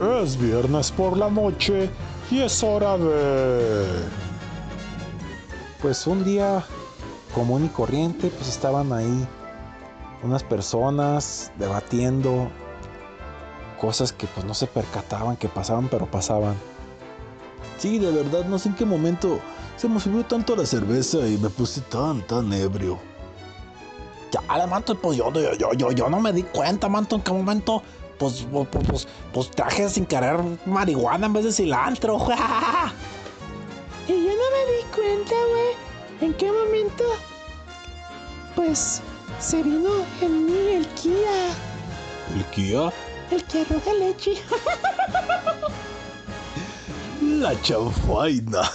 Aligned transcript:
Es 0.00 0.36
viernes 0.36 0.90
por 0.90 1.16
la 1.16 1.30
noche 1.30 1.88
y 2.30 2.40
es 2.40 2.62
hora 2.62 2.98
de... 2.98 3.84
Pues 5.80 6.06
un 6.06 6.24
día 6.24 6.64
común 7.34 7.66
y 7.66 7.68
corriente, 7.68 8.28
pues 8.28 8.48
estaban 8.48 8.92
ahí 8.92 9.28
unas 10.22 10.42
personas 10.42 11.52
debatiendo 11.58 12.50
cosas 13.80 14.12
que 14.12 14.26
pues 14.26 14.44
no 14.46 14.54
se 14.54 14.66
percataban 14.66 15.36
que 15.36 15.48
pasaban, 15.48 15.88
pero 15.88 16.06
pasaban. 16.06 16.56
Sí, 17.78 17.98
de 17.98 18.10
verdad, 18.10 18.46
no 18.46 18.58
sé 18.58 18.70
en 18.70 18.74
qué 18.74 18.84
momento 18.84 19.38
se 19.76 19.88
me 19.88 20.00
subió 20.00 20.24
tanto 20.24 20.56
la 20.56 20.66
cerveza 20.66 21.18
y 21.28 21.36
me 21.38 21.50
puse 21.50 21.82
tan, 21.82 22.26
tan 22.26 22.52
ebrio. 22.52 22.98
Ya, 24.32 24.66
manto, 24.66 24.96
pues 24.96 25.18
yo, 25.18 25.30
yo, 25.32 25.72
yo, 25.74 25.92
yo 25.92 26.10
no 26.10 26.18
me 26.18 26.32
di 26.32 26.42
cuenta, 26.42 26.88
manto, 26.88 27.16
en 27.16 27.22
qué 27.22 27.32
momento 27.32 27.82
pues, 28.18 28.46
pues, 28.50 28.68
pues, 28.70 29.08
pues, 29.32 29.50
traje 29.50 29.88
sin 29.88 30.06
querer 30.06 30.38
marihuana 30.66 31.26
en 31.26 31.32
vez 31.32 31.44
de 31.44 31.52
cilantro. 31.52 32.16
y 34.08 34.12
yo 34.12 34.30
no 34.30 34.46
me 34.54 34.62
di 34.72 34.82
cuenta, 34.94 35.34
güey, 35.50 35.74
en 36.20 36.34
qué 36.34 36.50
momento, 36.50 37.04
pues, 38.54 39.02
se 39.40 39.62
vino 39.62 39.90
en 40.20 40.46
mí 40.46 40.74
el 40.74 40.86
Kia. 40.88 41.48
¿El 42.34 42.44
Kia? 42.52 42.92
El 43.30 43.44
que 43.44 43.60
arroja 43.62 43.92
leche. 43.94 44.34
La 47.22 47.60
chanfaina. 47.62 48.70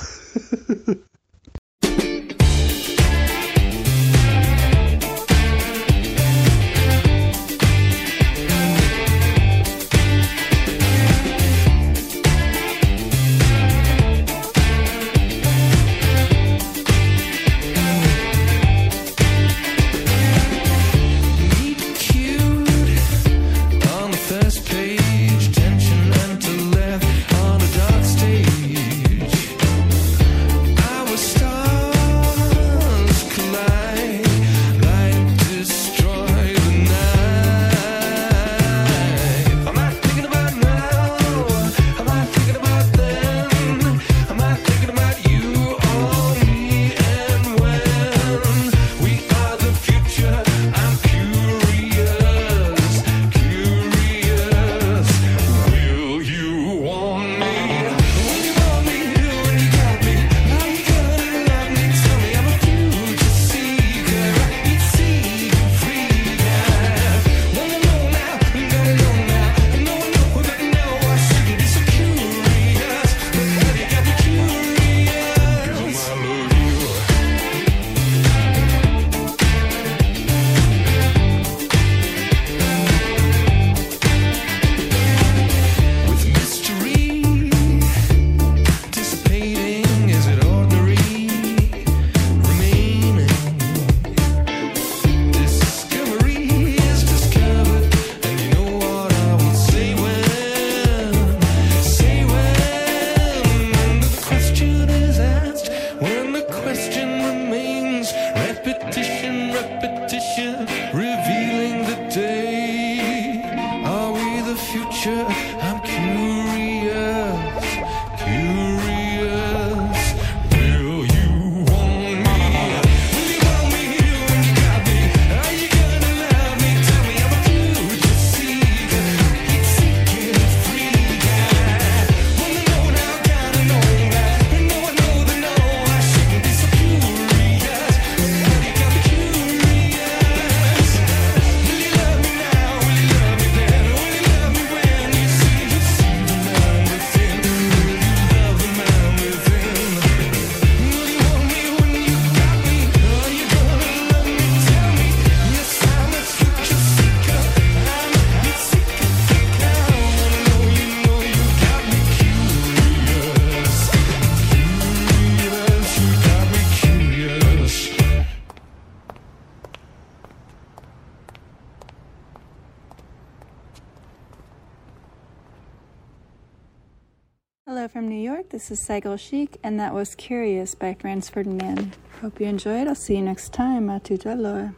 This 178.50 178.72
is 178.72 178.80
Cycle 178.80 179.16
Chic, 179.16 179.60
and 179.62 179.80
that 179.80 179.94
was 179.94 180.16
Curious 180.16 180.74
by 180.74 180.96
Franz 180.96 181.30
Ferdinand. 181.30 181.96
Hope 182.20 182.40
you 182.40 182.48
enjoyed. 182.48 182.88
I'll 182.88 182.96
see 182.96 183.16
you 183.16 183.22
next 183.22 183.54
time. 183.54 183.92
A 183.92 184.02
aloha. 184.26 184.74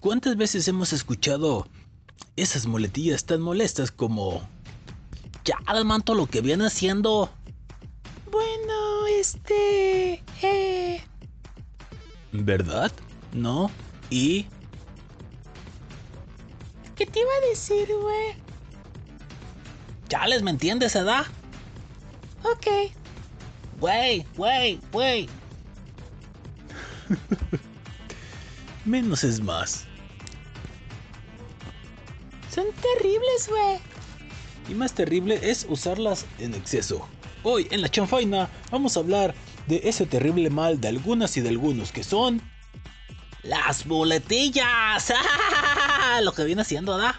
¿Cuántas 0.00 0.36
veces 0.36 0.66
hemos 0.66 0.92
escuchado 0.92 1.68
esas 2.34 2.66
muletillas 2.66 3.24
tan 3.26 3.42
molestas 3.42 3.92
como 3.92 4.42
ya 5.44 5.56
al 5.66 5.84
manto 5.84 6.16
lo 6.16 6.26
que 6.26 6.40
viene 6.40 6.66
haciendo? 6.66 7.30
Bueno, 8.32 9.06
este. 9.20 10.20
Eh. 10.42 11.00
¿Verdad? 12.32 12.90
¿No? 13.32 13.70
¿Y? 14.10 14.46
¿Qué 16.96 17.06
te 17.06 17.20
iba 17.20 17.30
a 17.30 17.48
decir, 17.50 17.86
güey? 18.02 18.45
Chales, 20.08 20.42
¿me 20.42 20.50
entiendes, 20.50 20.94
edad? 20.94 21.26
Ok. 22.44 22.92
Güey, 23.80 24.24
güey, 24.36 24.80
güey. 24.92 25.28
Menos 28.84 29.24
es 29.24 29.40
más. 29.40 29.84
Son 32.54 32.66
terribles, 32.72 33.48
güey. 33.48 33.78
Y 34.68 34.74
más 34.74 34.92
terrible 34.94 35.38
es 35.42 35.66
usarlas 35.68 36.24
en 36.38 36.54
exceso. 36.54 37.06
Hoy 37.42 37.66
en 37.70 37.82
la 37.82 37.88
chanfaina 37.88 38.48
vamos 38.70 38.96
a 38.96 39.00
hablar 39.00 39.34
de 39.66 39.80
ese 39.84 40.06
terrible 40.06 40.50
mal 40.50 40.80
de 40.80 40.88
algunas 40.88 41.36
y 41.36 41.40
de 41.40 41.48
algunos 41.48 41.92
que 41.92 42.04
son... 42.04 42.40
Las 43.42 43.86
boletillas. 43.86 45.12
Lo 46.22 46.32
que 46.32 46.44
viene 46.44 46.62
haciendo, 46.62 46.98
¿da? 46.98 47.16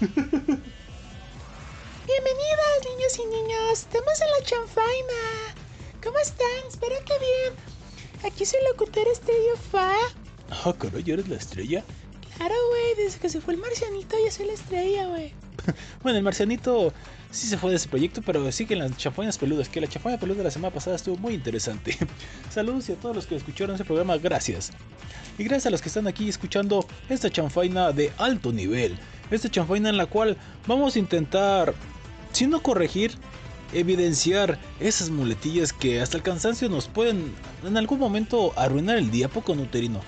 Bienvenidas, 2.04 2.80
niños 2.90 3.16
y 3.16 3.26
niños. 3.26 3.72
Estamos 3.78 4.20
en 4.20 4.30
la 4.30 4.44
chanfaina. 4.44 5.54
¿Cómo 6.02 6.18
están? 6.18 6.66
Espero 6.68 6.96
que 7.04 7.16
bien. 7.18 7.54
Aquí 8.24 8.44
soy 8.44 8.58
locutor 8.68 9.06
Estrella 9.06 9.54
Fa. 9.70 9.92
Ah, 10.50 10.74
caray, 10.76 11.08
¿eres 11.08 11.28
la 11.28 11.36
estrella? 11.36 11.84
Claro, 12.36 12.54
güey, 12.70 13.04
desde 13.04 13.20
que 13.20 13.28
se 13.28 13.40
fue 13.40 13.54
el 13.54 13.60
marcianito 13.60 14.16
ya 14.24 14.32
se 14.32 14.44
la 14.44 14.52
estrella, 14.52 15.06
güey. 15.06 15.32
Bueno, 16.02 16.18
el 16.18 16.24
marcianito 16.24 16.92
sí 17.30 17.46
se 17.46 17.56
fue 17.56 17.70
de 17.70 17.76
ese 17.76 17.88
proyecto, 17.88 18.20
pero 18.20 18.50
siguen 18.50 18.80
las 18.80 18.96
champañas 18.96 19.38
peludas, 19.38 19.68
que 19.68 19.80
la 19.80 19.86
champaña 19.86 20.18
peluda 20.18 20.38
de 20.38 20.44
la 20.44 20.50
semana 20.50 20.74
pasada 20.74 20.96
estuvo 20.96 21.16
muy 21.18 21.34
interesante. 21.34 21.96
Saludos 22.50 22.88
y 22.88 22.92
a 22.92 22.96
todos 22.96 23.14
los 23.14 23.26
que 23.28 23.36
escucharon 23.36 23.76
ese 23.76 23.84
programa, 23.84 24.16
gracias. 24.16 24.72
Y 25.38 25.44
gracias 25.44 25.66
a 25.66 25.70
los 25.70 25.80
que 25.80 25.88
están 25.88 26.08
aquí 26.08 26.28
escuchando 26.28 26.84
esta 27.08 27.30
chanfaina 27.30 27.92
de 27.92 28.12
alto 28.18 28.52
nivel. 28.52 28.98
Esta 29.30 29.48
chanfaina 29.48 29.88
en 29.88 29.96
la 29.96 30.06
cual 30.06 30.36
vamos 30.66 30.96
a 30.96 30.98
intentar, 30.98 31.74
si 32.32 32.46
no 32.46 32.62
corregir, 32.62 33.16
evidenciar 33.72 34.58
esas 34.80 35.10
muletillas 35.10 35.72
que 35.72 36.00
hasta 36.00 36.16
el 36.16 36.22
cansancio 36.22 36.68
nos 36.68 36.88
pueden 36.88 37.34
en 37.64 37.76
algún 37.76 37.98
momento 37.98 38.52
arruinar 38.56 38.98
el 38.98 39.10
día 39.10 39.28
poco 39.28 39.54
nuterino. 39.54 40.00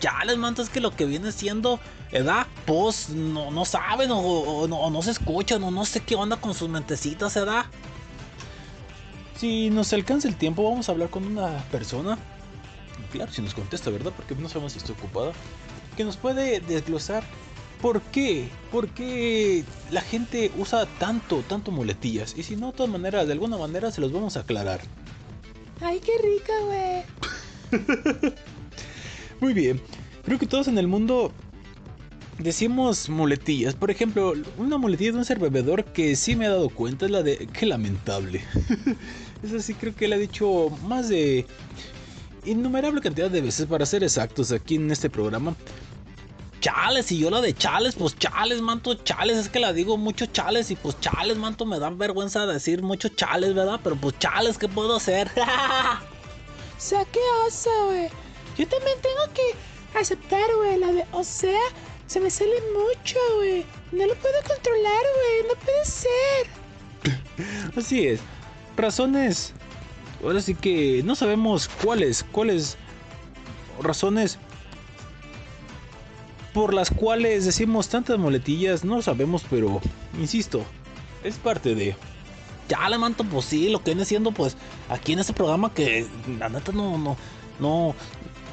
Ya 0.00 0.24
les 0.24 0.36
manto 0.36 0.62
es 0.62 0.68
que 0.68 0.80
lo 0.80 0.94
que 0.96 1.04
viene 1.04 1.30
siendo 1.30 1.78
edad, 2.10 2.46
pues 2.66 3.10
no, 3.10 3.50
no 3.50 3.64
saben 3.64 4.10
o, 4.12 4.66
no, 4.66 4.90
no 4.90 5.02
se 5.02 5.12
escuchan 5.12 5.62
o 5.62 5.70
no 5.70 5.84
sé 5.84 6.00
qué 6.00 6.16
onda 6.16 6.36
con 6.36 6.54
sus 6.54 6.68
mentecitas, 6.68 7.36
edad. 7.36 7.66
Si 9.36 9.70
nos 9.70 9.92
alcanza 9.92 10.28
el 10.28 10.36
tiempo, 10.36 10.68
vamos 10.68 10.88
a 10.88 10.92
hablar 10.92 11.10
con 11.10 11.24
una 11.24 11.58
persona. 11.70 12.18
Claro, 13.12 13.32
si 13.32 13.42
nos 13.42 13.54
contesta, 13.54 13.90
¿verdad? 13.90 14.12
Porque 14.16 14.34
no 14.34 14.48
sabemos 14.48 14.72
si 14.72 14.78
está 14.78 14.92
ocupada. 14.92 15.32
Que 15.96 16.04
nos 16.04 16.16
puede 16.16 16.60
desglosar 16.60 17.22
por 17.82 18.00
qué, 18.00 18.48
por 18.70 18.88
qué 18.88 19.64
la 19.90 20.00
gente 20.00 20.52
usa 20.56 20.86
tanto, 20.98 21.42
tanto 21.48 21.72
muletillas. 21.72 22.34
Y 22.38 22.44
si 22.44 22.56
no, 22.56 22.68
de 22.68 22.72
todas 22.74 22.92
maneras, 22.92 23.26
de 23.26 23.32
alguna 23.32 23.58
manera 23.58 23.90
se 23.90 24.00
los 24.00 24.12
vamos 24.12 24.36
a 24.36 24.40
aclarar. 24.40 24.80
Ay, 25.80 26.00
qué 26.00 26.12
rica, 26.22 26.52
güey. 26.64 28.32
Muy 29.40 29.52
bien. 29.52 29.80
Creo 30.24 30.38
que 30.38 30.46
todos 30.46 30.68
en 30.68 30.78
el 30.78 30.86
mundo 30.86 31.32
decimos 32.38 33.08
muletillas. 33.08 33.74
Por 33.74 33.90
ejemplo, 33.90 34.34
una 34.56 34.78
muletilla 34.78 35.12
de 35.12 35.18
un 35.18 35.24
ser 35.24 35.40
bebedor 35.40 35.84
que 35.86 36.14
sí 36.14 36.36
me 36.36 36.46
he 36.46 36.48
dado 36.48 36.70
cuenta 36.70 37.06
es 37.06 37.10
la 37.10 37.24
de 37.24 37.48
qué 37.52 37.66
lamentable. 37.66 38.42
Eso 39.42 39.58
sí 39.58 39.74
creo 39.74 39.94
que 39.94 40.06
le 40.06 40.16
he 40.16 40.20
dicho 40.20 40.70
más 40.86 41.08
de 41.08 41.46
innumerable 42.44 43.00
cantidad 43.00 43.28
de 43.28 43.40
veces 43.40 43.66
para 43.66 43.86
ser 43.86 44.04
exactos 44.04 44.52
aquí 44.52 44.76
en 44.76 44.88
este 44.92 45.10
programa. 45.10 45.56
Chales, 46.62 47.10
y 47.10 47.18
yo 47.18 47.28
la 47.28 47.40
de 47.40 47.52
chales, 47.52 47.96
pues 47.96 48.16
chales, 48.16 48.62
manto, 48.62 48.94
chales, 48.94 49.36
es 49.36 49.48
que 49.48 49.58
la 49.58 49.72
digo 49.72 49.98
mucho 49.98 50.26
chales 50.26 50.70
y 50.70 50.76
pues 50.76 50.98
chales, 51.00 51.36
manto, 51.36 51.66
me 51.66 51.80
dan 51.80 51.98
vergüenza 51.98 52.46
decir 52.46 52.82
mucho 52.82 53.08
chales, 53.08 53.52
¿verdad? 53.52 53.80
Pero 53.82 53.96
pues 53.96 54.16
chales, 54.20 54.56
¿qué 54.56 54.68
puedo 54.68 54.96
hacer? 54.96 55.30
O 56.74 56.84
sea, 56.84 57.04
qué 57.04 57.20
oso, 57.46 57.70
güey. 57.86 58.08
Yo 58.58 58.66
también 58.66 58.96
tengo 59.00 59.32
que 59.34 59.98
aceptar, 59.98 60.52
güey, 60.56 60.78
la 60.78 60.92
de, 60.92 61.06
o 61.12 61.22
sea, 61.22 61.60
se 62.08 62.18
me 62.18 62.28
sale 62.28 62.60
mucho, 62.72 63.18
güey. 63.36 63.64
No 63.92 64.04
lo 64.04 64.14
puedo 64.16 64.34
controlar, 64.46 65.02
güey. 65.16 65.48
No 65.48 65.54
puede 65.64 65.84
ser. 65.84 67.72
Así 67.76 68.06
es. 68.08 68.20
Razones. 68.76 69.54
Ahora 70.24 70.40
sí 70.40 70.54
que 70.54 71.02
no 71.04 71.14
sabemos 71.14 71.68
cuáles, 71.68 72.24
cuáles 72.32 72.76
razones 73.80 74.38
por 76.52 76.74
las 76.74 76.90
cuales 76.90 77.44
decimos 77.44 77.88
tantas 77.88 78.18
muletillas, 78.18 78.84
no 78.84 79.00
sabemos, 79.02 79.44
pero 79.48 79.80
insisto, 80.18 80.64
es 81.24 81.36
parte 81.36 81.74
de. 81.74 81.96
Ya 82.68 82.88
le 82.88 82.98
manto, 82.98 83.24
pues 83.24 83.46
sí, 83.46 83.68
lo 83.68 83.82
que 83.82 83.90
viene 83.90 84.04
siendo, 84.04 84.32
pues, 84.32 84.56
aquí 84.88 85.12
en 85.12 85.18
este 85.18 85.32
programa 85.32 85.74
que 85.74 86.06
la 86.38 86.48
neta 86.48 86.72
no, 86.72 86.96
no, 86.96 87.16
no, 87.58 87.94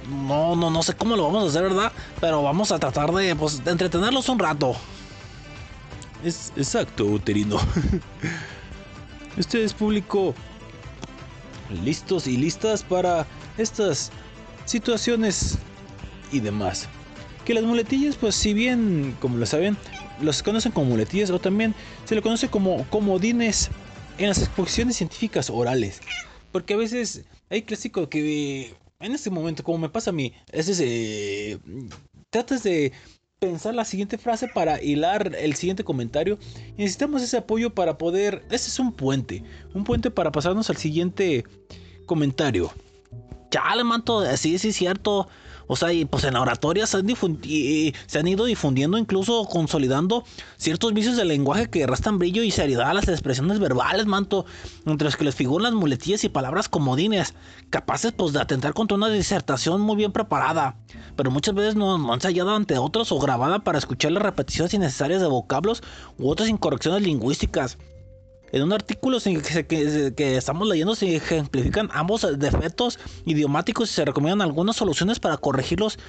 no, 0.10 0.56
no, 0.56 0.70
no 0.70 0.84
sé 0.84 0.94
cómo 0.94 1.16
lo 1.16 1.24
vamos 1.24 1.44
a 1.44 1.48
hacer, 1.48 1.64
¿verdad? 1.64 1.92
Pero 2.20 2.42
vamos 2.42 2.72
a 2.72 2.80
tratar 2.80 3.12
de, 3.14 3.36
pues, 3.36 3.62
entretenerlos 3.66 4.28
un 4.30 4.40
rato. 4.40 4.76
Es 6.24 6.52
exacto, 6.58 7.06
uterino. 7.06 7.58
Ustedes, 9.38 9.74
público, 9.74 10.34
listos 11.84 12.28
y 12.28 12.36
listas 12.36 12.84
para 12.84 13.26
estas 13.58 14.12
situaciones 14.66 15.58
y 16.32 16.40
demás. 16.40 16.90
Que 17.50 17.56
las 17.56 17.64
muletillas, 17.64 18.16
pues 18.16 18.36
si 18.36 18.54
bien, 18.54 19.18
como 19.20 19.38
lo 19.38 19.46
saben, 19.48 19.76
los 20.22 20.44
conocen 20.44 20.72
como 20.72 20.92
muletillas 20.92 21.32
o 21.32 21.40
también 21.40 21.74
se 22.06 22.14
le 22.14 22.22
conoce 22.22 22.48
como 22.48 22.88
comodines 22.92 23.72
en 24.20 24.28
las 24.28 24.38
exposiciones 24.38 24.98
científicas 24.98 25.50
orales. 25.50 26.00
Porque 26.52 26.76
a 26.76 26.78
veces 26.78 27.26
hay 27.50 27.64
clásico 27.64 28.08
que 28.08 28.76
en 29.00 29.16
este 29.16 29.32
momento, 29.32 29.64
como 29.64 29.80
me 29.80 29.90
pasa 29.90 30.12
a 30.12 30.14
mí, 30.14 30.32
es 30.52 30.70
ese... 30.70 31.58
Tratas 32.30 32.62
de 32.62 32.92
pensar 33.40 33.74
la 33.74 33.84
siguiente 33.84 34.20
frase 34.20 34.48
para 34.48 34.80
hilar 34.84 35.36
el 35.36 35.56
siguiente 35.56 35.84
comentario. 35.84 36.38
Y 36.78 36.84
necesitamos 36.84 37.24
ese 37.24 37.38
apoyo 37.38 37.72
para 37.72 37.98
poder... 37.98 38.46
Ese 38.52 38.70
es 38.70 38.78
un 38.78 38.94
puente. 38.94 39.44
Un 39.74 39.86
puente 39.86 40.12
para 40.12 40.32
pasarnos 40.32 40.70
al 40.70 40.78
siguiente 40.78 41.46
comentario. 42.06 42.72
Chale, 43.50 43.84
manto, 43.84 44.24
sí, 44.38 44.60
sí, 44.60 44.72
cierto. 44.72 45.28
O 45.72 45.76
sea, 45.76 45.94
y 45.94 46.04
pues 46.06 46.24
en 46.24 46.34
la 46.34 46.42
oratoria 46.42 46.88
se 46.88 46.98
han, 46.98 47.08
se 48.08 48.20
han 48.20 48.28
ido 48.28 48.46
difundiendo, 48.46 48.98
incluso 48.98 49.46
consolidando 49.46 50.24
ciertos 50.58 50.96
vicios 50.96 51.16
del 51.16 51.28
lenguaje 51.28 51.70
que 51.70 51.86
restan 51.86 52.18
brillo 52.18 52.42
y 52.42 52.50
seriedad 52.50 52.90
a 52.90 52.94
las 52.96 53.08
expresiones 53.08 53.60
verbales, 53.60 54.08
manto, 54.08 54.48
entre 54.88 55.10
que 55.12 55.24
les 55.24 55.36
figuran 55.36 55.66
las 55.66 55.74
muletillas 55.74 56.24
y 56.24 56.30
palabras 56.30 56.70
comodines, 56.70 57.36
capaces 57.70 58.14
pues 58.14 58.34
de 58.34 58.42
atentar 58.42 58.74
contra 58.74 58.98
una 58.98 59.10
disertación 59.10 59.80
muy 59.82 59.96
bien 59.96 60.12
preparada, 60.12 60.76
pero 61.16 61.30
muchas 61.30 61.54
veces 61.54 61.76
no, 61.76 62.00
no 62.00 62.16
ensayada 62.16 62.56
ante 62.56 62.80
otros 62.80 63.12
o 63.12 63.20
grabada 63.20 63.60
para 63.60 63.78
escuchar 63.78 64.12
las 64.12 64.24
repeticiones 64.24 64.74
innecesarias 64.74 65.22
de 65.22 65.28
vocablos 65.28 65.84
u 66.18 66.30
otras 66.30 66.50
incorrecciones 66.50 67.04
lingüísticas. 67.04 67.78
En 68.52 68.64
un 68.64 68.74
artículo 68.74 69.20
que, 69.20 70.38
estamos 70.38 70.68
leyendo 70.68 70.96
se 70.96 71.16
ejemplifican 71.16 71.90
ambos 71.94 72.26
defectos 72.38 73.00
idiomáticos 73.26 73.92
y 73.92 73.94
se 73.94 74.06
recomiendan 74.06 74.42
algunas 74.42 74.76
soluciones 74.76 75.20
para 75.20 75.38
corregirlos. 75.38 76.00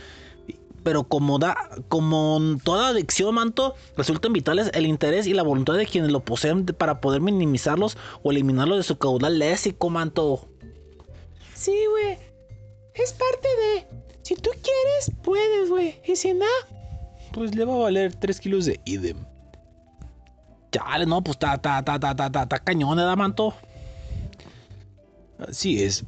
Pero 0.83 1.05
como, 1.05 1.39
da, 1.39 1.57
como 1.89 2.57
toda 2.65 2.89
adicción, 2.89 3.35
manto, 3.35 3.75
resultan 3.99 4.33
vitales 4.33 4.71
el 4.73 4.87
interés 4.87 5.27
y 5.27 5.35
la 5.35 5.43
voluntad 5.43 5.75
de 5.75 5.85
quienes 5.85 6.11
lo 6.11 6.21
poseen 6.21 6.65
para 6.65 7.03
poder 7.03 7.21
minimizarlos 7.21 7.99
o 8.23 8.31
eliminarlos 8.31 8.79
de 8.79 8.85
su 8.85 8.97
caudal 8.97 9.39
léxico, 9.39 9.91
manto. 9.91 10.49
Sí, 11.55 11.77
güey. 11.91 12.19
Es 12.95 13.13
parte 13.13 13.49
de. 13.49 13.87
Si 14.23 14.35
tú 14.37 14.51
quieres, 14.51 15.13
puedes, 15.23 15.69
güey. 15.69 16.01
Y 16.07 16.17
si 16.17 16.33
no, 16.33 16.47
Pues 17.33 17.55
le 17.55 17.67
va 17.67 17.75
a 17.75 17.79
valer 17.79 18.15
3 18.15 18.41
kilos 18.41 18.65
de 18.65 18.81
idem. 18.87 19.19
Chale, 20.71 21.07
no, 21.07 21.23
pues 21.23 21.37
está, 21.37 21.55
está, 21.55 21.79
está, 21.79 21.97
está, 21.97 22.27
está, 22.27 22.43
está 22.43 22.59
cañón, 22.59 22.97
¿verdad, 22.97 23.17
manto? 23.17 23.55
Así 25.39 25.83
es. 25.83 26.05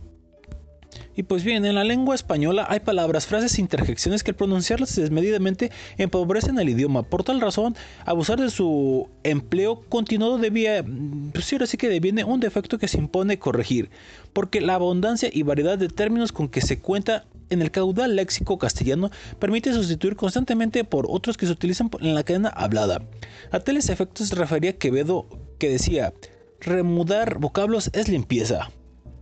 Y 1.14 1.24
pues 1.24 1.44
bien, 1.44 1.64
en 1.64 1.74
la 1.74 1.84
lengua 1.84 2.14
española 2.14 2.66
hay 2.68 2.80
palabras, 2.80 3.26
frases 3.26 3.58
e 3.58 3.60
interjecciones 3.60 4.22
que 4.22 4.30
al 4.30 4.36
pronunciarlas 4.36 4.96
desmedidamente 4.96 5.70
empobrecen 5.98 6.58
el 6.58 6.68
idioma. 6.68 7.02
Por 7.02 7.22
tal 7.22 7.40
razón, 7.40 7.76
abusar 8.04 8.40
de 8.40 8.50
su 8.50 9.08
empleo 9.22 9.82
continuado 9.88 10.38
debía, 10.38 10.84
pues 11.32 11.44
sí, 11.44 11.56
ahora 11.56 11.66
sí 11.66 11.76
que 11.76 11.88
deviene 11.88 12.24
un 12.24 12.40
defecto 12.40 12.78
que 12.78 12.88
se 12.88 12.98
impone 12.98 13.38
corregir, 13.38 13.90
porque 14.32 14.60
la 14.60 14.74
abundancia 14.74 15.28
y 15.32 15.42
variedad 15.42 15.76
de 15.76 15.88
términos 15.88 16.32
con 16.32 16.48
que 16.48 16.60
se 16.60 16.78
cuenta 16.78 17.24
en 17.52 17.62
el 17.62 17.70
caudal 17.70 18.16
léxico 18.16 18.58
castellano 18.58 19.10
permite 19.38 19.72
sustituir 19.72 20.16
constantemente 20.16 20.84
por 20.84 21.06
otros 21.08 21.36
que 21.36 21.46
se 21.46 21.52
utilizan 21.52 21.90
en 22.00 22.14
la 22.14 22.22
cadena 22.22 22.48
hablada. 22.48 23.02
A 23.50 23.60
tales 23.60 23.88
efectos 23.88 24.28
se 24.28 24.34
refería 24.34 24.78
Quevedo 24.78 25.26
que 25.58 25.68
decía, 25.68 26.12
remudar 26.60 27.38
vocablos 27.38 27.90
es 27.92 28.08
limpieza. 28.08 28.70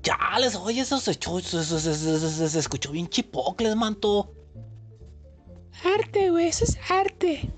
Chales, 0.03 0.57
oye, 0.57 0.81
eso 0.81 0.99
se, 0.99 1.11
escuchó 2.59 2.93
bien 2.93 3.09
chipocles, 3.09 3.77
manto. 3.77 4.33
arte, 5.85 6.31
güey. 6.31 6.47
Eso 6.47 6.65
es 6.65 6.79
arte. 6.89 7.51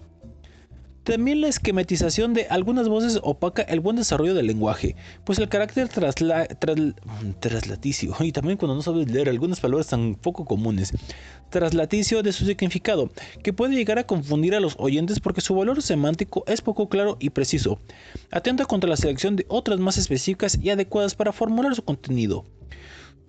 También 1.04 1.40
la 1.40 1.48
esquematización 1.48 2.32
de 2.32 2.46
algunas 2.46 2.88
voces 2.88 3.18
opaca 3.24 3.62
el 3.62 3.80
buen 3.80 3.96
desarrollo 3.96 4.34
del 4.34 4.46
lenguaje, 4.46 4.94
pues 5.24 5.40
el 5.40 5.48
carácter 5.48 5.88
trasla- 5.88 6.46
tras- 6.60 6.94
traslaticio, 7.40 8.14
y 8.20 8.30
también 8.30 8.56
cuando 8.56 8.76
no 8.76 8.82
sabes 8.82 9.10
leer 9.10 9.28
algunas 9.28 9.58
palabras 9.58 9.88
tan 9.88 10.14
poco 10.14 10.44
comunes, 10.44 10.92
traslaticio 11.50 12.22
de 12.22 12.32
su 12.32 12.46
significado, 12.46 13.10
que 13.42 13.52
puede 13.52 13.74
llegar 13.74 13.98
a 13.98 14.06
confundir 14.06 14.54
a 14.54 14.60
los 14.60 14.76
oyentes 14.78 15.18
porque 15.18 15.40
su 15.40 15.56
valor 15.56 15.82
semántico 15.82 16.44
es 16.46 16.60
poco 16.60 16.88
claro 16.88 17.16
y 17.18 17.30
preciso. 17.30 17.80
Atenta 18.30 18.64
contra 18.64 18.88
la 18.88 18.96
selección 18.96 19.34
de 19.34 19.44
otras 19.48 19.80
más 19.80 19.98
específicas 19.98 20.56
y 20.62 20.70
adecuadas 20.70 21.16
para 21.16 21.32
formular 21.32 21.74
su 21.74 21.82
contenido. 21.82 22.44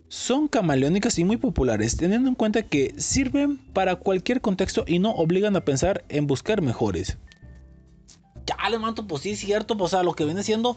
Son 0.09 0.47
camaleónicas 0.47 1.17
y 1.17 1.23
muy 1.23 1.37
populares, 1.37 1.97
teniendo 1.97 2.29
en 2.29 2.35
cuenta 2.35 2.61
que 2.61 2.93
sirven 2.97 3.57
para 3.73 3.95
cualquier 3.95 4.41
contexto 4.41 4.83
y 4.85 4.99
no 4.99 5.09
obligan 5.09 5.55
a 5.55 5.65
pensar 5.65 6.05
en 6.09 6.27
buscar 6.27 6.61
mejores. 6.61 7.17
Chale, 8.45 8.77
manto, 8.79 9.07
pues 9.07 9.23
sí, 9.23 9.35
cierto, 9.35 9.77
pues 9.77 9.93
a 9.93 10.03
lo 10.03 10.13
que 10.13 10.25
viene 10.25 10.43
siendo, 10.43 10.75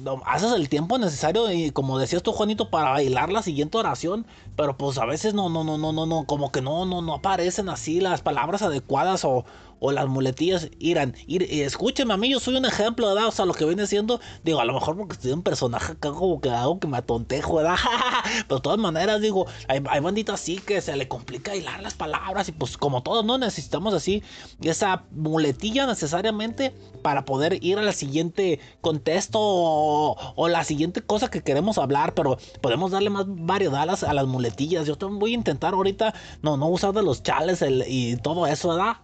no, 0.00 0.22
haces 0.26 0.52
el 0.52 0.68
tiempo 0.68 0.98
necesario 0.98 1.50
y 1.50 1.70
como 1.70 1.98
decías 1.98 2.22
tú 2.22 2.32
Juanito 2.32 2.68
para 2.68 2.90
bailar 2.90 3.32
la 3.32 3.42
siguiente 3.42 3.78
oración 3.78 4.26
pero 4.54 4.76
pues 4.76 4.98
a 4.98 5.06
veces 5.06 5.32
no 5.32 5.48
no 5.48 5.64
no 5.64 5.78
no 5.78 5.92
no 5.94 6.04
no 6.04 6.24
como 6.26 6.52
que 6.52 6.60
no 6.60 6.84
no 6.84 7.00
no 7.00 7.14
aparecen 7.14 7.70
así 7.70 8.00
las 8.00 8.20
palabras 8.20 8.60
adecuadas 8.60 9.24
o, 9.24 9.46
o 9.80 9.92
las 9.92 10.06
muletillas 10.06 10.68
irán 10.78 11.14
ir, 11.26 11.42
escúcheme 11.42 12.14
a 12.14 12.16
mí 12.16 12.30
yo 12.30 12.40
soy 12.40 12.56
un 12.56 12.64
ejemplo 12.64 13.08
¿verdad? 13.08 13.28
o 13.28 13.32
sea 13.32 13.44
lo 13.44 13.54
que 13.54 13.64
viene 13.64 13.86
siendo 13.86 14.20
digo 14.42 14.60
a 14.60 14.64
lo 14.64 14.74
mejor 14.74 14.96
porque 14.96 15.14
estoy 15.14 15.32
un 15.32 15.42
personaje 15.42 15.92
acá 15.92 16.12
como 16.12 16.40
que 16.40 16.50
hago 16.50 16.78
que 16.78 16.86
me 16.86 16.96
atontejo 16.96 17.56
¿verdad? 17.56 17.76
pero 18.48 18.56
de 18.56 18.62
todas 18.62 18.78
maneras 18.78 19.20
digo 19.20 19.46
hay, 19.68 19.80
banditas 19.80 20.40
así 20.40 20.58
que 20.58 20.80
se 20.80 20.96
le 20.96 21.08
complica 21.08 21.54
hilar 21.54 21.82
las 21.82 21.94
palabras 21.94 22.48
y 22.48 22.52
pues 22.52 22.76
como 22.76 23.02
todos 23.02 23.24
no 23.24 23.38
necesitamos 23.38 23.94
así 23.94 24.22
esa 24.62 25.04
muletilla 25.10 25.86
necesariamente 25.86 26.74
para 27.02 27.24
poder 27.24 27.62
ir 27.62 27.78
al 27.78 27.92
siguiente 27.94 28.60
contexto 28.80 29.38
o, 29.40 30.48
la 30.48 30.64
siguiente 30.64 31.02
cosa 31.02 31.30
que 31.30 31.42
queremos 31.42 31.78
hablar, 31.78 32.14
pero 32.14 32.38
podemos 32.60 32.90
darle 32.92 33.10
más 33.10 33.26
variedad 33.28 33.82
a 33.82 33.86
las, 33.86 34.02
a 34.04 34.12
las 34.14 34.26
muletillas. 34.26 34.86
Yo 34.86 34.96
voy 34.96 35.32
a 35.32 35.34
intentar 35.34 35.74
ahorita 35.74 36.14
no, 36.42 36.56
no 36.56 36.68
usar 36.68 36.92
de 36.92 37.02
los 37.02 37.22
chales 37.22 37.64
y 37.86 38.16
todo 38.16 38.46
eso, 38.46 38.68
¿verdad? 38.68 38.96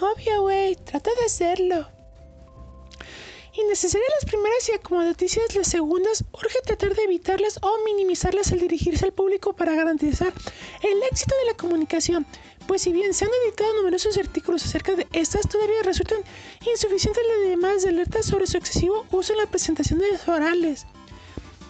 Obvio, 0.00 0.42
güey, 0.42 0.76
trata 0.76 1.10
de 1.18 1.24
hacerlo. 1.26 1.88
Innecesarias 3.54 4.10
las 4.20 4.30
primeras 4.30 4.68
y 4.68 4.72
acomodaticias 4.72 5.54
las 5.54 5.68
segundas, 5.68 6.24
urge 6.32 6.58
tratar 6.64 6.94
de 6.94 7.04
evitarlas 7.04 7.58
o 7.62 7.84
minimizarlas 7.86 8.52
al 8.52 8.60
dirigirse 8.60 9.06
al 9.06 9.14
público 9.14 9.54
para 9.54 9.74
garantizar 9.74 10.32
el 10.82 11.02
éxito 11.04 11.34
de 11.36 11.46
la 11.46 11.56
comunicación 11.56 12.26
pues 12.66 12.82
si 12.82 12.92
bien 12.92 13.14
se 13.14 13.24
han 13.24 13.30
editado 13.44 13.72
numerosos 13.74 14.18
artículos 14.18 14.64
acerca 14.64 14.94
de 14.94 15.06
estas, 15.12 15.48
todavía 15.48 15.82
resultan 15.82 16.18
insuficientes 16.72 17.22
las 17.26 17.48
demás 17.48 17.82
de 17.82 17.90
alertas 17.90 18.26
sobre 18.26 18.46
su 18.46 18.56
excesivo 18.56 19.06
uso 19.10 19.32
en 19.32 19.38
la 19.38 19.46
presentación 19.46 20.00
de 20.00 20.12
los 20.12 20.26
orales. 20.28 20.86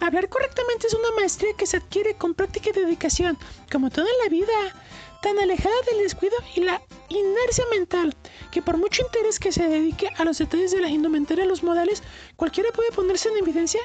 Hablar 0.00 0.28
correctamente 0.28 0.86
es 0.86 0.94
una 0.94 1.10
maestría 1.16 1.54
que 1.56 1.66
se 1.66 1.78
adquiere 1.78 2.14
con 2.14 2.34
práctica 2.34 2.70
y 2.70 2.72
dedicación, 2.72 3.38
como 3.70 3.90
toda 3.90 4.08
la 4.22 4.30
vida, 4.30 4.52
tan 5.26 5.40
alejada 5.40 5.74
del 5.90 6.04
descuido 6.04 6.36
y 6.54 6.60
la 6.60 6.80
inercia 7.08 7.64
mental, 7.72 8.14
que 8.52 8.62
por 8.62 8.76
mucho 8.76 9.02
interés 9.02 9.40
que 9.40 9.50
se 9.50 9.66
dedique 9.66 10.08
a 10.18 10.24
los 10.24 10.38
detalles 10.38 10.70
de 10.70 10.80
la 10.80 10.88
indumentaria 10.88 11.44
y 11.44 11.48
los 11.48 11.64
modales, 11.64 12.04
cualquiera 12.36 12.70
puede 12.70 12.92
ponerse 12.92 13.28
en 13.30 13.38
evidencia 13.38 13.80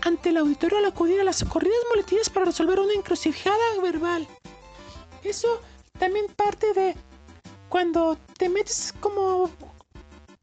ante 0.00 0.30
el 0.30 0.38
auditorio 0.38 0.78
al 0.78 0.86
acudir 0.86 1.20
a 1.20 1.24
las 1.24 1.36
socorridas 1.36 1.76
muletillas 1.90 2.30
para 2.30 2.46
resolver 2.46 2.80
una 2.80 2.94
encrucijada 2.94 3.58
verbal. 3.82 4.26
Eso 5.22 5.60
también 5.98 6.28
parte 6.34 6.72
de 6.72 6.94
cuando 7.68 8.16
te 8.38 8.48
metes 8.48 8.94
como 9.00 9.50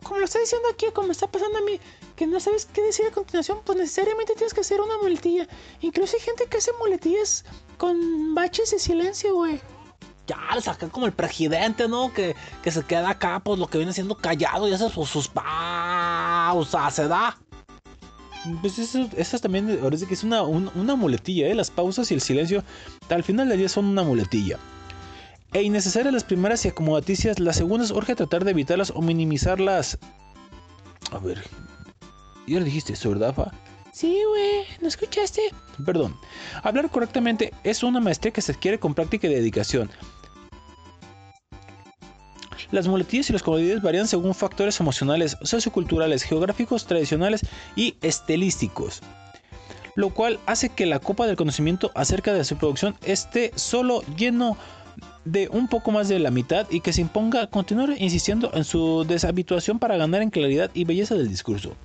como 0.04 0.20
lo 0.20 0.26
está 0.26 0.38
diciendo 0.38 0.70
aquí, 0.72 0.86
como 0.94 1.12
está 1.12 1.26
pasando 1.26 1.58
a 1.58 1.62
mí, 1.62 1.80
que 2.16 2.28
no 2.28 2.40
sabes 2.40 2.68
qué 2.68 2.84
decir 2.84 3.08
a 3.08 3.12
continuación, 3.12 3.60
pues 3.66 3.80
necesariamente 3.80 4.36
tienes 4.36 4.54
que 4.54 4.62
hacer 4.62 4.80
una 4.80 5.00
muletilla. 5.00 5.48
Incluso 5.82 6.16
hay 6.16 6.22
gente 6.22 6.46
que 6.46 6.58
hace 6.58 6.72
muletillas 6.74 7.44
con 7.80 8.36
baches 8.36 8.70
de 8.70 8.78
silencio, 8.80 9.34
güey. 9.34 9.60
Ya, 10.28 10.62
saca 10.62 10.90
como 10.90 11.06
el 11.06 11.14
presidente, 11.14 11.88
¿no? 11.88 12.14
Que, 12.14 12.36
que 12.62 12.72
se 12.72 12.84
queda 12.84 13.12
acá, 13.12 13.40
pues 13.40 13.60
lo 13.60 13.68
que 13.68 13.78
viene 13.78 13.94
siendo 13.94 14.16
callado 14.16 14.68
y 14.68 14.74
hace 14.74 14.90
sus, 14.90 15.10
sus 15.10 15.28
pausas, 15.28 16.94
se 16.94 17.08
da. 17.08 17.38
Pues 18.62 18.78
eso, 18.78 19.10
esas 19.18 19.42
también, 19.42 19.80
ahora 19.82 19.98
que 19.98 20.14
es 20.14 20.24
una, 20.24 20.44
una 20.44 20.96
muletilla, 20.96 21.48
¿eh? 21.48 21.56
Las 21.56 21.72
pausas 21.72 22.12
y 22.12 22.14
el 22.14 22.22
silencio, 22.22 22.64
al 23.10 23.24
final 23.24 23.50
del 23.50 23.58
día 23.58 23.70
son 23.70 23.86
una 23.86 24.04
muletilla 24.04 24.60
e 25.54 25.64
innecesarias 25.64 26.14
las 26.14 26.24
primeras 26.24 26.66
y 26.66 26.70
acomodaticias, 26.70 27.40
las 27.40 27.56
segundas 27.56 27.92
urge 27.92 28.16
tratar 28.16 28.44
de 28.44 28.52
evitarlas 28.52 28.92
o 28.96 29.02
minimizarlas. 29.02 29.98
A 31.12 31.20
ver, 31.20 31.44
ya 32.48 32.60
le 32.60 32.66
dijiste 32.66 32.94
eso, 32.94 33.10
¿verdad, 33.10 33.34
Fa? 33.34 33.52
Sí, 33.94 34.22
güey, 34.30 34.66
¿no 34.82 34.88
escuchaste? 34.88 35.42
Perdón. 35.84 36.16
Hablar 36.62 36.90
correctamente 36.92 37.54
es 37.64 37.82
una 37.82 38.00
maestría 38.00 38.32
que 38.32 38.42
se 38.42 38.52
adquiere 38.52 38.80
con 38.80 38.94
práctica 38.94 39.28
y 39.28 39.34
dedicación. 39.34 39.90
Las 42.72 42.88
muletillas 42.88 43.30
y 43.30 43.34
las 43.34 43.44
comodidades 43.44 43.82
varían 43.82 44.08
según 44.08 44.34
factores 44.34 44.80
emocionales, 44.80 45.38
socioculturales, 45.42 46.24
geográficos, 46.24 46.86
tradicionales 46.86 47.42
y 47.76 47.96
estilísticos 48.02 49.02
lo 49.96 50.12
cual 50.14 50.40
hace 50.46 50.70
que 50.70 50.86
la 50.86 51.00
copa 51.00 51.26
del 51.26 51.36
conocimiento 51.36 51.92
acerca 51.96 52.32
de 52.32 52.46
su 52.46 52.56
producción 52.56 52.96
esté 53.04 53.52
solo 53.56 54.04
lleno 54.16 54.56
de 55.26 55.50
un 55.52 55.68
poco 55.68 55.92
más 55.92 56.08
de 56.08 56.20
la 56.20 56.30
mitad 56.30 56.68
y 56.70 56.82
que 56.82 56.94
se 56.94 57.02
imponga 57.02 57.48
continuar 57.48 57.90
insistiendo 57.98 58.52
en 58.54 58.64
su 58.64 59.06
deshabituación 59.08 59.80
para 59.80 59.98
ganar 59.98 60.22
en 60.22 60.30
claridad 60.30 60.70
y 60.76 60.86
belleza 60.86 61.16
del 61.16 61.28
discurso. 61.28 61.76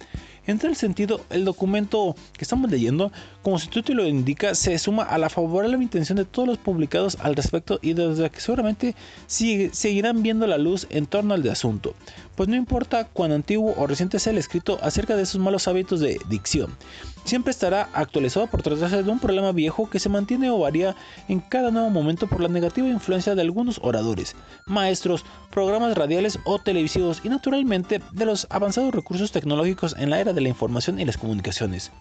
En 0.47 0.59
tal 0.59 0.75
sentido, 0.75 1.21
el 1.31 1.45
documento 1.45 2.17
que 2.33 2.43
estamos 2.43 2.69
leyendo, 2.69 3.13
como 3.43 3.61
su 3.61 3.69
título 3.69 4.07
indica, 4.07 4.57
se 4.57 4.77
suma 4.79 5.05
a 5.05 5.17
la 5.17 5.29
favorable 5.29 5.77
intención 5.77 6.17
de 6.17 6.25
todos 6.25 6.49
los 6.49 6.59
publicados 6.59 7.17
al 7.21 7.37
respecto 7.37 7.79
y 7.81 7.93
desde 7.93 8.29
que 8.29 8.41
seguramente 8.41 8.97
seguirán 9.27 10.23
viendo 10.23 10.47
la 10.49 10.59
luz 10.59 10.87
en 10.91 11.07
torno 11.07 11.35
al 11.35 11.43
de 11.43 11.51
asunto, 11.51 11.95
pues 12.35 12.49
no 12.49 12.57
importa 12.57 13.07
cuán 13.07 13.31
antiguo 13.31 13.75
o 13.77 13.87
reciente 13.87 14.19
sea 14.19 14.33
el 14.33 14.39
escrito 14.39 14.79
acerca 14.83 15.15
de 15.15 15.23
esos 15.23 15.41
malos 15.41 15.69
hábitos 15.69 16.01
de 16.01 16.19
dicción, 16.29 16.77
siempre 17.25 17.51
estará 17.51 17.89
actualizado 17.93 18.47
por 18.47 18.63
tratarse 18.63 19.03
de 19.03 19.11
un 19.11 19.19
problema 19.19 19.53
viejo 19.53 19.89
que 19.89 19.99
se 19.99 20.09
mantiene 20.09 20.51
o 20.51 20.59
varía 20.59 20.97
en 21.29 21.41
cada 21.41 21.71
nuevo 21.71 21.91
momento 21.91 22.27
por 22.27 22.41
la 22.41 22.49
negativa 22.49 22.89
influencia 22.89 23.35
de 23.35 23.43
algunos 23.43 23.81
oradores, 23.83 24.37
maestros, 24.67 25.25
programas 25.51 25.97
radiales 25.97 26.39
o 26.45 26.59
televisivos 26.59 27.21
y 27.25 27.29
naturalmente 27.29 28.01
de 28.13 28.27
los 28.27 28.47
avanzados 28.51 28.95
recursos 28.95 29.33
tecnológicos 29.33 29.95
en 29.99 30.11
la 30.11 30.21
era 30.21 30.33
de 30.33 30.41
la 30.41 30.49
información 30.49 30.99
y 31.01 31.05
las 31.05 31.19
comunicaciones. 31.19 31.93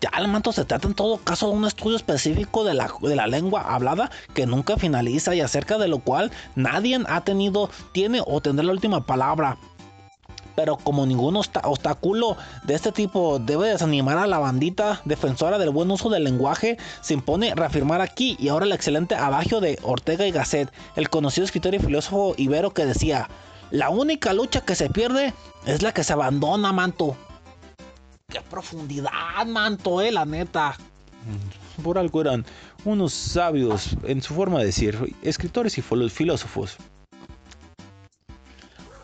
Ya 0.00 0.10
el 0.18 0.28
manto 0.28 0.52
se 0.52 0.66
trata 0.66 0.86
en 0.86 0.94
todo 0.94 1.16
caso 1.16 1.48
de 1.48 1.56
un 1.56 1.64
estudio 1.64 1.96
específico 1.96 2.62
de 2.62 2.74
la, 2.74 2.92
de 3.00 3.16
la 3.16 3.26
lengua 3.26 3.62
hablada 3.62 4.10
que 4.34 4.44
nunca 4.44 4.76
finaliza 4.76 5.34
y 5.34 5.40
acerca 5.40 5.78
de 5.78 5.88
lo 5.88 6.00
cual 6.00 6.30
nadie 6.56 7.00
ha 7.08 7.22
tenido, 7.22 7.70
tiene 7.92 8.20
o 8.26 8.42
tendrá 8.42 8.66
la 8.66 8.72
última 8.72 9.06
palabra 9.06 9.56
pero 10.54 10.76
como 10.76 11.06
ningún 11.06 11.36
obstáculo 11.36 12.36
de 12.64 12.74
este 12.74 12.92
tipo 12.92 13.38
debe 13.38 13.68
desanimar 13.68 14.18
a 14.18 14.26
la 14.26 14.38
bandita 14.38 15.00
defensora 15.04 15.58
del 15.58 15.70
buen 15.70 15.90
uso 15.90 16.10
del 16.10 16.24
lenguaje, 16.24 16.78
se 17.00 17.14
impone 17.14 17.54
reafirmar 17.54 18.00
aquí 18.00 18.36
y 18.38 18.48
ahora 18.48 18.66
el 18.66 18.72
excelente 18.72 19.14
abagio 19.14 19.60
de 19.60 19.78
Ortega 19.82 20.26
y 20.26 20.30
Gasset, 20.30 20.72
el 20.96 21.10
conocido 21.10 21.44
escritor 21.44 21.74
y 21.74 21.78
filósofo 21.78 22.34
ibero 22.36 22.72
que 22.72 22.86
decía, 22.86 23.28
la 23.70 23.90
única 23.90 24.32
lucha 24.32 24.60
que 24.60 24.74
se 24.74 24.90
pierde 24.90 25.34
es 25.66 25.82
la 25.82 25.92
que 25.92 26.04
se 26.04 26.12
abandona, 26.12 26.72
manto. 26.72 27.16
Qué 28.28 28.40
profundidad, 28.40 29.46
manto, 29.46 30.00
eh, 30.00 30.12
la 30.12 30.24
neta. 30.24 30.76
Por 31.82 31.98
algo 31.98 32.20
eran 32.20 32.44
unos 32.84 33.12
sabios 33.12 33.96
en 34.04 34.22
su 34.22 34.34
forma 34.34 34.60
de 34.60 34.66
decir, 34.66 35.16
escritores 35.22 35.76
y 35.78 35.82
filósofos. 35.82 36.76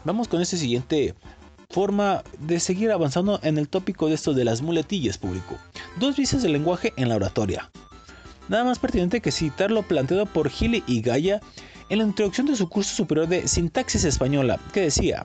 Vamos 0.04 0.28
con 0.28 0.40
este 0.40 0.56
siguiente 0.56 1.14
forma 1.70 2.24
de 2.38 2.60
seguir 2.60 2.90
avanzando 2.90 3.40
en 3.42 3.56
el 3.56 3.68
tópico 3.68 4.08
de 4.08 4.14
esto 4.14 4.34
de 4.34 4.44
las 4.44 4.60
muletillas 4.60 5.18
público. 5.18 5.56
Dos 5.98 6.16
vicios 6.16 6.42
del 6.42 6.52
lenguaje 6.52 6.92
en 6.96 7.08
la 7.08 7.16
oratoria. 7.16 7.70
Nada 8.48 8.64
más 8.64 8.80
pertinente 8.80 9.20
que 9.20 9.30
citar 9.30 9.70
lo 9.70 9.82
planteado 9.82 10.26
por 10.26 10.50
Gile 10.50 10.82
y 10.86 11.00
Gaia 11.00 11.40
en 11.88 11.98
la 11.98 12.04
introducción 12.04 12.46
de 12.46 12.56
su 12.56 12.68
curso 12.68 12.94
superior 12.94 13.28
de 13.28 13.46
sintaxis 13.46 14.04
española, 14.04 14.58
que 14.72 14.82
decía, 14.82 15.24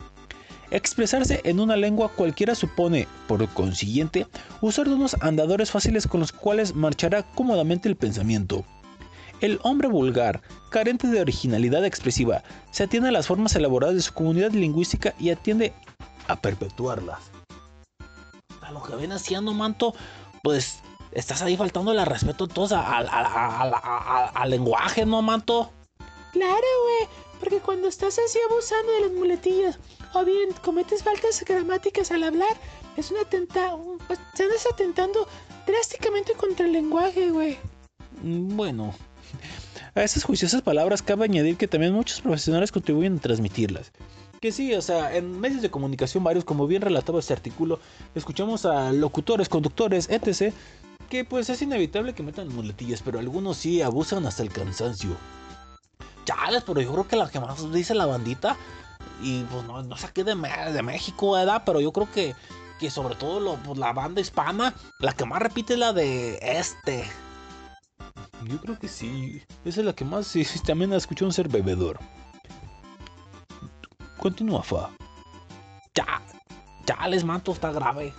expresarse 0.70 1.42
en 1.44 1.60
una 1.60 1.76
lengua 1.76 2.10
cualquiera 2.10 2.54
supone, 2.54 3.08
por 3.28 3.48
consiguiente, 3.50 4.28
usar 4.62 4.88
unos 4.88 5.16
andadores 5.22 5.72
fáciles 5.72 6.08
con 6.08 6.20
los 6.20 6.32
cuales 6.32 6.76
marchará 6.76 7.24
cómodamente 7.24 7.90
el 7.90 7.96
pensamiento. 7.96 8.66
El 9.42 9.60
hombre 9.64 9.88
vulgar, 9.88 10.42
carente 10.70 11.08
de 11.08 11.22
originalidad 11.22 11.84
expresiva, 11.84 12.44
se 12.72 12.84
atiende 12.84 13.10
a 13.10 13.12
las 13.12 13.28
formas 13.28 13.56
elaboradas 13.56 13.96
de 13.96 14.02
su 14.02 14.14
comunidad 14.14 14.52
lingüística 14.52 15.14
y 15.20 15.30
atiende 15.30 15.74
a 16.28 16.36
perpetuarlas. 16.36 17.20
A 18.62 18.72
lo 18.72 18.82
que 18.82 18.96
viene 18.96 19.16
haciendo, 19.16 19.54
manto, 19.54 19.94
pues 20.44 20.80
estás 21.12 21.42
ahí 21.42 21.56
faltando 21.56 21.92
el 21.92 22.06
respeto 22.06 22.48
todos 22.48 22.72
al 22.74 24.50
lenguaje, 24.50 25.06
¿no, 25.06 25.22
manto? 25.22 25.72
Claro, 26.34 26.68
güey, 26.84 27.10
porque 27.40 27.60
cuando 27.60 27.88
estás 27.88 28.20
así 28.20 28.40
abusando 28.50 28.92
de 28.92 29.02
las 29.02 29.12
muletillas 29.12 29.80
o 30.14 30.26
bien 30.26 30.52
cometes 30.64 31.04
faltas 31.04 31.44
gramáticas 31.46 32.12
al 32.12 32.24
hablar, 32.24 32.58
es 32.98 33.12
una 33.12 33.22
atenta, 33.22 33.76
pues, 34.08 34.20
estás 34.34 34.66
atentando 34.72 35.28
drásticamente 35.66 36.34
contra 36.34 36.66
el 36.66 36.74
lenguaje, 36.74 37.30
güey. 37.30 37.58
Mm, 38.22 38.56
bueno, 38.56 38.94
a 39.96 40.04
esas 40.04 40.24
juiciosas 40.24 40.62
palabras 40.62 41.02
cabe 41.02 41.26
añadir 41.26 41.58
que 41.58 41.68
también 41.68 41.94
muchos 41.94 42.22
profesionales 42.22 42.72
contribuyen 42.72 43.18
a 43.18 43.22
transmitirlas. 43.22 43.92
Que 44.46 44.52
sí, 44.52 44.76
o 44.76 44.82
sea, 44.84 45.16
en 45.16 45.40
medios 45.40 45.64
de 45.64 45.72
comunicación 45.72 46.24
varios, 46.24 46.46
como 46.46 46.68
bien 46.68 46.84
relataba 46.84 47.18
este 47.18 47.34
artículo, 47.34 47.80
escuchamos 48.14 48.64
a 48.68 48.92
locutores, 48.92 49.50
conductores, 49.50 50.08
etc. 50.08 50.54
Que 51.10 51.26
pues 51.26 51.50
es 51.50 51.64
inevitable 51.64 52.14
que 52.14 52.22
metan 52.22 52.54
muletillas, 52.54 53.02
pero 53.02 53.18
algunos 53.18 53.58
sí 53.58 53.82
abusan 53.82 54.28
hasta 54.28 54.44
el 54.44 54.52
cansancio. 54.52 55.18
Chales, 56.26 56.62
pero 56.64 56.80
yo 56.80 56.92
creo 56.92 57.08
que 57.08 57.16
la 57.16 57.28
que 57.28 57.40
más 57.40 57.72
dice 57.72 57.96
la 57.96 58.06
bandita 58.06 58.56
y 59.20 59.42
pues 59.46 59.64
no, 59.64 59.82
no 59.82 59.98
saqué 59.98 60.24
de, 60.24 60.36
de 60.36 60.84
México, 60.84 61.32
¿verdad? 61.32 61.64
Pero 61.66 61.82
yo 61.82 61.92
creo 61.92 62.12
que, 62.12 62.36
que 62.80 62.92
sobre 62.92 63.16
todo 63.16 63.40
lo, 63.40 63.56
pues, 63.56 63.80
la 63.80 63.94
banda 63.94 64.22
hispana, 64.22 64.76
la 65.00 65.14
que 65.14 65.26
más 65.26 65.42
repite 65.42 65.74
es 65.74 65.80
la 65.80 65.92
de 65.92 66.38
este. 66.40 67.04
Yo 68.44 68.62
creo 68.62 68.78
que 68.78 68.90
sí. 68.90 69.42
Esa 69.66 69.80
es 69.80 69.86
la 69.88 69.94
que 69.94 70.06
más 70.06 70.28
sí, 70.28 70.46
también 70.68 70.92
la 70.92 71.00
un 71.22 71.34
ser 71.34 71.50
bebedor. 71.50 71.98
Continúa, 74.18 74.64
Fa. 74.64 74.90
Ya, 75.94 76.22
ya 76.86 77.08
les 77.08 77.24
manto, 77.24 77.52
está 77.52 77.72
grave. 77.72 78.14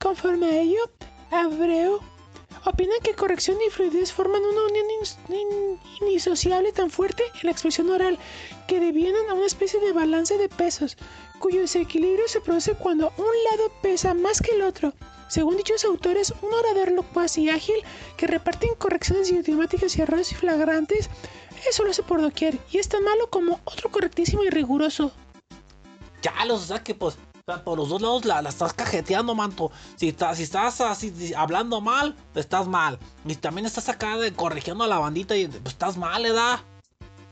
Conforme 0.00 0.46
a 0.46 0.60
ello, 0.60 0.90
Abreu 1.30 2.00
opina 2.64 2.94
que 3.02 3.14
corrección 3.14 3.58
y 3.66 3.70
fluidez 3.70 4.12
forman 4.12 4.42
una 4.42 4.62
unión 4.64 4.86
indisociable 6.00 6.72
tan 6.72 6.90
fuerte 6.90 7.22
en 7.34 7.40
la 7.44 7.50
expresión 7.52 7.90
oral 7.90 8.18
que 8.66 8.80
devienen 8.80 9.28
a 9.30 9.34
una 9.34 9.46
especie 9.46 9.80
de 9.80 9.92
balance 9.92 10.36
de 10.36 10.48
pesos, 10.48 10.96
cuyo 11.38 11.60
desequilibrio 11.60 12.26
se 12.28 12.40
produce 12.40 12.74
cuando 12.74 13.12
un 13.16 13.24
lado 13.50 13.70
pesa 13.82 14.14
más 14.14 14.40
que 14.40 14.54
el 14.54 14.62
otro. 14.62 14.92
Según 15.28 15.56
dichos 15.56 15.84
autores, 15.84 16.32
un 16.42 16.52
orador 16.52 16.92
locuaz 16.92 17.36
y 17.38 17.50
ágil 17.50 17.76
que 18.16 18.26
reparte 18.26 18.66
incorrecciones 18.66 19.30
idiomáticas 19.30 19.96
y 19.96 20.02
errores 20.02 20.36
flagrantes, 20.36 21.10
eso 21.68 21.84
lo 21.84 21.90
hace 21.90 22.02
por 22.02 22.20
doquier 22.20 22.58
y 22.70 22.78
es 22.78 22.88
tan 22.88 23.04
malo 23.04 23.28
como 23.30 23.60
otro 23.64 23.90
correctísimo 23.90 24.44
y 24.44 24.50
riguroso. 24.50 25.12
Ya, 26.22 26.44
los, 26.44 26.62
o 26.62 26.66
sea 26.66 26.82
que 26.82 26.94
pues 26.94 27.18
por 27.64 27.78
los 27.78 27.88
dos 27.88 28.02
lados 28.02 28.24
la, 28.24 28.40
estás 28.48 28.72
cajeteando, 28.72 29.34
manto. 29.34 29.70
Si, 29.94 30.08
estás, 30.08 30.38
si 30.38 30.42
estás 30.42 30.80
así 30.80 31.32
hablando 31.36 31.80
mal, 31.80 32.16
estás 32.34 32.66
mal. 32.66 32.98
Y 33.24 33.36
también 33.36 33.66
estás 33.66 33.88
acá 33.88 34.16
de 34.16 34.32
corrigiendo 34.32 34.82
a 34.82 34.88
la 34.88 34.98
bandita 34.98 35.36
y 35.36 35.46
pues, 35.46 35.74
estás 35.74 35.96
mal, 35.96 36.26
¿edad? 36.26 36.58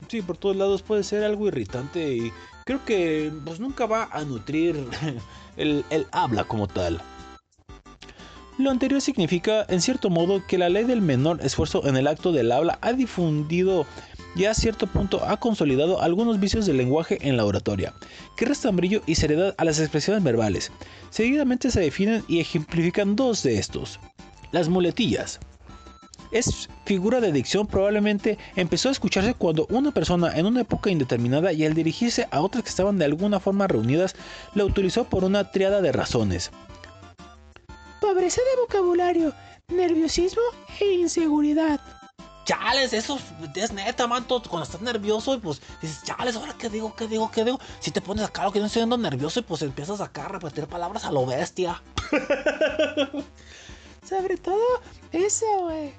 Sí, 0.08 0.22
por 0.22 0.36
todos 0.36 0.54
lados 0.54 0.82
puede 0.82 1.02
ser 1.02 1.24
algo 1.24 1.48
irritante 1.48 2.14
y 2.14 2.32
creo 2.64 2.84
que 2.84 3.32
pues 3.44 3.58
nunca 3.58 3.86
va 3.86 4.08
a 4.12 4.22
nutrir 4.22 4.88
el, 5.56 5.84
el 5.90 6.06
habla 6.12 6.44
como 6.44 6.68
tal. 6.68 7.02
Lo 8.56 8.70
anterior 8.70 9.00
significa, 9.00 9.66
en 9.68 9.80
cierto 9.80 10.10
modo, 10.10 10.46
que 10.46 10.58
la 10.58 10.68
ley 10.68 10.84
del 10.84 11.02
menor 11.02 11.40
esfuerzo 11.44 11.84
en 11.88 11.96
el 11.96 12.06
acto 12.06 12.30
del 12.30 12.52
habla 12.52 12.78
ha 12.82 12.92
difundido 12.92 13.84
y 14.34 14.46
a 14.46 14.54
cierto 14.54 14.86
punto 14.86 15.24
ha 15.24 15.36
consolidado 15.38 16.00
algunos 16.02 16.40
vicios 16.40 16.66
del 16.66 16.76
lenguaje 16.76 17.18
en 17.22 17.36
la 17.36 17.44
oratoria, 17.44 17.94
que 18.36 18.44
restan 18.44 18.76
brillo 18.76 19.02
y 19.06 19.14
seriedad 19.14 19.54
a 19.58 19.64
las 19.64 19.78
expresiones 19.78 20.22
verbales. 20.22 20.72
Seguidamente 21.10 21.70
se 21.70 21.80
definen 21.80 22.24
y 22.28 22.40
ejemplifican 22.40 23.16
dos 23.16 23.42
de 23.42 23.58
estos. 23.58 24.00
Las 24.52 24.68
muletillas. 24.68 25.40
Es 26.32 26.68
figura 26.84 27.20
de 27.20 27.30
dicción 27.30 27.66
probablemente 27.68 28.38
empezó 28.56 28.88
a 28.88 28.92
escucharse 28.92 29.34
cuando 29.34 29.66
una 29.70 29.92
persona 29.92 30.36
en 30.36 30.46
una 30.46 30.62
época 30.62 30.90
indeterminada 30.90 31.52
y 31.52 31.64
al 31.64 31.74
dirigirse 31.74 32.26
a 32.32 32.40
otras 32.40 32.64
que 32.64 32.70
estaban 32.70 32.98
de 32.98 33.04
alguna 33.04 33.38
forma 33.38 33.68
reunidas, 33.68 34.16
la 34.54 34.64
utilizó 34.64 35.04
por 35.04 35.22
una 35.22 35.52
triada 35.52 35.80
de 35.80 35.92
razones. 35.92 36.50
Pobreza 38.00 38.40
de 38.40 38.62
vocabulario, 38.62 39.32
nerviosismo 39.68 40.42
e 40.80 40.94
inseguridad 40.94 41.80
chales, 42.44 42.92
eso 42.92 43.18
es 43.54 43.72
neta, 43.72 44.06
manto. 44.06 44.42
Cuando 44.42 44.64
estás 44.64 44.80
nervioso, 44.80 45.34
y 45.34 45.38
pues 45.38 45.60
dices, 45.80 46.02
chales, 46.04 46.36
ahora 46.36 46.54
qué 46.58 46.68
digo, 46.68 46.94
qué 46.94 47.08
digo, 47.08 47.30
qué 47.30 47.44
digo. 47.44 47.58
Si 47.80 47.90
te 47.90 48.00
pones 48.00 48.24
acá 48.24 48.44
lo 48.44 48.52
que 48.52 48.60
no 48.60 48.66
estoy 48.66 48.80
siendo 48.80 48.96
nervioso, 48.96 49.40
y 49.40 49.42
pues 49.42 49.62
empiezas 49.62 50.00
acá 50.00 50.26
a 50.26 50.28
repetir 50.28 50.66
palabras 50.66 51.04
a 51.04 51.12
lo 51.12 51.26
bestia. 51.26 51.82
Sobre 54.08 54.36
todo 54.36 54.82
eso, 55.12 55.46
güey. 55.60 55.92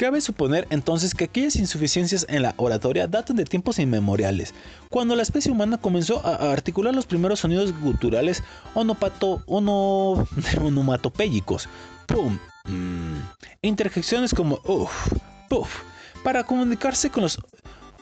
Cabe 0.00 0.22
suponer 0.22 0.66
entonces 0.70 1.14
que 1.14 1.24
aquellas 1.24 1.56
insuficiencias 1.56 2.24
en 2.30 2.40
la 2.40 2.54
oratoria 2.56 3.06
datan 3.06 3.36
de 3.36 3.44
tiempos 3.44 3.78
inmemoriales, 3.78 4.54
cuando 4.88 5.14
la 5.14 5.20
especie 5.20 5.52
humana 5.52 5.76
comenzó 5.76 6.24
a 6.24 6.52
articular 6.52 6.94
los 6.94 7.04
primeros 7.04 7.40
sonidos 7.40 7.78
guturales 7.78 8.42
onopato, 8.72 9.42
ono, 9.46 10.26
onomatopéyicos. 10.64 11.68
¡Pum! 12.06 12.38
Mm. 12.70 13.20
Interjecciones 13.62 14.32
como 14.34 14.60
uff, 14.64 15.12
puff, 15.48 15.82
para 16.22 16.44
comunicarse 16.44 17.10
con 17.10 17.24
los 17.24 17.38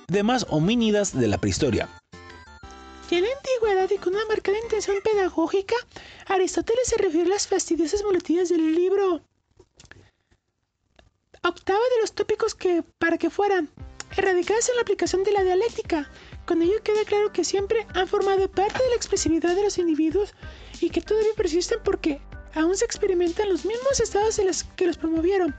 demás 0.06 0.46
homínidas 0.50 1.18
de 1.18 1.26
la 1.26 1.38
prehistoria. 1.38 1.88
en 3.10 3.22
la 3.22 3.28
antigüedad 3.36 3.90
y 3.90 3.98
con 3.98 4.14
una 4.14 4.26
marcada 4.26 4.58
intención 4.58 4.96
pedagógica, 5.02 5.76
Aristóteles 6.26 6.88
se 6.88 6.98
refiere 6.98 7.26
a 7.30 7.34
las 7.34 7.46
fastidiosas 7.46 8.02
muletillas 8.04 8.50
del 8.50 8.74
libro 8.74 9.22
octava 11.48 11.78
de 11.78 12.00
los 12.00 12.12
tópicos 12.12 12.54
que, 12.54 12.82
para 12.98 13.18
que 13.18 13.30
fueran 13.30 13.70
erradicadas 14.16 14.68
en 14.68 14.76
la 14.76 14.82
aplicación 14.82 15.24
de 15.24 15.32
la 15.32 15.44
dialéctica. 15.44 16.10
Con 16.46 16.62
ello 16.62 16.82
queda 16.82 17.04
claro 17.04 17.32
que 17.32 17.44
siempre 17.44 17.86
han 17.94 18.08
formado 18.08 18.50
parte 18.50 18.82
de 18.82 18.88
la 18.90 18.96
expresividad 18.96 19.54
de 19.54 19.62
los 19.62 19.78
individuos 19.78 20.34
y 20.80 20.90
que 20.90 21.00
todavía 21.00 21.32
persisten 21.36 21.78
porque 21.84 22.20
aún 22.54 22.76
se 22.76 22.84
experimentan 22.84 23.48
los 23.48 23.64
mismos 23.64 24.00
estados 24.00 24.36
de 24.36 24.44
los 24.44 24.64
que 24.64 24.86
los 24.86 24.96
promovieron. 24.96 25.54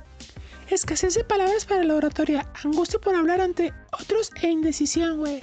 Escasez 0.70 1.16
de 1.16 1.24
palabras 1.24 1.66
para 1.66 1.84
la 1.84 1.96
oratoria, 1.96 2.48
angustia 2.64 3.00
por 3.00 3.16
hablar 3.16 3.42
ante 3.42 3.74
otros 3.92 4.32
e 4.42 4.50
indecisión, 4.50 5.18
güey. 5.18 5.42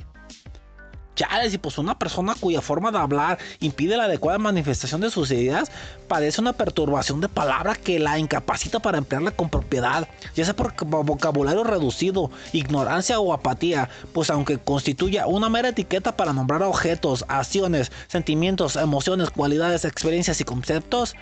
Chales, 1.17 1.53
y 1.55 1.59
pues 1.59 1.79
una 1.79 1.99
persona 1.99 2.37
cuya 2.39 2.61
forma 2.61 2.93
de 2.93 2.99
hablar 2.99 3.39
impide 3.59 3.97
la 3.97 4.05
adecuada 4.05 4.39
manifestación 4.39 5.01
de 5.01 5.11
sus 5.11 5.33
ideas, 5.33 5.73
padece 6.07 6.41
una 6.41 6.53
perturbación 6.53 7.21
de 7.21 7.29
palabra 7.29 7.75
que 7.75 7.99
la 7.99 8.19
incapacita 8.19 8.79
para 8.79 8.99
emplearla 8.99 9.33
con 9.33 9.51
propiedad, 9.51 10.07
ya 10.37 10.45
sea 10.45 10.55
por 10.55 10.75
vocabulario 10.85 11.65
reducido, 11.65 12.31
ignorancia 12.53 13.19
o 13.19 13.33
apatía, 13.33 13.89
pues 14.13 14.31
aunque 14.31 14.59
constituya 14.59 15.27
una 15.27 15.49
mera 15.49 15.71
etiqueta 15.71 16.17
para 16.17 16.33
nombrar 16.33 16.63
objetos, 16.63 17.25
acciones, 17.27 17.91
sentimientos, 18.07 18.77
emociones, 18.77 19.31
cualidades, 19.31 19.85
experiencias 19.85 20.41
y 20.41 20.45
conceptos, 20.45 21.17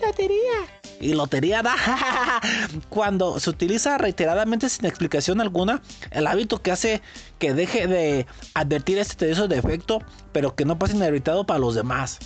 Lotería. 0.00 0.83
Y 1.00 1.14
lotería 1.14 1.62
da. 1.62 1.74
Cuando 2.88 3.38
se 3.40 3.50
utiliza 3.50 3.98
reiteradamente 3.98 4.68
sin 4.68 4.86
explicación 4.86 5.40
alguna, 5.40 5.82
el 6.10 6.26
hábito 6.26 6.62
que 6.62 6.70
hace 6.70 7.02
que 7.38 7.54
deje 7.54 7.86
de 7.86 8.26
advertir 8.54 8.98
este 8.98 9.16
tedioso 9.16 9.48
defecto, 9.48 10.00
pero 10.32 10.54
que 10.54 10.64
no 10.64 10.78
pase 10.78 10.96
inhabilitado 10.96 11.44
para 11.44 11.58
los 11.58 11.74
demás. 11.74 12.18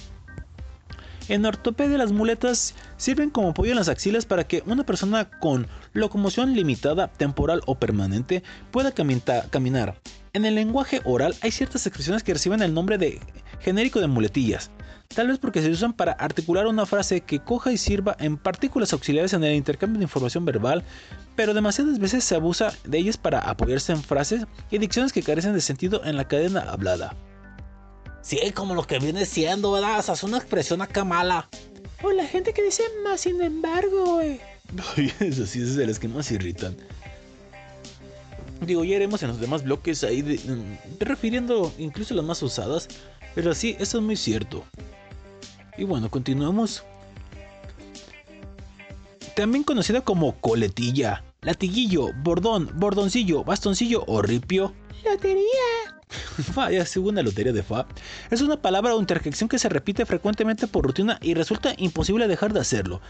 En 1.28 1.44
ortopedia 1.44 1.98
las 1.98 2.10
muletas 2.10 2.74
sirven 2.96 3.28
como 3.28 3.50
apoyo 3.50 3.72
en 3.72 3.76
las 3.76 3.90
axilas 3.90 4.24
para 4.24 4.44
que 4.44 4.62
una 4.64 4.84
persona 4.84 5.28
con 5.28 5.66
locomoción 5.92 6.54
limitada, 6.54 7.08
temporal 7.08 7.60
o 7.66 7.74
permanente 7.74 8.42
pueda 8.70 8.92
caminar. 8.92 10.00
En 10.32 10.46
el 10.46 10.54
lenguaje 10.54 11.02
oral 11.04 11.34
hay 11.42 11.50
ciertas 11.50 11.86
expresiones 11.86 12.22
que 12.22 12.32
reciben 12.32 12.62
el 12.62 12.72
nombre 12.72 12.96
de 12.96 13.20
genérico 13.60 14.00
de 14.00 14.06
muletillas 14.06 14.70
tal 15.14 15.28
vez 15.28 15.38
porque 15.38 15.62
se 15.62 15.70
usan 15.70 15.92
para 15.92 16.12
articular 16.12 16.66
una 16.66 16.86
frase 16.86 17.20
que 17.22 17.40
coja 17.40 17.72
y 17.72 17.78
sirva 17.78 18.16
en 18.20 18.36
partículas 18.36 18.92
auxiliares 18.92 19.32
en 19.32 19.42
el 19.44 19.54
intercambio 19.54 19.98
de 19.98 20.04
información 20.04 20.44
verbal, 20.44 20.84
pero 21.34 21.54
demasiadas 21.54 21.98
veces 21.98 22.24
se 22.24 22.36
abusa 22.36 22.72
de 22.84 22.98
ellas 22.98 23.16
para 23.16 23.40
apoyarse 23.40 23.92
en 23.92 24.02
frases 24.02 24.44
y 24.70 24.78
dicciones 24.78 25.12
que 25.12 25.22
carecen 25.22 25.54
de 25.54 25.60
sentido 25.60 26.04
en 26.04 26.16
la 26.16 26.28
cadena 26.28 26.60
hablada. 26.60 27.16
Sí, 28.22 28.38
como 28.54 28.74
lo 28.74 28.82
que 28.84 28.98
viene 28.98 29.24
siendo, 29.24 29.72
¿verdad? 29.72 30.00
O 30.00 30.02
sea, 30.02 30.14
es 30.14 30.22
una 30.22 30.38
expresión 30.38 30.82
acá 30.82 31.04
mala. 31.04 31.48
O 32.02 32.12
la 32.12 32.26
gente 32.26 32.52
que 32.52 32.62
dice 32.62 32.82
más 33.02 33.22
sin 33.22 33.40
embargo, 33.42 34.16
güey. 34.16 34.40
Eso 35.20 35.46
sí, 35.46 35.62
es 35.62 35.76
de 35.76 35.86
las 35.86 35.98
que 35.98 36.08
más 36.08 36.30
irritan. 36.30 36.76
Digo, 38.60 38.84
ya 38.84 38.96
iremos 38.96 39.22
en 39.22 39.28
los 39.28 39.40
demás 39.40 39.62
bloques 39.62 40.04
ahí 40.04 40.22
mm, 40.22 40.98
refiriendo 41.00 41.72
incluso 41.78 42.14
las 42.14 42.24
más 42.24 42.42
usadas. 42.42 42.88
Pero 43.34 43.54
sí, 43.54 43.76
eso 43.78 43.98
es 43.98 44.04
muy 44.04 44.16
cierto. 44.16 44.64
Y 45.78 45.84
bueno, 45.84 46.10
continuamos. 46.10 46.84
También 49.36 49.62
conocida 49.62 50.00
como 50.00 50.32
coletilla, 50.40 51.22
latiguillo, 51.42 52.10
bordón, 52.24 52.68
bordoncillo, 52.74 53.44
bastoncillo 53.44 54.02
o 54.08 54.20
ripio. 54.20 54.74
Lotería. 55.04 55.44
Vaya, 56.56 56.84
segunda 56.84 57.22
lotería 57.22 57.52
de 57.52 57.62
Fa. 57.62 57.86
Es 58.30 58.40
una 58.40 58.60
palabra 58.60 58.96
o 58.96 59.00
interjección 59.00 59.48
que 59.48 59.60
se 59.60 59.68
repite 59.68 60.04
frecuentemente 60.04 60.66
por 60.66 60.84
rutina 60.84 61.18
y 61.22 61.34
resulta 61.34 61.74
imposible 61.76 62.26
dejar 62.26 62.52
de 62.52 62.60
hacerlo 62.60 63.00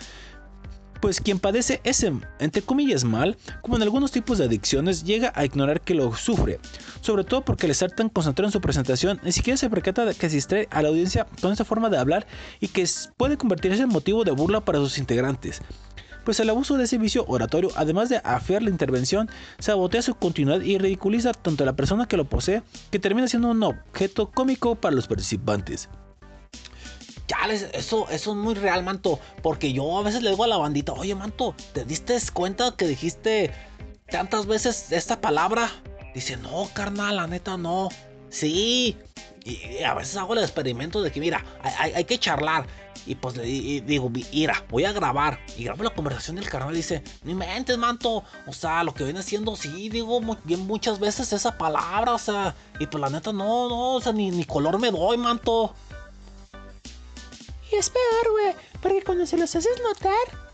pues 1.01 1.21
quien 1.21 1.39
padece 1.39 1.81
ese, 1.85 2.13
entre 2.39 2.63
comillas, 2.63 3.05
mal, 3.05 3.37
como 3.63 3.77
en 3.77 3.83
algunos 3.83 4.13
tipos 4.13 4.39
de 4.39 4.45
adicciones, 4.45 5.05
llega 5.05 5.33
a 5.35 5.45
ignorar 5.45 5.81
que 5.81 5.95
lo 5.95 6.15
sufre, 6.15 6.59
sobre 7.01 7.25
todo 7.25 7.45
porque 7.45 7.67
al 7.67 7.73
estar 7.73 7.91
tan 7.91 8.09
concentrado 8.09 8.49
en 8.49 8.53
su 8.53 8.61
presentación, 8.61 9.21
ni 9.23 9.33
siquiera 9.33 9.57
se 9.57 9.71
percata 9.71 10.05
de 10.05 10.15
que 10.15 10.29
se 10.29 10.69
a 10.71 10.83
la 10.83 10.89
audiencia 10.89 11.27
con 11.41 11.53
esta 11.53 11.65
forma 11.65 11.91
de 11.91 11.99
hablar 11.99 12.27
y 12.61 12.69
que 12.69 12.87
puede 13.17 13.37
convertirse 13.37 13.83
en 13.83 13.89
motivo 13.89 14.25
de 14.25 14.31
burla 14.31 14.65
para 14.65 14.79
sus 14.79 14.99
integrantes. 14.99 15.61
Pues 16.25 16.41
el 16.41 16.51
abuso 16.51 16.77
de 16.77 16.85
ese 16.85 16.99
vicio 16.99 17.25
oratorio, 17.27 17.71
además 17.77 18.09
de 18.09 18.21
afiar 18.23 18.63
la 18.63 18.71
intervención, 18.71 19.31
sabotea 19.59 20.03
su 20.03 20.15
continuidad 20.15 20.61
y 20.61 20.79
ridiculiza 20.79 21.33
tanto 21.33 21.63
a 21.63 21.67
la 21.67 21.77
persona 21.77 22.07
que 22.07 22.17
lo 22.17 22.27
posee, 22.27 22.63
que 22.91 22.99
termina 22.99 23.29
siendo 23.29 23.49
un 23.49 23.63
objeto 23.63 24.31
cómico 24.31 24.75
para 24.75 24.95
los 24.95 25.09
participantes 25.09 25.89
ya, 27.29 27.37
eso, 27.53 28.09
eso 28.09 28.31
es 28.31 28.37
muy 28.37 28.55
real, 28.55 28.83
manto. 28.83 29.21
Porque 29.43 29.73
yo 29.73 29.99
a 29.99 30.03
veces 30.03 30.23
le 30.23 30.31
digo 30.31 30.45
a 30.45 30.49
la 30.49 30.57
bandita, 30.57 30.93
oye, 30.95 31.15
manto, 31.15 31.55
¿te 31.75 31.85
diste 31.85 32.19
cuenta 32.33 32.75
que 32.77 32.89
dijiste 32.89 33.53
tantas 34.11 34.47
veces 34.47 34.91
esta 34.91 35.21
palabra? 35.21 35.71
Dice, 36.15 36.39
no, 36.39 36.69
carnal, 36.73 37.17
la 37.17 37.27
neta 37.27 37.57
no. 37.57 37.91
Sí. 38.31 38.97
Y, 39.45 39.83
a 39.83 39.95
veces 39.95 40.17
hago 40.17 40.33
el 40.33 40.41
experimento 40.41 41.03
de 41.03 41.13
que, 41.13 41.21
mira, 41.21 41.45
hay, 41.63 42.05
que 42.05 42.19
charlar. 42.19 42.67
Y 43.07 43.15
pues 43.15 43.37
le 43.37 43.45
digo, 43.45 44.11
mira, 44.11 44.65
voy 44.71 44.85
a 44.85 44.93
grabar. 44.93 45.39
Y 45.57 45.65
grabo 45.65 45.85
la 45.85 45.91
conversación 45.91 46.37
del 46.37 46.49
carnal 46.49 46.75
dice, 46.75 47.03
ni 47.25 47.35
mentes, 47.35 47.77
manto. 47.77 48.25
O 48.47 48.53
sea, 48.53 48.83
lo 48.85 48.95
que 48.95 49.05
viene 49.05 49.21
haciendo, 49.21 49.55
sí, 49.55 49.91
digo 49.91 50.21
bien 50.45 50.67
muchas 50.67 50.99
veces 50.99 51.33
esa 51.33 51.57
palabra. 51.59 52.15
O 52.15 52.19
sea, 52.19 52.55
y 52.81 52.87
pues 52.87 53.01
la 53.01 53.11
neta, 53.11 53.33
no, 53.35 53.69
no, 53.69 53.95
o 53.95 54.01
sea, 54.01 54.13
ni 54.13 54.45
color 54.45 54.79
me 54.79 54.91
doy, 54.91 55.19
manto. 55.19 55.75
Y 57.71 57.77
es 57.77 57.91
peor, 57.91 58.33
güey, 58.33 58.55
porque 58.81 59.03
cuando 59.03 59.27
se 59.27 59.37
los 59.37 59.55
haces 59.55 59.81
notar, 59.83 60.49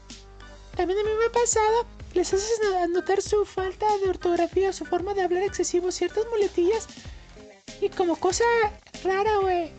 también 0.76 0.98
a 0.98 1.02
mí 1.02 1.10
me 1.18 1.26
ha 1.26 1.32
pasado, 1.32 1.86
les 2.14 2.32
haces 2.32 2.60
notar 2.90 3.22
su 3.22 3.44
falta 3.44 3.86
de 3.98 4.08
ortografía, 4.08 4.72
su 4.72 4.84
forma 4.84 5.14
de 5.14 5.22
hablar 5.22 5.42
excesivo, 5.42 5.92
ciertas 5.92 6.24
muletillas. 6.30 6.88
Y 7.80 7.88
como 7.88 8.16
cosa 8.16 8.44
rara, 9.04 9.38
güey, 9.38 9.70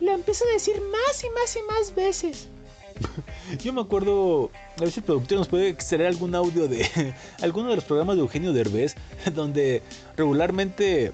lo 0.00 0.12
empiezo 0.12 0.44
a 0.46 0.52
decir 0.52 0.80
más 0.80 1.24
y 1.24 1.30
más 1.30 1.56
y 1.56 1.62
más 1.62 1.94
veces. 1.94 2.48
Yo 3.62 3.72
me 3.72 3.80
acuerdo, 3.80 4.50
a 4.76 4.80
ver 4.80 4.90
si 4.90 5.00
el 5.00 5.06
productor 5.06 5.38
nos 5.38 5.48
puede 5.48 5.68
extraer 5.68 6.06
algún 6.06 6.34
audio 6.34 6.68
de 6.68 7.14
alguno 7.42 7.70
de 7.70 7.76
los 7.76 7.84
programas 7.84 8.16
de 8.16 8.22
Eugenio 8.22 8.52
Derbez, 8.52 8.94
donde 9.34 9.82
regularmente 10.16 11.12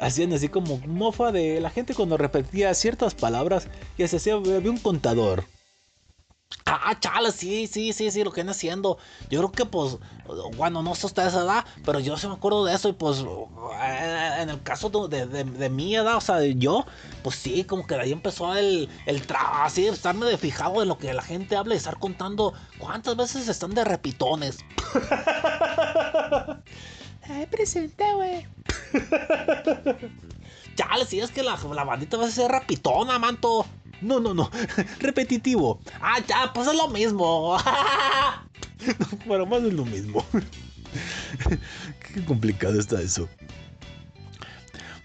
hacían 0.00 0.32
así 0.32 0.48
como 0.48 0.78
mofa 0.86 1.32
de 1.32 1.60
la 1.60 1.70
gente 1.70 1.94
cuando 1.94 2.16
repetía 2.16 2.74
ciertas 2.74 3.14
palabras 3.14 3.68
y 3.98 4.06
se 4.06 4.16
hacía, 4.16 4.34
había 4.34 4.70
un 4.70 4.78
contador. 4.78 5.44
Ah, 6.64 6.96
chale, 6.98 7.30
sí, 7.32 7.66
sí, 7.66 7.92
sí, 7.92 8.10
sí, 8.10 8.24
lo 8.24 8.30
que 8.30 8.40
viene 8.40 8.50
haciendo. 8.50 8.98
Yo 9.30 9.38
creo 9.40 9.52
que, 9.52 9.64
pues, 9.66 9.98
bueno, 10.56 10.82
no 10.82 10.94
sé 10.94 11.06
ustedes 11.06 11.34
edad, 11.34 11.64
pero 11.84 12.00
yo 12.00 12.16
sí 12.16 12.26
me 12.26 12.34
acuerdo 12.34 12.64
de 12.64 12.74
eso. 12.74 12.88
Y 12.88 12.92
pues, 12.92 13.18
eh, 13.20 14.30
en 14.40 14.50
el 14.50 14.62
caso 14.62 14.88
de, 15.08 15.26
de, 15.26 15.70
mi 15.70 15.94
edad, 15.94 16.16
o 16.16 16.20
sea, 16.20 16.42
yo, 16.42 16.84
pues 17.22 17.36
sí, 17.36 17.64
como 17.64 17.86
que 17.86 17.94
de 17.94 18.02
ahí 18.02 18.12
empezó 18.12 18.56
el, 18.56 18.88
el 19.06 19.26
trabajo, 19.26 19.62
así, 19.64 19.86
estarme 19.86 20.26
de 20.26 20.38
fijado 20.38 20.82
en 20.82 20.88
lo 20.88 20.98
que 20.98 21.12
la 21.14 21.22
gente 21.22 21.56
habla 21.56 21.74
y 21.74 21.78
estar 21.78 21.98
contando 21.98 22.52
cuántas 22.78 23.16
veces 23.16 23.48
están 23.48 23.74
de 23.74 23.84
repitones. 23.84 24.58
Ay, 27.28 27.46
presenta, 27.46 28.04
güey. 28.14 28.46
Chale, 30.76 31.06
sí, 31.06 31.20
es 31.20 31.30
que 31.30 31.42
la, 31.42 31.58
la 31.74 31.84
bandita 31.84 32.16
va 32.16 32.26
a 32.26 32.30
ser 32.30 32.50
repitona, 32.50 33.18
manto. 33.18 33.66
No, 34.00 34.20
no, 34.20 34.34
no. 34.34 34.50
Repetitivo. 35.00 35.80
Ah, 36.00 36.18
ya, 36.26 36.52
pues 36.52 36.68
es 36.68 36.74
lo 36.74 36.88
mismo. 36.88 37.56
Para 39.28 39.44
más 39.46 39.62
es 39.62 39.72
lo 39.72 39.84
mismo. 39.86 40.24
Qué 42.14 42.24
complicado 42.24 42.78
está 42.78 43.00
eso 43.00 43.28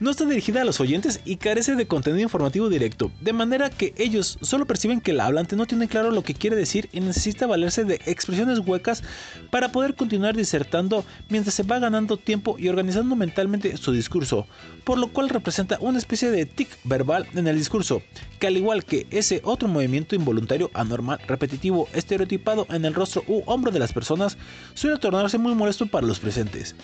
no 0.02 0.10
está 0.10 0.26
dirigida 0.26 0.64
a 0.64 0.66
los 0.66 0.80
oyentes 0.80 1.22
y 1.26 1.38
carece 1.38 1.76
de 1.76 1.86
contenido 1.86 2.24
informativo 2.24 2.70
directo, 2.70 3.12
de 3.22 3.34
manera 3.34 3.70
que 3.70 3.94
ellos 3.98 4.40
solo 4.42 4.66
perciben 4.66 5.00
que 5.00 5.12
el 5.12 5.20
hablante 5.20 5.56
no 5.56 5.68
tiene 5.68 5.88
claro 5.88 6.10
lo 6.10 6.24
que 6.24 6.34
quiere 6.34 6.56
decir 6.56 6.90
y 6.92 7.02
necesita 7.02 7.46
valerse 7.46 7.86
de 7.86 8.02
expresiones 8.08 8.58
huecas 8.60 9.04
para 9.52 9.72
poder 9.72 9.96
continuar 9.96 10.36
disertando 10.36 11.06
mientras 11.30 11.54
se 11.54 11.62
va 11.62 11.78
ganando 11.78 12.18
tiempo 12.18 12.56
y 12.58 12.68
organizando 12.68 13.16
mentalmente 13.16 13.78
su 13.78 13.92
discurso, 13.92 14.48
por 14.86 14.98
lo 14.98 15.10
cual 15.14 15.30
representa 15.30 15.78
una 15.80 16.00
especie 16.00 16.32
de 16.32 16.48
tic 16.48 16.68
verbal 16.84 17.28
en 17.36 17.48
el 17.48 17.56
discurso, 17.56 18.02
que 18.40 18.48
al 18.48 18.58
igual 18.58 18.84
que 18.84 19.06
ese 19.12 19.40
otro 19.44 19.68
movimiento 19.68 20.16
involuntario, 20.16 20.72
anormal, 20.74 21.20
repetitivo, 21.28 21.88
estereotipado 21.94 22.66
en 22.72 22.86
el 22.86 22.96
rostro 22.96 23.24
u 23.28 23.44
hombro 23.46 23.72
de 23.72 23.78
las 23.78 23.94
personas, 23.94 24.36
suele 24.74 24.98
tornarse 24.98 25.38
muy 25.38 25.54
molesto 25.54 25.86
para 25.86 26.08
los 26.08 26.20
presentes. 26.20 26.76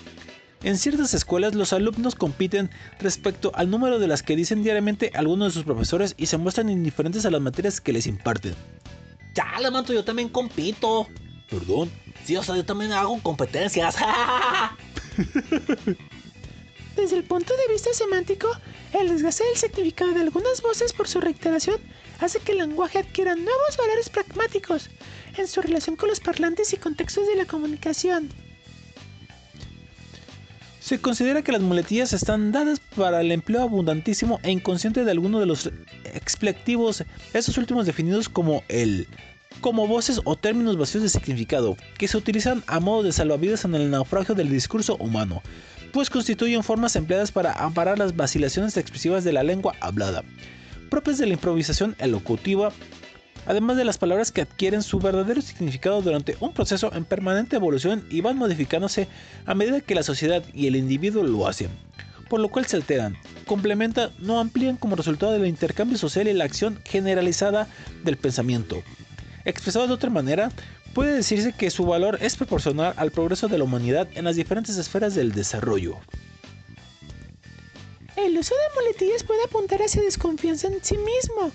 En 0.64 0.78
ciertas 0.78 1.14
escuelas 1.14 1.54
los 1.54 1.72
alumnos 1.72 2.16
compiten 2.16 2.72
respecto 3.00 3.52
al 3.54 3.70
número 3.70 4.00
de 4.00 4.08
las 4.08 4.24
que 4.24 4.36
dicen 4.36 4.64
diariamente 4.64 5.12
algunos 5.14 5.50
de 5.50 5.54
sus 5.54 5.64
profesores 5.64 6.16
y 6.18 6.26
se 6.26 6.38
muestran 6.38 6.70
indiferentes 6.70 7.26
a 7.26 7.32
las 7.32 7.42
materias 7.42 7.80
que 7.80 7.94
les 7.94 8.08
imparten. 8.08 8.56
Chale, 9.34 9.70
manto, 9.70 9.94
yo 9.94 10.04
también 10.04 10.30
compito. 10.30 11.08
Perdón. 11.50 11.92
Sí, 12.26 12.36
o 12.36 12.44
sea, 12.44 12.56
yo 12.56 12.66
también 12.66 12.92
hago 12.92 13.22
competencias. 13.22 13.96
Desde 16.96 17.16
el 17.16 17.24
punto 17.24 17.54
de 17.56 17.72
vista 17.72 17.94
semántico, 17.94 18.50
el 19.00 19.10
desgaste 19.10 19.44
del 19.44 19.58
significado 19.58 20.14
de 20.14 20.22
algunas 20.22 20.64
voces 20.64 20.92
por 20.92 21.08
su 21.08 21.22
reiteración 21.22 21.80
hace 22.20 22.40
que 22.40 22.54
el 22.54 22.58
lenguaje 22.58 22.98
adquiera 22.98 23.36
nuevos 23.36 23.78
valores 23.78 24.10
pragmáticos 24.10 24.90
en 25.38 25.48
su 25.48 25.62
relación 25.62 25.96
con 25.96 26.10
los 26.10 26.20
parlantes 26.20 26.74
y 26.74 26.78
contextos 26.78 27.28
de 27.28 27.36
la 27.36 27.46
comunicación. 27.46 28.34
Se 30.88 31.02
considera 31.02 31.42
que 31.42 31.52
las 31.52 31.60
muletillas 31.60 32.14
están 32.14 32.54
dadas 32.54 32.80
para 32.80 33.20
el 33.20 33.34
empleo 33.34 33.62
abundantísimo 33.62 34.40
e 34.44 34.52
inconsciente 34.52 35.04
de 35.04 35.12
alguno 35.12 35.42
de 35.42 35.46
los 35.46 35.70
explectivos, 36.06 37.04
estos 37.34 37.58
últimos 37.58 37.86
definidos 37.86 38.30
como 38.30 38.64
el 38.70 39.06
como 39.60 39.86
voces 39.86 40.22
o 40.24 40.38
términos 40.38 40.78
vacíos 40.78 41.04
de 41.04 41.10
significado, 41.10 41.76
que 41.98 42.08
se 42.08 42.16
utilizan 42.16 42.64
a 42.68 42.80
modo 42.80 43.04
de 43.04 43.12
salvavidas 43.12 43.66
en 43.66 43.76
el 43.76 43.92
naufragio 43.92 44.34
del 44.34 44.50
discurso 44.50 44.96
humano, 44.96 45.42
pues 45.92 46.10
constituyen 46.10 46.64
formas 46.64 46.96
empleadas 46.96 47.34
para 47.34 47.52
amparar 47.52 48.00
las 48.00 48.16
vacilaciones 48.16 48.78
expresivas 48.78 49.26
de 49.26 49.34
la 49.34 49.44
lengua 49.44 49.74
hablada, 49.82 50.24
propias 50.90 51.18
de 51.18 51.26
la 51.26 51.34
improvisación 51.34 51.98
elocutiva 52.00 52.72
además 53.48 53.78
de 53.78 53.86
las 53.86 53.98
palabras 53.98 54.32
que 54.32 54.42
adquieren 54.42 54.84
su 54.84 55.00
verdadero 55.00 55.42
significado 55.42 56.02
durante 56.02 56.36
un 56.40 56.54
proceso 56.54 56.94
en 56.94 57.06
permanente 57.06 57.56
evolución 57.56 58.06
y 58.10 58.22
van 58.22 58.38
modificándose 58.38 59.08
a 59.46 59.56
medida 59.56 59.82
que 59.82 59.96
la 59.96 60.04
sociedad 60.04 60.44
y 60.54 60.68
el 60.68 60.76
individuo 60.76 61.24
lo 61.24 61.48
hacen, 61.48 61.70
por 62.30 62.42
lo 62.42 62.50
cual 62.50 62.66
se 62.66 62.76
alteran, 62.76 63.18
complementan, 63.46 64.12
no 64.20 64.40
amplían 64.40 64.76
como 64.76 64.98
resultado 64.98 65.32
del 65.32 65.48
intercambio 65.48 65.98
social 65.98 66.28
y 66.28 66.34
la 66.34 66.44
acción 66.44 66.80
generalizada 66.84 67.68
del 68.04 68.18
pensamiento. 68.18 68.84
Expresado 69.46 69.88
de 69.88 69.94
otra 69.94 70.10
manera, 70.10 70.52
puede 70.94 71.14
decirse 71.14 71.54
que 71.54 71.72
su 71.72 71.86
valor 71.86 72.18
es 72.22 72.36
proporcional 72.36 72.94
al 72.98 73.12
progreso 73.12 73.48
de 73.48 73.58
la 73.58 73.64
humanidad 73.64 74.10
en 74.16 74.26
las 74.26 74.36
diferentes 74.36 74.78
esferas 74.78 75.16
del 75.16 75.32
desarrollo. 75.32 75.98
El 78.18 78.38
uso 78.38 78.56
de 78.56 78.82
muletillas 78.82 79.24
puede 79.24 79.44
apuntar 79.44 79.82
hacia 79.82 80.02
desconfianza 80.02 80.68
en 80.68 80.84
sí 80.84 80.98
mismo, 80.98 81.52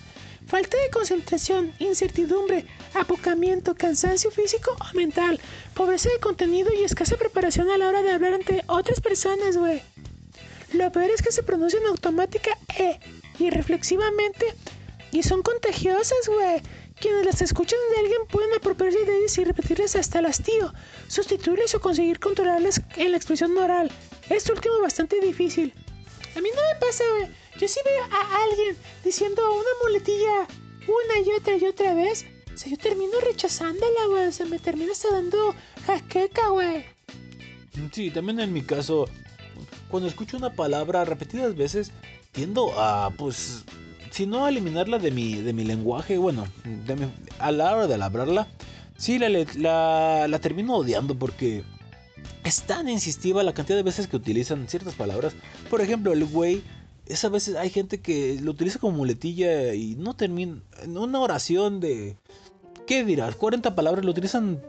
falta 0.47 0.77
de 0.77 0.91
concentración, 0.91 1.73
incertidumbre, 1.79 2.67
apocamiento, 2.95 3.75
cansancio 3.75 4.31
físico 4.31 4.77
o 4.79 4.97
mental, 4.97 5.41
pobreza 5.75 6.11
de 6.11 6.21
contenido 6.21 6.71
y 6.73 6.85
escasa 6.85 7.17
preparación 7.17 7.71
a 7.71 7.79
la 7.79 7.89
hora 7.89 8.03
de 8.03 8.13
hablar 8.13 8.35
ante 8.35 8.63
otras 8.67 9.01
personas, 9.01 9.57
güey. 9.57 9.83
Lo 10.73 10.91
peor 10.91 11.11
es 11.11 11.23
que 11.23 11.33
se 11.33 11.43
pronuncian 11.43 11.87
automática 11.87 12.57
e 12.79 12.99
y 13.39 13.51
reflexivamente 13.51 14.55
y 15.11 15.23
son 15.23 15.43
contagiosas, 15.43 16.27
güey. 16.27 16.63
Quienes 17.01 17.27
las 17.27 17.43
escuchan 17.43 17.79
de 17.93 18.01
alguien 18.01 18.21
pueden 18.31 18.55
apropiarse 18.55 19.05
de 19.05 19.19
ellas 19.19 19.37
y 19.37 19.45
repetirlas 19.45 19.97
hasta 19.97 20.21
el 20.21 20.27
hastío, 20.27 20.73
sustituirlas 21.09 21.75
o 21.75 21.81
conseguir 21.81 22.21
controlarlas 22.21 22.81
en 22.97 23.11
la 23.11 23.17
expresión 23.17 23.57
oral. 23.59 23.91
Esto 24.31 24.53
último 24.53 24.81
bastante 24.81 25.19
difícil. 25.21 25.75
A 26.35 26.41
mí 26.41 26.49
no 26.55 26.63
me 26.63 26.81
pasa, 26.81 27.05
güey 27.17 27.43
yo 27.59 27.69
sí 27.69 27.81
veo 27.85 28.03
a 28.05 28.45
alguien 28.45 28.77
diciendo 29.05 29.43
una 29.53 29.69
muletilla 29.83 30.47
una 30.89 31.27
y 31.27 31.33
otra 31.39 31.57
y 31.57 31.65
otra 31.65 31.95
vez. 31.95 32.27
O 32.53 32.57
sea, 32.57 32.71
yo 32.71 32.77
termino 32.77 33.21
rechazándola, 33.21 34.07
güey. 34.09 34.27
O 34.27 34.33
sea, 34.33 34.47
me 34.47 34.59
termina 34.59 34.93
hasta 34.93 35.11
dando 35.13 35.55
jaqueca, 35.87 36.49
güey. 36.49 36.85
Sí, 37.93 38.11
también 38.11 38.41
en 38.41 38.53
mi 38.53 38.63
caso, 38.63 39.09
cuando 39.89 40.09
escucho 40.09 40.37
una 40.37 40.51
palabra 40.55 41.05
repetidas 41.05 41.57
veces, 41.57 41.93
tiendo 42.33 42.79
a, 42.79 43.11
pues, 43.11 43.65
si 44.11 44.27
no 44.27 44.45
a 44.45 44.49
eliminarla 44.49 44.99
de 44.99 45.11
mi, 45.11 45.37
de 45.37 45.53
mi 45.53 45.65
lenguaje, 45.65 46.19
bueno, 46.19 46.47
a 47.39 47.53
la 47.53 47.77
hora 47.77 47.87
de 47.87 48.03
hablarla, 48.03 48.49
sí 48.99 49.19
la, 49.19 49.29
la, 49.29 50.27
la 50.29 50.39
termino 50.41 50.77
odiando 50.77 51.17
porque 51.17 51.65
es 52.45 52.63
tan 52.63 52.89
insistiva 52.89 53.43
la 53.43 53.55
cantidad 53.55 53.77
de 53.77 53.83
veces 53.83 54.07
que 54.07 54.17
utilizan 54.17 54.69
ciertas 54.69 54.95
palabras. 54.95 55.35
Por 55.71 55.81
ejemplo, 55.81 56.13
el 56.13 56.25
güey 56.25 56.63
esa 57.07 57.29
veces 57.29 57.57
hay 57.57 57.71
gente 57.71 58.01
que 58.01 58.39
lo 58.41 58.53
utiliza 58.53 58.79
como 58.79 58.99
muletilla 58.99 59.75
y 59.75 59.97
no 59.97 60.15
termina. 60.15 60.63
En 60.83 60.97
una 60.97 61.21
oración 61.21 61.81
de. 61.81 62.17
¿Qué 62.87 63.05
dirás? 63.05 63.37
40 63.37 63.75
palabras 63.75 64.05
lo 64.05 64.11
utilizan 64.11 64.63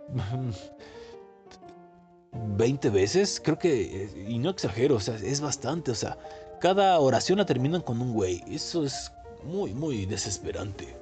20 2.33 2.89
veces. 2.89 3.41
Creo 3.43 3.59
que. 3.59 4.25
Y 4.27 4.39
no 4.39 4.49
exagero, 4.49 4.95
o 4.95 4.99
sea, 4.99 5.15
es 5.15 5.41
bastante. 5.41 5.91
O 5.91 5.95
sea, 5.95 6.17
cada 6.59 6.99
oración 6.99 7.37
la 7.37 7.45
terminan 7.45 7.81
con 7.81 8.01
un 8.01 8.13
güey. 8.13 8.43
Eso 8.47 8.83
es 8.83 9.11
muy, 9.45 9.73
muy 9.73 10.05
desesperante. 10.05 10.95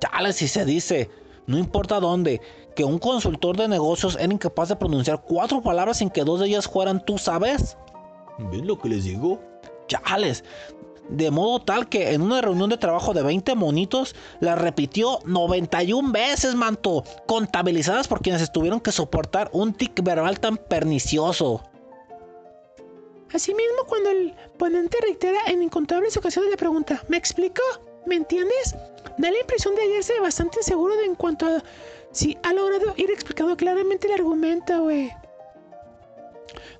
Tal 0.00 0.32
si 0.32 0.48
se 0.48 0.64
dice, 0.64 1.10
no 1.46 1.58
importa 1.58 2.00
dónde, 2.00 2.40
que 2.74 2.84
un 2.84 2.98
consultor 2.98 3.56
de 3.56 3.68
negocios 3.68 4.16
era 4.20 4.32
incapaz 4.32 4.68
de 4.68 4.76
pronunciar 4.76 5.22
cuatro 5.22 5.62
palabras 5.62 5.98
sin 5.98 6.10
que 6.10 6.24
dos 6.24 6.40
de 6.40 6.46
ellas 6.46 6.68
fueran 6.68 7.04
tú 7.04 7.18
sabes. 7.18 7.76
¿Ven 8.38 8.66
lo 8.66 8.78
que 8.78 8.88
les 8.88 9.04
digo? 9.04 9.40
chales. 9.90 10.44
De 11.08 11.30
modo 11.32 11.60
tal 11.60 11.88
que 11.88 12.12
en 12.12 12.22
una 12.22 12.40
reunión 12.40 12.70
de 12.70 12.76
trabajo 12.76 13.12
de 13.12 13.22
20 13.22 13.56
monitos 13.56 14.14
la 14.38 14.54
repitió 14.54 15.18
91 15.24 16.12
veces, 16.12 16.54
manto, 16.54 17.02
contabilizadas 17.26 18.06
por 18.06 18.22
quienes 18.22 18.52
tuvieron 18.52 18.80
que 18.80 18.92
soportar 18.92 19.50
un 19.52 19.74
tic 19.74 20.00
verbal 20.04 20.38
tan 20.38 20.56
pernicioso. 20.56 21.62
Asimismo, 23.32 23.84
cuando 23.88 24.10
el 24.10 24.34
ponente 24.56 24.98
reitera 25.02 25.40
en 25.48 25.62
incontables 25.62 26.16
ocasiones 26.16 26.50
la 26.50 26.56
pregunta, 26.56 27.02
¿me 27.08 27.16
explico? 27.16 27.62
¿Me 28.06 28.14
entiendes? 28.14 28.76
Da 29.18 29.30
la 29.30 29.38
impresión 29.38 29.74
de 29.74 29.82
hallarse 29.82 30.18
bastante 30.20 30.58
inseguro 30.58 30.96
de 30.96 31.06
en 31.06 31.14
cuanto 31.16 31.46
a 31.46 31.62
si 32.12 32.36
ha 32.42 32.52
logrado 32.52 32.94
ir 32.96 33.10
explicando 33.10 33.56
claramente 33.56 34.06
el 34.06 34.14
argumento, 34.14 34.82
güey. 34.82 35.10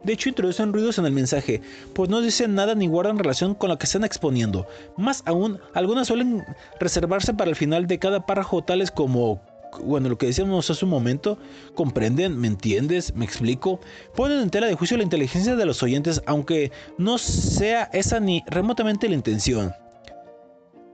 De 0.02 0.14
hecho, 0.14 0.28
introducen 0.28 0.72
ruidos 0.72 0.98
en 0.98 1.06
el 1.06 1.12
mensaje, 1.12 1.60
pues 1.94 2.08
no 2.08 2.20
dicen 2.20 2.54
nada 2.54 2.74
ni 2.74 2.86
guardan 2.86 3.18
relación 3.18 3.54
con 3.54 3.68
lo 3.68 3.78
que 3.78 3.84
están 3.84 4.04
exponiendo. 4.04 4.66
Más 4.96 5.22
aún, 5.26 5.60
algunas 5.74 6.08
suelen 6.08 6.42
reservarse 6.78 7.34
para 7.34 7.50
el 7.50 7.56
final 7.56 7.86
de 7.86 7.98
cada 7.98 8.24
párrafo, 8.24 8.64
tales 8.64 8.90
como, 8.90 9.42
bueno, 9.82 10.08
lo 10.08 10.18
que 10.18 10.26
decíamos 10.26 10.70
hace 10.70 10.84
un 10.86 10.90
momento, 10.90 11.38
comprenden, 11.74 12.38
me 12.38 12.48
entiendes, 12.48 13.14
me 13.14 13.26
explico, 13.26 13.78
ponen 14.16 14.40
en 14.40 14.50
tela 14.50 14.66
de 14.66 14.74
juicio 14.74 14.96
la 14.96 15.02
inteligencia 15.02 15.54
de 15.54 15.66
los 15.66 15.82
oyentes, 15.82 16.22
aunque 16.26 16.72
no 16.96 17.18
sea 17.18 17.90
esa 17.92 18.20
ni 18.20 18.42
remotamente 18.46 19.08
la 19.08 19.14
intención. 19.14 19.74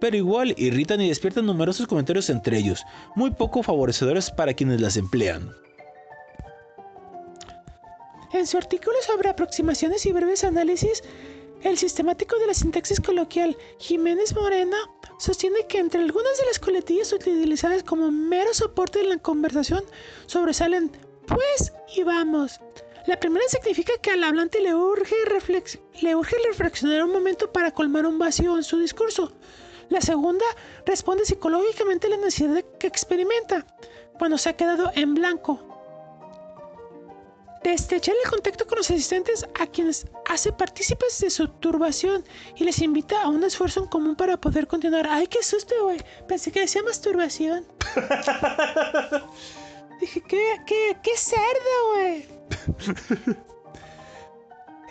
Pero 0.01 0.17
igual 0.17 0.55
irritan 0.57 1.01
y 1.01 1.09
despiertan 1.09 1.47
numerosos 1.47 1.87
comentarios 1.87 2.29
entre 2.31 2.59
ellos, 2.59 2.83
muy 3.15 3.31
poco 3.31 3.63
favorecedores 3.63 4.31
para 4.31 4.55
quienes 4.55 4.81
las 4.81 4.97
emplean. 4.97 5.51
En 8.33 8.47
su 8.47 8.59
artículo 8.59 8.97
sobre 9.07 9.31
aproximaciones 9.31 10.05
y 10.05 10.13
breves 10.13 10.45
análisis, 10.45 11.03
el 11.63 11.79
sistemático 11.79 12.39
de 12.39 12.47
la 12.47 12.55
sintaxis 12.55 13.01
coloquial 13.01 13.57
Jiménez 13.79 14.35
Morena 14.35 14.77
sostiene 15.19 15.67
que 15.69 15.79
entre 15.79 16.03
algunas 16.03 16.39
de 16.39 16.47
las 16.47 16.59
coletillas 16.59 17.13
utilizadas 17.13 17.83
como 17.83 18.11
mero 18.11 18.53
soporte 18.53 19.01
en 19.01 19.09
la 19.09 19.19
conversación 19.19 19.83
sobresalen 20.27 20.91
pues 21.27 21.73
y 21.97 22.03
vamos. 22.03 22.61
La 23.07 23.19
primera 23.19 23.45
significa 23.49 23.93
que 24.03 24.11
al 24.11 24.25
hablante 24.25 24.61
le 24.61 24.75
urge, 24.75 25.15
le 26.03 26.17
urge 26.17 26.37
reflexionar 26.47 27.05
un 27.05 27.13
momento 27.13 27.51
para 27.53 27.71
colmar 27.71 28.05
un 28.05 28.19
vacío 28.19 28.57
en 28.57 28.65
su 28.65 28.79
discurso. 28.79 29.33
La 29.89 30.01
segunda 30.01 30.45
responde 30.85 31.25
psicológicamente 31.25 32.07
a 32.07 32.11
la 32.11 32.17
necesidad 32.17 32.65
que 32.79 32.87
experimenta 32.87 33.67
cuando 34.19 34.39
se 34.39 34.49
ha 34.49 34.57
quedado 34.57 34.91
en 34.95 35.15
blanco 35.15 35.77
estrechar 37.73 38.15
el 38.23 38.31
contacto 38.31 38.67
con 38.67 38.79
los 38.79 38.91
asistentes 38.91 39.47
a 39.59 39.67
quienes 39.67 40.07
hace 40.29 40.53
partícipes 40.53 41.19
de 41.21 41.31
su 41.31 41.49
turbación 41.49 42.25
y 42.57 42.65
les 42.65 42.81
invita 42.81 43.23
a 43.23 43.29
un 43.29 43.43
esfuerzo 43.45 43.81
en 43.81 43.87
común 43.87 44.17
para 44.17 44.37
poder 44.37 44.67
continuar. 44.67 45.07
Ay, 45.09 45.27
qué 45.27 45.43
susto, 45.43 45.75
güey. 45.83 45.99
Pensé 46.29 46.53
que 46.53 46.61
decía 46.61 46.83
masturbación. 46.83 47.67
Dije, 50.01 50.23
qué, 50.23 50.61
qué, 50.67 50.97
qué 51.03 51.17
cerdo, 51.17 51.95
güey. 51.95 52.29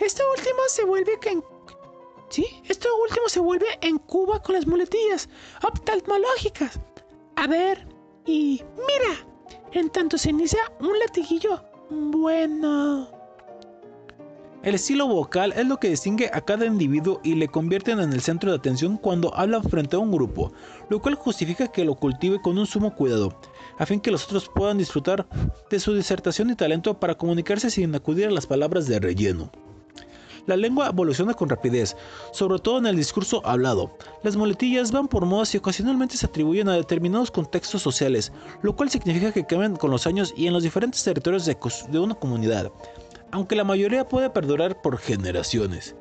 Esto 0.00 0.24
último 0.36 0.58
se 0.68 0.84
vuelve 0.84 1.18
en... 1.26 1.55
¿Sí? 2.28 2.46
Esto 2.68 2.88
último 3.02 3.28
se 3.28 3.40
vuelve 3.40 3.66
en 3.80 3.98
Cuba 3.98 4.42
con 4.42 4.54
las 4.54 4.66
muletillas 4.66 5.28
oftalmológicas. 5.62 6.80
A 7.36 7.46
ver, 7.46 7.86
y 8.26 8.62
mira, 8.74 9.26
en 9.72 9.90
tanto 9.90 10.18
se 10.18 10.30
inicia 10.30 10.60
un 10.80 10.98
latiguillo 10.98 11.62
bueno. 11.90 13.16
El 14.62 14.74
estilo 14.74 15.06
vocal 15.06 15.52
es 15.56 15.64
lo 15.64 15.78
que 15.78 15.90
distingue 15.90 16.28
a 16.32 16.40
cada 16.40 16.66
individuo 16.66 17.20
y 17.22 17.36
le 17.36 17.46
convierten 17.46 18.00
en 18.00 18.12
el 18.12 18.20
centro 18.20 18.50
de 18.50 18.56
atención 18.56 18.96
cuando 18.96 19.32
habla 19.36 19.62
frente 19.62 19.94
a 19.94 20.00
un 20.00 20.10
grupo, 20.10 20.52
lo 20.88 21.00
cual 21.00 21.14
justifica 21.14 21.68
que 21.68 21.84
lo 21.84 21.94
cultive 21.94 22.42
con 22.42 22.58
un 22.58 22.66
sumo 22.66 22.92
cuidado, 22.96 23.38
a 23.78 23.86
fin 23.86 24.00
que 24.00 24.10
los 24.10 24.24
otros 24.24 24.50
puedan 24.52 24.78
disfrutar 24.78 25.28
de 25.70 25.78
su 25.78 25.94
disertación 25.94 26.50
y 26.50 26.56
talento 26.56 26.98
para 26.98 27.14
comunicarse 27.14 27.70
sin 27.70 27.94
acudir 27.94 28.26
a 28.26 28.32
las 28.32 28.48
palabras 28.48 28.88
de 28.88 28.98
relleno. 28.98 29.52
La 30.46 30.56
lengua 30.56 30.88
evoluciona 30.88 31.34
con 31.34 31.48
rapidez, 31.48 31.96
sobre 32.32 32.60
todo 32.60 32.78
en 32.78 32.86
el 32.86 32.96
discurso 32.96 33.44
hablado. 33.44 33.90
Las 34.22 34.36
muletillas 34.36 34.92
van 34.92 35.08
por 35.08 35.26
modas 35.26 35.52
y 35.54 35.58
ocasionalmente 35.58 36.16
se 36.16 36.26
atribuyen 36.26 36.68
a 36.68 36.74
determinados 36.74 37.32
contextos 37.32 37.82
sociales, 37.82 38.32
lo 38.62 38.74
cual 38.76 38.88
significa 38.88 39.32
que 39.32 39.44
cambian 39.44 39.74
con 39.74 39.90
los 39.90 40.06
años 40.06 40.32
y 40.36 40.46
en 40.46 40.52
los 40.52 40.62
diferentes 40.62 41.02
territorios 41.02 41.46
de, 41.46 41.98
una 41.98 42.14
comunidad, 42.14 42.70
aunque 43.32 43.56
la 43.56 43.64
mayoría 43.64 44.08
puede 44.08 44.30
perdurar 44.30 44.80
por 44.82 44.98
generaciones. 44.98 45.96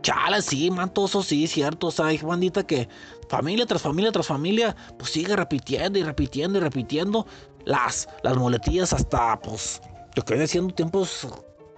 Chala, 0.00 0.40
sí, 0.40 0.70
mantoso, 0.70 1.22
sí, 1.22 1.46
cierto. 1.46 1.88
O 1.88 1.90
sea, 1.90 2.06
bandita 2.22 2.66
que 2.66 2.88
familia 3.28 3.66
tras 3.66 3.82
familia 3.82 4.12
tras 4.12 4.28
familia, 4.28 4.74
pues 4.96 5.10
sigue 5.10 5.36
repitiendo 5.36 5.98
y 5.98 6.04
repitiendo 6.04 6.58
y 6.58 6.62
repitiendo 6.62 7.26
las, 7.66 8.08
las 8.22 8.36
muletillas 8.36 8.94
hasta, 8.94 9.38
pues, 9.40 9.82
lo 10.14 10.24
que 10.24 10.34
viene 10.34 10.46
siendo 10.46 10.72
tiempos 10.72 11.26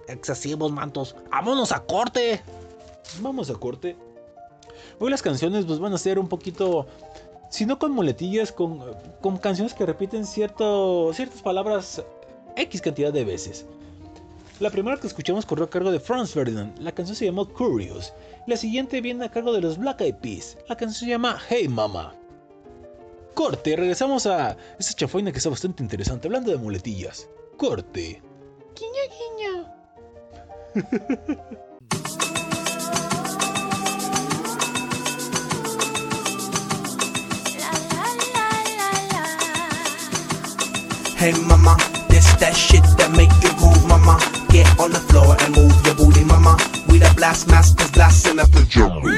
excesivos 0.07 0.71
mantos. 0.71 1.15
¡Vámonos 1.31 1.71
a 1.71 1.83
corte! 1.85 2.41
Vamos 3.19 3.49
a 3.49 3.55
corte. 3.55 3.95
Hoy 4.99 5.09
las 5.09 5.21
canciones 5.21 5.65
pues 5.65 5.79
van 5.79 5.93
a 5.93 5.97
ser 5.97 6.19
un 6.19 6.27
poquito, 6.27 6.87
si 7.49 7.65
no 7.65 7.79
con 7.79 7.91
muletillas, 7.91 8.51
con, 8.51 8.79
con 9.21 9.37
canciones 9.37 9.73
que 9.73 9.85
repiten 9.85 10.25
cierto, 10.25 11.11
ciertas 11.13 11.41
palabras 11.41 12.03
X 12.55 12.81
cantidad 12.81 13.11
de 13.11 13.25
veces. 13.25 13.65
La 14.59 14.69
primera 14.69 14.97
que 14.97 15.07
escuchamos 15.07 15.45
corrió 15.45 15.65
a 15.65 15.69
cargo 15.69 15.91
de 15.91 15.99
Franz 15.99 16.31
Ferdinand, 16.31 16.77
la 16.77 16.91
canción 16.91 17.15
se 17.15 17.25
llamó 17.25 17.47
Curious. 17.49 18.13
La 18.45 18.57
siguiente 18.57 19.01
viene 19.01 19.25
a 19.25 19.31
cargo 19.31 19.53
de 19.53 19.61
los 19.61 19.77
Black 19.79 20.01
Eyed 20.01 20.15
Peas, 20.17 20.57
la 20.69 20.77
canción 20.77 20.99
se 20.99 21.07
llama 21.07 21.39
Hey 21.49 21.67
Mama. 21.67 22.13
Corte, 23.33 23.75
regresamos 23.75 24.27
a 24.27 24.55
esa 24.77 24.93
chafaina 24.93 25.31
que 25.31 25.39
está 25.39 25.49
bastante 25.49 25.81
interesante, 25.81 26.27
hablando 26.27 26.51
de 26.51 26.57
muletillas. 26.57 27.27
Corte. 27.57 28.21
Guiño, 28.75 29.03
guiño. 29.09 29.80
Hey 30.71 30.83
mama, 41.45 41.75
this 42.07 42.31
that 42.35 42.55
shit 42.55 42.83
that 42.97 43.11
make 43.17 43.27
you 43.43 43.49
groove, 43.59 43.85
mama. 43.85 44.17
Get 44.47 44.79
on 44.79 44.91
the 44.91 44.99
floor 45.11 45.35
and 45.41 45.53
move 45.53 45.75
your 45.85 45.95
booty, 45.95 46.23
mama. 46.23 46.55
We 46.87 46.99
the 46.99 47.13
blast 47.17 47.49
masters 47.49 47.91
blasting 47.91 48.39
up 48.39 48.49
the 48.51 48.63
jungle. 48.63 49.11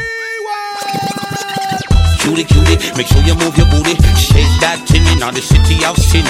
Cutie, 2.23 2.45
cutie, 2.45 2.79
make 2.95 3.07
sure 3.07 3.19
you 3.27 3.35
move 3.35 3.51
your 3.57 3.67
booty. 3.67 3.99
Shake 4.15 4.47
that 4.63 4.79
thing 4.87 5.03
in 5.11 5.19
the 5.19 5.43
city 5.43 5.83
of 5.83 5.99
sin. 5.99 6.23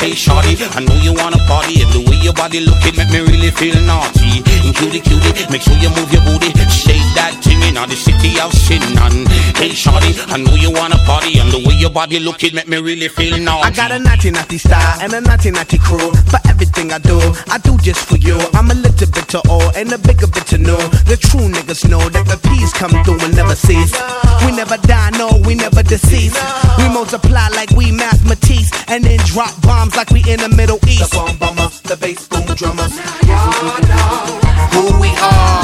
Hey, 0.00 0.16
shorty, 0.16 0.56
I 0.72 0.80
know 0.80 0.96
you 1.04 1.12
wanna 1.12 1.36
party. 1.44 1.84
And 1.84 1.92
the 1.92 2.00
way 2.08 2.16
your 2.24 2.32
body 2.32 2.64
looking 2.64 2.96
make 2.96 3.12
me 3.12 3.20
really 3.20 3.50
feel 3.52 3.76
naughty. 3.84 4.40
And 4.70 4.78
cutie, 4.78 5.00
cutie, 5.00 5.50
make 5.50 5.62
sure 5.62 5.74
you 5.82 5.90
move 5.98 6.12
your 6.14 6.22
booty. 6.22 6.54
Shake 6.70 7.02
that 7.18 7.34
thing 7.42 7.58
in 7.66 7.74
the 7.74 7.98
city 7.98 8.38
of 8.38 8.54
sin. 8.54 8.78
And 9.02 9.26
hey, 9.58 9.74
shorty, 9.74 10.14
I 10.30 10.38
know 10.38 10.54
you 10.54 10.70
wanna 10.70 10.94
party. 11.10 11.40
And 11.40 11.50
the 11.50 11.58
way 11.66 11.74
your 11.74 11.90
body 11.90 12.20
looking 12.20 12.54
make 12.54 12.68
me 12.68 12.78
really 12.78 13.08
feel 13.08 13.36
naughty. 13.38 13.66
I 13.66 13.70
got 13.74 13.90
a 13.90 13.98
naughty, 13.98 14.30
naughty 14.30 14.58
style 14.58 14.98
and 15.02 15.12
a 15.12 15.20
naughty, 15.20 15.50
naughty 15.50 15.78
crew. 15.78 16.14
For 16.30 16.38
everything 16.46 16.92
I 16.92 16.98
do, 16.98 17.18
I 17.50 17.58
do 17.58 17.78
just 17.78 18.06
for 18.06 18.16
you. 18.16 18.38
I'm 18.54 18.70
a 18.70 18.74
little 18.74 19.10
bit 19.10 19.26
to 19.34 19.42
all 19.50 19.74
and 19.74 19.90
a 19.90 19.98
bigger 19.98 20.28
bit 20.28 20.46
to 20.54 20.58
know. 20.58 20.78
The 21.10 21.18
true 21.18 21.50
niggas 21.50 21.90
know 21.90 22.06
that 22.10 22.26
the 22.30 22.38
peace 22.48 22.72
come 22.72 22.94
through 23.02 23.18
and 23.26 23.34
never 23.34 23.56
cease. 23.56 23.90
We 24.46 24.54
never 24.54 24.76
die 24.86 25.10
no, 25.18 25.34
we 25.44 25.56
never 25.56 25.82
deceive. 25.82 26.38
We 26.78 26.86
multiply 26.94 27.48
like 27.58 27.70
we 27.70 27.90
mathematics, 27.90 28.70
and 28.86 29.02
then 29.02 29.18
drop 29.26 29.50
bombs 29.62 29.96
like 29.96 30.10
we 30.10 30.22
in 30.30 30.38
the 30.38 30.48
Middle 30.48 30.78
East. 30.86 31.10
The 31.10 31.16
bomb 31.16 31.38
bomber, 31.38 31.68
the 31.90 31.96
bass 31.96 32.28
boom 32.28 32.46
drummers. 32.54 32.94
Who 34.74 34.84
we 35.00 35.10
are. 35.20 35.62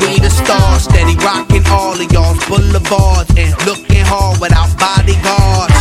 We 0.00 0.18
the 0.18 0.30
stars, 0.30 0.84
steady 0.84 1.16
rocking 1.16 1.66
all 1.68 1.98
of 1.98 2.12
y'all's 2.12 2.38
boulevards 2.48 3.30
and 3.36 3.52
looking 3.66 4.04
hard 4.04 4.40
without 4.40 4.70
bodyguards. 4.78 5.74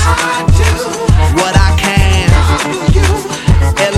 What 1.40 1.56
I 1.56 1.76
can, 1.78 2.30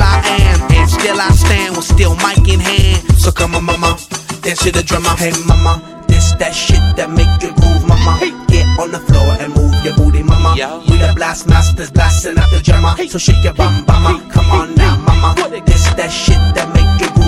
i 0.02 0.22
am, 0.42 0.60
and 0.72 0.90
still 0.90 1.20
I 1.20 1.30
stand 1.32 1.76
with 1.76 1.86
still 1.86 2.16
mic 2.16 2.48
in 2.48 2.60
hand. 2.60 3.02
So 3.18 3.32
come 3.32 3.56
on, 3.56 3.66
mama, 3.66 3.98
dance 4.42 4.64
to 4.64 4.72
the 4.72 4.84
drummer. 4.84 5.16
Hey, 5.18 5.32
mama, 5.48 5.82
this 6.08 6.34
that 6.34 6.54
shit 6.54 6.82
that 6.96 7.10
make 7.10 7.42
you 7.42 7.54
groove, 7.56 7.88
mama. 7.88 8.20
Get 8.48 8.66
on 8.80 8.92
the 8.92 9.00
floor 9.00 9.36
and 9.40 9.54
move 9.54 9.74
your 9.84 9.96
booty, 9.96 10.24
mama. 10.24 10.56
We 10.90 10.98
the 10.98 11.14
blast 11.16 11.48
masters 11.48 11.92
blasting 11.92 12.38
out 12.38 12.50
the 12.52 12.62
drummer. 12.62 12.96
So 13.08 13.18
shake 13.18 13.44
your 13.44 13.54
bum, 13.54 13.86
mama. 13.88 14.22
Come 14.32 14.50
on 14.52 14.76
now, 14.76 14.98
mama. 15.06 15.36
This 15.66 15.86
that 15.96 16.12
shit 16.12 16.40
that 16.56 16.68
make 16.74 16.88
you 17.02 17.08
groove, 17.14 17.19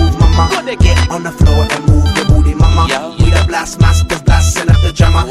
mama. 0.48 0.76
Get 0.76 1.10
on 1.10 1.22
the 1.22 1.32
floor 1.32 1.66
and 1.70 1.86
move 1.86 2.06
your 2.16 2.26
booty, 2.26 2.54
mama. 2.54 3.16
We 3.18 3.30
the 3.30 3.44
blast 3.46 3.80
masters 3.80 4.22
blasting 4.22 4.70
out 4.70 4.80
the 4.82 4.92
drummer. 4.92 5.24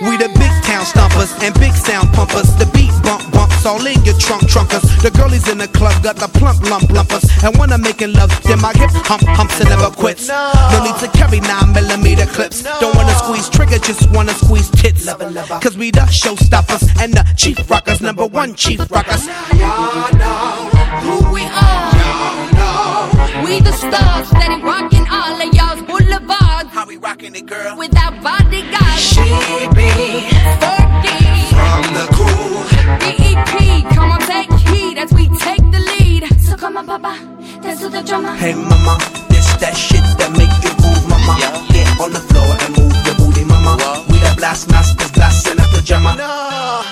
We 0.00 0.16
the 0.16 0.28
big 0.38 0.54
town 0.62 0.84
stompers 0.86 1.34
and 1.42 1.52
big 1.58 1.74
sound 1.74 2.12
pumpers. 2.14 2.54
The 2.54 2.66
beat 2.72 2.94
bump 3.02 3.32
bumps 3.32 3.66
all 3.66 3.84
in 3.84 3.98
your 4.04 4.16
trunk 4.18 4.42
trunkers. 4.42 4.86
The 5.02 5.10
girlies 5.10 5.48
in 5.48 5.58
the 5.58 5.66
club 5.68 6.02
got 6.02 6.16
the 6.16 6.28
plump 6.28 6.62
lump 6.70 6.88
lumpers. 6.90 7.26
And 7.42 7.56
when 7.58 7.72
I'm 7.72 7.82
making 7.82 8.12
love, 8.12 8.30
then 8.44 8.60
my 8.60 8.72
hip 8.72 8.90
hump 9.10 9.22
humps 9.26 9.60
and 9.60 9.68
never 9.68 9.90
quits. 9.90 10.28
No 10.28 10.78
need 10.84 10.96
to 11.02 11.08
carry 11.18 11.40
9 11.40 11.72
millimeter 11.72 12.26
clips. 12.26 12.62
Don't 12.80 12.94
wanna 12.94 13.14
squeeze 13.14 13.48
trigger, 13.48 13.78
just 13.78 14.08
wanna 14.12 14.34
squeeze 14.34 14.70
tits. 14.70 15.04
Cause 15.62 15.76
we 15.76 15.90
the 15.90 16.06
showstoppers 16.06 16.86
and 17.02 17.12
the 17.12 17.24
chief 17.36 17.68
rockers, 17.68 18.00
number 18.00 18.26
one 18.26 18.54
chief 18.54 18.78
rockers. 18.90 19.26
Y'all 19.26 20.12
know 20.14 20.70
who 21.02 21.32
we 21.32 21.42
are. 21.42 22.57
Y'all 23.48 23.60
know 23.60 23.64
We 23.64 23.70
the 23.70 23.72
stars, 23.72 24.28
steady 24.28 24.62
rocking 24.62 25.06
all 25.08 25.40
of 25.40 25.54
y'all's 25.54 25.80
boulevards. 25.82 26.70
How 26.70 26.86
we 26.86 26.98
rocking 26.98 27.34
it, 27.34 27.46
girl? 27.46 27.78
Without 27.78 28.22
bodyguards. 28.22 29.00
She 29.00 29.22
be 29.72 29.88
Fergie. 30.60 31.48
from 31.56 31.82
the 31.96 32.06
crew. 32.12 32.60
BEP, 33.00 33.94
come 33.94 34.10
on, 34.10 34.20
take 34.20 34.52
heed 34.68 34.98
as 34.98 35.12
we 35.14 35.28
take 35.38 35.64
the 35.72 35.80
lead. 35.80 36.28
So 36.42 36.56
come 36.56 36.76
on, 36.76 36.86
Papa, 36.86 37.16
dance 37.62 37.80
to 37.80 37.88
the 37.88 38.02
drummer. 38.02 38.34
Hey 38.36 38.54
mama, 38.54 38.98
this 39.30 39.46
that 39.56 39.74
shit 39.76 40.04
that 40.18 40.30
make 40.32 40.52
you 40.62 40.72
move, 40.84 41.08
mama. 41.08 41.40
Get 41.72 41.88
on 42.00 42.12
the 42.12 42.20
floor 42.20 42.52
and 42.60 42.76
move 42.76 43.06
your 43.06 43.14
booty, 43.16 43.44
mama. 43.44 44.04
We 44.10 44.18
the 44.18 44.34
blast 44.36 44.68
masters, 44.70 45.10
blasting 45.12 45.58
out 45.58 45.70
the 45.72 45.80
jammer. 45.80 46.14
No, 46.16 46.84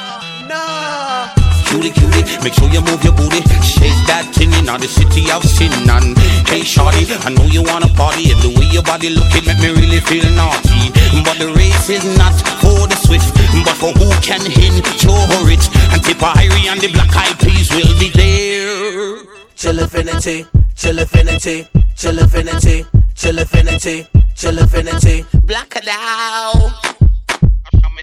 no. 0.48 1.35
Cutie, 1.76 1.92
cutie, 1.92 2.24
make 2.40 2.54
sure 2.54 2.72
you 2.72 2.80
move 2.80 3.04
your 3.04 3.12
booty. 3.12 3.44
Shake 3.60 4.00
that 4.08 4.32
thing 4.32 4.48
in 4.56 4.64
the 4.64 4.88
city 4.88 5.28
of 5.28 5.44
sin. 5.44 5.68
And 5.92 6.16
hey, 6.48 6.64
shorty, 6.64 7.04
I 7.04 7.28
know 7.28 7.44
you 7.52 7.60
wanna 7.60 7.92
party. 7.92 8.32
And 8.32 8.40
the 8.40 8.48
way 8.48 8.64
your 8.72 8.82
body 8.82 9.12
looking 9.12 9.44
make 9.44 9.60
me 9.60 9.76
really 9.76 10.00
feel 10.00 10.24
naughty. 10.32 10.88
But 11.20 11.36
the 11.36 11.52
race 11.52 11.92
is 11.92 12.00
not 12.16 12.32
for 12.64 12.88
the 12.88 12.96
swift, 12.96 13.28
but 13.60 13.76
for 13.76 13.92
who 13.92 14.08
can 14.24 14.40
endure 14.48 15.52
it. 15.52 15.68
And 15.92 16.00
Tipperary 16.00 16.64
and 16.64 16.80
the 16.80 16.88
black 16.96 17.12
eyed 17.12 17.36
peas 17.44 17.68
will 17.68 17.92
be 18.00 18.08
there. 18.08 19.20
Chill 19.52 19.76
infinity, 19.76 20.46
chill 20.76 20.98
infinity, 20.98 21.68
chill 21.94 22.18
infinity, 22.18 22.86
chill 23.14 23.38
infinity, 23.38 24.08
chill 24.34 24.56
infinity. 24.56 25.26
Black 25.44 25.76
it 25.76 25.88
out. 25.92 26.95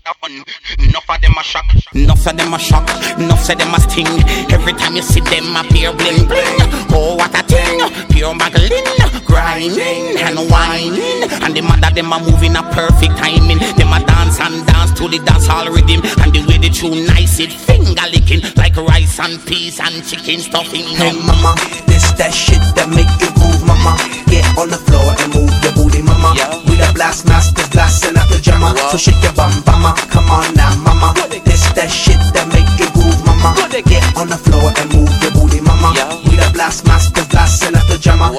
Enough 0.05 1.07
of 1.07 1.21
them 1.21 1.31
a 1.39 1.43
shock, 1.43 1.63
enough 1.95 2.27
of 2.27 2.35
them 2.35 2.53
a 2.53 2.59
shock, 2.59 2.83
enough 3.17 3.49
of 3.49 3.57
them 3.57 3.73
a 3.73 3.79
sting. 3.79 4.19
Every 4.51 4.73
time 4.73 4.97
you 4.97 5.01
see 5.01 5.21
them 5.21 5.55
appear 5.55 5.93
bling 5.93 6.27
bling. 6.27 6.59
Oh 6.91 7.15
what 7.15 7.31
a 7.31 7.41
thing, 7.47 7.79
pure 8.11 8.35
magazine, 8.35 8.83
grinding 9.23 10.19
and 10.19 10.35
whining. 10.51 11.23
And 11.39 11.55
the 11.55 11.61
mother 11.63 11.87
them 11.95 12.11
a 12.11 12.19
moving 12.19 12.59
a 12.59 12.63
perfect 12.75 13.15
timing. 13.15 13.63
Them 13.79 13.95
a 13.95 14.03
dance 14.03 14.41
and 14.43 14.67
dance 14.67 14.91
to 14.99 15.07
the 15.07 15.23
dance 15.23 15.47
hall 15.47 15.71
rhythm. 15.71 16.03
And 16.19 16.35
the 16.35 16.43
way 16.51 16.57
they 16.59 16.67
tune 16.67 17.07
nice 17.07 17.39
it 17.39 17.53
finger 17.53 18.03
licking 18.11 18.43
like 18.57 18.75
rice 18.75 19.21
and 19.23 19.39
peas 19.47 19.79
and 19.79 20.03
chicken 20.03 20.43
stuffing. 20.43 20.83
Hey 20.99 21.15
mama, 21.15 21.55
this 21.87 22.11
that 22.19 22.35
shit 22.35 22.59
that 22.75 22.91
make 22.91 23.07
you 23.23 23.31
move, 23.39 23.63
mama. 23.83 23.97
Get 24.27 24.45
on 24.57 24.69
the 24.69 24.77
floor 24.77 25.13
and 25.19 25.33
move 25.33 25.51
your 25.63 25.73
booty, 25.73 26.01
mama. 26.01 26.33
We 26.67 26.75
the 26.75 26.91
blast 26.95 27.27
masters, 27.27 27.69
blasting 27.69 28.17
out 28.17 28.29
the 28.29 28.39
jammer. 28.39 28.75
So 28.91 28.97
shake 28.97 29.21
your 29.21 29.33
bum, 29.33 29.51
mama. 29.65 29.95
Come 30.09 30.29
on 30.31 30.53
now, 30.55 30.75
mama. 30.77 31.13
This 31.29 31.71
that 31.73 31.89
shit 31.91 32.19
that 32.33 32.47
make 32.49 32.67
you 32.79 32.89
move, 32.95 33.19
mama. 33.25 33.55
Get 33.69 34.03
on 34.17 34.27
the 34.27 34.37
floor 34.37 34.71
and 34.77 34.87
move 34.93 35.11
your 35.21 35.31
booty, 35.31 35.61
mama. 35.61 35.93
We 36.25 36.35
the 36.35 36.49
blast 36.53 36.85
masters, 36.85 37.27
blasting 37.27 37.75
out 37.75 37.87
the 37.87 37.97
jammer. 37.97 38.31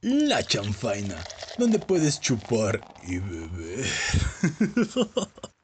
La 0.00 0.42
chanfaina, 0.42 1.16
donde 1.58 1.80
puedes 1.80 2.20
chupar 2.20 2.80
y 3.02 3.18
beber. 3.18 3.84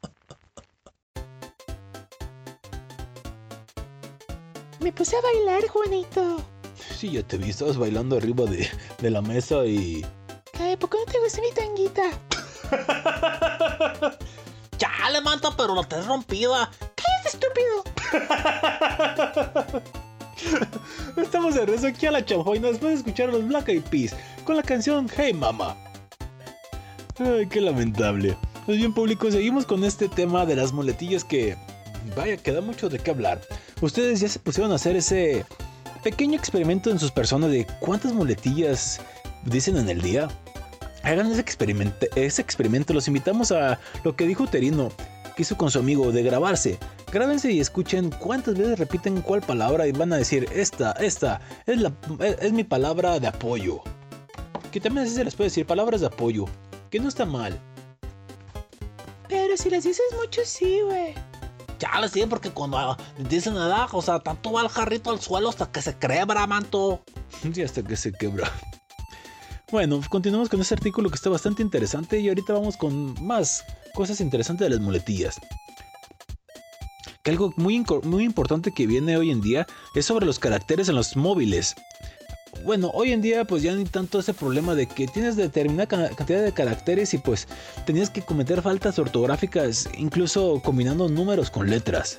Me 4.84 4.92
puse 4.92 5.16
a 5.16 5.20
bailar, 5.22 5.66
Juanito. 5.68 6.44
Sí, 6.94 7.12
ya 7.12 7.22
te 7.22 7.38
vi, 7.38 7.48
estabas 7.48 7.78
bailando 7.78 8.18
arriba 8.18 8.44
de, 8.44 8.68
de 9.00 9.10
la 9.10 9.22
mesa 9.22 9.64
y... 9.64 10.04
Ay, 10.60 10.76
¿por 10.76 10.90
qué 10.90 10.98
no 10.98 11.10
te 11.10 11.18
gusta 11.20 11.40
mi 11.40 11.50
tanguita? 11.52 12.10
Chale, 14.76 15.22
manto, 15.22 15.54
pero 15.56 15.74
la 15.74 15.84
tenés 15.84 16.04
rompida. 16.04 16.70
¡Cállate, 16.96 17.28
estúpido! 17.32 17.82
Estamos 21.16 21.54
de 21.54 21.60
regreso 21.64 21.86
aquí 21.86 22.04
a 22.04 22.10
la 22.10 22.22
chanfaina 22.22 22.68
después 22.68 22.92
de 22.92 22.98
escuchar 22.98 23.30
a 23.30 23.32
los 23.32 23.48
Black 23.48 23.70
Eyed 23.70 23.84
Peas 23.84 24.14
con 24.44 24.58
la 24.58 24.62
canción 24.62 25.08
Hey 25.16 25.32
Mama. 25.32 25.78
Ay, 27.18 27.46
qué 27.48 27.62
lamentable. 27.62 28.36
Pues 28.66 28.76
bien, 28.76 28.92
público, 28.92 29.30
seguimos 29.30 29.64
con 29.64 29.82
este 29.82 30.10
tema 30.10 30.44
de 30.44 30.56
las 30.56 30.74
muletillas 30.74 31.24
que... 31.24 31.56
Vaya, 32.16 32.36
queda 32.36 32.60
mucho 32.60 32.88
de 32.88 32.98
qué 32.98 33.10
hablar. 33.10 33.40
Ustedes 33.80 34.20
ya 34.20 34.28
se 34.28 34.38
pusieron 34.38 34.72
a 34.72 34.76
hacer 34.76 34.96
ese 34.96 35.44
pequeño 36.02 36.36
experimento 36.36 36.90
en 36.90 36.98
sus 36.98 37.10
personas 37.10 37.50
de 37.50 37.66
cuántas 37.80 38.12
muletillas 38.12 39.00
dicen 39.44 39.76
en 39.76 39.88
el 39.88 40.02
día. 40.02 40.28
Hagan 41.02 41.30
ese 41.30 41.40
experimento, 41.40 42.06
ese 42.14 42.42
experimento. 42.42 42.92
Los 42.94 43.08
invitamos 43.08 43.52
a 43.52 43.78
lo 44.04 44.14
que 44.16 44.26
dijo 44.26 44.46
Terino, 44.46 44.90
que 45.34 45.42
hizo 45.42 45.56
con 45.56 45.70
su 45.70 45.78
amigo, 45.78 46.12
de 46.12 46.22
grabarse. 46.22 46.78
Grábense 47.10 47.50
y 47.52 47.60
escuchen 47.60 48.10
cuántas 48.10 48.54
veces 48.56 48.78
repiten 48.78 49.20
cuál 49.20 49.40
palabra 49.40 49.86
y 49.86 49.92
van 49.92 50.12
a 50.12 50.16
decir, 50.16 50.48
esta, 50.52 50.92
esta, 50.92 51.40
es, 51.66 51.80
la, 51.80 51.92
es 52.40 52.52
mi 52.52 52.64
palabra 52.64 53.18
de 53.20 53.28
apoyo. 53.28 53.80
Que 54.72 54.80
también 54.80 55.06
así 55.06 55.14
se 55.14 55.24
les 55.24 55.34
puede 55.34 55.50
decir 55.50 55.66
palabras 55.66 56.00
de 56.00 56.08
apoyo, 56.08 56.46
que 56.90 57.00
no 57.00 57.08
está 57.08 57.24
mal. 57.24 57.58
Pero 59.28 59.56
si 59.56 59.70
las 59.70 59.84
dices 59.84 60.04
mucho, 60.20 60.42
sí, 60.44 60.80
güey. 60.84 61.14
Chale, 61.78 62.08
sí, 62.08 62.24
porque 62.28 62.50
cuando 62.50 62.96
dicen 63.28 63.54
nada, 63.54 63.88
o 63.92 64.02
sea, 64.02 64.20
tanto 64.20 64.52
va 64.52 64.62
el 64.62 64.68
jarrito 64.68 65.10
al 65.10 65.20
suelo 65.20 65.48
hasta 65.48 65.70
que 65.70 65.82
se 65.82 65.96
quebra, 65.96 66.46
manto. 66.46 67.02
Sí, 67.52 67.62
hasta 67.62 67.82
que 67.82 67.96
se 67.96 68.12
quebra. 68.12 68.50
Bueno, 69.72 70.00
continuamos 70.08 70.48
con 70.48 70.60
este 70.60 70.74
artículo 70.74 71.08
que 71.08 71.16
está 71.16 71.30
bastante 71.30 71.62
interesante 71.62 72.20
y 72.20 72.28
ahorita 72.28 72.52
vamos 72.52 72.76
con 72.76 73.14
más 73.24 73.64
cosas 73.94 74.20
interesantes 74.20 74.66
de 74.66 74.70
las 74.70 74.80
muletillas. 74.80 75.40
Que 77.22 77.30
algo 77.30 77.52
muy, 77.56 77.82
muy 78.02 78.24
importante 78.24 78.72
que 78.72 78.86
viene 78.86 79.16
hoy 79.16 79.30
en 79.30 79.40
día 79.40 79.66
es 79.94 80.04
sobre 80.04 80.26
los 80.26 80.38
caracteres 80.38 80.88
en 80.88 80.94
los 80.94 81.16
móviles. 81.16 81.74
Bueno, 82.62 82.90
hoy 82.94 83.12
en 83.12 83.20
día 83.20 83.44
pues 83.44 83.62
ya 83.62 83.74
ni 83.74 83.84
tanto 83.84 84.18
ese 84.20 84.32
problema 84.32 84.74
de 84.74 84.86
que 84.86 85.06
tienes 85.06 85.36
determinada 85.36 85.86
ca- 85.86 86.08
cantidad 86.14 86.42
de 86.42 86.52
caracteres 86.52 87.12
y 87.14 87.18
pues 87.18 87.46
tenías 87.84 88.08
que 88.10 88.22
cometer 88.22 88.62
faltas 88.62 88.98
ortográficas 88.98 89.88
incluso 89.98 90.60
combinando 90.64 91.08
números 91.08 91.50
con 91.50 91.68
letras. 91.68 92.18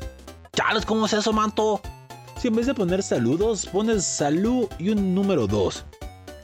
Chales, 0.54 0.86
¿cómo 0.86 1.06
es 1.08 1.14
eso, 1.14 1.34
manto? 1.34 1.82
Si 2.40 2.50
en 2.50 2.56
vez 2.56 2.66
de 2.68 2.74
poner 2.74 3.02
saludos 3.02 3.66
pones 3.66 4.04
salud 4.06 4.68
y 4.78 4.90
un 4.90 5.16
número 5.16 5.48
2. 5.48 5.84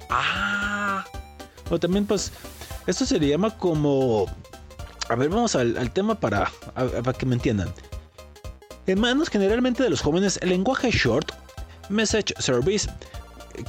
Ah, 0.09 1.05
O 1.69 1.79
también, 1.79 2.05
pues, 2.05 2.31
esto 2.87 3.05
se 3.05 3.19
le 3.19 3.27
llama 3.29 3.55
como. 3.57 4.25
A 5.09 5.15
ver, 5.15 5.29
vamos 5.29 5.55
al, 5.55 5.77
al 5.77 5.91
tema 5.91 6.19
para, 6.19 6.51
a- 6.75 6.81
a- 6.83 7.01
para 7.03 7.13
que 7.17 7.25
me 7.25 7.35
entiendan. 7.35 7.73
En 8.87 8.99
manos 8.99 9.29
generalmente 9.29 9.83
de 9.83 9.89
los 9.89 10.01
jóvenes, 10.01 10.37
el 10.41 10.49
lenguaje 10.49 10.89
short, 10.91 11.31
Message 11.89 12.33
Service, 12.39 12.89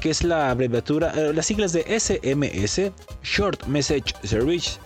que 0.01 0.11
es 0.11 0.25
la 0.25 0.51
abreviatura, 0.51 1.13
eh, 1.17 1.33
las 1.33 1.47
siglas 1.47 1.73
de 1.73 1.85
SMS, 1.89 2.93
Short 3.23 3.67
Message 3.67 4.15
Service, 4.25 4.79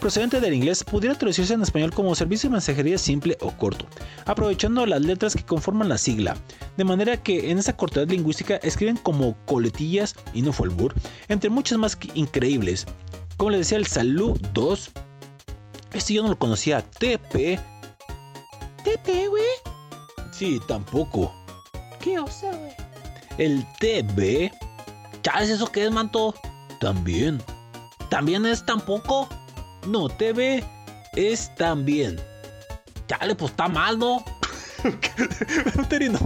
procedente 0.00 0.40
del 0.40 0.54
inglés, 0.54 0.84
pudiera 0.84 1.16
traducirse 1.16 1.54
en 1.54 1.62
español 1.62 1.92
como 1.92 2.14
servicio 2.14 2.48
de 2.48 2.54
mensajería 2.54 2.98
simple 2.98 3.36
o 3.40 3.50
corto, 3.50 3.86
aprovechando 4.24 4.86
las 4.86 5.00
letras 5.02 5.34
que 5.34 5.44
conforman 5.44 5.88
la 5.88 5.98
sigla, 5.98 6.36
de 6.76 6.84
manera 6.84 7.22
que 7.22 7.50
en 7.50 7.58
esa 7.58 7.76
cortedad 7.76 8.08
lingüística 8.08 8.56
escriben 8.56 8.96
como 8.96 9.36
coletillas, 9.46 10.14
y 10.34 10.42
no 10.42 10.52
fue 10.52 10.68
el 10.68 10.74
bur, 10.74 10.94
entre 11.28 11.50
muchas 11.50 11.78
más 11.78 11.98
increíbles. 12.14 12.86
Como 13.36 13.50
les 13.50 13.60
decía, 13.60 13.78
el 13.78 13.86
Salud 13.86 14.38
2, 14.52 14.90
este 15.92 16.14
yo 16.14 16.22
no 16.22 16.28
lo 16.28 16.38
conocía, 16.38 16.82
TP, 16.82 17.58
TP, 18.84 19.28
güey. 19.28 19.44
sí, 20.30 20.60
tampoco. 20.68 21.34
Qué 22.00 22.18
osa, 22.18 22.52
güey. 22.52 22.85
El 23.38 23.64
TB, 23.78 24.50
chales, 25.22 25.50
¿eso 25.50 25.70
qué 25.70 25.84
es, 25.86 25.90
manto? 25.92 26.34
también. 26.80 27.42
¿También 28.10 28.46
es 28.46 28.64
tampoco? 28.64 29.28
No, 29.86 30.08
TB 30.08 30.62
es 31.16 31.54
también. 31.56 32.20
Chale, 33.08 33.34
pues 33.34 33.50
está 33.52 33.68
mal, 33.68 33.98
¿no? 33.98 34.24
Terino, 35.88 36.18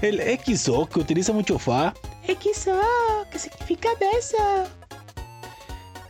El 0.00 0.20
XO, 0.40 0.86
que 0.86 1.00
utiliza 1.00 1.32
mucho 1.32 1.58
FA, 1.58 1.92
XO, 2.26 2.80
¿qué 3.30 3.38
significa 3.38 3.88
beso? 4.00 4.66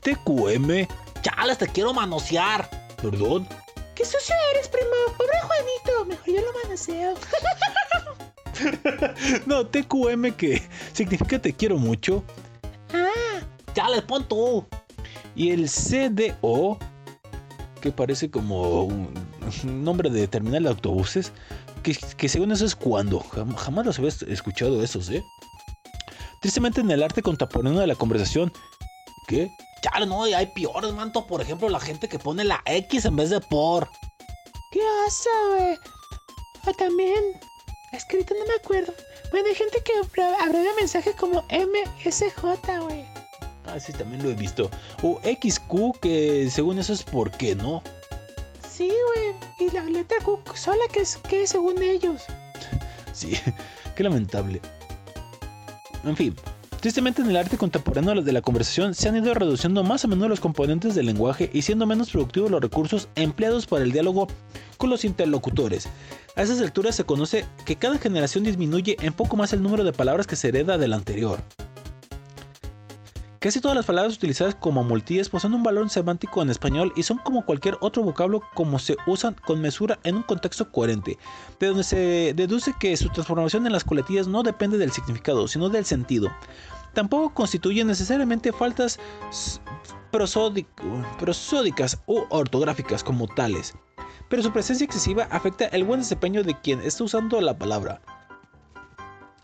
TQM, 0.03 0.87
Chales, 1.23 1.59
te 1.59 1.67
quiero 1.69 1.93
manosear. 1.95 2.69
perdón, 3.01 3.49
¿Qué 3.95 4.05
sucio 4.05 4.35
eres, 4.55 4.69
primo? 4.69 4.91
Pobre 5.17 5.41
Juanito. 5.43 6.05
Mejor 6.07 6.27
yo 6.27 6.41
lo 6.41 6.53
manoseo. 6.65 7.15
no, 9.47 9.67
TQM, 9.67 10.33
que 10.33 10.63
significa 10.93 11.41
te 11.41 11.53
quiero 11.53 11.77
mucho, 11.79 12.23
Ah, 12.93 13.41
Chales, 13.75 14.03
pon 14.03 14.27
tú. 14.29 14.65
y 15.35 15.51
el 15.51 15.69
CDO, 15.69 16.79
que 17.81 17.91
parece 17.91 18.31
como 18.31 18.85
un 18.85 19.13
nombre 19.65 20.11
de 20.11 20.29
terminal 20.29 20.63
de 20.63 20.69
autobuses, 20.69 21.33
que, 21.83 21.97
que 22.17 22.29
según 22.29 22.53
eso 22.53 22.65
es 22.65 22.77
cuando. 22.77 23.21
Jam- 23.21 23.57
jamás 23.57 23.85
los 23.87 23.99
había 23.99 24.11
escuchado 24.29 24.83
esos, 24.83 25.11
¿eh? 25.11 25.23
Tristemente 26.41 26.81
en 26.83 26.91
el 26.91 27.03
arte 27.03 27.23
contemporáneo 27.23 27.81
de 27.81 27.87
la 27.87 27.95
conversación, 27.95 28.53
¿qué? 29.29 29.49
Chale, 29.83 30.07
no, 30.07 30.23
hay 30.25 30.47
peores, 30.55 30.93
manto. 30.93 31.27
Por 31.27 31.41
ejemplo, 31.43 31.69
la 31.69 31.81
gente 31.81 32.09
que 32.09 32.19
pone 32.19 32.45
la 32.45 32.63
X 32.67 33.05
en 33.07 33.17
vez 33.17 33.31
de 33.31 33.41
por. 33.41 33.89
qué 34.71 34.81
oso, 35.07 35.29
güey. 35.57 35.79
O 36.67 36.73
también, 36.73 37.23
escrito 37.97 38.35
no 38.39 38.47
me 38.47 38.55
acuerdo. 38.55 38.95
Bueno, 39.31 39.49
hay 39.49 39.55
gente 39.55 39.83
que 39.83 39.93
abrevia 40.41 40.71
mensaje 40.79 41.13
como 41.15 41.45
MSJ, 41.51 42.81
güey. 42.81 43.05
Ah, 43.67 43.81
sí, 43.81 43.93
también 43.93 44.23
lo 44.23 44.31
he 44.31 44.35
visto. 44.35 44.71
O 45.03 45.21
XQ, 45.23 45.99
que 46.01 46.49
según 46.51 46.79
eso 46.79 46.93
es 46.93 47.03
por 47.03 47.31
qué, 47.31 47.55
¿no? 47.55 47.83
Sí, 48.69 48.89
güey. 48.89 49.35
Y 49.59 49.75
la 49.75 49.85
letra 49.85 50.19
Q 50.23 50.41
sola 50.55 50.83
que 50.93 51.01
es 51.01 51.17
que 51.17 51.47
según 51.47 51.83
ellos. 51.83 52.23
Sí, 53.13 53.39
qué 53.97 54.03
lamentable. 54.03 54.61
En 56.05 56.17
fin, 56.17 56.37
tristemente 56.85 57.23
en 57.23 57.31
el 57.31 57.39
arte 57.39 57.57
contemporáneo 57.57 58.21
de 58.21 58.33
la 58.33 58.43
conversación 58.43 58.93
se 58.93 59.09
han 59.09 59.17
ido 59.17 59.33
reduciendo 59.33 59.83
más 59.83 60.05
a 60.05 60.07
menudo 60.07 60.29
los 60.29 60.41
componentes 60.41 60.95
del 60.95 61.07
lenguaje 61.07 61.49
y 61.51 61.63
siendo 61.63 61.87
menos 61.87 62.11
productivos 62.11 62.51
los 62.51 62.61
recursos 62.61 63.09
empleados 63.15 63.67
para 63.67 63.85
el 63.85 63.91
diálogo 63.91 64.29
con 64.77 64.91
los 64.91 65.07
interlocutores. 65.07 65.89
A 66.37 66.43
esas 66.43 66.61
alturas 66.61 66.95
se 66.95 67.05
conoce 67.05 67.47
que 67.65 67.77
cada 67.77 67.97
generación 67.97 68.45
disminuye 68.45 68.99
en 69.01 69.15
poco 69.15 69.35
más 69.35 69.55
el 69.55 69.63
número 69.63 69.83
de 69.83 69.95
palabras 69.95 70.27
que 70.27 70.37
se 70.37 70.49
hereda 70.49 70.77
del 70.77 70.93
anterior. 70.93 71.41
Casi 73.45 73.61
todas 73.61 73.77
las 73.77 73.85
palabras 73.85 74.17
utilizadas 74.17 74.55
como 74.55 74.85
multillas 74.85 75.29
poseen 75.29 75.53
un 75.53 75.63
valor 75.63 75.91
semántico 75.91 76.41
en 76.41 76.49
español 76.49 76.95
y 76.97 77.03
son 77.03 77.19
como 77.19 77.45
cualquier 77.45 77.77
otro 77.83 78.03
vocablo 78.03 78.41
como 78.55 78.79
se 78.79 78.97
usan 79.07 79.37
con 79.47 79.61
mesura 79.61 79.99
en 80.03 80.17
un 80.17 80.23
contexto 80.23 80.73
coherente, 80.73 81.19
de 81.61 81.67
donde 81.67 81.85
se 81.85 82.33
deduce 82.35 82.73
que 82.81 82.97
su 82.97 83.11
transformación 83.11 83.67
en 83.67 83.73
las 83.73 83.85
coletillas 83.85 84.29
no 84.29 84.43
depende 84.43 84.79
del 84.79 84.93
significado, 84.93 85.47
sino 85.47 85.69
del 85.69 85.85
sentido. 85.85 86.31
Tampoco 86.95 87.35
constituyen 87.35 87.89
necesariamente 87.89 88.53
faltas 88.53 88.99
prosódicas 90.11 92.01
u 92.07 92.23
ortográficas 92.31 93.03
como 93.03 93.27
tales, 93.27 93.75
pero 94.29 94.43
su 94.43 94.53
presencia 94.53 94.85
excesiva 94.85 95.27
afecta 95.31 95.67
el 95.67 95.85
buen 95.85 96.01
desempeño 96.01 96.43
de 96.43 96.59
quien 96.61 96.81
está 96.81 97.05
usando 97.05 97.41
la 97.41 97.59
palabra 97.59 98.01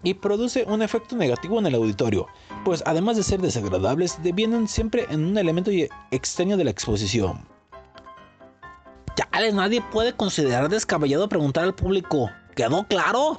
y 0.03 0.15
produce 0.15 0.65
un 0.67 0.83
efecto 0.83 1.17
negativo 1.17 1.59
en 1.59 1.67
el 1.67 1.75
auditorio, 1.75 2.27
pues 2.65 2.83
además 2.87 3.17
de 3.17 3.23
ser 3.23 3.41
desagradables, 3.41 4.23
devienen 4.23 4.67
siempre 4.67 5.07
en 5.11 5.25
un 5.25 5.37
elemento 5.37 5.71
extraño 6.11 6.57
de 6.57 6.65
la 6.65 6.71
exposición. 6.71 7.47
Chale, 9.15 9.53
nadie 9.53 9.83
puede 9.93 10.15
considerar 10.15 10.69
descabellado 10.69 11.29
preguntar 11.29 11.65
al 11.65 11.75
público. 11.75 12.31
¿Quedó 12.55 12.85
claro? 12.85 13.37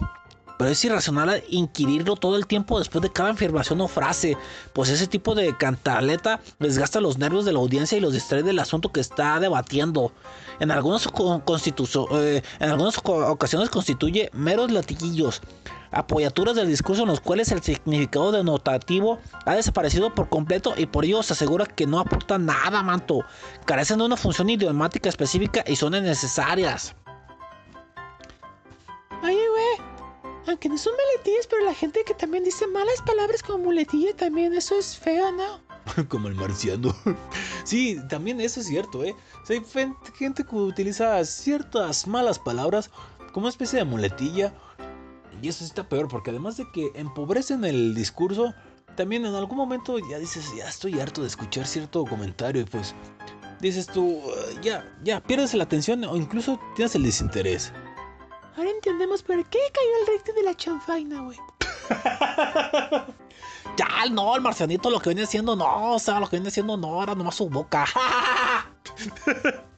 Pero 0.62 0.74
es 0.74 0.86
irracional 0.86 1.44
inquirirlo 1.50 2.16
todo 2.16 2.38
el 2.38 2.46
tiempo 2.46 2.78
después 2.78 3.02
de 3.02 3.12
cada 3.12 3.32
afirmación 3.32 3.82
o 3.82 3.88
frase, 3.88 4.38
pues 4.74 4.90
ese 4.90 5.08
tipo 5.08 5.34
de 5.34 5.58
cantaleta 5.58 6.40
desgasta 6.60 7.02
los 7.02 7.18
nervios 7.18 7.46
de 7.46 7.54
la 7.54 7.58
audiencia 7.58 7.98
y 7.98 8.02
los 8.02 8.14
distrae 8.14 8.44
del 8.44 8.60
asunto 8.60 8.92
que 8.92 9.00
está 9.00 9.40
debatiendo. 9.40 10.12
En 10.60 10.70
algunas, 10.70 11.08
eh, 11.08 12.44
ocasiones 13.08 13.70
constituye 13.72 14.30
meros 14.34 14.70
latiguillos, 14.70 15.42
apoyaturas 15.90 16.56
del 16.56 16.68
discurso 16.68 17.02
en 17.02 17.08
los 17.08 17.22
cuales 17.22 17.52
el 17.52 17.64
significado 17.64 18.32
denotativo 18.32 19.18
ha 19.48 19.56
desaparecido 19.56 20.14
por 20.14 20.30
completo 20.30 20.76
y 20.78 20.86
por 20.86 21.06
ello 21.06 21.24
se 21.24 21.34
asegura 21.34 21.66
que 21.66 21.88
no 21.88 22.00
aporta 22.00 22.38
nada, 22.38 22.84
manto. 22.84 23.26
Carecen 23.66 23.98
de 23.98 24.06
una 24.06 24.16
función 24.16 24.48
idiomática 24.48 25.10
específica 25.10 25.64
y 25.66 25.76
son 25.76 25.96
innecesarias. 25.96 26.94
Oye, 29.24 29.50
güey. 29.50 29.91
Aunque 30.48 30.70
no 30.70 30.78
son 30.78 30.94
muletillas, 30.94 31.48
pero 31.48 31.66
la 31.66 31.74
gente 31.74 32.04
que 32.06 32.14
también 32.14 32.44
dice 32.44 32.66
malas 32.68 33.02
palabras 33.06 33.44
como 33.44 33.66
muletilla 33.66 34.16
también, 34.16 34.54
eso 34.54 34.78
es 34.78 34.98
feo, 34.98 35.32
¿no? 35.32 35.62
Como 36.10 36.28
el 36.28 36.36
marciano. 36.36 36.96
Sí, 37.64 38.00
también 38.10 38.42
eso 38.42 38.60
es 38.60 38.68
cierto, 38.68 39.04
¿eh? 39.04 39.16
Hay 39.48 39.62
gente 40.18 40.44
que 40.44 40.56
utiliza 40.56 41.24
ciertas 41.26 42.08
malas 42.08 42.40
palabras 42.40 42.90
como 43.32 43.46
una 43.46 43.50
especie 43.50 43.80
de 43.80 43.86
muletilla. 43.86 44.54
Y 45.42 45.48
eso 45.48 45.64
está 45.64 45.88
peor, 45.88 46.08
porque 46.08 46.32
además 46.32 46.58
de 46.58 46.66
que 46.74 46.92
empobrecen 46.96 47.64
el 47.64 47.94
discurso, 47.94 48.54
también 48.96 49.26
en 49.26 49.36
algún 49.36 49.58
momento 49.58 49.98
ya 50.10 50.18
dices, 50.20 50.46
ya 50.58 50.68
estoy 50.68 51.00
harto 51.00 51.22
de 51.22 51.28
escuchar 51.28 51.66
cierto 51.66 52.04
comentario 52.06 52.62
y 52.62 52.66
pues 52.66 52.96
dices 53.60 53.88
tú, 53.88 54.18
"Uh, 54.18 54.62
ya, 54.62 54.84
ya, 55.04 55.22
pierdes 55.22 55.54
la 55.54 55.64
atención 55.64 56.04
o 56.04 56.18
incluso 56.18 56.60
tienes 56.76 56.96
el 56.96 57.04
desinterés. 57.04 57.72
Ahora 58.56 58.70
entendemos 58.70 59.24
por 59.24 59.46
qué 59.46 59.60
cayó 59.74 59.90
el 60.02 60.08
rating 60.18 60.34
de 60.34 60.44
la 60.44 60.56
chanfaina, 60.56 61.22
güey. 61.22 61.38
Ya, 63.78 63.88
no, 64.12 64.36
el 64.36 64.42
marcianito 64.42 64.90
lo 64.90 65.00
que 65.00 65.12
viene 65.12 65.24
haciendo 65.24 65.56
no, 65.56 65.94
o 65.94 66.00
sea, 66.00 66.20
lo 66.20 66.28
que 66.28 66.36
viene 66.36 66.50
haciendo 66.50 66.76
no, 66.76 67.02
era 67.02 67.16
nomás 67.16 67.36
su 67.36 67.50
boca. 67.50 67.86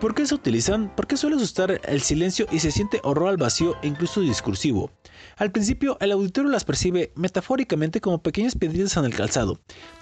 ¿Por 0.00 0.14
qué 0.14 0.24
se 0.26 0.34
utilizan? 0.34 0.92
Porque 0.94 1.16
suele 1.16 1.36
asustar 1.36 1.80
el 1.82 2.02
silencio 2.02 2.46
y 2.50 2.60
se 2.60 2.70
siente 2.70 3.00
horror 3.02 3.30
al 3.30 3.38
vacío 3.38 3.76
e 3.82 3.88
incluso 3.88 4.20
discursivo. 4.20 4.90
Al 5.36 5.50
principio, 5.50 5.96
el 6.00 6.12
auditorio 6.12 6.50
las 6.50 6.64
percibe 6.64 7.12
metafóricamente 7.16 8.00
como 8.00 8.22
pequeñas 8.22 8.54
piedritas 8.54 8.96
en 8.96 9.04
el 9.04 9.14
calzado, 9.14 9.58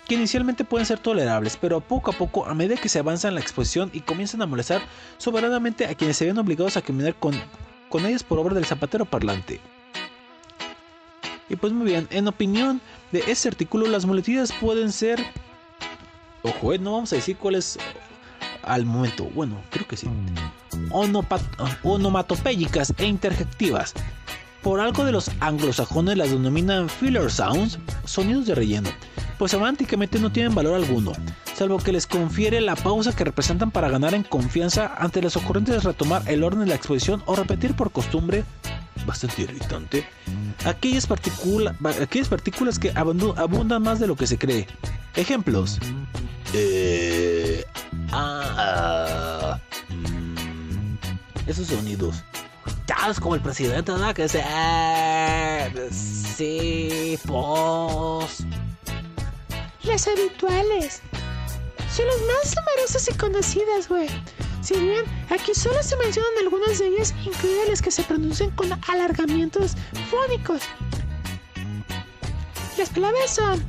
que 0.07 0.14
inicialmente 0.14 0.64
pueden 0.64 0.87
ser 0.87 0.99
tolerables, 0.99 1.57
pero 1.57 1.80
poco 1.80 2.11
a 2.11 2.14
poco, 2.14 2.45
a 2.47 2.55
medida 2.55 2.76
que 2.76 2.89
se 2.89 2.99
avanza 2.99 3.28
en 3.28 3.35
la 3.35 3.41
exposición 3.41 3.91
y 3.95 4.01
comienzan 4.01 4.43
a 4.43 4.47
molestar 4.47 4.83
soberanamente 5.18 5.87
a 5.87 5.95
quienes 5.95 6.16
se 6.18 6.26
ven 6.26 6.39
obligados 6.39 6.76
a 6.76 6.83
caminar 6.83 7.14
con, 7.14 7.35
con 7.89 8.05
ellas 8.05 8.22
por 8.22 8.39
obra 8.39 8.55
del 8.55 8.66
zapatero 8.66 9.05
parlante. 9.07 9.61
Y 11.49 11.57
pues 11.57 11.72
muy 11.72 11.87
bien, 11.87 12.09
en 12.11 12.28
opinión 12.28 12.80
de 13.11 13.24
este 13.26 13.49
artículo, 13.49 13.87
las 13.87 14.05
muletillas 14.07 14.53
pueden 14.61 14.93
ser... 14.93 15.18
Ojo, 16.43 16.72
eh, 16.72 16.78
no 16.78 16.93
vamos 16.93 17.12
a 17.12 17.16
decir 17.16 17.37
cuál 17.37 17.55
es 17.55 17.78
al 18.62 18.85
momento. 18.85 19.24
Bueno, 19.35 19.62
creo 19.70 19.87
que 19.87 19.97
sí. 19.97 20.09
Onopat- 20.91 21.78
onomatopéyicas 21.85 22.95
e 22.99 23.07
interjectivas. 23.07 23.95
Por 24.63 24.81
algo 24.81 25.05
de 25.05 25.11
los 25.13 25.31
anglosajones 25.41 26.17
las 26.17 26.31
denominan 26.31 26.89
filler 26.89 27.31
sounds, 27.31 27.79
sonidos 28.05 28.47
de 28.47 28.55
relleno, 28.55 28.91
pues 29.39 29.51
semánticamente 29.51 30.21
no 30.21 30.31
tienen 30.31 30.55
valor 30.55 30.75
alguno, 30.77 31.13
salvo 31.57 31.79
que 31.79 31.91
les 31.93 32.07
confiere 32.07 32.61
la 32.61 32.77
pausa 32.77 33.13
que 33.15 33.25
representan 33.25 33.73
para 33.73 33.89
ganar 33.89 34.15
en 34.15 34.23
confianza 34.23 34.95
ante 34.97 35.21
las 35.21 35.37
ocurrentes 35.37 35.75
de 35.75 35.81
retomar 35.81 36.23
el 36.29 36.45
orden 36.45 36.61
de 36.61 36.67
la 36.67 36.77
exposición 36.77 37.23
o 37.27 37.35
repetir 37.35 37.75
por 37.75 37.91
costumbre, 37.91 38.45
bastante 39.05 39.43
irritante, 39.43 40.07
aquellas, 40.65 41.09
particula- 41.09 41.75
aquellas 42.01 42.29
partículas 42.29 42.79
que 42.79 42.93
abundan 42.95 43.83
más 43.83 43.99
de 43.99 44.07
lo 44.07 44.15
que 44.15 44.29
se 44.29 44.39
cree. 44.39 44.69
Ejemplos. 45.17 45.81
Eh, 46.55 47.65
ah, 48.13 49.59
mm, 49.91 51.49
esos 51.49 51.67
sonidos. 51.67 52.23
Ya 52.87 53.11
es 53.11 53.19
como 53.21 53.35
el 53.35 53.41
presidente, 53.41 53.93
¿verdad? 53.93 54.15
Que 54.15 54.23
dice, 54.25 54.43
"Eh, 54.47 55.89
sí, 55.93 57.19
pues. 57.27 58.45
Las 59.85 60.07
habituales. 60.09 61.03
Son 61.95 62.07
las 62.07 62.17
más 62.21 62.55
numerosas 62.57 63.09
y 63.09 63.15
conocidas, 63.15 63.89
güey. 63.89 64.09
Si 64.63 64.75
bien 64.75 65.05
aquí 65.29 65.53
solo 65.55 65.83
se 65.83 65.97
mencionan 65.97 66.31
algunas 66.41 66.79
de 66.79 66.87
ellas, 66.87 67.13
incluidas 67.25 67.69
las 67.69 67.83
que 67.83 67.91
se 67.91 68.03
pronuncian 68.05 68.51
con 68.53 68.73
alargamientos 68.89 69.73
fónicos. 70.11 70.63
Las 72.79 72.89
palabras 72.91 73.35
son 73.35 73.63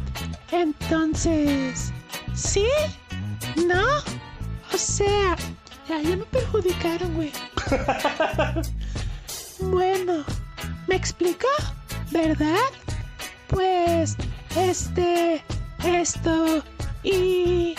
entonces, 0.52 1.92
¿sí? 2.36 2.68
¿No? 3.68 3.84
O 4.74 4.78
sea, 4.78 5.36
ya, 5.90 6.00
ya 6.02 6.16
me 6.16 6.26
perjudicaron, 6.26 7.14
güey. 7.16 7.32
bueno, 9.72 10.24
¿me 10.88 10.96
explico? 10.96 11.48
¿Verdad? 12.12 12.72
Pues, 13.48 14.16
este, 14.56 15.44
esto 15.84 16.64
y... 17.04 17.76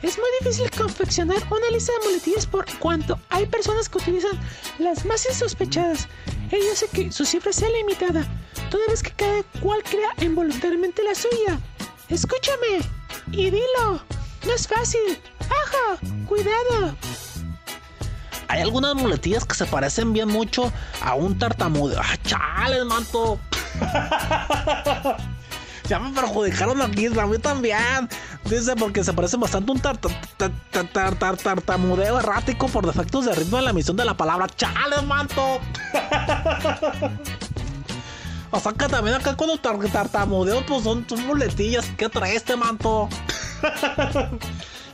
Es 0.00 0.16
muy 0.16 0.28
difícil 0.40 0.70
confeccionar 0.70 1.42
una 1.50 1.70
lista 1.72 1.92
de 1.92 2.06
muletillas 2.06 2.46
por 2.46 2.64
cuanto 2.78 3.18
hay 3.30 3.46
personas 3.46 3.88
que 3.88 3.98
utilizan 3.98 4.38
las 4.78 5.04
más 5.04 5.26
insospechadas. 5.26 6.06
Ello 6.52 6.72
hace 6.72 6.86
que 6.88 7.10
su 7.10 7.24
cifra 7.24 7.52
sea 7.52 7.68
limitada, 7.70 8.24
toda 8.70 8.86
vez 8.86 9.02
que 9.02 9.10
cada 9.10 9.42
cual 9.60 9.82
crea 9.82 10.14
involuntariamente 10.20 11.02
la 11.02 11.16
suya. 11.16 11.58
Escúchame 12.08 12.78
y 13.32 13.50
dilo. 13.50 14.00
No 14.46 14.52
es 14.54 14.68
fácil. 14.68 15.20
¡Ajo! 15.40 15.98
¡Cuidado! 16.26 16.96
Hay 18.48 18.62
algunas 18.62 18.94
muletillas 18.94 19.44
que 19.44 19.54
se 19.54 19.66
parecen 19.66 20.12
bien 20.12 20.28
mucho 20.28 20.72
a 21.02 21.14
un 21.14 21.38
tartamudeo. 21.38 22.00
¡Ah, 22.02 22.16
chales, 22.24 22.84
manto! 22.86 23.38
ya 25.88 25.98
me 25.98 26.10
perjudicaron 26.18 26.80
aquí, 26.82 27.06
a 27.06 27.26
mí 27.26 27.38
también. 27.38 28.08
Dice 28.44 28.74
porque 28.76 29.04
se 29.04 29.12
parecen 29.12 29.40
bastante 29.40 29.70
a 29.70 29.74
un 29.74 29.80
tar- 29.80 29.98
tar- 29.98 30.52
tar- 30.70 30.88
tar- 30.92 31.14
tar- 31.18 31.36
tartamudeo 31.36 32.18
errático 32.20 32.68
por 32.68 32.86
defectos 32.86 33.26
de 33.26 33.34
ritmo 33.34 33.58
en 33.58 33.64
la 33.66 33.70
emisión 33.70 33.96
de 33.96 34.04
la 34.06 34.16
palabra. 34.16 34.46
¡Chales, 34.56 35.02
manto! 35.04 35.60
O 38.50 38.58
sea 38.58 38.72
que 38.72 38.86
también 38.88 39.14
acá 39.14 39.36
cuando 39.36 39.58
tar- 39.58 39.78
tartamudeo, 39.92 40.64
pues 40.64 40.82
son, 40.82 41.04
son 41.06 41.26
muletillas. 41.26 41.84
¿Qué 41.98 42.08
trae 42.08 42.34
este 42.34 42.56
manto? 42.56 43.10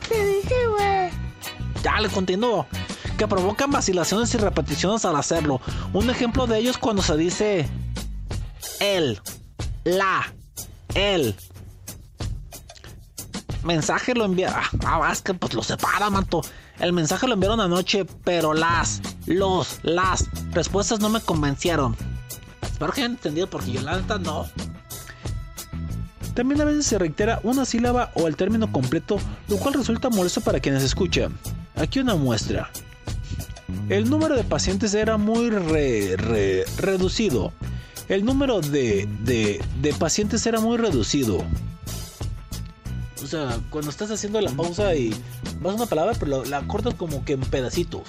Te 0.08 0.24
dije, 0.26 0.66
güey. 0.76 1.10
Ya 1.80 2.00
le 2.00 2.08
continúo. 2.08 2.66
Que 3.16 3.28
provocan 3.28 3.70
vacilaciones 3.70 4.34
y 4.34 4.38
repeticiones 4.38 5.04
al 5.04 5.16
hacerlo. 5.16 5.60
Un 5.92 6.10
ejemplo 6.10 6.46
de 6.46 6.58
ello 6.58 6.70
es 6.70 6.78
cuando 6.78 7.02
se 7.02 7.16
dice 7.16 7.68
el, 8.80 9.20
la, 9.84 10.32
el. 10.94 11.34
Mensaje 13.62 14.14
lo 14.14 14.24
envía. 14.24 14.52
Ah, 14.54 15.00
ah, 15.02 15.10
es 15.12 15.22
que 15.22 15.32
pues 15.34 15.54
lo 15.54 15.62
separa, 15.62 16.10
manto. 16.10 16.42
El 16.78 16.92
mensaje 16.92 17.26
lo 17.26 17.34
enviaron 17.34 17.60
anoche, 17.60 18.04
pero 18.24 18.52
las, 18.52 19.00
los, 19.26 19.78
las 19.82 20.26
respuestas 20.52 21.00
no 21.00 21.08
me 21.08 21.20
convencieron. 21.20 21.96
Espero 22.62 22.92
que 22.92 23.00
hayan 23.00 23.12
entendido 23.12 23.48
porque 23.48 23.72
yo 23.72 23.80
la 23.80 23.96
neta 23.96 24.18
no. 24.18 24.46
También 26.34 26.60
a 26.60 26.64
veces 26.64 26.86
se 26.86 26.98
reitera 26.98 27.40
una 27.44 27.64
sílaba 27.64 28.10
o 28.14 28.26
el 28.26 28.36
término 28.36 28.70
completo, 28.72 29.18
lo 29.48 29.56
cual 29.56 29.74
resulta 29.74 30.10
molesto 30.10 30.40
para 30.40 30.58
quienes 30.58 30.82
escuchan. 30.82 31.38
Aquí 31.76 32.00
una 32.00 32.16
muestra. 32.16 32.70
El 33.88 34.08
número 34.10 34.36
de 34.36 34.44
pacientes 34.44 34.94
era 34.94 35.16
muy 35.16 35.50
re- 35.50 36.16
re- 36.16 36.64
reducido. 36.78 37.52
El 38.08 38.24
número 38.24 38.60
de, 38.60 39.08
de, 39.22 39.94
pacientes 39.94 40.46
era 40.46 40.60
muy 40.60 40.76
reducido. 40.76 41.42
O 43.22 43.26
sea, 43.26 43.58
cuando 43.70 43.90
estás 43.90 44.10
haciendo 44.10 44.40
la 44.40 44.50
pausa 44.50 44.94
y 44.94 45.14
vas 45.60 45.74
una 45.74 45.86
palabra, 45.86 46.12
pero 46.18 46.42
la, 46.44 46.60
la 46.60 46.66
cortas 46.68 46.94
como 46.94 47.24
que 47.24 47.32
en 47.32 47.40
pedacitos. 47.40 48.02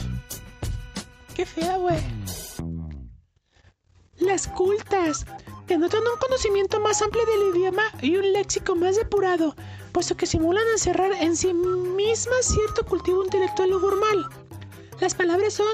Qué 1.34 1.46
fea, 1.46 1.78
güey. 1.78 1.98
Las 4.18 4.48
cultas 4.48 5.26
denotan 5.68 6.02
un 6.02 6.20
conocimiento 6.20 6.80
más 6.80 7.02
amplio 7.02 7.24
del 7.26 7.58
idioma 7.58 7.84
y 8.02 8.16
un 8.18 8.34
léxico 8.34 8.76
más 8.76 8.96
depurado, 8.96 9.56
puesto 9.92 10.16
que 10.16 10.26
simulan 10.26 10.64
encerrar 10.74 11.12
en 11.14 11.36
sí 11.36 11.54
mismas 11.54 12.46
cierto 12.46 12.86
cultivo 12.86 13.24
intelectual 13.24 13.74
o 13.74 13.80
formal. 13.80 14.26
Las 15.00 15.14
palabras 15.14 15.54
son 15.54 15.68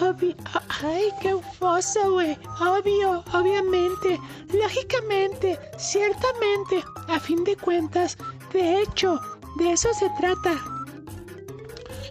obvio, 0.00 0.34
ay, 0.82 1.08
qué 1.22 1.36
fosa, 1.58 2.06
güey. 2.08 2.38
Obvio, 2.60 3.24
obviamente, 3.32 4.20
lógicamente, 4.52 5.58
ciertamente, 5.78 6.84
a 7.08 7.18
fin 7.18 7.44
de 7.44 7.56
cuentas, 7.56 8.18
de 8.52 8.82
hecho, 8.82 9.18
de 9.56 9.72
eso 9.72 9.88
se 9.98 10.10
trata. 10.18 10.52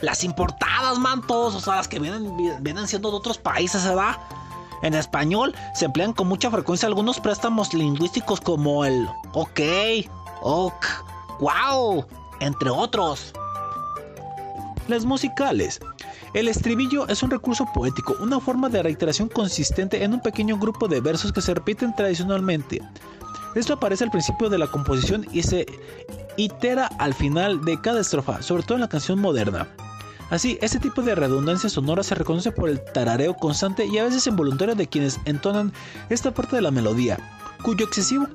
Las 0.01 0.23
importadas, 0.23 0.97
mantos, 0.97 1.55
o 1.55 1.59
sea, 1.59 1.75
las 1.75 1.87
que 1.87 1.99
vienen, 1.99 2.35
vi- 2.37 2.51
vienen 2.61 2.87
siendo 2.87 3.11
de 3.11 3.17
otros 3.17 3.37
países, 3.37 3.85
¿verdad? 3.85 4.17
En 4.81 4.93
español 4.93 5.55
se 5.73 5.85
emplean 5.85 6.13
con 6.13 6.27
mucha 6.27 6.49
frecuencia 6.51 6.87
algunos 6.87 7.19
préstamos 7.19 7.73
lingüísticos 7.73 8.41
como 8.41 8.83
el 8.83 9.07
ok, 9.33 9.59
ok, 10.41 10.85
wow, 11.39 12.05
entre 12.39 12.69
otros. 12.69 13.31
Las 14.87 15.05
musicales. 15.05 15.79
El 16.35 16.49
estribillo 16.49 17.07
es 17.07 17.23
un 17.23 17.31
recurso 17.31 17.65
poético, 17.73 18.17
una 18.19 18.41
forma 18.41 18.67
de 18.67 18.83
reiteración 18.83 19.29
consistente 19.29 20.03
en 20.03 20.13
un 20.13 20.19
pequeño 20.19 20.57
grupo 20.57 20.89
de 20.89 20.99
versos 20.99 21.31
que 21.31 21.41
se 21.41 21.53
repiten 21.53 21.95
tradicionalmente. 21.95 22.81
Esto 23.55 23.75
aparece 23.75 24.03
al 24.03 24.11
principio 24.11 24.49
de 24.49 24.57
la 24.57 24.67
composición 24.67 25.25
y 25.31 25.43
se 25.43 25.65
itera 26.35 26.87
al 26.99 27.13
final 27.13 27.63
de 27.63 27.79
cada 27.79 28.01
estrofa, 28.01 28.41
sobre 28.41 28.63
todo 28.63 28.73
en 28.75 28.81
la 28.81 28.89
canción 28.89 29.17
moderna. 29.17 29.69
Así, 30.29 30.57
este 30.61 30.77
tipo 30.77 31.01
de 31.01 31.15
redundancia 31.15 31.69
sonora 31.69 32.03
se 32.03 32.15
reconoce 32.15 32.51
por 32.51 32.67
el 32.67 32.83
tarareo 32.83 33.35
constante 33.35 33.85
y 33.85 33.97
a 33.97 34.03
veces 34.03 34.27
involuntario 34.27 34.75
de 34.75 34.87
quienes 34.87 35.21
entonan 35.23 35.71
esta 36.09 36.33
parte 36.33 36.57
de 36.57 36.61
la 36.61 36.71
melodía, 36.71 37.17
cuyo 37.63 37.85
excesivo 37.85 38.27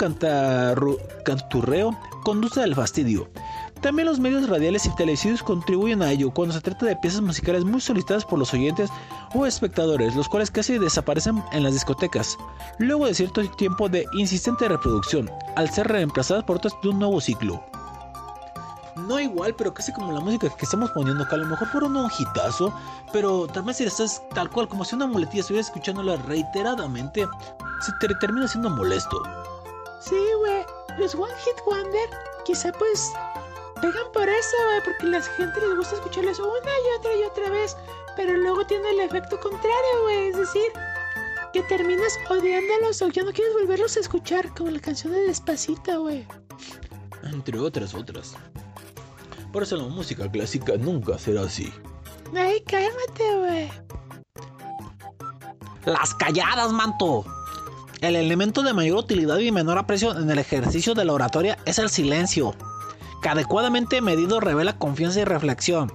canturreo 1.25 1.99
conduce 2.23 2.63
al 2.63 2.75
fastidio. 2.75 3.29
También 3.81 4.07
los 4.07 4.21
medios 4.21 4.47
radiales 4.47 4.85
y 4.85 4.95
televisivos 4.95 5.43
contribuyen 5.43 6.03
a 6.03 6.13
ello 6.13 6.31
cuando 6.31 6.55
se 6.55 6.61
trata 6.61 6.85
de 6.85 6.97
piezas 6.97 7.23
musicales 7.23 7.65
muy 7.65 7.81
solicitadas 7.81 8.27
por 8.27 8.39
los 8.39 8.53
oyentes 8.53 8.91
o 9.35 9.47
espectadores, 9.47 10.15
los 10.15 10.29
cuales 10.29 10.51
casi 10.51 10.77
desaparecen 10.77 11.43
en 11.53 11.63
las 11.63 11.73
discotecas, 11.73 12.37
luego 12.79 13.07
de 13.07 13.15
cierto 13.15 13.43
tiempo 13.53 13.89
de 13.89 14.05
insistente 14.13 14.69
reproducción, 14.69 15.31
al 15.57 15.71
ser 15.71 15.89
reemplazadas 15.89 16.45
por 16.45 16.57
otras 16.57 16.75
de 16.83 16.91
un 16.91 16.99
nuevo 16.99 17.23
ciclo. 17.23 17.65
No 18.97 19.19
igual, 19.19 19.55
pero 19.55 19.73
casi 19.73 19.93
como 19.93 20.13
la 20.13 20.21
música 20.21 20.51
que 20.51 20.65
estamos 20.67 20.91
poniendo 20.91 21.25
acá, 21.25 21.37
a 21.37 21.39
lo 21.39 21.47
mejor 21.47 21.69
fueron 21.69 21.97
un 21.97 22.11
hitazo, 22.19 22.75
pero 23.15 23.47
también 23.47 23.75
si 23.75 23.85
estás 23.85 24.23
tal 24.35 24.51
cual, 24.51 24.69
como 24.69 24.85
si 24.85 24.95
una 24.95 25.07
muletilla 25.07 25.41
estuvieras 25.41 25.69
escuchándola 25.69 26.17
reiteradamente, 26.17 27.27
se 27.81 27.93
te 28.07 28.15
termina 28.17 28.47
siendo 28.47 28.69
molesto. 28.69 29.23
Sí, 30.01 30.19
güey. 30.39 30.65
Los 30.99 31.15
One 31.15 31.33
Hit 31.45 31.65
Wonder, 31.65 32.11
quizá 32.45 32.73
pues 32.73 33.13
pegan 33.81 34.13
por 34.13 34.29
eso, 34.29 34.57
güey, 34.67 34.85
porque 34.85 35.07
a 35.07 35.09
la 35.09 35.23
gente 35.23 35.61
les 35.61 35.77
gusta 35.77 35.95
escucharlos 35.95 36.39
una 36.39 36.51
y 36.51 36.99
otra 36.99 37.17
y 37.17 37.23
otra 37.25 37.51
vez, 37.51 37.77
pero 38.17 38.37
luego 38.37 38.65
tiene 38.67 38.91
el 38.91 39.01
efecto 39.01 39.39
contrario, 39.41 40.03
güey, 40.03 40.29
es 40.29 40.37
decir, 40.37 40.73
que 41.53 41.63
terminas 41.63 42.19
odiándolos 42.29 43.03
o 43.03 43.09
ya 43.09 43.23
no 43.23 43.33
quieres 43.33 43.53
volverlos 43.55 43.97
a 43.97 44.01
escuchar, 44.01 44.53
como 44.55 44.71
la 44.71 44.81
canción 44.81 45.13
de 45.13 45.21
Despacito, 45.21 46.03
güey. 46.03 46.27
Entre 47.25 47.59
otras 47.59 47.95
otras. 47.95 48.35
Por 49.53 49.63
eso 49.63 49.77
la 49.77 49.85
música 49.85 50.31
clásica 50.31 50.77
nunca 50.77 51.19
será 51.19 51.43
así. 51.43 51.73
Ay, 52.37 52.63
cálmate, 52.63 53.37
güey. 53.39 53.71
Las 55.85 56.15
calladas, 56.15 56.73
manto. 56.73 57.25
El 58.01 58.17
elemento 58.17 58.63
de 58.63 58.73
mayor 58.73 58.99
utilidad 58.99 59.39
y 59.39 59.51
menor 59.51 59.77
aprecio 59.77 60.17
en 60.17 60.31
el 60.31 60.39
ejercicio 60.39 60.95
de 60.95 61.05
la 61.05 61.13
oratoria 61.13 61.59
es 61.67 61.79
el 61.79 61.91
silencio, 61.91 62.55
que 63.23 63.29
adecuadamente 63.29 64.01
medido 64.01 64.41
revela 64.41 64.77
confianza 64.79 65.21
y 65.21 65.25
reflexión. 65.25 65.93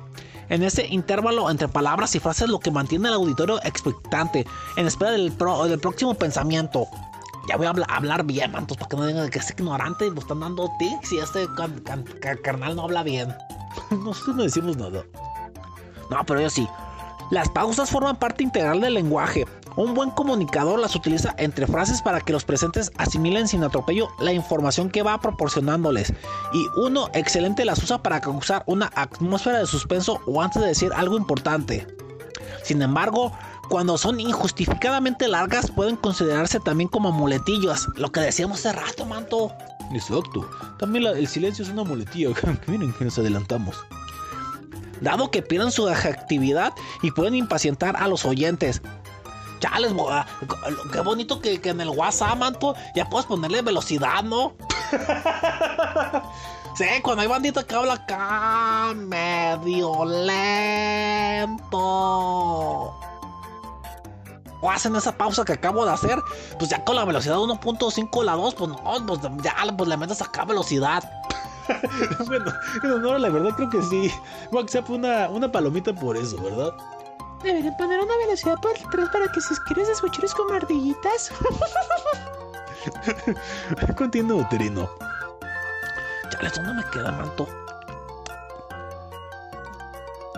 En 0.50 0.62
ese 0.62 0.86
intervalo 0.88 1.50
entre 1.50 1.68
palabras 1.68 2.14
y 2.16 2.20
frases 2.20 2.50
lo 2.50 2.60
que 2.60 2.70
mantiene 2.70 3.08
al 3.08 3.16
auditorio 3.16 3.60
expectante, 3.64 4.46
en 4.78 4.86
espera 4.86 5.12
del, 5.12 5.36
del 5.36 5.80
próximo 5.80 6.14
pensamiento. 6.14 6.86
Ya 7.50 7.58
voy 7.58 7.66
a 7.66 7.70
habla- 7.70 7.88
hablar 7.90 8.24
bien, 8.26 8.52
mantos, 8.52 8.78
para 8.78 8.90
que 8.90 8.98
no 8.98 9.06
digan 9.08 9.30
que 9.30 9.40
es 9.40 9.50
ignorante 9.52 10.06
y 10.08 10.12
lo 10.12 10.20
están 10.20 10.40
dando 10.42 10.70
tics 10.78 11.12
y 11.14 11.18
este 11.20 11.48
carnal 12.44 12.76
no 12.76 12.84
habla 12.84 13.02
bien. 13.04 13.34
Nosotros 13.90 14.36
no 14.36 14.44
decimos 14.44 14.78
nada. 14.78 15.04
No, 16.12 16.24
pero 16.26 16.42
yo 16.42 16.50
sí. 16.50 16.68
Las 17.32 17.50
pausas 17.50 17.90
forman 17.90 18.18
parte 18.18 18.44
integral 18.44 18.82
del 18.82 18.94
lenguaje. 18.94 19.46
Un 19.76 19.94
buen 19.94 20.12
comunicador 20.12 20.80
las 20.80 20.96
utiliza 20.96 21.34
entre 21.38 21.68
frases 21.68 22.02
para 22.02 22.22
que 22.22 22.32
los 22.32 22.46
presentes 22.46 22.92
asimilen 22.98 23.48
sin 23.48 23.64
atropello 23.64 24.10
la 24.20 24.32
información 24.32 24.90
que 24.90 25.04
va 25.04 25.20
proporcionándoles. 25.20 26.14
Y 26.54 26.68
uno 26.78 27.10
excelente 27.14 27.66
las 27.66 27.82
usa 27.84 28.02
para 28.02 28.22
causar 28.22 28.64
una 28.68 28.92
atmósfera 28.96 29.60
de 29.60 29.66
suspenso 29.66 30.22
o 30.28 30.42
antes 30.42 30.62
de 30.62 30.70
decir 30.70 30.92
algo 30.96 31.18
importante. 31.18 31.88
Sin 32.64 32.82
embargo, 32.82 33.32
cuando 33.70 33.98
son 33.98 34.20
injustificadamente 34.20 35.28
largas 35.28 35.72
pueden 35.72 35.96
considerarse 35.96 36.60
también 36.60 36.88
como 36.88 37.12
muletillas, 37.12 37.88
lo 37.96 38.12
que 38.12 38.20
decíamos 38.22 38.60
hace 38.60 38.74
rato, 38.74 39.06
manto. 39.06 39.52
Exacto. 39.94 40.50
También 40.80 41.06
el 41.06 41.28
silencio 41.28 41.64
es 41.64 41.72
una 41.72 41.84
muletilla. 41.84 42.30
Miren 42.68 42.94
que 42.98 43.06
nos 43.06 43.18
adelantamos. 43.18 43.76
Dado 45.02 45.32
que 45.32 45.42
pierden 45.42 45.72
su 45.72 45.88
actividad 45.88 46.74
y 47.02 47.12
pueden 47.12 47.36
impacientar 47.36 47.96
a 47.98 48.08
los 48.08 48.26
oyentes. 48.26 48.82
Chales, 49.60 49.94
bo- 49.94 50.10
ah, 50.12 50.26
qué 50.92 51.00
bonito 51.02 51.40
que, 51.40 51.60
que 51.62 51.70
en 51.70 51.80
el 51.82 51.90
WhatsApp, 51.90 52.38
manto, 52.38 52.76
ya 52.96 53.10
puedes 53.10 53.26
ponerle 53.26 53.62
velocidad, 53.62 54.22
¿no? 54.24 54.54
sí, 56.78 56.86
cuando 57.02 57.22
hay 57.22 57.28
bandita 57.28 57.64
que 57.64 57.74
habla 57.76 57.94
acá 57.94 58.94
medio 58.96 60.04
lento. 60.06 61.80
O 64.62 64.72
hacen 64.72 64.96
esa 64.96 65.16
pausa 65.18 65.46
que 65.46 65.54
acabo 65.54 65.86
de 65.86 65.92
hacer, 65.94 66.20
pues 66.58 66.70
ya 66.70 66.84
con 66.84 66.96
la 66.96 67.06
velocidad 67.06 67.38
1.5 67.38 68.24
la 68.24 68.34
2, 68.34 68.56
pues 68.56 68.70
no, 68.72 69.06
pues 69.06 69.20
ya 69.44 69.56
pues 69.78 69.90
le 69.90 69.98
metes 69.98 70.22
acá 70.22 70.44
velocidad. 70.46 71.04
bueno, 72.28 72.52
en 72.84 72.92
honor 72.92 73.16
a 73.16 73.20
la 73.20 73.30
verdad 73.30 73.56
creo 73.56 73.70
que 73.70 73.82
sí. 73.84 74.12
WhatsApp 74.52 74.90
una, 74.90 75.30
una 75.30 75.52
palomita 75.52 75.94
por 75.94 76.18
eso, 76.18 76.42
¿verdad? 76.42 76.74
Deberían 77.44 77.76
poner 77.78 78.00
una 78.00 78.18
velocidad 78.18 78.56
por 78.62 78.78
detrás 78.78 79.10
para 79.10 79.28
que 79.32 79.42
si 79.42 79.56
quieres 79.68 79.90
escuchar 79.90 80.26
es 80.26 80.34
como 80.34 80.54
ardillitas. 80.54 81.32
Continúo, 83.98 84.48
Terino. 84.50 84.90
Chale, 86.30 86.50
¿dónde 86.56 86.74
me 86.74 86.84
queda, 86.92 87.12
manto? 87.12 87.48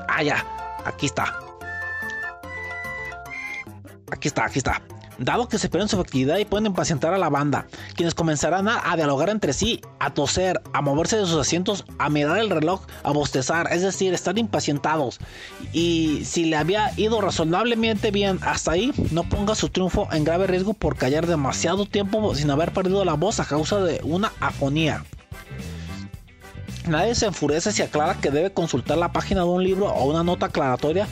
Ah, 0.07 0.23
ya. 0.23 0.45
Aquí 0.85 1.05
está. 1.05 1.39
Aquí 4.11 4.27
está, 4.27 4.45
aquí 4.45 4.59
está. 4.59 4.81
Dado 5.19 5.47
que 5.47 5.57
se 5.57 5.69
pierden 5.69 5.89
su 5.89 5.99
actividad 5.99 6.37
y 6.37 6.45
pueden 6.45 6.67
impacientar 6.67 7.13
a 7.13 7.17
la 7.17 7.29
banda, 7.29 7.67
quienes 7.95 8.13
comenzarán 8.13 8.67
a, 8.67 8.91
a 8.91 8.95
dialogar 8.95 9.29
entre 9.29 9.53
sí, 9.53 9.81
a 9.99 10.13
toser, 10.13 10.61
a 10.73 10.81
moverse 10.81 11.17
de 11.17 11.25
sus 11.25 11.39
asientos, 11.39 11.85
a 11.97 12.09
mirar 12.09 12.37
el 12.37 12.49
reloj, 12.49 12.81
a 13.03 13.11
bostezar, 13.11 13.71
es 13.71 13.81
decir, 13.81 14.13
estar 14.13 14.37
impacientados. 14.37 15.19
Y 15.73 16.21
si 16.25 16.45
le 16.45 16.55
había 16.55 16.91
ido 16.97 17.21
razonablemente 17.21 18.11
bien 18.11 18.39
hasta 18.41 18.71
ahí, 18.71 18.93
no 19.11 19.23
ponga 19.23 19.55
su 19.55 19.69
triunfo 19.69 20.07
en 20.11 20.23
grave 20.23 20.47
riesgo 20.47 20.73
por 20.73 20.95
callar 20.95 21.27
demasiado 21.27 21.85
tiempo 21.85 22.35
sin 22.35 22.51
haber 22.51 22.73
perdido 22.73 23.03
la 23.05 23.13
voz 23.13 23.39
a 23.39 23.45
causa 23.45 23.79
de 23.79 24.01
una 24.03 24.31
afonía. 24.39 25.03
Nadie 26.87 27.15
se 27.15 27.25
enfurece 27.25 27.73
si 27.73 27.81
aclara 27.81 28.15
que 28.15 28.31
debe 28.31 28.53
consultar 28.53 28.97
la 28.97 29.11
página 29.11 29.41
de 29.41 29.47
un 29.47 29.63
libro 29.63 29.87
o 29.87 30.09
una 30.09 30.23
nota 30.23 30.45
aclaratoria 30.45 31.05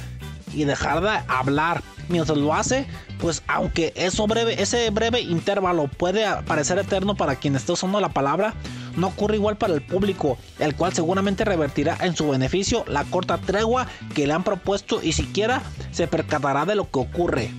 y 0.56 0.66
dejar 0.66 1.01
de 1.01 1.20
hablar. 1.28 1.84
Mientras 2.08 2.38
lo 2.38 2.53
hace, 2.53 2.86
pues 3.20 3.41
aunque 3.47 3.91
eso 3.95 4.28
breve, 4.28 4.62
ese 4.62 4.89
breve 4.91 5.22
intervalo 5.22 5.88
puede 5.88 6.26
parecer 6.43 6.78
eterno 6.78 7.16
para 7.16 7.36
quien 7.36 7.56
esté 7.56 7.72
usando 7.72 7.99
la 7.99 8.10
palabra, 8.10 8.53
no 8.95 9.08
ocurre 9.08 9.36
igual 9.36 9.58
para 9.58 9.74
el 9.74 9.82
público, 9.82 10.38
el 10.60 10.76
cual 10.76 10.93
seguramente 10.93 11.45
revertirá 11.45 11.97
en 12.01 12.16
su 12.16 12.30
beneficio 12.30 12.86
la 12.88 13.03
corta 13.06 13.39
tregua 13.39 13.88
que 14.14 14.28
le 14.28 14.34
han 14.34 14.43
propuesto 14.43 15.01
y 15.01 15.14
siquiera 15.14 15.64
se 15.91 16.08
percatará 16.08 16.66
de 16.66 16.76
lo 16.76 16.89
que 16.89 16.99
ocurre. 16.99 17.51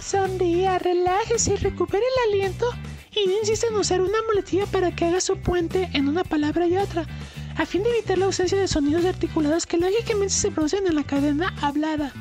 Sonría, 0.00 0.78
relájese 0.78 1.54
y 1.54 1.56
recupere 1.56 2.02
el 2.02 2.32
aliento 2.32 2.66
y 3.14 3.26
no 3.26 3.38
insista 3.38 3.68
en 3.68 3.76
usar 3.76 4.00
una 4.00 4.18
muletilla 4.26 4.66
para 4.66 4.94
que 4.94 5.06
haga 5.06 5.20
su 5.20 5.38
puente 5.38 5.88
en 5.92 6.08
una 6.08 6.24
palabra 6.24 6.66
y 6.66 6.76
otra, 6.76 7.06
a 7.56 7.66
fin 7.66 7.82
de 7.82 7.90
evitar 7.90 8.18
la 8.18 8.26
ausencia 8.26 8.58
de 8.58 8.68
sonidos 8.68 9.04
articulados 9.04 9.66
que 9.66 9.78
lógicamente 9.78 10.34
se 10.34 10.50
producen 10.50 10.86
en 10.86 10.94
la 10.94 11.04
cadena 11.04 11.54
hablada. 11.60 12.12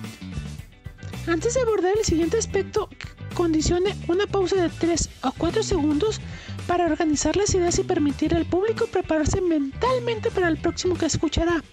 Antes 1.28 1.54
de 1.54 1.62
abordar 1.62 1.94
el 1.98 2.06
siguiente 2.06 2.38
aspecto, 2.38 2.90
condicione 3.34 3.96
una 4.08 4.28
pausa 4.28 4.56
de 4.56 4.70
3 4.70 5.10
o 5.24 5.32
4 5.38 5.64
segundos 5.64 6.22
para 6.68 6.86
organizar 6.86 7.36
las 7.36 7.54
ideas 7.56 7.80
y 7.80 7.84
permitir 7.84 8.36
al 8.36 8.46
público 8.46 8.88
prepararse 8.88 9.42
mentalmente 9.42 10.32
para 10.32 10.48
el 10.48 10.58
próximo 10.58 10.96
que 10.96 11.06
escuchará. 11.06 11.64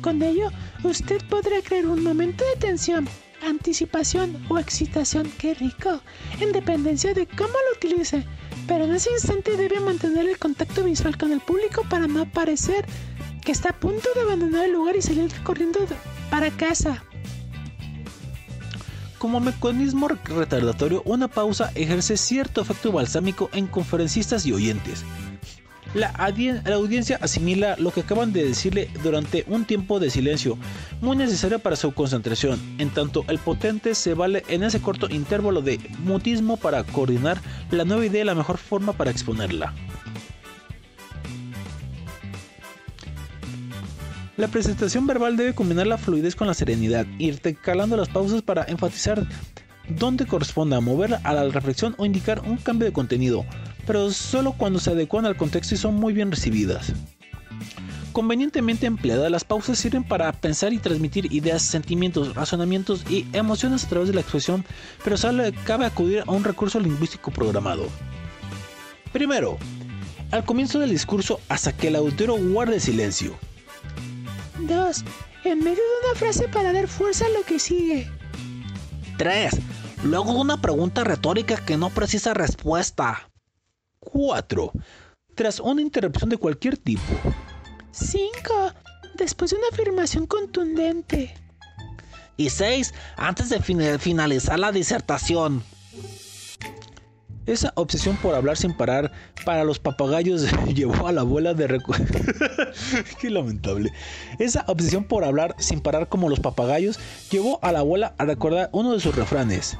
Con 0.00 0.22
ello, 0.22 0.50
usted 0.84 1.22
podrá 1.28 1.60
crear 1.62 1.86
un 1.86 2.02
momento 2.02 2.44
de 2.44 2.60
tensión, 2.60 3.08
anticipación 3.46 4.44
o 4.48 4.58
excitación, 4.58 5.30
qué 5.38 5.54
rico, 5.54 6.00
en 6.40 6.52
dependencia 6.52 7.14
de 7.14 7.26
cómo 7.26 7.48
lo 7.52 7.76
utilice. 7.76 8.24
Pero 8.68 8.84
en 8.84 8.94
ese 8.94 9.10
instante 9.10 9.56
debe 9.56 9.80
mantener 9.80 10.28
el 10.28 10.38
contacto 10.38 10.84
visual 10.84 11.16
con 11.16 11.32
el 11.32 11.40
público 11.40 11.84
para 11.88 12.06
no 12.06 12.30
parecer 12.30 12.84
que 13.42 13.50
está 13.50 13.70
a 13.70 13.80
punto 13.80 14.08
de 14.14 14.20
abandonar 14.20 14.66
el 14.66 14.72
lugar 14.72 14.94
y 14.94 15.02
salir 15.02 15.32
corriendo 15.42 15.80
para 16.30 16.50
casa. 16.50 17.02
Como 19.18 19.40
mecanismo 19.40 20.06
retardatorio, 20.06 21.02
una 21.06 21.26
pausa 21.26 21.72
ejerce 21.74 22.16
cierto 22.16 22.60
efecto 22.60 22.92
balsámico 22.92 23.50
en 23.52 23.66
conferencistas 23.66 24.46
y 24.46 24.52
oyentes. 24.52 25.04
La, 25.98 26.10
audiencia 26.74 27.18
asimila 27.20 27.74
lo 27.76 27.90
que 27.90 28.02
acaban 28.02 28.32
de 28.32 28.44
decirle 28.44 28.88
durante 29.02 29.44
un 29.48 29.64
tiempo 29.64 29.98
de 29.98 30.10
silencio, 30.10 30.56
muy 31.00 31.16
necesario 31.16 31.58
para 31.58 31.74
su 31.74 31.92
concentración, 31.92 32.60
en 32.78 32.90
tanto 32.90 33.24
el 33.26 33.38
potente 33.38 33.96
se 33.96 34.14
vale 34.14 34.44
en 34.46 34.62
ese 34.62 34.80
corto 34.80 35.08
intervalo 35.10 35.60
de 35.60 35.80
mutismo 36.04 36.56
para 36.56 36.84
coordinar 36.84 37.40
la 37.72 37.84
nueva 37.84 38.06
idea 38.06 38.22
y 38.22 38.26
la 38.26 38.36
mejor 38.36 38.58
forma 38.58 38.92
para 38.92 39.10
exponerla. 39.10 39.74
La 44.36 44.46
presentación 44.46 45.04
verbal 45.04 45.36
debe 45.36 45.52
combinar 45.52 45.88
la 45.88 45.98
fluidez 45.98 46.36
con 46.36 46.46
la 46.46 46.54
serenidad, 46.54 47.06
intercalando 47.18 47.96
las 47.96 48.08
pausas 48.08 48.42
para 48.42 48.62
enfatizar 48.68 49.26
dónde 49.88 50.26
corresponda, 50.26 50.80
mover 50.80 51.18
a 51.24 51.32
la 51.32 51.48
reflexión 51.48 51.96
o 51.98 52.06
indicar 52.06 52.42
un 52.46 52.56
cambio 52.58 52.86
de 52.86 52.92
contenido, 52.92 53.44
pero 53.88 54.10
solo 54.10 54.52
cuando 54.52 54.78
se 54.78 54.90
adecuan 54.90 55.24
al 55.24 55.38
contexto 55.38 55.74
y 55.74 55.78
son 55.78 55.94
muy 55.94 56.12
bien 56.12 56.30
recibidas. 56.30 56.92
Convenientemente 58.12 58.84
empleadas, 58.84 59.30
las 59.30 59.44
pausas 59.44 59.78
sirven 59.78 60.04
para 60.04 60.30
pensar 60.30 60.74
y 60.74 60.78
transmitir 60.78 61.32
ideas, 61.32 61.62
sentimientos, 61.62 62.34
razonamientos 62.34 63.02
y 63.08 63.26
emociones 63.32 63.84
a 63.84 63.88
través 63.88 64.08
de 64.08 64.14
la 64.14 64.20
expresión, 64.20 64.62
pero 65.02 65.16
solo 65.16 65.42
cabe 65.64 65.86
acudir 65.86 66.22
a 66.26 66.30
un 66.30 66.44
recurso 66.44 66.78
lingüístico 66.78 67.30
programado. 67.30 67.86
Primero, 69.10 69.56
al 70.32 70.44
comienzo 70.44 70.78
del 70.80 70.90
discurso 70.90 71.40
hasta 71.48 71.72
que 71.72 71.88
el 71.88 71.96
auditorio 71.96 72.36
guarde 72.36 72.80
silencio. 72.80 73.38
2. 74.58 75.04
En 75.44 75.60
medio 75.60 75.76
de 75.76 76.08
una 76.10 76.18
frase 76.18 76.46
para 76.48 76.74
dar 76.74 76.88
fuerza 76.88 77.24
a 77.24 77.30
lo 77.30 77.42
que 77.42 77.58
sigue. 77.58 78.06
3. 79.16 79.56
Luego 80.04 80.34
de 80.34 80.40
una 80.40 80.60
pregunta 80.60 81.04
retórica 81.04 81.56
que 81.56 81.78
no 81.78 81.88
precisa 81.88 82.34
respuesta. 82.34 83.30
4. 84.08 84.72
Tras 85.34 85.60
una 85.60 85.82
interrupción 85.82 86.30
de 86.30 86.36
cualquier 86.36 86.76
tipo. 86.76 87.02
5. 87.92 88.72
Después 89.14 89.50
de 89.50 89.56
una 89.56 89.68
afirmación 89.72 90.26
contundente. 90.26 91.34
Y 92.36 92.50
6. 92.50 92.94
Antes 93.16 93.48
de 93.48 93.60
finalizar 93.98 94.58
la 94.58 94.72
disertación. 94.72 95.62
Esa 97.48 97.72
obsesión 97.76 98.18
por 98.18 98.34
hablar 98.34 98.58
sin 98.58 98.74
parar 98.74 99.10
para 99.46 99.64
los 99.64 99.78
papagayos 99.78 100.46
llevó 100.74 101.06
a 101.06 101.12
la 101.12 101.22
abuela 101.22 101.54
de 101.54 101.66
Qué 103.20 103.30
lamentable. 103.30 103.90
Esa 104.38 104.64
obsesión 104.66 105.04
por 105.04 105.24
hablar 105.24 105.54
sin 105.58 105.80
parar 105.80 106.10
como 106.10 106.28
los 106.28 106.40
papagayos 106.40 107.00
llevó 107.30 107.58
a 107.62 107.72
la 107.72 107.78
abuela 107.78 108.14
a 108.18 108.26
recordar 108.26 108.68
uno 108.72 108.92
de 108.92 109.00
sus 109.00 109.16
refranes. 109.16 109.78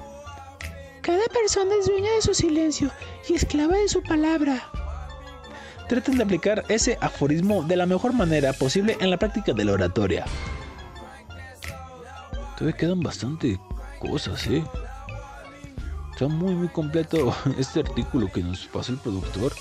Cada 1.08 1.26
persona 1.28 1.74
es 1.80 1.86
dueña 1.86 2.10
de 2.10 2.20
su 2.20 2.34
silencio 2.34 2.90
y 3.30 3.32
esclava 3.32 3.78
de 3.78 3.88
su 3.88 4.02
palabra. 4.02 4.62
Traten 5.88 6.18
de 6.18 6.24
aplicar 6.24 6.66
ese 6.68 6.98
aforismo 7.00 7.62
de 7.62 7.76
la 7.76 7.86
mejor 7.86 8.12
manera 8.12 8.52
posible 8.52 8.94
en 9.00 9.08
la 9.08 9.16
práctica 9.16 9.54
de 9.54 9.64
la 9.64 9.72
oratoria. 9.72 10.26
Todavía 12.58 12.76
quedan 12.76 13.00
bastante 13.00 13.58
cosas, 13.98 14.46
¿eh? 14.48 14.62
Está 16.12 16.28
muy 16.28 16.54
muy 16.54 16.68
completo 16.68 17.34
este 17.58 17.80
artículo 17.80 18.30
que 18.30 18.42
nos 18.42 18.66
pasó 18.66 18.92
el 18.92 18.98
productor. 18.98 19.54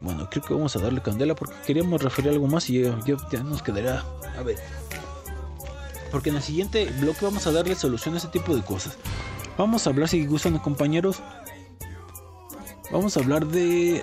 Bueno, 0.00 0.28
creo 0.28 0.44
que 0.44 0.52
vamos 0.52 0.76
a 0.76 0.80
darle 0.80 1.00
candela 1.00 1.34
porque 1.34 1.54
queríamos 1.66 2.02
referir 2.02 2.32
algo 2.32 2.46
más 2.46 2.68
y 2.68 2.82
ya, 2.82 2.98
ya, 3.32 3.42
nos 3.42 3.62
quedará. 3.62 4.04
A 4.38 4.42
ver. 4.42 4.58
Porque 6.10 6.30
en 6.30 6.36
el 6.36 6.42
siguiente 6.42 6.86
bloque 6.98 7.24
vamos 7.24 7.46
a 7.46 7.52
darle 7.52 7.74
solución 7.74 8.14
a 8.14 8.18
ese 8.18 8.28
tipo 8.28 8.54
de 8.54 8.62
cosas. 8.62 8.96
Vamos 9.56 9.86
a 9.86 9.90
hablar, 9.90 10.08
si 10.08 10.26
gustan 10.26 10.58
compañeros. 10.58 11.22
Vamos 12.90 13.16
a 13.16 13.20
hablar 13.20 13.46
de 13.46 14.02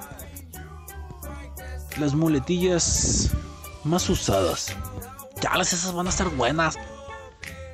las 1.99 2.14
muletillas 2.14 3.32
más 3.84 4.10
usadas. 4.10 4.76
Ya 5.41 5.58
las 5.58 5.74
esas 5.74 5.93
van 5.93 6.08
a 6.08 6.10
estar 6.10 6.30
buenas. 6.30 6.78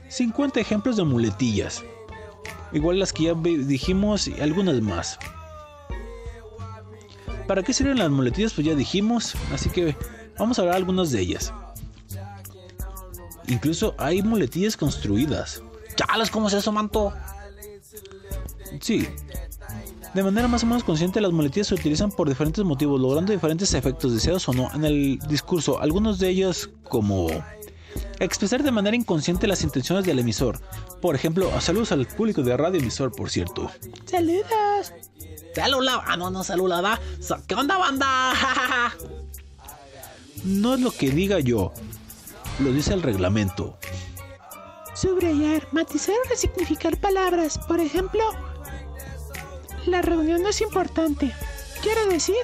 50 0.09 0.59
ejemplos 0.59 0.97
de 0.97 1.03
muletillas. 1.03 1.83
Igual 2.71 2.99
las 2.99 3.13
que 3.13 3.23
ya 3.23 3.33
dijimos 3.35 4.27
y 4.27 4.39
algunas 4.41 4.81
más. 4.81 5.19
¿Para 7.47 7.61
qué 7.61 7.73
sirven 7.73 7.99
las 7.99 8.09
muletillas? 8.09 8.53
Pues 8.53 8.65
ya 8.65 8.73
dijimos, 8.73 9.35
así 9.53 9.69
que 9.69 9.95
vamos 10.39 10.57
a 10.57 10.61
hablar 10.61 10.77
algunas 10.77 11.11
de 11.11 11.19
ellas. 11.19 11.53
Incluso 13.47 13.95
hay 13.97 14.21
muletillas 14.21 14.77
construidas. 14.77 15.61
Chales, 15.95 16.29
¿cómo 16.29 16.47
es 16.47 16.53
eso, 16.53 16.71
manto? 16.71 17.13
Sí. 18.81 19.07
De 20.13 20.23
manera 20.23 20.47
más 20.47 20.63
o 20.63 20.67
menos 20.67 20.83
consciente, 20.83 21.19
las 21.21 21.31
muletillas 21.31 21.67
se 21.67 21.75
utilizan 21.75 22.11
por 22.11 22.29
diferentes 22.29 22.63
motivos, 22.63 23.01
logrando 23.01 23.31
diferentes 23.31 23.73
efectos, 23.73 24.13
deseados 24.13 24.47
o 24.47 24.53
no, 24.53 24.71
en 24.73 24.85
el 24.85 25.19
discurso. 25.27 25.81
Algunos 25.81 26.19
de 26.19 26.29
ellos, 26.29 26.69
como 26.83 27.29
expresar 28.19 28.63
de 28.63 28.71
manera 28.71 28.95
inconsciente 28.95 29.47
las 29.47 29.63
intenciones 29.63 30.05
del 30.05 30.19
emisor. 30.19 30.59
Por 31.01 31.15
ejemplo, 31.15 31.49
saludos 31.61 31.91
al 31.91 32.05
público 32.05 32.43
de 32.43 32.55
radio 32.55 32.79
emisor, 32.79 33.11
por 33.11 33.29
cierto. 33.29 33.71
Saludos. 34.05 34.93
Saludos. 35.55 36.01
Ah, 36.05 36.17
no, 36.17 36.29
no, 36.29 36.43
saludada. 36.43 36.99
¿Qué 37.47 37.55
onda, 37.55 37.77
banda? 37.77 38.33
no 40.43 40.75
es 40.75 40.81
lo 40.81 40.91
que 40.91 41.09
diga 41.09 41.39
yo, 41.39 41.73
lo 42.59 42.71
dice 42.71 42.93
el 42.93 43.01
reglamento. 43.01 43.77
Subrayar, 44.95 45.67
matizar 45.71 46.15
o 46.25 46.29
resignificar 46.29 46.97
palabras. 46.97 47.57
Por 47.67 47.79
ejemplo, 47.79 48.21
la 49.85 50.01
reunión 50.01 50.43
no 50.43 50.49
es 50.49 50.61
importante. 50.61 51.33
Quiero 51.81 52.05
decir, 52.07 52.35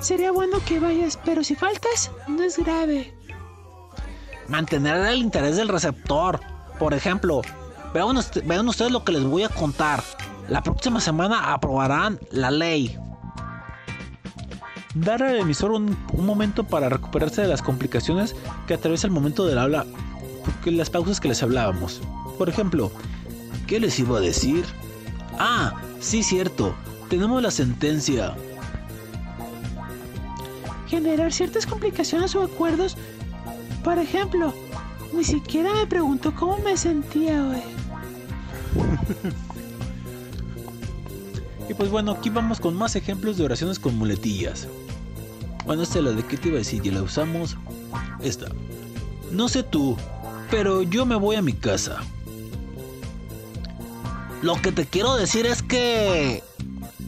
sería 0.00 0.30
bueno 0.30 0.58
que 0.64 0.80
vayas, 0.80 1.18
pero 1.24 1.42
si 1.42 1.54
faltas, 1.54 2.10
no 2.28 2.42
es 2.42 2.56
grave 2.56 3.18
mantener 4.48 4.96
el 5.06 5.18
interés 5.18 5.56
del 5.56 5.68
receptor. 5.68 6.40
Por 6.78 6.94
ejemplo, 6.94 7.42
vean, 7.94 8.68
ustedes 8.68 8.90
lo 8.90 9.04
que 9.04 9.12
les 9.12 9.24
voy 9.24 9.44
a 9.44 9.48
contar. 9.48 10.02
La 10.48 10.62
próxima 10.62 11.00
semana 11.00 11.52
aprobarán 11.52 12.18
la 12.30 12.50
ley. 12.50 12.98
Dar 14.94 15.22
al 15.22 15.36
emisor 15.36 15.72
un, 15.72 15.96
momento 16.14 16.64
para 16.64 16.88
recuperarse 16.88 17.42
de 17.42 17.48
las 17.48 17.62
complicaciones 17.62 18.34
que 18.66 18.74
atraviesa 18.74 19.06
el 19.06 19.12
momento 19.12 19.46
del 19.46 19.58
habla, 19.58 19.86
porque 20.44 20.70
las 20.70 20.90
pausas 20.90 21.20
que 21.20 21.28
les 21.28 21.42
hablábamos. 21.42 22.00
Por 22.38 22.48
ejemplo, 22.48 22.90
¿qué 23.66 23.80
les 23.80 23.98
iba 23.98 24.18
a 24.18 24.20
decir? 24.20 24.64
Ah, 25.38 25.74
sí, 26.00 26.22
cierto, 26.22 26.74
tenemos 27.08 27.42
la 27.42 27.50
sentencia. 27.50 28.34
Generar 30.86 31.32
ciertas 31.32 31.66
complicaciones 31.66 32.34
o 32.34 32.42
acuerdos 32.42 32.96
por 33.88 33.98
ejemplo, 33.98 34.52
ni 35.14 35.24
siquiera 35.24 35.72
me 35.72 35.86
preguntó 35.86 36.34
cómo 36.34 36.58
me 36.58 36.76
sentía 36.76 37.42
hoy. 37.46 37.62
y 41.68 41.74
pues 41.74 41.90
bueno, 41.90 42.12
aquí 42.12 42.30
vamos 42.30 42.60
con 42.60 42.74
más 42.74 42.96
ejemplos 42.96 43.36
de 43.36 43.44
oraciones 43.44 43.78
con 43.78 43.96
muletillas. 43.96 44.66
Bueno, 45.66 45.82
esta 45.82 45.98
es 45.98 46.04
la 46.04 46.12
de 46.12 46.24
qué 46.24 46.38
te 46.38 46.48
iba 46.48 46.56
a 46.56 46.58
decir, 46.60 46.82
ya 46.82 46.92
la 46.92 47.02
usamos. 47.02 47.56
Esta. 48.22 48.46
No 49.30 49.48
sé 49.48 49.62
tú, 49.62 49.96
pero 50.50 50.82
yo 50.82 51.04
me 51.04 51.14
voy 51.14 51.36
a 51.36 51.42
mi 51.42 51.52
casa. 51.52 52.00
Lo 54.40 54.54
que 54.62 54.72
te 54.72 54.86
quiero 54.86 55.16
decir 55.16 55.46
es 55.46 55.62
que... 55.62 56.42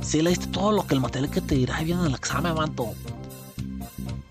Si 0.03 0.21
leíste 0.21 0.47
todo 0.49 0.73
lo 0.73 0.87
que 0.87 0.95
el 0.95 1.01
material 1.01 1.31
que 1.31 1.41
te 1.41 1.55
dirá 1.55 1.81
bien 1.81 2.01
en 2.01 2.07
el 2.07 2.15
examen, 2.15 2.55
manto. 2.55 2.93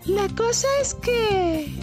La 0.05 0.27
cosa 0.29 0.67
es 0.81 0.93
que... 0.95 1.73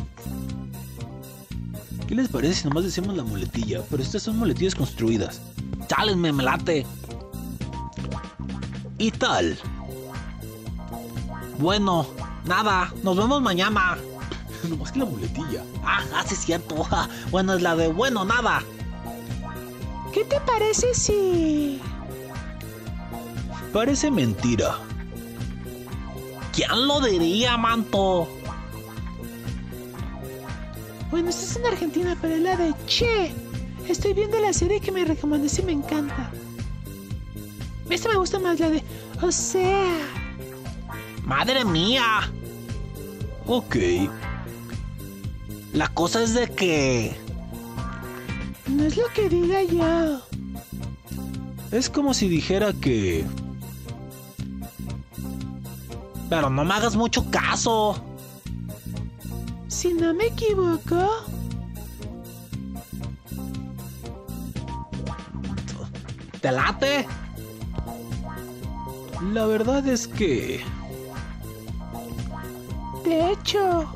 ¿Qué 2.06 2.14
les 2.14 2.28
parece 2.28 2.54
si 2.54 2.68
nomás 2.68 2.84
decimos 2.84 3.16
la 3.16 3.24
muletilla? 3.24 3.82
Pero 3.90 4.02
estas 4.02 4.22
son 4.22 4.38
muletillas 4.38 4.74
construidas. 4.74 5.40
Chales, 5.88 6.16
me 6.16 6.32
late. 6.32 6.86
Y 8.98 9.10
tal. 9.10 9.58
Bueno, 11.58 12.06
nada, 12.44 12.92
nos 13.02 13.16
vemos 13.16 13.42
mañana. 13.42 13.96
nomás 14.68 14.92
que 14.92 14.98
la 14.98 15.04
muletilla. 15.04 15.64
Ah, 15.84 16.02
ah, 16.14 16.24
sí 16.26 16.34
es 16.34 16.40
cierto. 16.40 16.86
Bueno, 17.30 17.54
es 17.54 17.62
la 17.62 17.76
de 17.76 17.88
bueno, 17.88 18.24
nada. 18.24 18.62
¿Qué 20.12 20.24
te 20.24 20.40
parece 20.40 20.94
si... 20.94 21.80
Parece 23.72 24.10
mentira. 24.10 24.78
¿Quién 26.54 26.86
lo 26.86 27.00
diría, 27.00 27.58
manto? 27.58 28.26
Bueno, 31.10 31.28
esta 31.28 31.42
es 31.42 31.56
en 31.56 31.66
Argentina, 31.66 32.16
pero 32.20 32.34
es 32.34 32.40
la 32.40 32.56
de 32.56 32.74
Che. 32.86 33.34
Estoy 33.86 34.14
viendo 34.14 34.38
la 34.38 34.52
serie 34.52 34.80
que 34.80 34.90
me 34.90 35.04
recomendaste 35.04 35.60
y 35.60 35.64
me 35.66 35.72
encanta. 35.72 36.30
Esta 37.90 38.08
me 38.08 38.16
gusta 38.16 38.38
más, 38.38 38.58
la 38.58 38.70
de... 38.70 38.82
O 39.22 39.30
sea... 39.30 39.98
Madre 41.24 41.64
mía. 41.64 42.30
Ok. 43.46 43.76
La 45.72 45.88
cosa 45.88 46.22
es 46.22 46.34
de 46.34 46.48
que... 46.48 47.16
No 48.66 48.84
es 48.84 48.96
lo 48.96 49.06
que 49.14 49.28
diga 49.28 49.62
yo. 49.62 50.20
Es 51.70 51.88
como 51.88 52.14
si 52.14 52.28
dijera 52.28 52.72
que... 52.72 53.24
Pero 56.28 56.50
no 56.50 56.64
me 56.64 56.74
hagas 56.74 56.96
mucho 56.96 57.30
caso. 57.30 58.02
Si 59.68 59.92
no 59.92 60.12
me 60.12 60.26
equivoco... 60.26 61.08
¿Te 66.40 66.52
late? 66.52 67.06
La 69.22 69.46
verdad 69.46 69.86
es 69.86 70.06
que... 70.06 70.62
De 73.04 73.32
hecho... 73.32 73.86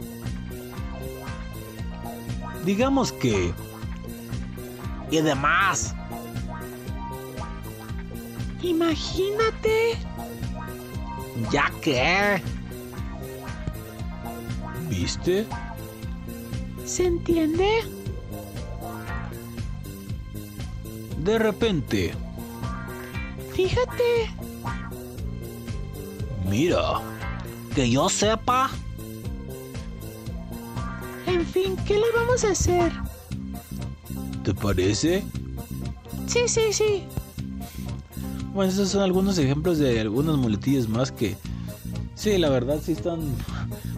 Digamos 2.64 3.12
que... 3.12 3.52
Y 5.10 5.20
demás. 5.20 5.94
Imagínate... 8.62 9.98
¿Ya 11.50 11.70
qué? 11.82 12.42
¿Viste? 14.88 15.46
¿Se 16.84 17.06
entiende? 17.06 17.84
De 21.18 21.38
repente... 21.38 22.14
Fíjate. 23.54 24.30
Mira. 26.50 27.00
Que 27.76 27.88
yo 27.88 28.08
sepa. 28.08 28.70
En 31.26 31.46
fin, 31.46 31.76
¿qué 31.86 31.94
le 31.94 32.10
vamos 32.12 32.44
a 32.44 32.50
hacer? 32.50 32.92
¿Te 34.42 34.52
parece? 34.52 35.22
Sí, 36.26 36.40
sí, 36.48 36.72
sí. 36.72 37.04
Bueno, 38.52 38.72
esos 38.72 38.88
son 38.88 39.02
algunos 39.02 39.38
ejemplos 39.38 39.78
de 39.78 40.00
algunas 40.00 40.36
muletillas 40.36 40.88
más 40.88 41.12
que... 41.12 41.36
Sí, 42.16 42.36
la 42.36 42.48
verdad 42.48 42.80
sí 42.84 42.92
están 42.92 43.20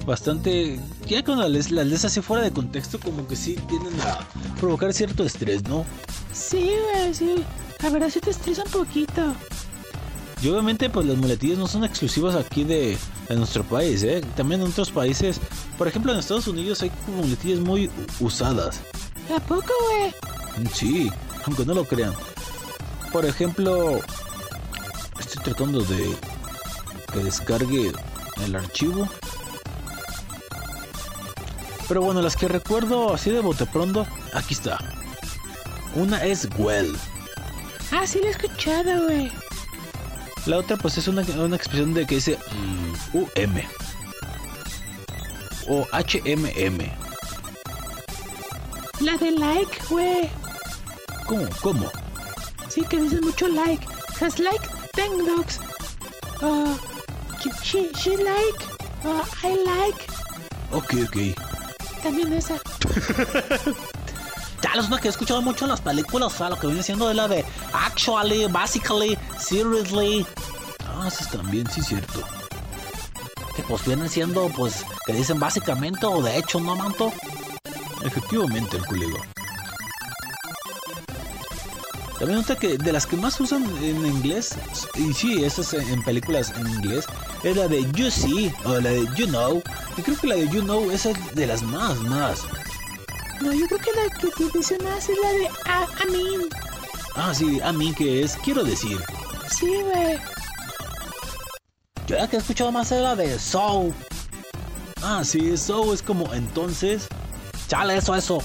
bastante... 0.04 0.78
Ya 1.06 1.24
cuando 1.24 1.48
las, 1.48 1.70
lees 1.70 2.04
así 2.04 2.20
fuera 2.20 2.44
de 2.44 2.52
contexto 2.52 3.00
como 3.00 3.26
que 3.26 3.34
sí 3.34 3.56
tienden 3.66 3.98
a 4.02 4.18
provocar 4.60 4.92
cierto 4.92 5.24
estrés, 5.24 5.64
¿no? 5.64 5.86
Sí, 6.34 6.70
güey, 6.92 7.14
sí. 7.14 7.44
La 7.82 7.88
verdad 7.88 8.10
sí 8.10 8.20
te 8.20 8.30
estresa 8.30 8.62
un 8.64 8.70
poquito. 8.70 9.34
Y 10.42 10.48
obviamente 10.48 10.90
pues 10.90 11.06
las 11.06 11.16
muletillas 11.16 11.56
no 11.56 11.68
son 11.68 11.84
exclusivas 11.84 12.34
aquí 12.34 12.64
de, 12.64 12.98
de 13.28 13.36
nuestro 13.36 13.62
país, 13.62 14.02
¿eh? 14.02 14.22
También 14.36 14.60
en 14.60 14.66
otros 14.66 14.90
países, 14.90 15.40
por 15.78 15.86
ejemplo 15.86 16.12
en 16.12 16.18
Estados 16.18 16.48
Unidos 16.48 16.82
hay 16.82 16.90
muletillas 17.06 17.60
muy 17.60 17.88
usadas. 18.18 18.80
¿A 19.34 19.38
poco, 19.38 19.72
güey? 19.88 20.68
Sí, 20.74 21.10
aunque 21.46 21.64
no 21.64 21.74
lo 21.74 21.84
crean. 21.84 22.12
Por 23.12 23.24
ejemplo, 23.24 24.00
estoy 25.20 25.44
tratando 25.44 25.80
de 25.82 26.16
que 27.12 27.18
descargue 27.20 27.92
el 28.44 28.56
archivo. 28.56 29.08
Pero 31.86 32.02
bueno, 32.02 32.20
las 32.20 32.36
que 32.36 32.48
recuerdo 32.48 33.14
así 33.14 33.30
de 33.30 33.40
bote 33.40 33.66
pronto, 33.66 34.06
aquí 34.34 34.54
está. 34.54 34.78
Una 35.94 36.24
es 36.24 36.48
well. 36.58 36.96
Ah, 37.92 38.06
sí 38.06 38.18
lo 38.18 38.26
he 38.26 38.30
escuchado, 38.30 39.04
güey. 39.04 39.30
La 40.46 40.58
otra 40.58 40.76
pues 40.76 40.98
es 40.98 41.06
una, 41.06 41.22
una 41.22 41.56
expresión 41.56 41.94
de 41.94 42.06
que 42.06 42.16
dice 42.16 42.38
mm, 42.52 43.16
UM 43.16 43.62
o 45.68 45.86
HMM. 45.92 46.78
La 49.00 49.16
de 49.16 49.30
like, 49.32 49.78
güey. 49.88 50.28
¿Cómo? 51.26 51.48
¿Cómo? 51.60 51.90
Sí, 52.68 52.82
que 52.82 53.00
dicen 53.00 53.20
mucho 53.22 53.48
like. 53.48 53.86
Has 54.20 54.38
like 54.38 54.68
10 54.94 55.26
dogs. 55.26 55.60
Uh, 56.40 56.76
she, 57.62 57.92
she 57.94 58.16
like. 58.16 58.64
Uh, 59.04 59.24
I 59.42 59.56
like. 59.64 60.06
Ok, 60.72 60.94
ok. 61.06 62.02
También 62.02 62.32
esa. 62.32 62.54
Ya 64.62 64.80
una 64.80 65.00
que 65.00 65.08
he 65.08 65.10
escuchado 65.10 65.42
mucho 65.42 65.64
en 65.64 65.70
las 65.72 65.80
películas, 65.80 66.32
o 66.32 66.36
sea, 66.36 66.50
lo 66.50 66.58
que 66.58 66.68
viene 66.68 66.82
siendo 66.82 67.10
es 67.10 67.16
la 67.16 67.26
de 67.26 67.44
actually, 67.72 68.46
basically, 68.46 69.18
seriously. 69.38 70.24
Ah, 70.86 71.08
esas 71.08 71.30
también, 71.30 71.68
sí, 71.68 71.82
cierto. 71.82 72.20
Que 73.56 73.62
pues 73.64 73.84
vienen 73.84 74.08
siendo, 74.08 74.48
pues, 74.50 74.84
que 75.04 75.12
dicen 75.12 75.40
básicamente 75.40 76.06
o 76.06 76.22
de 76.22 76.38
hecho, 76.38 76.60
¿no, 76.60 76.76
manto? 76.76 77.12
Efectivamente, 78.04 78.76
el 78.76 78.86
culero. 78.86 79.16
También 82.18 82.38
nota 82.38 82.54
que 82.54 82.78
de 82.78 82.92
las 82.92 83.04
que 83.04 83.16
más 83.16 83.40
usan 83.40 83.64
en 83.82 84.06
inglés, 84.06 84.54
y 84.94 85.12
sí, 85.12 85.44
esas 85.44 85.74
en 85.74 86.04
películas 86.04 86.52
en 86.56 86.68
inglés, 86.68 87.04
es 87.42 87.56
la 87.56 87.66
de 87.66 87.84
You 87.94 88.12
See 88.12 88.54
o 88.64 88.74
la 88.74 88.90
de 88.90 89.08
You 89.16 89.26
Know. 89.26 89.60
Y 89.96 90.02
creo 90.02 90.16
que 90.16 90.28
la 90.28 90.36
de 90.36 90.48
You 90.48 90.62
Know 90.62 90.88
es 90.92 91.08
de 91.34 91.46
las 91.48 91.62
más, 91.62 91.98
más. 92.02 92.44
No, 93.42 93.52
yo 93.52 93.66
creo 93.66 93.80
que 93.80 93.90
la 93.92 94.18
que 94.20 94.28
te 94.28 94.58
dice 94.58 94.78
más 94.84 95.08
es 95.08 95.18
la 95.20 95.32
de 95.32 95.44
I, 95.44 96.04
I 96.04 96.12
mean. 96.12 96.48
Ah, 97.16 97.34
sí, 97.34 97.60
a 97.60 97.72
mí 97.72 97.92
que 97.92 98.22
es, 98.22 98.36
quiero 98.36 98.62
decir. 98.62 98.98
Sí, 99.50 99.66
güey. 99.66 100.16
Yo 102.06 102.16
la 102.16 102.28
que 102.28 102.36
he 102.36 102.38
escuchado 102.38 102.70
más 102.70 102.92
es 102.92 103.02
la 103.02 103.16
de 103.16 103.38
So. 103.38 103.92
Ah, 105.02 105.22
sí, 105.24 105.56
so 105.56 105.92
es 105.92 106.02
como 106.02 106.32
entonces. 106.32 107.08
Chale, 107.66 107.96
eso, 107.96 108.14
eso. 108.14 108.38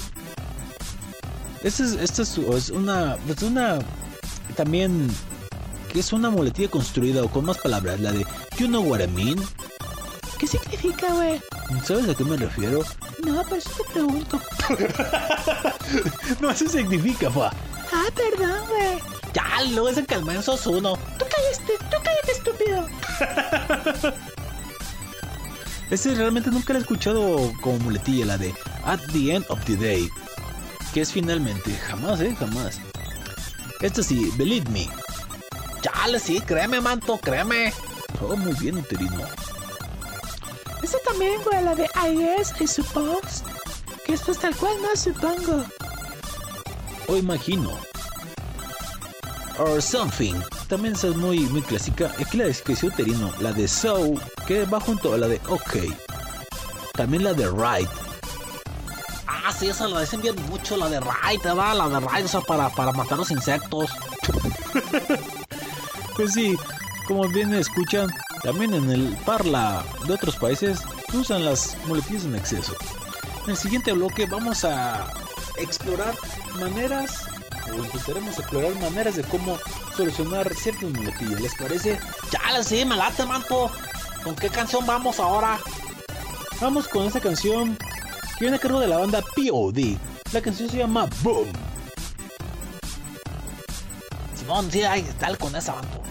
Esta 1.63 1.83
es, 1.83 1.91
esta 1.93 2.23
es, 2.23 2.37
es 2.37 2.69
una, 2.71 3.17
es 3.29 3.43
una, 3.43 3.79
también, 4.55 5.09
que 5.93 5.99
es 5.99 6.11
una 6.11 6.31
muletilla 6.31 6.69
construida 6.69 7.23
o 7.23 7.29
con 7.29 7.45
más 7.45 7.59
palabras, 7.59 7.99
la 7.99 8.11
de 8.11 8.25
You 8.57 8.67
know 8.67 8.83
what 8.83 9.01
I 9.01 9.07
mean. 9.07 9.37
¿Qué 10.39 10.47
significa, 10.47 11.13
güey? 11.13 11.41
¿Sabes 11.83 12.09
a 12.09 12.15
qué 12.15 12.23
me 12.23 12.37
refiero? 12.37 12.83
No, 13.25 13.43
por 13.43 13.57
eso 13.57 13.69
te 13.77 13.83
pregunto. 13.93 14.39
no, 16.39 16.51
eso 16.51 16.69
significa, 16.69 17.31
fa. 17.31 17.51
Ah, 17.91 18.05
perdón, 18.15 18.67
güey. 18.69 18.99
Ya, 19.33 19.63
luego 19.71 19.89
es 19.89 19.97
el 19.97 20.05
que 20.05 20.15
al 20.15 20.23
menos 20.25 20.45
sos 20.45 20.67
uno. 20.67 20.95
Tú 21.17 21.25
cállate, 21.25 21.73
tú 21.89 21.97
cállate, 22.03 22.31
estúpido. 22.31 22.87
Ese 25.89 26.13
realmente 26.15 26.51
nunca 26.51 26.73
lo 26.73 26.79
he 26.79 26.81
escuchado 26.81 27.51
como 27.61 27.79
muletilla, 27.79 28.25
la 28.25 28.37
de 28.37 28.53
At 28.83 28.99
the 29.13 29.33
end 29.33 29.45
of 29.49 29.63
the 29.65 29.75
day. 29.75 30.09
Que 30.93 31.01
es 31.01 31.11
finalmente, 31.11 31.73
jamás, 31.87 32.21
eh, 32.21 32.35
jamás. 32.37 32.79
Esta 33.81 34.03
sí, 34.03 34.31
believe 34.37 34.69
me. 34.69 34.87
Chale, 35.81 36.19
sí, 36.19 36.41
créeme, 36.41 36.81
manto, 36.81 37.17
créeme. 37.17 37.73
Oh, 38.21 38.35
muy 38.35 38.53
bien, 38.53 38.77
uterino. 38.77 39.27
Eso 40.81 40.97
también, 41.05 41.41
güey, 41.43 41.63
la 41.63 41.75
de 41.75 41.89
I 41.95 42.15
guess, 42.15 42.53
I 42.61 42.67
suppose. 42.67 43.43
Que 44.05 44.13
esto 44.13 44.31
es 44.31 44.39
tal 44.39 44.55
cual, 44.55 44.73
no 44.81 44.95
supongo. 44.95 45.63
O 47.07 47.17
imagino. 47.17 47.71
Or 49.59 49.81
something. 49.81 50.35
También 50.67 50.95
esa 50.95 51.07
es 51.07 51.15
muy, 51.15 51.39
muy 51.47 51.61
clásica. 51.61 52.11
Aquí 52.19 52.37
la 52.37 52.45
de 52.45 52.53
Terino, 52.95 53.31
la 53.39 53.53
de 53.53 53.67
So, 53.67 54.13
que 54.45 54.65
va 54.65 54.79
junto 54.79 55.13
a 55.13 55.17
la 55.17 55.27
de 55.27 55.41
OK. 55.47 55.77
También 56.93 57.23
la 57.23 57.33
de 57.33 57.47
Right. 57.49 57.89
Ah, 59.27 59.53
sí, 59.57 59.69
esa 59.69 59.87
la 59.87 60.01
dicen 60.01 60.21
bien 60.21 60.35
mucho, 60.49 60.75
la 60.75 60.89
de 60.89 60.99
Right, 60.99 61.41
¿verdad? 61.43 61.75
La 61.75 61.87
de 61.87 61.99
Right, 61.99 62.25
o 62.25 62.27
sea, 62.27 62.41
para, 62.41 62.69
para 62.69 62.91
matar 62.91 63.17
los 63.17 63.31
insectos. 63.31 63.89
pues 66.17 66.33
sí, 66.33 66.55
como 67.07 67.27
bien 67.29 67.53
escuchan, 67.53 68.09
también 68.47 68.73
en 68.73 68.89
el 68.89 69.13
parla 69.25 69.83
de 70.07 70.13
otros 70.13 70.37
países 70.37 70.79
usan 71.13 71.43
las 71.43 71.75
muletillas 71.85 72.23
en 72.23 72.33
exceso. 72.33 72.73
En 73.43 73.49
el 73.49 73.57
siguiente 73.57 73.91
bloque 73.91 74.25
vamos 74.25 74.63
a 74.63 75.05
explorar 75.57 76.15
maneras 76.57 77.25
o 77.69 77.75
intentaremos 77.75 78.39
explorar 78.39 78.73
maneras 78.75 79.17
de 79.17 79.23
cómo 79.23 79.57
solucionar 79.97 80.49
ciertos 80.55 80.89
muletillas. 80.93 81.41
¿Les 81.41 81.55
parece? 81.55 81.99
Ya 82.31 82.63
sí, 82.63 82.85
me 82.85 82.95
late, 82.95 83.25
manto. 83.25 83.69
¿Con 84.23 84.33
qué 84.33 84.47
canción 84.49 84.85
vamos 84.85 85.19
ahora? 85.19 85.59
Vamos 86.61 86.87
con 86.87 87.05
esta 87.05 87.19
canción 87.19 87.77
que 88.39 88.45
viene 88.45 88.55
a 88.55 88.59
cargo 88.61 88.79
de 88.79 88.87
la 88.87 88.99
banda 88.99 89.21
POD. 89.35 89.97
La 90.31 90.39
canción 90.39 90.69
se 90.69 90.77
llama 90.77 91.09
Boom. 91.21 91.49
Simón, 94.39 94.71
sí, 94.71 94.83
hay 94.83 95.03
tal 95.19 95.37
con 95.37 95.53
esa 95.53 95.73
banda. 95.73 96.06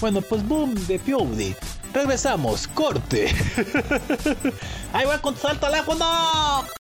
Bueno, 0.00 0.20
pues 0.20 0.46
boom 0.46 0.74
de 0.86 0.98
POD. 0.98 1.54
Regresamos, 1.94 2.68
corte. 2.68 3.26
Ahí 4.92 5.06
va 5.06 5.20
con 5.20 5.36
salto 5.36 5.66
a 5.66 5.70
la 5.70 5.82
no. 5.82 6.85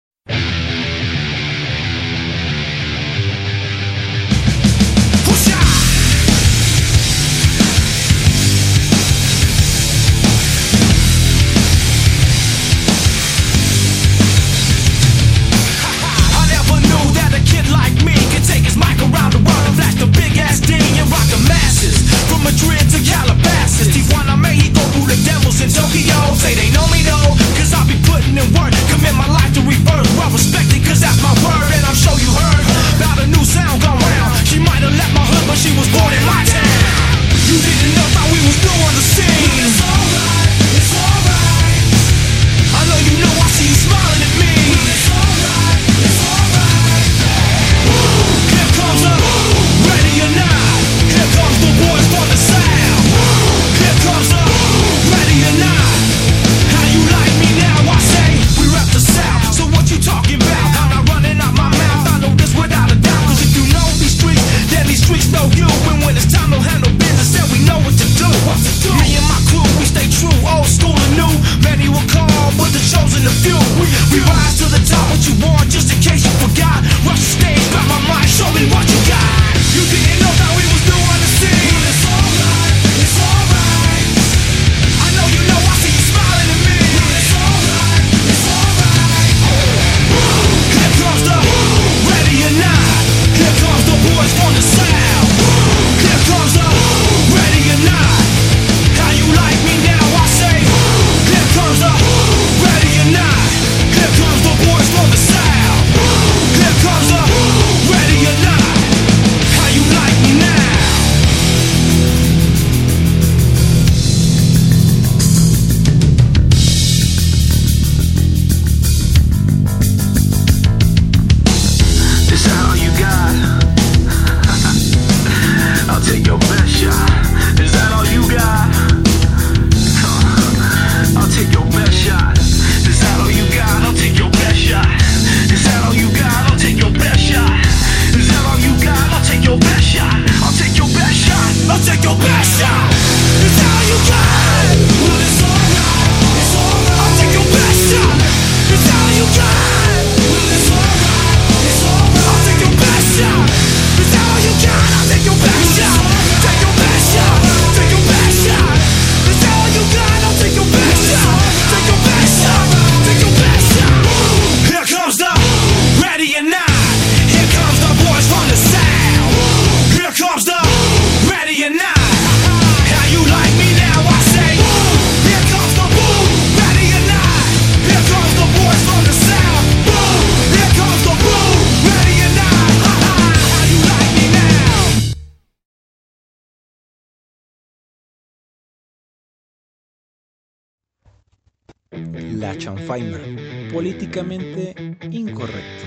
Feimer, 192.87 193.73
políticamente 193.73 194.73
incorrecto. 195.11 195.85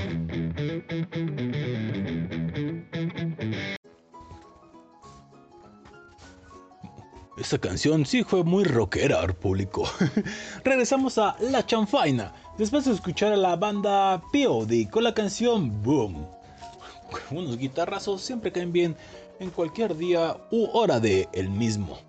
Esta 7.38 7.58
canción 7.58 8.06
sí 8.06 8.24
fue 8.24 8.44
muy 8.44 8.66
rockera 8.66 9.22
al 9.22 9.34
público. 9.34 9.90
Regresamos 10.66 11.18
a 11.18 11.38
La 11.40 11.66
Chanfaina, 11.66 12.34
después 12.58 12.84
de 12.84 12.92
escuchar 12.92 13.32
a 13.32 13.38
la 13.38 13.56
banda 13.56 14.22
POD 14.34 14.90
con 14.92 15.06
la 15.06 15.14
canción 15.14 15.82
Boom. 15.82 16.28
Unos 17.32 17.58
guitarrazos 17.58 18.22
siempre 18.22 18.52
caen 18.52 18.74
bien 18.74 18.98
en 19.40 19.52
cualquier 19.52 19.96
día 19.96 20.36
u 20.52 20.66
hora 20.74 21.00
de 21.00 21.30
el 21.32 21.50
mismo. 21.50 22.09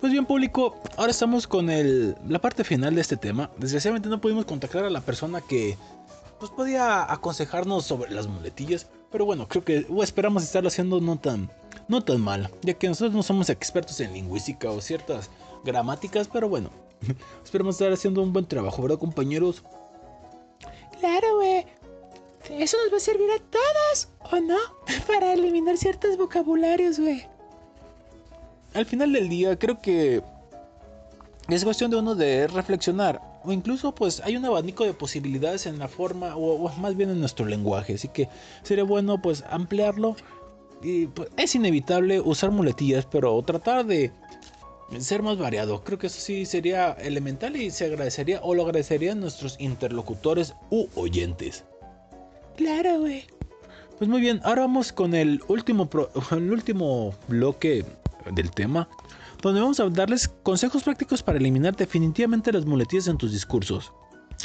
Pues 0.00 0.12
bien 0.12 0.26
público, 0.26 0.76
ahora 0.96 1.10
estamos 1.10 1.48
con 1.48 1.68
el, 1.70 2.16
la 2.28 2.38
parte 2.38 2.62
final 2.62 2.94
de 2.94 3.00
este 3.00 3.16
tema. 3.16 3.50
Desgraciadamente 3.58 4.08
no 4.08 4.20
pudimos 4.20 4.44
contactar 4.44 4.84
a 4.84 4.90
la 4.90 5.00
persona 5.00 5.40
que 5.40 5.76
nos 6.40 6.50
podía 6.50 7.12
aconsejarnos 7.12 7.84
sobre 7.84 8.12
las 8.12 8.28
muletillas. 8.28 8.86
Pero 9.10 9.24
bueno, 9.24 9.48
creo 9.48 9.64
que 9.64 9.86
esperamos 10.00 10.44
estarlo 10.44 10.68
haciendo 10.68 11.00
no 11.00 11.18
tan, 11.18 11.50
no 11.88 12.04
tan 12.04 12.20
mal. 12.20 12.48
Ya 12.62 12.74
que 12.74 12.86
nosotros 12.86 13.12
no 13.12 13.24
somos 13.24 13.50
expertos 13.50 13.98
en 13.98 14.12
lingüística 14.12 14.70
o 14.70 14.80
ciertas 14.80 15.30
gramáticas. 15.64 16.28
Pero 16.28 16.48
bueno, 16.48 16.70
esperamos 17.44 17.74
estar 17.74 17.92
haciendo 17.92 18.22
un 18.22 18.32
buen 18.32 18.46
trabajo, 18.46 18.80
¿verdad 18.82 19.00
compañeros? 19.00 19.64
Claro, 21.00 21.36
güey. 21.36 21.66
Eso 22.50 22.76
nos 22.84 22.92
va 22.92 22.98
a 22.98 23.00
servir 23.00 23.30
a 23.32 23.38
todos, 23.50 24.08
¿o 24.30 24.40
no? 24.40 24.58
Para 25.08 25.32
eliminar 25.32 25.76
ciertos 25.76 26.16
vocabularios, 26.16 27.00
güey 27.00 27.26
al 28.78 28.86
final 28.86 29.12
del 29.12 29.28
día 29.28 29.58
creo 29.58 29.80
que 29.80 30.22
es 31.48 31.64
cuestión 31.64 31.90
de 31.90 31.96
uno 31.96 32.14
de 32.14 32.46
reflexionar. 32.46 33.20
O 33.44 33.52
incluso 33.52 33.94
pues 33.94 34.20
hay 34.24 34.36
un 34.36 34.44
abanico 34.44 34.84
de 34.84 34.92
posibilidades 34.92 35.66
en 35.66 35.78
la 35.78 35.88
forma 35.88 36.36
o, 36.36 36.68
más 36.78 36.94
bien 36.96 37.10
en 37.10 37.20
nuestro 37.20 37.46
lenguaje. 37.46 37.94
Así 37.94 38.08
que 38.08 38.28
sería 38.62 38.84
bueno 38.84 39.20
pues 39.20 39.44
ampliarlo. 39.50 40.16
Y 40.82 41.06
pues, 41.08 41.28
es 41.36 41.54
inevitable 41.54 42.20
usar 42.20 42.50
muletillas 42.50 43.06
pero 43.06 43.42
tratar 43.42 43.84
de 43.86 44.12
ser 44.98 45.22
más 45.22 45.38
variado. 45.38 45.82
Creo 45.82 45.98
que 45.98 46.06
eso 46.06 46.20
sí 46.20 46.46
sería 46.46 46.92
elemental 46.92 47.56
y 47.56 47.70
se 47.70 47.86
agradecería 47.86 48.40
o 48.42 48.54
lo 48.54 48.64
agradecerían 48.64 49.20
nuestros 49.20 49.56
interlocutores 49.58 50.54
u 50.70 50.86
oyentes. 50.94 51.64
Claro 52.56 53.00
güey. 53.00 53.24
Pues 53.98 54.08
muy 54.08 54.20
bien 54.20 54.40
ahora 54.44 54.62
vamos 54.62 54.92
con 54.92 55.12
el 55.14 55.40
último 55.48 55.90
pro, 55.90 56.10
el 56.30 56.52
último 56.52 57.14
bloque 57.26 57.84
del 58.32 58.50
tema, 58.50 58.88
donde 59.42 59.60
vamos 59.60 59.80
a 59.80 59.88
darles 59.88 60.28
consejos 60.28 60.82
prácticos 60.82 61.22
para 61.22 61.38
eliminar 61.38 61.76
definitivamente 61.76 62.52
las 62.52 62.64
muletillas 62.64 63.08
en 63.08 63.18
tus 63.18 63.32
discursos. 63.32 63.92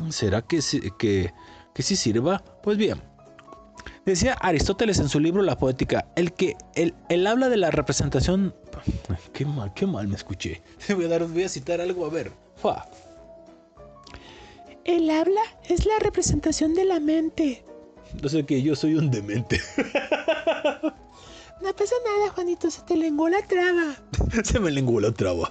¿Será 0.09 0.41
que, 0.41 0.59
que, 0.97 1.33
que 1.73 1.83
sí 1.83 1.95
sirva? 1.95 2.43
Pues 2.63 2.77
bien. 2.77 3.01
Decía 4.05 4.33
Aristóteles 4.41 4.99
en 4.99 5.07
su 5.07 5.19
libro 5.19 5.41
La 5.41 5.57
Poética, 5.57 6.07
el 6.15 6.33
que 6.33 6.57
él, 6.75 6.93
él 7.09 7.25
habla 7.25 7.49
de 7.49 7.57
la 7.57 7.71
representación... 7.71 8.53
Qué 9.33 9.45
mal, 9.45 9.73
qué 9.73 9.87
mal 9.87 10.07
me 10.07 10.15
escuché. 10.15 10.61
Voy 10.95 11.05
a, 11.05 11.07
dar, 11.07 11.25
voy 11.27 11.43
a 11.43 11.49
citar 11.49 11.79
algo, 11.79 12.05
a 12.05 12.09
ver. 12.09 12.31
Fa. 12.55 12.85
El 14.83 15.09
habla 15.09 15.41
es 15.69 15.85
la 15.85 15.97
representación 15.99 16.73
de 16.73 16.85
la 16.85 16.99
mente. 16.99 17.63
No 18.21 18.29
sé 18.29 18.45
que 18.45 18.61
yo 18.61 18.75
soy 18.75 18.95
un 18.95 19.09
demente. 19.09 19.61
No 21.63 21.73
pasa 21.73 21.95
nada, 22.05 22.31
Juanito, 22.33 22.69
se 22.69 22.81
te 22.81 22.97
lenguó 22.97 23.29
la 23.29 23.41
traba. 23.47 23.95
Se 24.43 24.59
me 24.59 24.69
lenguó 24.71 24.99
la 24.99 25.11
traba. 25.11 25.49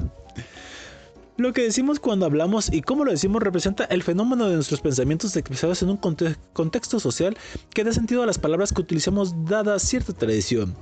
Lo 1.39 1.53
que 1.55 1.63
decimos 1.63 1.99
cuando 1.99 2.27
hablamos 2.27 2.71
y 2.73 2.83
cómo 2.83 3.05
lo 3.05 3.11
decimos 3.11 3.43
representa 3.43 3.85
el 3.85 4.03
fenómeno 4.03 4.47
de 4.49 4.55
nuestros 4.57 4.81
pensamientos 4.81 5.35
expresados 5.35 5.83
en 5.83 5.89
un 5.89 5.97
conte- 5.97 6.37
contexto 6.53 7.01
social 7.01 7.37
que 7.71 7.83
da 7.85 7.93
sentido 7.93 8.23
a 8.23 8.27
las 8.27 8.39
palabras 8.39 8.73
que 8.73 8.83
utilizamos 8.83 9.33
dada 9.47 9.79
cierta 9.79 10.13
tradición. 10.13 10.77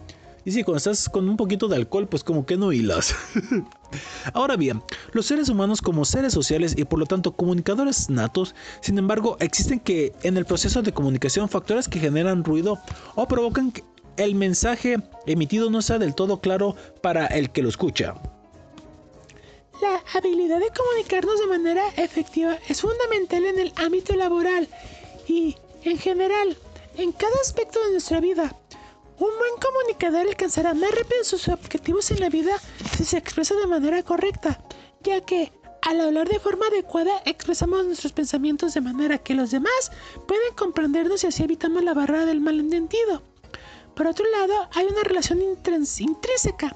Y 0.45 0.53
sí, 0.53 0.65
cuando 0.65 0.79
estás 0.79 1.09
con 1.09 1.29
un 1.29 1.37
poquito 1.37 1.69
de 1.69 1.77
alcohol, 1.77 2.09
pues 2.09 2.25
como 2.25 2.47
que 2.47 2.57
no 2.57 2.73
hilas. 2.73 3.15
Ahora 4.33 4.57
bien, 4.57 4.83
los 5.13 5.27
seres 5.27 5.49
humanos 5.49 5.83
como 5.83 6.05
seres 6.05 6.33
sociales 6.33 6.75
y 6.77 6.85
por 6.85 6.99
lo 6.99 7.07
tanto 7.07 7.33
comunicadores 7.37 8.11
natos, 8.11 8.55
sin 8.81 8.99
embargo, 8.99 9.37
existen 9.41 9.79
que 9.81 10.13
en 10.23 10.37
el 10.37 10.47
proceso 10.47 10.83
de 10.83 10.93
comunicación 10.93 11.49
factores 11.49 11.89
que 11.89 12.01
generan 12.01 12.43
ruido 12.43 12.79
o 13.15 13.29
provocan 13.29 13.73
el 14.25 14.35
mensaje 14.35 14.99
emitido 15.27 15.71
no 15.71 15.81
sea 15.83 15.99
del 15.99 16.15
todo 16.15 16.41
claro 16.41 16.77
para 17.01 17.27
el 17.27 17.51
que 17.51 17.63
lo 17.63 17.69
escucha. 17.69 18.15
La 19.81 20.03
habilidad 20.13 20.61
de 20.61 20.71
comunicarnos 20.77 21.41
de 21.41 21.47
manera 21.47 21.83
efectiva 21.97 22.59
es 22.69 22.83
fundamental 22.83 23.47
en 23.47 23.59
el 23.59 23.73
ámbito 23.77 24.15
laboral 24.15 24.69
y, 25.27 25.57
en 25.85 25.97
general, 25.97 26.57
en 26.97 27.13
cada 27.13 27.35
aspecto 27.41 27.83
de 27.85 27.93
nuestra 27.93 28.21
vida. 28.21 28.55
Un 29.19 29.31
buen 29.39 29.53
comunicador 29.61 30.27
alcanzará 30.29 30.75
más 30.75 30.91
rápido 30.91 31.25
sus 31.25 31.49
objetivos 31.49 32.11
en 32.11 32.21
la 32.21 32.29
vida 32.29 32.59
si 32.97 33.05
se 33.05 33.17
expresa 33.17 33.55
de 33.55 33.67
manera 33.67 34.03
correcta, 34.03 34.63
ya 35.03 35.23
que 35.23 35.51
al 35.83 36.01
hablar 36.01 36.29
de 36.29 36.41
forma 36.41 36.67
adecuada 36.67 37.23
expresamos 37.25 37.87
nuestros 37.87 38.13
pensamientos 38.13 38.75
de 38.75 38.83
manera 38.83 39.17
que 39.17 39.35
los 39.35 39.51
demás 39.51 39.93
pueden 40.29 40.55
comprendernos 40.57 41.25
y 41.25 41.29
así 41.29 41.43
evitamos 41.43 41.83
la 41.83 41.95
barrera 41.95 42.27
del 42.27 42.41
malentendido. 42.41 43.30
Por 44.01 44.07
otro 44.07 44.25
lado, 44.31 44.67
hay 44.73 44.87
una 44.87 45.03
relación 45.03 45.43
intrínseca 45.43 46.75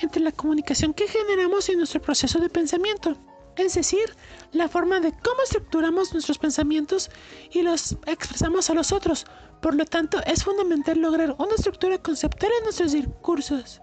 entre 0.00 0.22
la 0.22 0.32
comunicación 0.32 0.94
que 0.94 1.06
generamos 1.06 1.68
y 1.68 1.76
nuestro 1.76 2.00
proceso 2.00 2.38
de 2.38 2.48
pensamiento, 2.48 3.18
es 3.58 3.74
decir, 3.74 4.16
la 4.52 4.66
forma 4.66 4.98
de 5.00 5.12
cómo 5.12 5.42
estructuramos 5.42 6.14
nuestros 6.14 6.38
pensamientos 6.38 7.10
y 7.50 7.60
los 7.60 7.98
expresamos 8.06 8.70
a 8.70 8.74
los 8.74 8.92
otros. 8.92 9.26
Por 9.60 9.74
lo 9.74 9.84
tanto, 9.84 10.18
es 10.24 10.42
fundamental 10.42 10.98
lograr 11.00 11.36
una 11.38 11.54
estructura 11.54 11.98
conceptual 11.98 12.50
en 12.60 12.64
nuestros 12.64 12.92
discursos. 12.92 13.82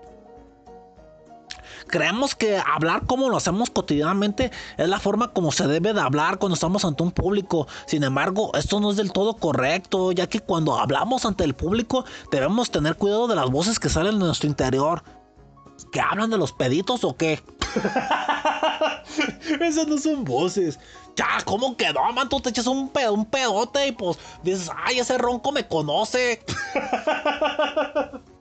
Creemos 1.87 2.35
que 2.35 2.57
hablar 2.57 3.05
como 3.05 3.29
lo 3.29 3.37
hacemos 3.37 3.69
cotidianamente 3.69 4.51
es 4.77 4.87
la 4.87 4.99
forma 4.99 5.33
como 5.33 5.51
se 5.51 5.67
debe 5.67 5.93
de 5.93 6.01
hablar 6.01 6.39
cuando 6.39 6.55
estamos 6.55 6.85
ante 6.85 7.03
un 7.03 7.11
público. 7.11 7.67
Sin 7.85 8.03
embargo, 8.03 8.51
esto 8.55 8.79
no 8.79 8.91
es 8.91 8.97
del 8.97 9.11
todo 9.11 9.35
correcto, 9.35 10.11
ya 10.11 10.27
que 10.27 10.39
cuando 10.39 10.77
hablamos 10.77 11.25
ante 11.25 11.43
el 11.43 11.53
público 11.53 12.05
debemos 12.31 12.71
tener 12.71 12.95
cuidado 12.95 13.27
de 13.27 13.35
las 13.35 13.49
voces 13.49 13.79
que 13.79 13.89
salen 13.89 14.19
de 14.19 14.25
nuestro 14.25 14.47
interior. 14.49 15.03
¿Que 15.91 15.99
hablan 16.01 16.29
de 16.29 16.37
los 16.37 16.53
peditos 16.53 17.03
o 17.03 17.15
qué? 17.15 17.43
Esas 19.61 19.87
no 19.87 19.97
son 19.97 20.23
voces. 20.23 20.79
Ya, 21.15 21.27
¿cómo 21.45 21.75
quedó, 21.77 22.11
man? 22.13 22.29
Tú 22.29 22.39
te 22.39 22.49
echas 22.49 22.67
un, 22.67 22.89
pedo, 22.89 23.13
un 23.13 23.25
pedote 23.25 23.87
y 23.87 23.91
pues 23.91 24.17
dices, 24.43 24.69
ay, 24.85 24.99
ese 24.99 25.17
ronco 25.17 25.51
me 25.51 25.67
conoce. 25.67 26.43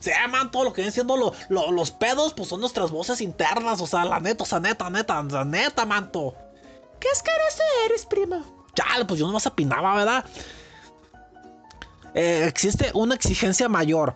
Sí, 0.00 0.10
man, 0.30 0.50
todo 0.50 0.64
lo 0.64 0.72
que 0.72 0.80
vienen 0.80 0.92
siendo 0.92 1.16
lo- 1.16 1.32
lo- 1.50 1.70
los 1.70 1.90
pedos, 1.90 2.34
pues 2.34 2.48
son 2.48 2.60
nuestras 2.60 2.90
voces 2.90 3.20
internas. 3.20 3.80
O 3.80 3.86
sea, 3.86 4.04
la 4.04 4.18
neta, 4.18 4.42
o 4.44 4.46
sea, 4.46 4.58
neta, 4.58 4.90
neta, 4.90 5.22
la 5.22 5.44
neta, 5.44 5.84
manto. 5.86 6.34
¡Qué 6.98 7.08
asqueroso 7.12 7.62
eres, 7.86 8.06
primo! 8.06 8.42
Chale, 8.74 9.04
pues 9.04 9.20
yo 9.20 9.26
no 9.26 9.32
más 9.34 9.46
opinaba, 9.46 9.94
¿verdad? 9.94 10.24
Eh, 12.14 12.44
existe 12.46 12.90
una 12.94 13.14
exigencia 13.14 13.68
mayor. 13.68 14.14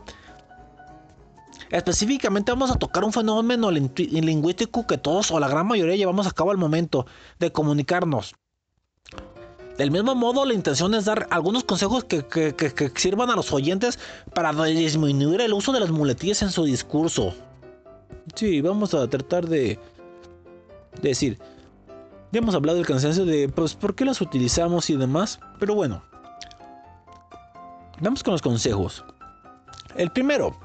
Específicamente 1.71 2.53
vamos 2.53 2.71
a 2.71 2.77
tocar 2.77 3.05
un 3.05 3.13
fenómeno 3.13 3.71
lingü- 3.71 4.09
lingüístico 4.11 4.87
que 4.87 4.99
todos 4.99 5.31
o 5.31 5.41
la 5.41 5.49
gran 5.49 5.67
mayoría 5.67 5.97
llevamos 5.97 6.27
a 6.27 6.31
cabo 6.31 6.51
al 6.51 6.57
momento 6.59 7.07
de 7.39 7.53
comunicarnos. 7.53 8.35
Del 9.79 9.91
mismo 9.91 10.15
modo, 10.15 10.45
la 10.45 10.55
intención 10.55 10.95
es 10.95 11.05
dar 11.05 11.27
algunos 11.31 11.65
consejos 11.65 12.05
que, 12.05 12.25
que- 12.27 12.55
que- 12.55 12.93
sirvan 12.95 13.31
a 13.31 13.37
los 13.37 13.53
oyentes 13.53 13.99
para 14.33 14.53
disminuir 14.67 15.41
el 15.41 15.53
uso 15.53 15.73
de 15.73 15.81
las 15.81 15.91
muletillas 15.91 16.43
en 16.43 16.51
su 16.51 16.65
discurso. 16.65 17.35
Sí, 18.37 18.61
vamos 18.61 18.95
a 18.95 19.09
tratar 19.09 19.49
de, 19.49 19.79
de 21.03 21.09
decir. 21.09 21.39
Ya 22.31 22.39
hemos 22.39 22.55
hablado 22.55 22.79
del 22.79 22.87
cansancio 22.87 23.25
de 23.25 23.49
pues 23.49 23.75
por 23.75 23.95
qué 23.95 24.05
las 24.05 24.21
utilizamos 24.21 24.91
y 24.91 24.97
demás. 24.97 25.41
Pero 25.59 25.75
bueno. 25.75 26.03
Vamos 28.01 28.23
con 28.23 28.33
los 28.33 28.43
consejos. 28.43 29.05
El 29.97 30.11
primero. 30.11 30.57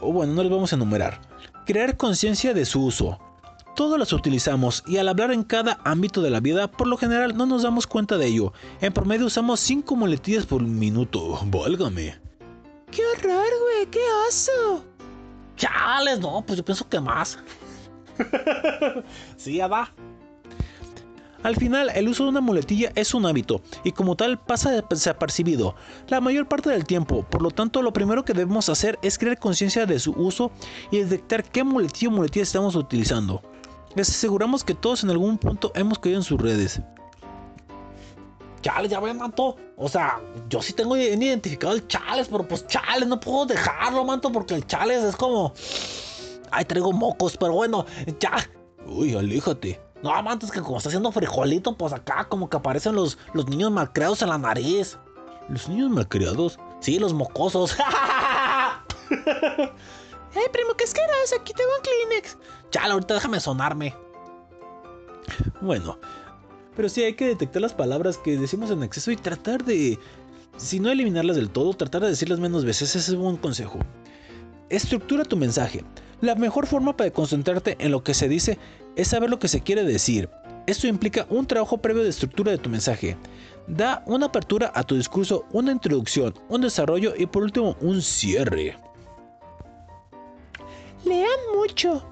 O 0.00 0.12
bueno, 0.12 0.34
no 0.34 0.42
los 0.42 0.52
vamos 0.52 0.72
a 0.72 0.76
enumerar. 0.76 1.20
Crear 1.66 1.96
conciencia 1.96 2.54
de 2.54 2.64
su 2.64 2.84
uso. 2.84 3.18
Todos 3.74 3.98
las 3.98 4.12
utilizamos 4.12 4.82
y 4.86 4.98
al 4.98 5.08
hablar 5.08 5.32
en 5.32 5.44
cada 5.44 5.78
ámbito 5.84 6.22
de 6.22 6.30
la 6.30 6.40
vida, 6.40 6.70
por 6.70 6.86
lo 6.86 6.96
general 6.96 7.36
no 7.36 7.46
nos 7.46 7.62
damos 7.62 7.86
cuenta 7.86 8.18
de 8.18 8.26
ello. 8.26 8.52
En 8.80 8.92
promedio 8.92 9.26
usamos 9.26 9.60
5 9.60 9.96
muletillas 9.96 10.46
por 10.46 10.62
minuto. 10.62 11.38
Válgame. 11.46 12.18
¡Qué 12.90 13.02
horror, 13.06 13.46
güey! 13.62 13.86
¡Qué 13.90 14.00
oso! 14.28 14.84
Chales, 15.56 16.18
no, 16.20 16.42
pues 16.46 16.58
yo 16.58 16.64
pienso 16.64 16.88
que 16.88 17.00
más. 17.00 17.38
sí, 19.36 19.56
ya 19.56 19.68
va. 19.68 19.92
Al 21.42 21.56
final, 21.56 21.90
el 21.94 22.08
uso 22.08 22.24
de 22.24 22.30
una 22.30 22.42
muletilla 22.42 22.92
es 22.96 23.14
un 23.14 23.24
hábito 23.24 23.62
y 23.82 23.92
como 23.92 24.14
tal 24.14 24.38
pasa 24.38 24.82
desapercibido 24.90 25.74
la 26.08 26.20
mayor 26.20 26.46
parte 26.48 26.68
del 26.68 26.84
tiempo. 26.84 27.22
Por 27.22 27.40
lo 27.40 27.50
tanto, 27.50 27.80
lo 27.80 27.94
primero 27.94 28.24
que 28.24 28.34
debemos 28.34 28.68
hacer 28.68 28.98
es 29.02 29.18
crear 29.18 29.38
conciencia 29.38 29.86
de 29.86 29.98
su 29.98 30.12
uso 30.12 30.50
y 30.90 30.98
detectar 30.98 31.44
qué 31.44 31.64
muletilla 31.64 32.08
o 32.08 32.14
muletilla 32.14 32.42
estamos 32.42 32.74
utilizando. 32.76 33.40
Les 33.94 34.08
aseguramos 34.08 34.62
que 34.62 34.74
todos 34.74 35.02
en 35.02 35.10
algún 35.10 35.38
punto 35.38 35.72
hemos 35.74 35.98
caído 35.98 36.18
en 36.18 36.24
sus 36.24 36.40
redes. 36.40 36.80
Chales, 38.62 38.90
ya 38.90 39.00
ve, 39.00 39.12
manto. 39.14 39.56
O 39.76 39.88
sea, 39.88 40.20
yo 40.48 40.60
sí 40.62 40.72
tengo 40.72 40.96
identificado 40.96 41.72
el 41.72 41.86
Chales, 41.88 42.28
pero 42.28 42.46
pues 42.46 42.66
Chales, 42.66 43.08
no 43.08 43.18
puedo 43.18 43.46
dejarlo, 43.46 44.04
manto, 44.04 44.30
porque 44.30 44.54
el 44.54 44.66
Chales 44.66 45.02
es 45.02 45.16
como. 45.16 45.52
Ay, 46.50 46.64
traigo 46.64 46.92
mocos, 46.92 47.36
pero 47.36 47.54
bueno, 47.54 47.86
ya. 48.18 48.48
Uy, 48.86 49.14
aléjate. 49.14 49.80
No, 50.02 50.22
manto, 50.22 50.46
es 50.46 50.52
que 50.52 50.60
como 50.60 50.78
está 50.78 50.88
haciendo 50.88 51.12
frijolito, 51.12 51.76
pues 51.76 51.92
acá 51.92 52.26
como 52.28 52.48
que 52.48 52.56
aparecen 52.56 52.94
los, 52.94 53.18
los 53.34 53.48
niños 53.48 53.70
malcriados 53.70 54.22
en 54.22 54.28
la 54.28 54.38
nariz. 54.38 54.98
¿Los 55.48 55.68
niños 55.68 55.90
malcriados? 55.90 56.58
Sí, 56.80 56.98
los 56.98 57.12
mocosos. 57.12 57.76
¡Eh, 59.10 60.48
primo, 60.52 60.74
qué 60.76 60.84
asqueroso! 60.84 61.36
Aquí 61.40 61.52
tengo 61.52 61.70
un 61.76 61.82
Kleenex. 61.82 62.36
Chale, 62.70 62.92
ahorita 62.92 63.14
déjame 63.14 63.40
sonarme. 63.40 63.94
Bueno, 65.60 65.98
pero 66.76 66.88
sí 66.88 67.02
hay 67.02 67.14
que 67.14 67.26
detectar 67.26 67.62
las 67.62 67.74
palabras 67.74 68.18
que 68.18 68.36
decimos 68.36 68.70
en 68.70 68.82
exceso 68.82 69.10
y 69.10 69.16
tratar 69.16 69.64
de, 69.64 69.98
si 70.56 70.80
no 70.80 70.90
eliminarlas 70.90 71.36
del 71.36 71.50
todo, 71.50 71.74
tratar 71.74 72.02
de 72.02 72.08
decirlas 72.08 72.40
menos 72.40 72.64
veces. 72.64 72.90
Ese 72.90 72.98
es 72.98 73.08
un 73.10 73.22
buen 73.22 73.36
consejo. 73.36 73.78
Estructura 74.68 75.24
tu 75.24 75.36
mensaje. 75.36 75.84
La 76.20 76.34
mejor 76.34 76.66
forma 76.66 76.96
para 76.96 77.10
concentrarte 77.10 77.76
en 77.80 77.90
lo 77.90 78.04
que 78.04 78.14
se 78.14 78.28
dice 78.28 78.58
es 78.96 79.08
saber 79.08 79.30
lo 79.30 79.38
que 79.38 79.48
se 79.48 79.62
quiere 79.62 79.84
decir. 79.84 80.28
Esto 80.66 80.86
implica 80.86 81.26
un 81.30 81.46
trabajo 81.46 81.78
previo 81.78 82.02
de 82.02 82.10
estructura 82.10 82.52
de 82.52 82.58
tu 82.58 82.70
mensaje. 82.70 83.16
Da 83.66 84.02
una 84.06 84.26
apertura 84.26 84.70
a 84.74 84.82
tu 84.84 84.94
discurso, 84.94 85.44
una 85.52 85.72
introducción, 85.72 86.34
un 86.48 86.60
desarrollo 86.60 87.14
y 87.16 87.26
por 87.26 87.42
último 87.42 87.76
un 87.80 88.02
cierre. 88.02 88.78
Lean 91.04 91.40
mucho. 91.56 92.04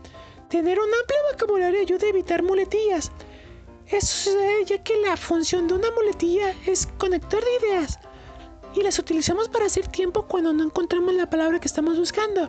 Tener 0.49 0.79
un 0.79 0.87
amplio 0.87 1.19
vocabulario 1.31 1.81
ayuda 1.83 2.07
a 2.07 2.11
evitar 2.11 2.43
muletillas. 2.43 3.13
Eso 3.87 4.07
sucede 4.07 4.65
ya 4.65 4.83
que 4.83 4.97
la 4.97 5.15
función 5.19 5.69
de 5.69 5.75
una 5.75 5.91
muletilla 5.91 6.55
es 6.67 6.87
conector 6.97 7.45
de 7.45 7.67
ideas 7.67 7.99
y 8.75 8.83
las 8.83 8.99
utilizamos 8.99 9.51
para 9.51 9.67
hacer 9.67 9.89
tiempo 9.89 10.27
cuando 10.27 10.55
no 10.55 10.65
encontramos 10.65 11.13
la 11.15 11.29
palabra 11.29 11.61
que 11.61 11.69
estamos 11.69 11.99
buscando. 11.99 12.49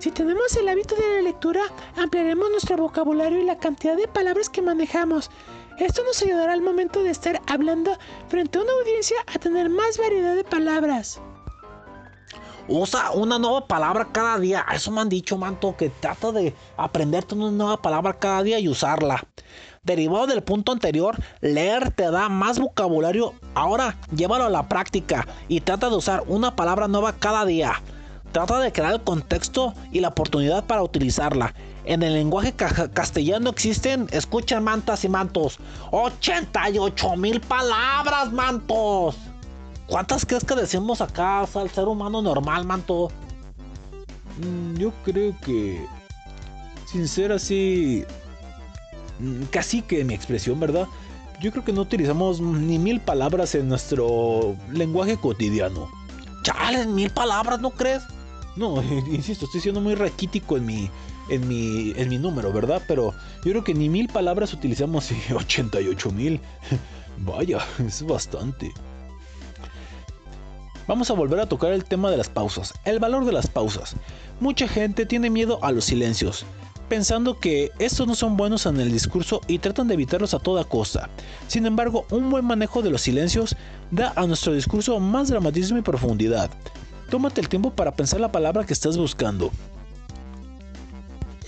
Si 0.00 0.10
tenemos 0.10 0.54
el 0.56 0.68
hábito 0.68 0.94
de 0.96 1.16
la 1.16 1.22
lectura, 1.22 1.62
ampliaremos 1.96 2.50
nuestro 2.50 2.76
vocabulario 2.76 3.40
y 3.40 3.44
la 3.44 3.58
cantidad 3.58 3.96
de 3.96 4.08
palabras 4.08 4.50
que 4.50 4.60
manejamos. 4.60 5.30
Esto 5.78 6.04
nos 6.04 6.20
ayudará 6.22 6.52
al 6.52 6.60
momento 6.60 7.02
de 7.02 7.10
estar 7.10 7.40
hablando 7.46 7.96
frente 8.28 8.58
a 8.58 8.62
una 8.62 8.72
audiencia 8.72 9.16
a 9.34 9.38
tener 9.38 9.70
más 9.70 9.96
variedad 9.96 10.36
de 10.36 10.44
palabras. 10.44 11.22
Usa 12.68 13.10
una 13.12 13.38
nueva 13.38 13.66
palabra 13.66 14.08
cada 14.12 14.38
día. 14.38 14.64
Eso 14.72 14.90
me 14.90 15.00
han 15.00 15.08
dicho, 15.08 15.36
manto, 15.36 15.76
que 15.76 15.90
trata 15.90 16.30
de 16.32 16.54
aprenderte 16.76 17.34
una 17.34 17.50
nueva 17.50 17.80
palabra 17.82 18.18
cada 18.18 18.42
día 18.42 18.58
y 18.60 18.68
usarla. 18.68 19.24
Derivado 19.82 20.26
del 20.26 20.42
punto 20.42 20.72
anterior, 20.72 21.16
leer 21.40 21.90
te 21.90 22.10
da 22.10 22.28
más 22.28 22.58
vocabulario. 22.58 23.34
Ahora, 23.54 23.96
llévalo 24.14 24.44
a 24.44 24.50
la 24.50 24.68
práctica 24.68 25.26
y 25.48 25.60
trata 25.62 25.88
de 25.88 25.96
usar 25.96 26.22
una 26.28 26.54
palabra 26.54 26.86
nueva 26.86 27.14
cada 27.14 27.44
día. 27.44 27.82
Trata 28.30 28.60
de 28.60 28.70
crear 28.70 28.92
el 28.92 29.00
contexto 29.02 29.74
y 29.90 30.00
la 30.00 30.08
oportunidad 30.08 30.64
para 30.64 30.82
utilizarla. 30.84 31.52
En 31.84 32.02
el 32.04 32.12
lenguaje 32.12 32.52
ca- 32.52 32.88
castellano 32.92 33.50
existen, 33.50 34.06
escuchen 34.12 34.62
mantas 34.62 35.02
y 35.04 35.08
mantos, 35.08 35.58
88 35.90 37.16
mil 37.16 37.40
palabras, 37.40 38.30
mantos. 38.30 39.16
¿Cuántas 39.90 40.24
crees 40.24 40.44
que 40.44 40.54
decimos 40.54 41.00
acá 41.00 41.40
al 41.40 41.70
ser 41.70 41.84
humano 41.88 42.22
normal, 42.22 42.64
manto? 42.64 43.10
Mm, 44.38 44.76
Yo 44.78 44.92
creo 45.04 45.34
que. 45.44 45.84
Sin 46.86 47.08
ser 47.08 47.32
así. 47.32 48.04
mm, 49.18 49.42
Casi 49.50 49.82
que 49.82 50.04
mi 50.04 50.14
expresión, 50.14 50.60
¿verdad? 50.60 50.86
Yo 51.40 51.50
creo 51.50 51.64
que 51.64 51.72
no 51.72 51.80
utilizamos 51.82 52.40
ni 52.40 52.78
mil 52.78 53.00
palabras 53.00 53.54
en 53.56 53.68
nuestro 53.68 54.54
lenguaje 54.70 55.16
cotidiano. 55.16 55.88
Chales, 56.44 56.86
mil 56.86 57.10
palabras, 57.10 57.60
¿no 57.60 57.70
crees? 57.70 58.02
No, 58.56 58.80
insisto, 59.10 59.46
estoy 59.46 59.60
siendo 59.60 59.80
muy 59.80 59.96
raquítico 59.96 60.56
en 60.56 60.66
mi, 60.66 60.90
en 61.30 61.48
mi, 61.48 61.92
en 61.96 62.08
mi 62.08 62.18
número, 62.18 62.52
¿verdad? 62.52 62.80
Pero 62.86 63.12
yo 63.44 63.50
creo 63.50 63.64
que 63.64 63.74
ni 63.74 63.88
mil 63.88 64.08
palabras 64.08 64.52
utilizamos 64.52 65.10
y 65.10 65.16
88 65.34 66.12
mil. 66.12 66.40
Vaya, 67.18 67.58
es 67.84 68.06
bastante. 68.06 68.72
Vamos 70.86 71.10
a 71.10 71.14
volver 71.14 71.40
a 71.40 71.48
tocar 71.48 71.72
el 71.72 71.84
tema 71.84 72.10
de 72.10 72.16
las 72.16 72.28
pausas, 72.28 72.74
el 72.84 72.98
valor 72.98 73.24
de 73.24 73.32
las 73.32 73.46
pausas. 73.46 73.94
Mucha 74.40 74.66
gente 74.66 75.06
tiene 75.06 75.30
miedo 75.30 75.58
a 75.62 75.72
los 75.72 75.84
silencios, 75.84 76.44
pensando 76.88 77.38
que 77.38 77.70
estos 77.78 78.06
no 78.06 78.14
son 78.14 78.36
buenos 78.36 78.66
en 78.66 78.80
el 78.80 78.90
discurso 78.90 79.40
y 79.46 79.58
tratan 79.58 79.86
de 79.88 79.94
evitarlos 79.94 80.34
a 80.34 80.40
toda 80.40 80.64
costa. 80.64 81.08
Sin 81.46 81.66
embargo, 81.66 82.06
un 82.10 82.30
buen 82.30 82.44
manejo 82.44 82.82
de 82.82 82.90
los 82.90 83.02
silencios 83.02 83.56
da 83.90 84.12
a 84.16 84.26
nuestro 84.26 84.52
discurso 84.52 84.98
más 84.98 85.28
dramatismo 85.28 85.78
y 85.78 85.82
profundidad. 85.82 86.50
Tómate 87.10 87.40
el 87.40 87.48
tiempo 87.48 87.70
para 87.70 87.94
pensar 87.94 88.20
la 88.20 88.32
palabra 88.32 88.64
que 88.64 88.72
estás 88.72 88.96
buscando. 88.96 89.50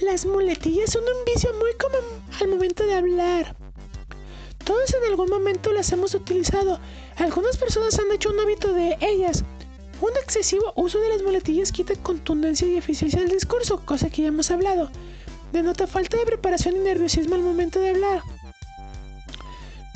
Las 0.00 0.26
muletillas 0.26 0.90
son 0.90 1.02
un 1.02 1.24
vicio 1.24 1.50
muy 1.54 1.72
común 1.74 2.22
al 2.40 2.48
momento 2.48 2.84
de 2.84 2.94
hablar. 2.94 3.56
Todos 4.64 4.94
en 4.94 5.10
algún 5.10 5.28
momento 5.28 5.72
las 5.72 5.90
hemos 5.92 6.14
utilizado. 6.14 6.78
Algunas 7.22 7.56
personas 7.56 7.96
han 8.00 8.10
hecho 8.10 8.30
un 8.30 8.40
hábito 8.40 8.74
de 8.74 8.98
ellas. 9.00 9.44
Un 10.00 10.10
excesivo 10.20 10.72
uso 10.74 10.98
de 10.98 11.08
las 11.08 11.22
muletillas 11.22 11.70
quita 11.70 11.94
contundencia 11.94 12.66
y 12.66 12.76
eficiencia 12.76 13.20
del 13.20 13.28
discurso, 13.28 13.80
cosa 13.86 14.10
que 14.10 14.22
ya 14.22 14.28
hemos 14.28 14.50
hablado. 14.50 14.90
Denota 15.52 15.86
falta 15.86 16.16
de 16.16 16.26
preparación 16.26 16.78
y 16.78 16.80
nerviosismo 16.80 17.36
al 17.36 17.42
momento 17.42 17.78
de 17.78 17.90
hablar. 17.90 18.22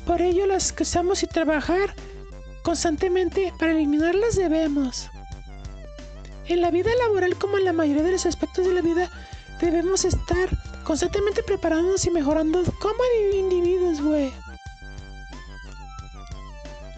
Por 0.07 0.23
ello 0.23 0.47
las 0.47 0.73
que 0.73 0.85
usamos 0.85 1.25
y 1.25 1.27
trabajar 1.27 1.97
constantemente 2.63 3.53
para 3.59 3.73
eliminarlas 3.73 4.37
debemos. 4.37 5.11
En 6.47 6.61
la 6.61 6.71
vida 6.71 6.91
laboral 7.07 7.37
como 7.37 7.59
en 7.59 7.65
la 7.65 7.73
mayoría 7.73 8.05
de 8.05 8.13
los 8.13 8.25
aspectos 8.25 8.65
de 8.67 8.73
la 8.73 8.83
vida 8.83 9.11
debemos 9.61 10.05
estar 10.05 10.49
constantemente 10.85 11.43
preparándonos 11.43 12.07
y 12.07 12.11
mejorando 12.13 12.63
como 12.81 13.03
individuos, 13.35 14.01
güey. 14.01 14.46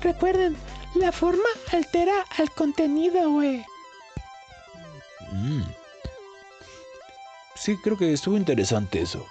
Recuerden, 0.00 0.56
la 0.94 1.12
forma 1.12 1.48
altera 1.72 2.24
al 2.38 2.50
contenido, 2.52 3.30
güey. 3.30 3.64
Mm. 5.32 5.62
Sí, 7.54 7.76
creo 7.78 7.98
que 7.98 8.12
estuvo 8.12 8.36
interesante 8.36 9.00
eso. 9.00 9.26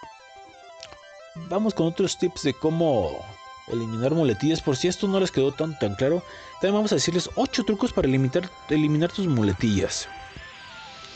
Vamos 1.50 1.74
con 1.74 1.88
otros 1.88 2.18
tips 2.18 2.44
de 2.44 2.54
cómo 2.54 3.26
eliminar 3.68 4.14
muletillas. 4.14 4.62
Por 4.62 4.76
si 4.76 4.88
esto 4.88 5.08
no 5.08 5.20
les 5.20 5.32
quedó 5.32 5.52
tan, 5.52 5.78
tan 5.80 5.96
claro, 5.96 6.22
también 6.54 6.76
vamos 6.76 6.92
a 6.92 6.96
decirles 6.96 7.30
8 7.36 7.64
trucos 7.64 7.94
para 7.94 8.08
eliminar, 8.08 8.50
eliminar 8.70 9.12
tus 9.12 9.28
muletillas. 9.28 10.08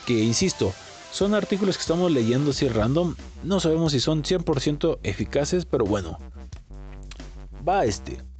Que 0.05 0.13
insisto, 0.13 0.73
son 1.11 1.33
artículos 1.33 1.75
que 1.77 1.81
estamos 1.81 2.11
leyendo 2.11 2.51
así 2.51 2.67
random. 2.67 3.15
No 3.43 3.59
sabemos 3.59 3.91
si 3.91 3.99
son 3.99 4.23
100% 4.23 4.99
eficaces, 5.03 5.65
pero 5.65 5.85
bueno. 5.85 6.17
Va 7.67 7.85
este. 7.85 8.30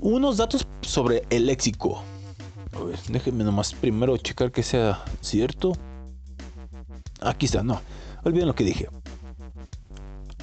Unos 0.00 0.36
datos 0.36 0.66
sobre 0.82 1.24
el 1.30 1.46
léxico. 1.46 2.02
Déjenme 3.08 3.42
nomás 3.42 3.72
primero 3.72 4.16
checar 4.16 4.52
que 4.52 4.62
sea 4.62 5.04
cierto. 5.20 5.72
Aquí 7.20 7.46
está, 7.46 7.62
no. 7.62 7.80
Olviden 8.22 8.46
lo 8.46 8.54
que 8.54 8.64
dije. 8.64 8.88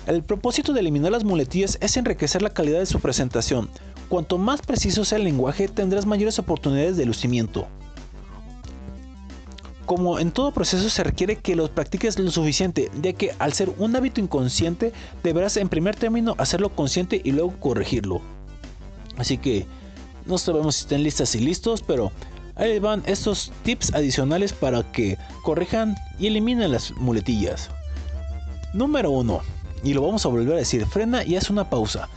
El 0.08 0.24
propósito 0.24 0.74
de 0.74 0.82
eliminar 0.82 1.12
las 1.12 1.24
muletillas 1.24 1.78
es 1.82 1.98
enriquecer 1.98 2.42
la 2.42 2.50
calidad 2.52 2.80
de 2.80 2.86
su 2.86 3.00
presentación. 3.00 3.70
Cuanto 4.10 4.38
más 4.38 4.62
preciso 4.62 5.06
sea 5.06 5.18
el 5.18 5.24
lenguaje, 5.24 5.68
tendrás 5.68 6.06
mayores 6.06 6.38
oportunidades 6.38 6.98
de 6.98 7.06
lucimiento. 7.06 7.68
Como 9.86 10.20
en 10.20 10.32
todo 10.32 10.52
proceso 10.52 10.90
se 10.90 11.04
requiere 11.04 11.38
que 11.38 11.56
los 11.56 11.70
practiques 11.70 12.20
lo 12.20 12.30
suficiente, 12.30 12.92
ya 13.02 13.14
que 13.14 13.32
al 13.40 13.54
ser 13.54 13.72
un 13.78 13.96
hábito 13.96 14.20
inconsciente, 14.20 14.92
deberás 15.24 15.58
en 15.58 15.70
primer 15.70 15.96
término 15.96 16.36
hacerlo 16.38 16.70
consciente 16.76 17.22
y 17.24 17.32
luego 17.32 17.60
corregirlo. 17.60 18.22
Así 19.18 19.38
que 19.38 19.66
no 20.26 20.38
sabemos 20.38 20.76
si 20.76 20.82
estén 20.82 21.04
listas 21.04 21.36
y 21.36 21.40
listos, 21.40 21.82
pero 21.82 22.12
ahí 22.56 22.80
van 22.80 23.04
estos 23.06 23.52
tips 23.64 23.94
adicionales 23.94 24.54
para 24.54 24.84
que 24.92 25.18
corrijan 25.44 25.96
y 26.20 26.28
eliminen 26.28 26.72
las 26.72 26.92
muletillas. 26.92 27.70
Número 28.74 29.12
1. 29.12 29.42
Y 29.84 29.94
lo 29.94 30.02
vamos 30.02 30.26
a 30.26 30.30
volver 30.30 30.54
a 30.54 30.58
decir, 30.58 30.86
frena 30.86 31.24
y 31.24 31.36
haz 31.36 31.50
una 31.50 31.70
pausa. 31.70 32.10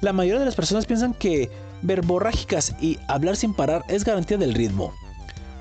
La 0.00 0.12
mayoría 0.12 0.40
de 0.40 0.46
las 0.46 0.54
personas 0.54 0.86
piensan 0.86 1.14
que 1.14 1.50
verborrágicas 1.82 2.74
y 2.80 2.98
hablar 3.08 3.36
sin 3.36 3.54
parar 3.54 3.84
es 3.88 4.04
garantía 4.04 4.36
del 4.36 4.54
ritmo. 4.54 4.92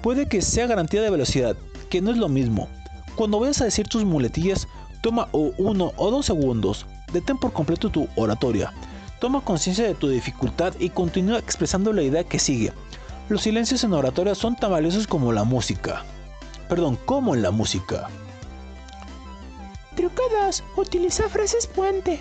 Puede 0.01 0.27
que 0.27 0.41
sea 0.41 0.67
garantía 0.67 1.01
de 1.01 1.09
velocidad, 1.09 1.55
que 1.89 2.01
no 2.01 2.11
es 2.11 2.17
lo 2.17 2.27
mismo. 2.27 2.67
Cuando 3.15 3.39
vayas 3.39 3.61
a 3.61 3.65
decir 3.65 3.87
tus 3.87 4.03
muletillas, 4.03 4.67
toma 5.01 5.29
uno 5.31 5.93
o 5.95 6.11
dos 6.11 6.25
segundos, 6.25 6.85
detén 7.13 7.37
por 7.37 7.53
completo 7.53 7.89
tu 7.89 8.07
oratoria. 8.15 8.73
Toma 9.23 9.39
conciencia 9.39 9.85
de 9.85 9.95
tu 9.95 10.09
dificultad 10.09 10.73
y 10.79 10.89
continúa 10.89 11.39
expresando 11.39 11.93
la 11.93 12.01
idea 12.01 12.25
que 12.25 12.39
sigue. 12.39 12.73
Los 13.29 13.43
silencios 13.43 13.85
en 13.85 13.93
oratoria 13.93 14.35
son 14.35 14.57
tan 14.57 14.71
valiosos 14.71 15.07
como 15.07 15.31
la 15.31 15.45
música. 15.45 16.03
Perdón, 16.67 16.99
como 17.05 17.33
en 17.33 17.41
la 17.41 17.49
música. 17.49 18.09
Truco 19.95 20.23
2. 20.43 20.61
Utiliza 20.75 21.29
frases 21.29 21.67
puente. 21.67 22.19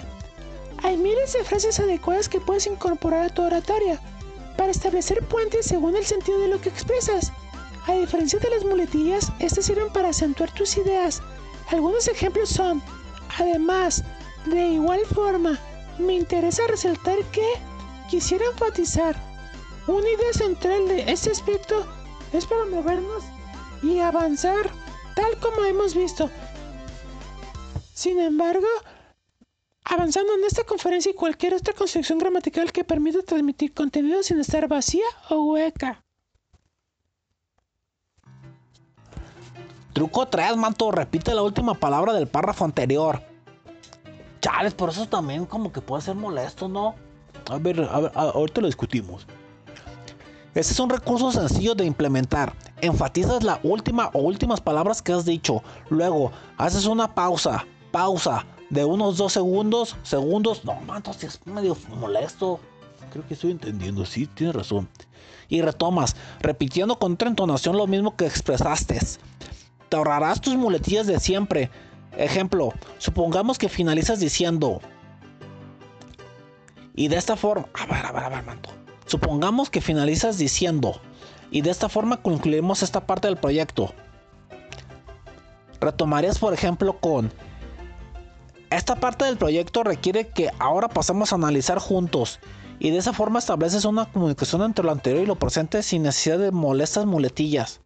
Hay 0.85 0.97
miles 0.97 1.33
de 1.33 1.43
frases 1.43 1.81
adecuadas 1.81 2.29
que 2.29 2.39
puedes 2.39 2.69
incorporar 2.69 3.25
a 3.25 3.35
tu 3.35 3.43
oratoria 3.43 3.99
para 4.57 4.71
establecer 4.71 5.27
puentes 5.27 5.67
según 5.67 5.97
el 5.97 6.05
sentido 6.05 6.39
de 6.39 6.47
lo 6.47 6.61
que 6.61 6.69
expresas. 6.69 7.33
A 7.89 7.95
diferencia 7.95 8.39
de 8.39 8.51
las 8.51 8.65
muletillas, 8.65 9.33
estas 9.41 9.65
sirven 9.65 9.93
para 9.93 10.11
acentuar 10.11 10.53
tus 10.53 10.77
ideas. 10.77 11.21
Algunos 11.69 12.07
ejemplos 12.07 12.51
son, 12.51 12.81
además, 13.41 14.05
de 14.47 14.69
igual 14.69 15.01
forma, 15.13 15.59
me 16.03 16.15
interesa 16.15 16.67
resaltar 16.69 17.19
que 17.33 17.47
quisiera 18.11 18.45
enfatizar 18.47 19.17
una 19.87 20.09
idea 20.09 20.33
central 20.33 20.87
de 20.87 21.11
este 21.11 21.31
aspecto 21.31 21.87
es 22.33 22.47
para 22.47 22.67
movernos 22.67 23.25
y 23.83 23.99
avanzar 23.99 24.71
tal 25.17 25.39
como 25.39 25.65
hemos 25.65 25.95
visto. 25.95 26.31
Sin 27.93 28.21
embargo, 28.21 28.67
avanzando 29.85 30.35
en 30.35 30.45
esta 30.45 30.65
conferencia 30.65 31.11
y 31.11 31.15
cualquier 31.15 31.55
otra 31.55 31.75
construcción 31.75 32.19
gramatical 32.19 32.73
que 32.73 32.85
permita 32.85 33.23
transmitir 33.23 33.75
contenido 33.75 34.23
sin 34.23 34.41
estar 34.41 34.69
vacía 34.69 35.07
o 35.31 35.53
hueca. 35.53 36.05
Truco 39.93 40.27
3, 40.29 40.57
manto, 40.57 40.91
repite 40.91 41.35
la 41.35 41.43
última 41.43 41.75
palabra 41.75 42.13
del 42.15 42.27
párrafo 42.29 42.65
anterior. 42.65 43.32
Chales, 44.43 44.75
por 44.75 44.91
eso 44.91 45.07
también 45.07 45.47
como 45.47 45.73
que 45.73 45.81
puede 45.81 46.03
ser 46.03 46.17
molesto, 46.17 46.69
¿no? 46.69 46.95
A 47.51 47.57
ver, 47.57 47.89
a 47.91 48.01
ver, 48.01 48.13
ahorita 48.15 48.61
lo 48.61 48.67
discutimos. 48.67 49.27
Este 50.55 50.75
es 50.75 50.81
un 50.81 50.91
recurso 50.91 51.33
sencillo 51.33 51.75
de 51.75 51.87
implementar. 51.87 52.53
Enfatizas 52.83 53.43
la 53.43 53.59
última 53.63 54.11
o 54.13 54.19
últimas 54.19 54.61
palabras 54.61 55.01
que 55.01 55.13
has 55.13 55.25
dicho. 55.25 55.63
Luego, 55.89 56.31
haces 56.59 56.85
una 56.85 57.15
pausa, 57.15 57.65
pausa, 57.91 58.45
de 58.69 58.85
unos 58.85 59.17
dos 59.17 59.33
segundos, 59.33 59.97
segundos. 60.03 60.65
No, 60.65 60.75
manto, 60.83 61.13
si 61.13 61.27
es 61.27 61.41
medio 61.47 61.77
molesto. 61.99 62.61
Creo 63.13 63.27
que 63.27 63.35
estoy 63.35 63.53
entendiendo, 63.53 64.05
sí, 64.05 64.27
tienes 64.27 64.57
razón. 64.57 64.89
Y 65.49 65.63
retomas, 65.63 66.17
repitiendo 66.41 66.99
con 66.99 67.13
otra 67.13 67.29
entonación 67.29 67.77
lo 67.77 67.87
mismo 67.87 68.17
que 68.17 68.27
expresaste. 68.27 68.99
Te 69.89 69.97
ahorrarás 69.97 70.41
tus 70.41 70.57
muletillas 70.57 71.07
de 71.07 71.21
siempre. 71.21 71.71
Ejemplo, 72.17 72.73
supongamos 72.99 73.59
que 73.59 73.69
finalizas 73.69 74.21
diciendo. 74.21 74.81
Y 76.95 77.09
de 77.09 77.17
esta 77.17 77.37
forma. 77.37 77.69
A 77.75 77.87
ver, 77.87 78.07
a 78.07 78.13
ver, 78.13 78.25
a 78.25 78.29
ver. 78.43 78.59
Supongamos 79.07 79.71
que 79.71 79.81
finalizas 79.81 80.39
diciendo. 80.39 81.01
Y 81.51 81.61
de 81.61 81.71
esta 81.71 81.89
forma 81.89 82.23
concluimos 82.23 82.83
esta 82.83 83.07
parte 83.07 83.29
del 83.29 83.37
proyecto. 83.37 83.93
Retomarías, 85.81 86.39
por 86.39 86.55
ejemplo, 86.55 86.99
con. 86.99 87.31
Esta 88.71 88.97
parte 88.97 89.27
del 89.27 89.37
proyecto 89.37 89.83
requiere 89.83 90.29
que 90.29 90.51
ahora 90.59 90.89
pasemos 90.89 91.33
a 91.33 91.37
analizar 91.37 91.79
juntos. 91.79 92.41
Y 92.79 92.91
de 92.91 92.97
esa 92.97 93.13
forma 93.13 93.39
estableces 93.39 93.85
una 93.85 94.07
comunicación 94.07 94.63
entre 94.63 94.85
lo 94.85 94.93
anterior 94.93 95.23
y 95.23 95.27
lo 95.27 95.39
presente 95.39 95.83
sin 95.83 96.05
necesidad 96.05 96.39
de 96.39 96.51
molestas 96.51 97.05
muletillas. 97.05 97.82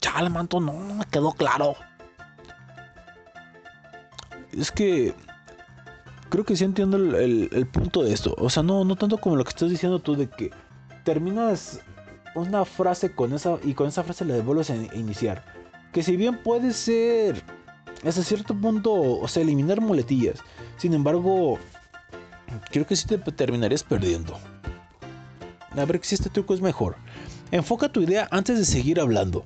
Chale, 0.00 0.30
manto, 0.30 0.60
no, 0.60 0.72
me 0.72 1.04
quedó 1.06 1.32
claro. 1.32 1.74
Es 4.52 4.70
que 4.72 5.14
creo 6.30 6.44
que 6.44 6.56
sí 6.56 6.64
entiendo 6.64 6.96
el, 6.96 7.68
punto 7.70 8.02
de 8.02 8.12
esto. 8.12 8.34
O 8.38 8.48
sea, 8.50 8.62
no, 8.62 8.84
no 8.84 8.96
tanto 8.96 9.18
como 9.18 9.36
lo 9.36 9.44
que 9.44 9.50
estás 9.50 9.70
diciendo 9.70 9.98
tú 9.98 10.16
de 10.16 10.28
que 10.28 10.50
terminas 11.04 11.80
una 12.34 12.64
frase 12.64 13.12
con 13.14 13.32
esa 13.32 13.58
y 13.62 13.74
con 13.74 13.88
esa 13.88 14.02
frase 14.02 14.24
la 14.24 14.34
devuelves 14.34 14.70
a 14.70 14.76
in- 14.76 14.90
iniciar. 14.94 15.44
Que 15.92 16.02
si 16.02 16.16
bien 16.16 16.42
puede 16.42 16.72
ser 16.72 17.42
hasta 18.04 18.22
cierto 18.22 18.54
punto, 18.54 18.92
o 18.92 19.28
sea, 19.28 19.42
eliminar 19.42 19.80
muletillas. 19.80 20.40
Sin 20.78 20.94
embargo, 20.94 21.58
creo 22.70 22.86
que 22.86 22.96
sí 22.96 23.06
te 23.06 23.18
terminarías 23.18 23.82
perdiendo. 23.82 24.38
A 25.76 25.84
ver 25.84 26.00
si 26.02 26.14
este 26.14 26.30
truco 26.30 26.54
es 26.54 26.60
mejor. 26.60 26.96
Enfoca 27.50 27.90
tu 27.90 28.00
idea 28.00 28.28
antes 28.30 28.58
de 28.58 28.64
seguir 28.64 29.00
hablando. 29.00 29.44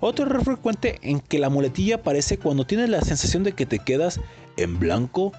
Otro 0.00 0.26
error 0.26 0.44
frecuente 0.44 0.98
en 1.02 1.20
que 1.20 1.38
la 1.38 1.48
muletilla 1.48 1.96
aparece 1.96 2.38
cuando 2.38 2.66
tienes 2.66 2.90
la 2.90 3.00
sensación 3.00 3.42
de 3.44 3.52
que 3.52 3.66
te 3.66 3.78
quedas 3.78 4.20
en 4.56 4.78
blanco. 4.78 5.32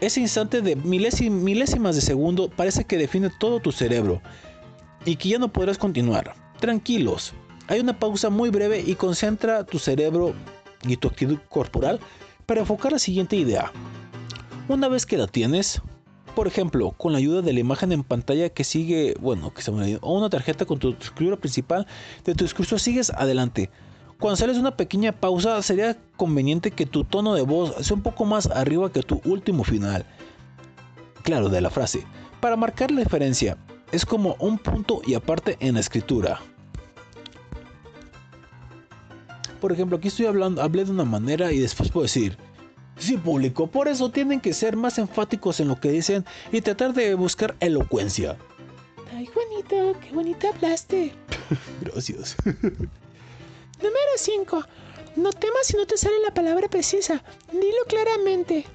Ese 0.00 0.20
instante 0.20 0.60
de 0.60 0.76
milésim- 0.76 1.30
milésimas 1.30 1.94
de 1.94 2.02
segundo 2.02 2.50
parece 2.50 2.84
que 2.84 2.98
define 2.98 3.30
todo 3.38 3.60
tu 3.60 3.72
cerebro 3.72 4.20
y 5.06 5.16
que 5.16 5.30
ya 5.30 5.38
no 5.38 5.52
podrás 5.52 5.78
continuar. 5.78 6.34
Tranquilos, 6.60 7.32
hay 7.68 7.80
una 7.80 7.98
pausa 7.98 8.28
muy 8.28 8.50
breve 8.50 8.82
y 8.86 8.94
concentra 8.94 9.64
tu 9.64 9.78
cerebro 9.78 10.34
y 10.82 10.96
tu 10.96 11.08
actitud 11.08 11.38
corporal 11.48 11.98
para 12.44 12.60
enfocar 12.60 12.92
la 12.92 12.98
siguiente 12.98 13.36
idea. 13.36 13.72
Una 14.68 14.88
vez 14.88 15.06
que 15.06 15.16
la 15.16 15.26
tienes, 15.26 15.80
por 16.34 16.46
ejemplo, 16.46 16.90
con 16.92 17.12
la 17.12 17.18
ayuda 17.18 17.40
de 17.40 17.52
la 17.54 17.60
imagen 17.60 17.92
en 17.92 18.02
pantalla 18.02 18.50
que 18.50 18.64
sigue, 18.64 19.14
bueno, 19.20 19.54
que 19.54 19.62
se 19.62 19.70
o 19.70 20.18
una 20.18 20.28
tarjeta 20.28 20.66
con 20.66 20.78
tu 20.78 20.90
escritura 20.90 21.36
principal 21.38 21.86
de 22.24 22.34
tu 22.34 22.44
discurso, 22.44 22.78
sigues 22.78 23.10
adelante. 23.10 23.70
Cuando 24.18 24.36
sales 24.36 24.56
una 24.58 24.76
pequeña 24.76 25.12
pausa, 25.12 25.60
sería 25.62 25.96
conveniente 26.16 26.70
que 26.70 26.86
tu 26.86 27.04
tono 27.04 27.34
de 27.34 27.42
voz 27.42 27.74
sea 27.84 27.96
un 27.96 28.02
poco 28.02 28.24
más 28.24 28.46
arriba 28.46 28.92
que 28.92 29.02
tu 29.02 29.20
último 29.24 29.64
final. 29.64 30.06
Claro, 31.22 31.48
de 31.48 31.60
la 31.60 31.70
frase. 31.70 32.06
Para 32.40 32.56
marcar 32.56 32.90
la 32.90 33.00
diferencia, 33.00 33.56
es 33.92 34.04
como 34.04 34.36
un 34.38 34.58
punto 34.58 35.02
y 35.06 35.14
aparte 35.14 35.56
en 35.60 35.74
la 35.74 35.80
escritura. 35.80 36.40
Por 39.60 39.72
ejemplo, 39.72 39.96
aquí 39.96 40.08
estoy 40.08 40.26
hablando, 40.26 40.62
hablé 40.62 40.84
de 40.84 40.90
una 40.90 41.04
manera 41.04 41.50
y 41.50 41.58
después 41.58 41.90
puedo 41.90 42.04
decir, 42.04 42.36
sí 42.98 43.16
público, 43.16 43.66
por 43.66 43.88
eso 43.88 44.10
tienen 44.10 44.40
que 44.40 44.52
ser 44.52 44.76
más 44.76 44.98
enfáticos 44.98 45.58
en 45.60 45.68
lo 45.68 45.80
que 45.80 45.90
dicen 45.90 46.24
y 46.52 46.60
tratar 46.60 46.92
de 46.92 47.14
buscar 47.14 47.56
elocuencia. 47.60 48.36
Ay, 49.14 49.26
Juanito, 49.26 49.98
qué 50.00 50.12
bonito 50.12 50.48
hablaste. 50.48 51.12
Gracias. 51.80 52.36
Número 53.78 54.12
5. 54.16 54.64
No 55.16 55.32
temas 55.32 55.66
si 55.66 55.76
no 55.76 55.86
te 55.86 55.96
sale 55.96 56.18
la 56.20 56.34
palabra 56.34 56.68
precisa. 56.68 57.22
Dilo 57.52 57.84
claramente. 57.86 58.66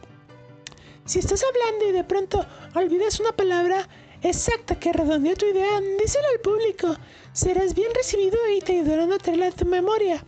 Si 1.05 1.19
estás 1.19 1.43
hablando 1.43 1.89
y 1.89 1.91
de 1.91 2.03
pronto 2.03 2.45
olvidas 2.75 3.19
una 3.19 3.31
palabra 3.31 3.87
exacta 4.21 4.79
que 4.79 4.93
redondea 4.93 5.35
tu 5.35 5.45
idea, 5.45 5.81
díselo 5.99 6.27
al 6.33 6.39
público. 6.41 6.95
Serás 7.33 7.73
bien 7.73 7.89
recibido 7.95 8.37
y 8.55 8.59
te 8.59 8.73
ayudarán 8.73 9.11
a 9.13 9.17
traerla 9.17 9.47
a 9.47 9.51
tu 9.51 9.65
memoria. 9.65 10.23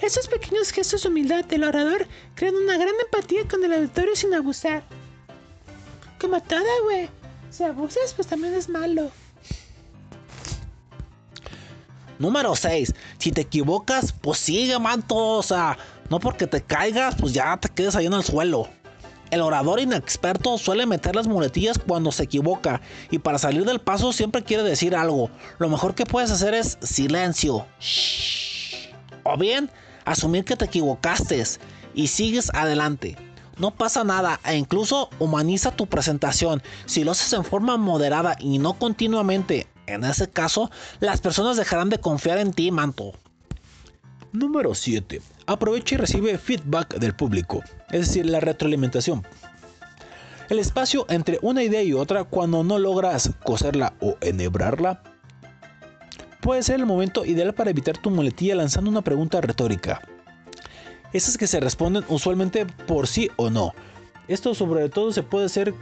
Esos 0.00 0.28
pequeños 0.28 0.70
gestos 0.70 1.02
de 1.02 1.08
humildad 1.08 1.44
del 1.44 1.64
orador 1.64 2.06
crean 2.34 2.56
una 2.56 2.76
gran 2.76 2.94
empatía 3.04 3.46
con 3.48 3.64
el 3.64 3.72
auditorio 3.72 4.16
sin 4.16 4.34
abusar. 4.34 4.84
Como 6.20 6.42
toda, 6.42 6.80
güey. 6.84 7.08
Si 7.50 7.62
abusas, 7.64 8.14
pues 8.14 8.26
también 8.26 8.54
es 8.54 8.68
malo. 8.68 9.10
Número 12.18 12.54
6. 12.54 12.94
Si 13.18 13.32
te 13.32 13.42
equivocas, 13.42 14.12
pues 14.12 14.38
sigue, 14.38 14.78
manto. 14.78 15.16
O 15.16 15.42
sea, 15.42 15.76
no 16.10 16.20
porque 16.20 16.46
te 16.46 16.62
caigas, 16.62 17.14
pues 17.16 17.32
ya 17.32 17.56
te 17.56 17.68
quedes 17.68 17.96
ahí 17.96 18.06
en 18.06 18.14
el 18.14 18.24
suelo. 18.24 18.68
El 19.30 19.40
orador 19.40 19.80
inexperto 19.80 20.58
suele 20.58 20.86
meter 20.86 21.16
las 21.16 21.26
muletillas 21.26 21.78
cuando 21.78 22.12
se 22.12 22.24
equivoca 22.24 22.80
y 23.10 23.18
para 23.18 23.38
salir 23.38 23.64
del 23.64 23.80
paso 23.80 24.12
siempre 24.12 24.44
quiere 24.44 24.62
decir 24.62 24.94
algo. 24.94 25.30
Lo 25.58 25.68
mejor 25.68 25.94
que 25.94 26.06
puedes 26.06 26.30
hacer 26.30 26.54
es 26.54 26.78
silencio. 26.82 27.66
Shh. 27.80 28.90
O 29.24 29.36
bien, 29.36 29.70
asumir 30.04 30.44
que 30.44 30.54
te 30.54 30.66
equivocaste 30.66 31.42
y 31.94 32.06
sigues 32.08 32.50
adelante. 32.54 33.16
No 33.56 33.70
pasa 33.70 34.04
nada 34.04 34.38
e 34.44 34.56
incluso 34.56 35.10
humaniza 35.18 35.70
tu 35.70 35.86
presentación. 35.86 36.62
Si 36.86 37.02
lo 37.04 37.12
haces 37.12 37.32
en 37.32 37.44
forma 37.44 37.76
moderada 37.76 38.36
y 38.38 38.58
no 38.58 38.74
continuamente, 38.74 39.66
en 39.86 40.04
ese 40.04 40.28
caso, 40.28 40.70
las 41.00 41.20
personas 41.20 41.56
dejarán 41.56 41.90
de 41.90 41.98
confiar 41.98 42.38
en 42.38 42.52
ti, 42.52 42.70
manto. 42.70 43.12
Número 44.32 44.74
7. 44.74 45.20
Aprovecha 45.46 45.94
y 45.94 45.98
recibe 45.98 46.38
feedback 46.38 46.96
del 46.98 47.14
público, 47.14 47.62
es 47.90 48.08
decir, 48.08 48.26
la 48.26 48.40
retroalimentación. 48.40 49.22
El 50.48 50.58
espacio 50.58 51.06
entre 51.08 51.38
una 51.40 51.62
idea 51.62 51.82
y 51.82 51.92
otra 51.92 52.24
cuando 52.24 52.64
no 52.64 52.78
logras 52.78 53.30
coserla 53.44 53.94
o 54.00 54.16
enhebrarla 54.20 55.02
puede 56.40 56.62
ser 56.62 56.76
el 56.76 56.86
momento 56.86 57.24
ideal 57.24 57.54
para 57.54 57.70
evitar 57.70 57.96
tu 57.96 58.10
muletilla 58.10 58.56
lanzando 58.56 58.90
una 58.90 59.02
pregunta 59.02 59.40
retórica. 59.40 60.02
Esas 61.14 61.38
que 61.38 61.46
se 61.46 61.60
responden 61.60 62.04
usualmente 62.08 62.66
por 62.66 63.06
sí 63.06 63.30
o 63.36 63.48
no. 63.48 63.72
Esto 64.28 64.54
sobre 64.54 64.88
todo 64.88 65.12
se 65.12 65.22
puede 65.22 65.46
hacer 65.46 65.74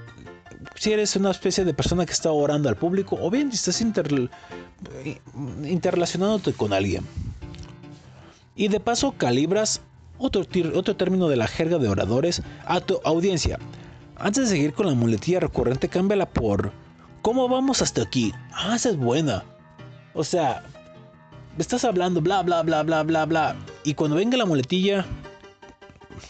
si 0.77 0.93
eres 0.93 1.17
una 1.17 1.31
especie 1.31 1.65
de 1.65 1.75
persona 1.75 2.07
que 2.07 2.13
está 2.13 2.31
orando 2.31 2.69
al 2.69 2.77
público 2.77 3.19
o 3.21 3.31
bien 3.31 3.51
estás 3.51 3.81
inter- 3.81 4.31
interrelacionándote 5.65 6.53
con 6.53 6.73
alguien. 6.73 7.05
Y 8.55 8.69
de 8.69 8.81
paso 8.81 9.13
calibras 9.13 9.81
otro, 10.19 10.45
otro 10.75 10.97
término 10.97 11.29
de 11.29 11.37
la 11.37 11.47
jerga 11.47 11.79
de 11.79 11.89
oradores 11.89 12.43
a 12.67 12.81
tu 12.81 13.01
audiencia. 13.05 13.59
Antes 14.17 14.45
de 14.45 14.57
seguir 14.57 14.73
con 14.73 14.87
la 14.87 14.95
muletilla 14.95 15.41
recurrente, 15.41 15.89
cámbiala 15.89 16.27
por 16.27 16.73
¿Cómo 17.23 17.49
vamos 17.49 17.83
hasta 17.83 18.03
aquí? 18.03 18.35
Ah, 18.53 18.75
esa 18.75 18.91
es 18.91 18.97
buena. 18.97 19.45
O 20.13 20.25
sea, 20.25 20.65
estás 21.57 21.85
hablando 21.85 22.21
bla 22.21 22.43
bla 22.43 22.63
bla 22.63 22.83
bla 22.83 23.05
bla 23.05 23.25
bla. 23.27 23.57
Y 23.85 23.95
cuando 23.95 24.17
venga 24.17 24.37
la 24.37 24.45
muletilla, 24.45 25.07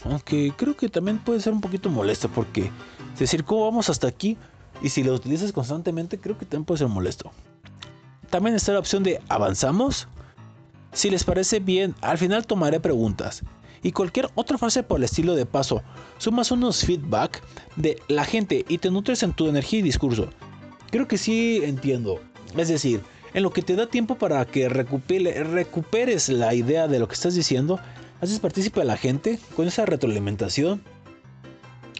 aunque 0.05 0.53
creo 0.55 0.77
que 0.77 0.91
también 0.91 1.19
puede 1.19 1.41
ser 1.41 1.55
un 1.55 1.63
poquito 1.63 1.89
molesto 1.89 2.29
porque 2.29 2.71
decir 3.19 3.45
cómo 3.45 3.65
vamos 3.65 3.91
hasta 3.91 4.09
aquí 4.09 4.37
y 4.83 4.89
si 4.89 5.03
lo 5.03 5.15
utilizas 5.15 5.53
constantemente, 5.53 6.19
creo 6.19 6.39
que 6.39 6.45
también 6.45 6.65
puede 6.65 6.79
ser 6.79 6.89
molesto. 6.89 7.31
También 8.31 8.57
está 8.57 8.73
la 8.73 8.79
opción 8.79 9.03
de 9.03 9.21
avanzamos. 9.29 10.09
Si 10.93 11.11
les 11.11 11.25
parece 11.25 11.61
bien, 11.61 11.95
al 12.01 12.19
final 12.19 12.47
tomaré 12.47 12.81
preguntas. 12.81 13.43
Y 13.83 13.93
cualquier 13.93 14.31
otra 14.35 14.59
frase 14.59 14.83
por 14.83 14.99
el 14.99 15.05
estilo 15.05 15.35
de 15.35 15.45
paso, 15.45 15.83
sumas 16.19 16.51
unos 16.51 16.85
feedback 16.85 17.43
de 17.77 18.01
la 18.09 18.25
gente 18.25 18.65
y 18.69 18.79
te 18.79 18.91
nutres 18.91 19.23
en 19.23 19.33
tu 19.33 19.49
energía 19.49 19.81
y 19.81 19.83
discurso. 19.83 20.29
Creo 20.91 21.09
que 21.09 21.19
sí 21.19 21.61
entiendo. 21.65 22.21
Es 22.57 22.69
decir, 22.69 23.03
en 23.35 23.43
lo 23.43 23.51
que 23.51 23.63
te 23.63 23.75
da 23.77 23.87
tiempo 23.87 24.17
para 24.17 24.45
que 24.45 24.69
recupere- 24.69 25.43
recuperes 25.43 26.29
la 26.29 26.55
idea 26.55 26.87
de 26.87 26.99
lo 26.99 27.09
que 27.09 27.15
estás 27.15 27.35
diciendo, 27.35 27.81
haces 28.21 28.39
partícipe 28.39 28.81
a 28.83 28.85
la 28.85 28.97
gente 28.97 29.39
con 29.57 29.67
esa 29.67 29.85
retroalimentación. 29.85 30.83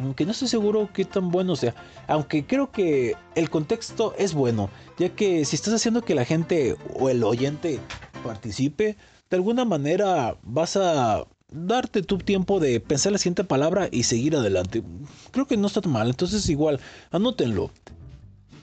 Aunque 0.01 0.25
no 0.25 0.33
estoy 0.33 0.49
seguro 0.49 0.89
qué 0.93 1.05
tan 1.05 1.31
bueno 1.31 1.57
sea. 1.57 1.75
Aunque 2.07 2.47
creo 2.47 2.71
que 2.71 3.15
el 3.35 3.51
contexto 3.51 4.15
es 4.19 4.35
bueno. 4.35 4.71
Ya 4.99 5.11
que 5.11 5.45
si 5.45 5.57
estás 5.57 5.75
haciendo 5.75 6.03
que 6.03 6.15
la 6.15 6.25
gente 6.25 6.77
o 6.95 7.09
el 7.09 7.23
oyente 7.25 7.81
participe, 8.25 8.97
de 9.31 9.37
alguna 9.37 9.65
manera 9.65 10.37
vas 10.43 10.77
a 10.77 11.27
darte 11.51 12.03
tu 12.03 12.19
tiempo 12.19 12.61
de 12.61 12.81
pensar 12.81 13.13
la 13.13 13.19
siguiente 13.19 13.45
palabra 13.45 13.89
y 13.91 14.05
seguir 14.05 14.37
adelante. 14.37 14.83
Creo 15.31 15.47
que 15.47 15.57
no 15.57 15.67
está 15.67 15.81
mal. 15.89 16.09
Entonces 16.09 16.49
igual, 16.49 16.81
anótenlo. 17.11 17.71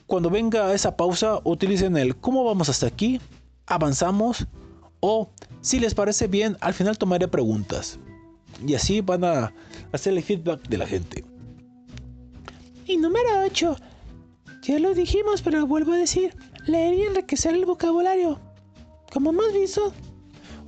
Cuando 0.06 0.30
venga 0.30 0.74
esa 0.74 0.96
pausa, 0.96 1.40
utilicen 1.44 1.96
el 1.96 2.16
¿cómo 2.16 2.44
vamos 2.44 2.68
hasta 2.68 2.86
aquí? 2.88 3.20
¿Avanzamos? 3.66 4.46
O 4.98 5.30
si 5.60 5.78
les 5.78 5.94
parece 5.94 6.26
bien, 6.26 6.56
al 6.60 6.74
final 6.74 6.98
tomaré 6.98 7.28
preguntas. 7.28 7.98
Y 8.66 8.74
así 8.74 9.00
van 9.00 9.24
a 9.24 9.52
hacer 9.92 10.12
el 10.12 10.22
feedback 10.22 10.68
de 10.68 10.78
la 10.78 10.86
gente. 10.86 11.24
Y 12.86 12.96
número 12.96 13.42
8. 13.44 13.76
Ya 14.62 14.78
lo 14.78 14.94
dijimos, 14.94 15.42
pero 15.42 15.66
vuelvo 15.66 15.92
a 15.92 15.96
decir. 15.96 16.34
Leer 16.66 16.94
y 16.94 17.02
enriquecer 17.02 17.54
el 17.54 17.64
vocabulario. 17.64 18.38
Como 19.12 19.30
hemos 19.30 19.52
visto, 19.52 19.94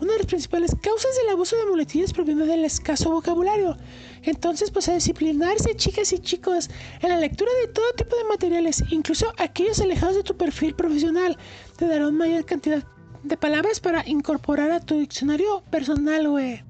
una 0.00 0.12
de 0.12 0.18
las 0.18 0.26
principales 0.26 0.74
causas 0.82 1.14
del 1.16 1.28
abuso 1.28 1.54
de 1.56 1.66
muletillas 1.66 2.12
proviene 2.12 2.44
del 2.44 2.64
escaso 2.64 3.10
vocabulario. 3.10 3.76
Entonces, 4.22 4.70
pues 4.70 4.88
a 4.88 4.94
disciplinarse, 4.94 5.76
chicas 5.76 6.12
y 6.12 6.18
chicos, 6.18 6.70
en 7.00 7.10
la 7.10 7.18
lectura 7.18 7.50
de 7.60 7.72
todo 7.72 7.92
tipo 7.96 8.16
de 8.16 8.24
materiales, 8.24 8.82
incluso 8.90 9.32
aquellos 9.38 9.80
alejados 9.80 10.16
de 10.16 10.22
tu 10.24 10.36
perfil 10.36 10.74
profesional, 10.74 11.38
te 11.76 11.86
darán 11.86 12.16
mayor 12.16 12.44
cantidad 12.44 12.82
de 13.22 13.36
palabras 13.36 13.78
para 13.78 14.02
incorporar 14.08 14.72
a 14.72 14.80
tu 14.80 14.98
diccionario 14.98 15.62
personal, 15.70 16.28
güey. 16.28 16.64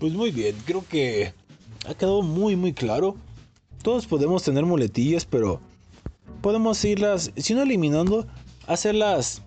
Pues 0.00 0.14
muy 0.14 0.30
bien, 0.30 0.56
creo 0.64 0.82
que 0.88 1.34
ha 1.86 1.92
quedado 1.92 2.22
muy 2.22 2.56
muy 2.56 2.72
claro. 2.72 3.16
Todos 3.82 4.06
podemos 4.06 4.42
tener 4.42 4.64
muletillas, 4.64 5.26
pero 5.26 5.60
podemos 6.40 6.82
irlas, 6.86 7.30
si 7.36 7.52
no 7.52 7.60
eliminando, 7.60 8.26
hacerlas 8.66 9.42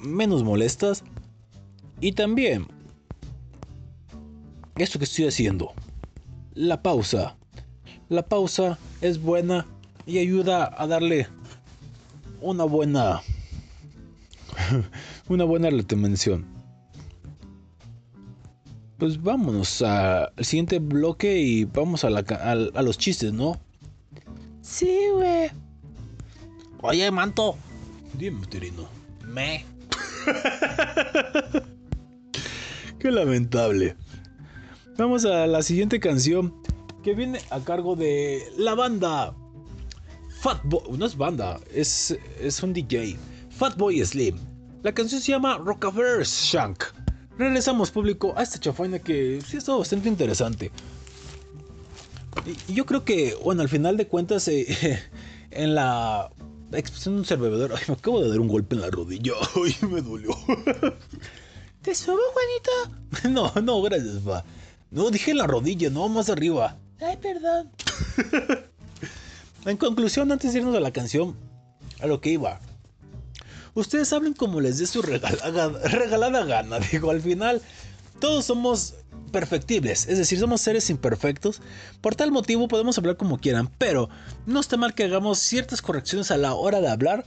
menos 0.00 0.42
molestas. 0.42 1.04
Y 2.00 2.12
también, 2.12 2.66
esto 4.78 4.98
que 4.98 5.04
estoy 5.04 5.26
haciendo, 5.26 5.74
la 6.54 6.80
pausa. 6.80 7.36
La 8.08 8.22
pausa 8.26 8.78
es 9.02 9.20
buena 9.20 9.66
y 10.06 10.20
ayuda 10.20 10.74
a 10.74 10.86
darle 10.86 11.28
una 12.40 12.64
buena 12.64 13.20
una 15.28 15.44
buena 15.44 15.68
retención. 15.68 16.59
Pues 19.00 19.20
vámonos 19.22 19.82
al 19.82 20.30
siguiente 20.40 20.78
bloque 20.78 21.38
y 21.40 21.64
vamos 21.64 22.04
a, 22.04 22.10
la, 22.10 22.22
ca- 22.22 22.36
al- 22.50 22.70
a 22.74 22.82
los 22.82 22.98
chistes, 22.98 23.32
¿no? 23.32 23.58
Sí, 24.60 24.94
güey. 25.14 25.50
Oye, 26.82 27.10
manto. 27.10 27.56
Dime, 28.14 28.46
Terino. 28.46 28.86
Me. 29.26 29.64
Qué 32.98 33.10
lamentable. 33.10 33.96
Vamos 34.98 35.24
a 35.24 35.46
la 35.46 35.62
siguiente 35.62 35.98
canción 35.98 36.54
que 37.02 37.14
viene 37.14 37.40
a 37.48 37.60
cargo 37.60 37.96
de 37.96 38.42
la 38.58 38.74
banda 38.74 39.34
Fatboy. 40.42 40.82
No 40.98 41.06
es 41.06 41.16
banda, 41.16 41.58
es, 41.72 42.18
es 42.38 42.62
un 42.62 42.74
DJ. 42.74 43.16
Fatboy 43.48 44.04
Slim. 44.04 44.36
La 44.82 44.92
canción 44.92 45.22
se 45.22 45.32
llama 45.32 45.56
Rockaverse 45.56 46.46
Shank. 46.46 46.84
Regresamos 47.40 47.90
público 47.90 48.34
a 48.36 48.42
esta 48.42 48.60
chafaina 48.60 48.98
que 48.98 49.40
sí 49.46 49.56
ha 49.56 49.60
estado 49.60 49.78
bastante 49.78 50.10
interesante. 50.10 50.70
Y- 52.68 52.74
yo 52.74 52.84
creo 52.84 53.02
que, 53.02 53.34
bueno, 53.42 53.62
al 53.62 53.70
final 53.70 53.96
de 53.96 54.06
cuentas, 54.06 54.46
eh, 54.48 54.66
en 55.50 55.74
la 55.74 56.30
expresión 56.72 57.14
de 57.14 57.20
un 57.20 57.24
servidor, 57.26 57.72
ay, 57.76 57.82
me 57.88 57.94
acabo 57.94 58.20
de 58.20 58.28
dar 58.28 58.40
un 58.40 58.48
golpe 58.48 58.74
en 58.74 58.82
la 58.82 58.90
rodilla. 58.90 59.32
Ay, 59.56 59.74
me 59.88 60.02
dolió. 60.02 60.36
¿Te 61.80 61.94
subo, 61.94 62.18
Juanito? 62.34 63.30
No, 63.30 63.58
no, 63.62 63.80
gracias, 63.80 64.18
pa. 64.18 64.44
No, 64.90 65.10
dije 65.10 65.30
en 65.30 65.38
la 65.38 65.46
rodilla, 65.46 65.88
no, 65.88 66.10
más 66.10 66.28
arriba. 66.28 66.76
Ay, 67.00 67.16
perdón. 67.16 67.70
En 69.64 69.78
conclusión, 69.78 70.30
antes 70.30 70.52
de 70.52 70.58
irnos 70.58 70.76
a 70.76 70.80
la 70.80 70.90
canción, 70.90 71.34
a 72.00 72.06
lo 72.06 72.20
que 72.20 72.32
iba. 72.32 72.60
Ustedes 73.74 74.12
hablen 74.12 74.34
como 74.34 74.60
les 74.60 74.78
dé 74.78 74.86
su 74.86 75.02
regalada, 75.02 76.44
gana. 76.44 76.78
Digo, 76.92 77.10
al 77.10 77.20
final, 77.20 77.62
todos 78.18 78.44
somos 78.44 78.94
perfectibles, 79.32 80.08
es 80.08 80.18
decir, 80.18 80.38
somos 80.38 80.60
seres 80.60 80.90
imperfectos. 80.90 81.60
Por 82.00 82.14
tal 82.14 82.32
motivo 82.32 82.68
podemos 82.68 82.98
hablar 82.98 83.16
como 83.16 83.38
quieran, 83.38 83.70
pero 83.78 84.08
no 84.46 84.60
está 84.60 84.76
mal 84.76 84.94
que 84.94 85.04
hagamos 85.04 85.38
ciertas 85.38 85.82
correcciones 85.82 86.30
a 86.30 86.36
la 86.36 86.54
hora 86.54 86.80
de 86.80 86.88
hablar. 86.88 87.24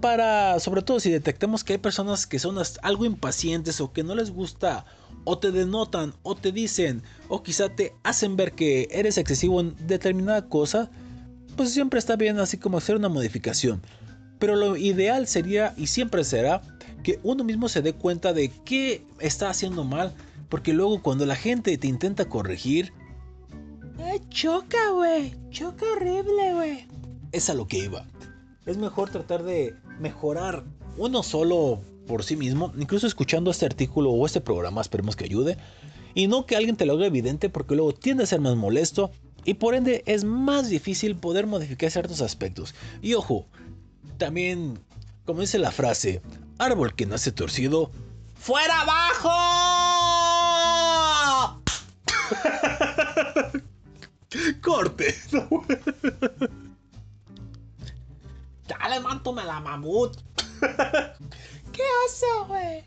Para, 0.00 0.60
sobre 0.60 0.82
todo 0.82 1.00
si 1.00 1.10
detectamos 1.10 1.64
que 1.64 1.72
hay 1.72 1.78
personas 1.78 2.26
que 2.26 2.38
son 2.38 2.58
algo 2.82 3.06
impacientes 3.06 3.80
o 3.80 3.94
que 3.94 4.04
no 4.04 4.14
les 4.14 4.30
gusta, 4.30 4.84
o 5.24 5.38
te 5.38 5.52
denotan, 5.52 6.12
o 6.22 6.36
te 6.36 6.52
dicen, 6.52 7.02
o 7.28 7.42
quizá 7.42 7.70
te 7.70 7.94
hacen 8.04 8.36
ver 8.36 8.52
que 8.52 8.88
eres 8.90 9.16
excesivo 9.16 9.58
en 9.60 9.74
determinada 9.86 10.50
cosa, 10.50 10.90
pues 11.56 11.72
siempre 11.72 11.98
está 11.98 12.16
bien 12.16 12.38
así 12.38 12.58
como 12.58 12.76
hacer 12.76 12.96
una 12.96 13.08
modificación. 13.08 13.80
Pero 14.38 14.56
lo 14.56 14.76
ideal 14.76 15.26
sería 15.26 15.74
y 15.76 15.86
siempre 15.86 16.24
será 16.24 16.60
que 17.02 17.20
uno 17.22 17.44
mismo 17.44 17.68
se 17.68 17.82
dé 17.82 17.92
cuenta 17.92 18.32
de 18.32 18.50
qué 18.64 19.04
está 19.20 19.48
haciendo 19.48 19.84
mal, 19.84 20.14
porque 20.48 20.72
luego 20.72 21.02
cuando 21.02 21.24
la 21.26 21.36
gente 21.36 21.76
te 21.78 21.86
intenta 21.86 22.26
corregir, 22.28 22.92
Ay, 23.98 24.20
choca, 24.28 24.90
güey. 24.90 25.34
Choca 25.50 25.86
horrible, 25.92 26.54
güey. 26.54 26.86
es 27.32 27.48
a 27.48 27.54
lo 27.54 27.66
que 27.66 27.78
iba. 27.78 28.04
Es 28.66 28.76
mejor 28.76 29.10
tratar 29.10 29.42
de 29.42 29.74
mejorar 29.98 30.64
uno 30.98 31.22
solo 31.22 31.80
por 32.06 32.22
sí 32.22 32.36
mismo, 32.36 32.72
incluso 32.76 33.06
escuchando 33.06 33.50
este 33.50 33.66
artículo 33.66 34.10
o 34.10 34.26
este 34.26 34.40
programa, 34.40 34.80
esperemos 34.80 35.16
que 35.16 35.24
ayude, 35.24 35.56
y 36.14 36.28
no 36.28 36.46
que 36.46 36.56
alguien 36.56 36.76
te 36.76 36.86
lo 36.86 36.94
haga 36.94 37.06
evidente 37.06 37.48
porque 37.50 37.74
luego 37.74 37.92
tiende 37.92 38.24
a 38.24 38.26
ser 38.26 38.40
más 38.40 38.56
molesto 38.56 39.10
y 39.44 39.54
por 39.54 39.74
ende 39.74 40.02
es 40.06 40.24
más 40.24 40.68
difícil 40.68 41.16
poder 41.16 41.46
modificar 41.46 41.90
ciertos 41.90 42.20
aspectos. 42.20 42.74
Y 43.02 43.14
ojo, 43.14 43.46
también, 44.16 44.78
como 45.24 45.40
dice 45.40 45.58
la 45.58 45.70
frase, 45.70 46.22
árbol 46.58 46.94
que 46.94 47.06
nace 47.06 47.32
torcido, 47.32 47.90
¡Fuera 48.34 48.82
abajo! 48.82 49.30
corte. 54.62 55.14
Dale, 58.68 59.00
manto, 59.00 59.32
me 59.32 59.44
la 59.44 59.60
mamut. 59.60 60.16
¿Qué 61.72 61.82
oso, 62.06 62.46
güey? 62.48 62.84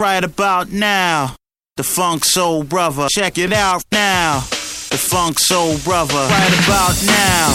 Right 0.00 0.24
about 0.24 0.70
now, 0.70 1.34
the 1.76 1.82
Funk 1.82 2.24
Soul 2.24 2.64
Brother. 2.64 3.06
Check 3.10 3.38
it 3.38 3.52
out 3.52 3.84
now, 3.92 4.40
the 4.90 4.98
Funk 4.98 5.38
Soul 5.38 5.78
Brother. 5.84 6.14
Right 6.28 6.52
about 6.64 6.96
now, 7.06 7.54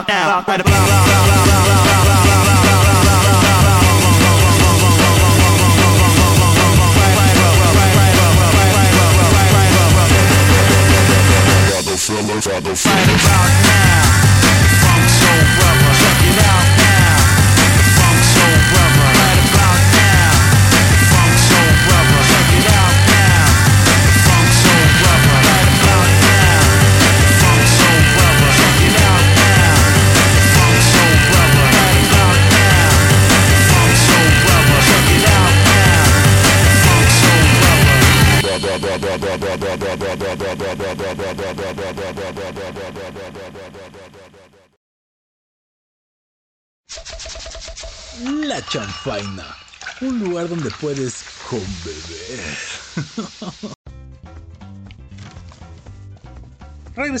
about 0.00 0.08
now, 0.08 0.38
about 0.40 0.58
now, 0.58 0.65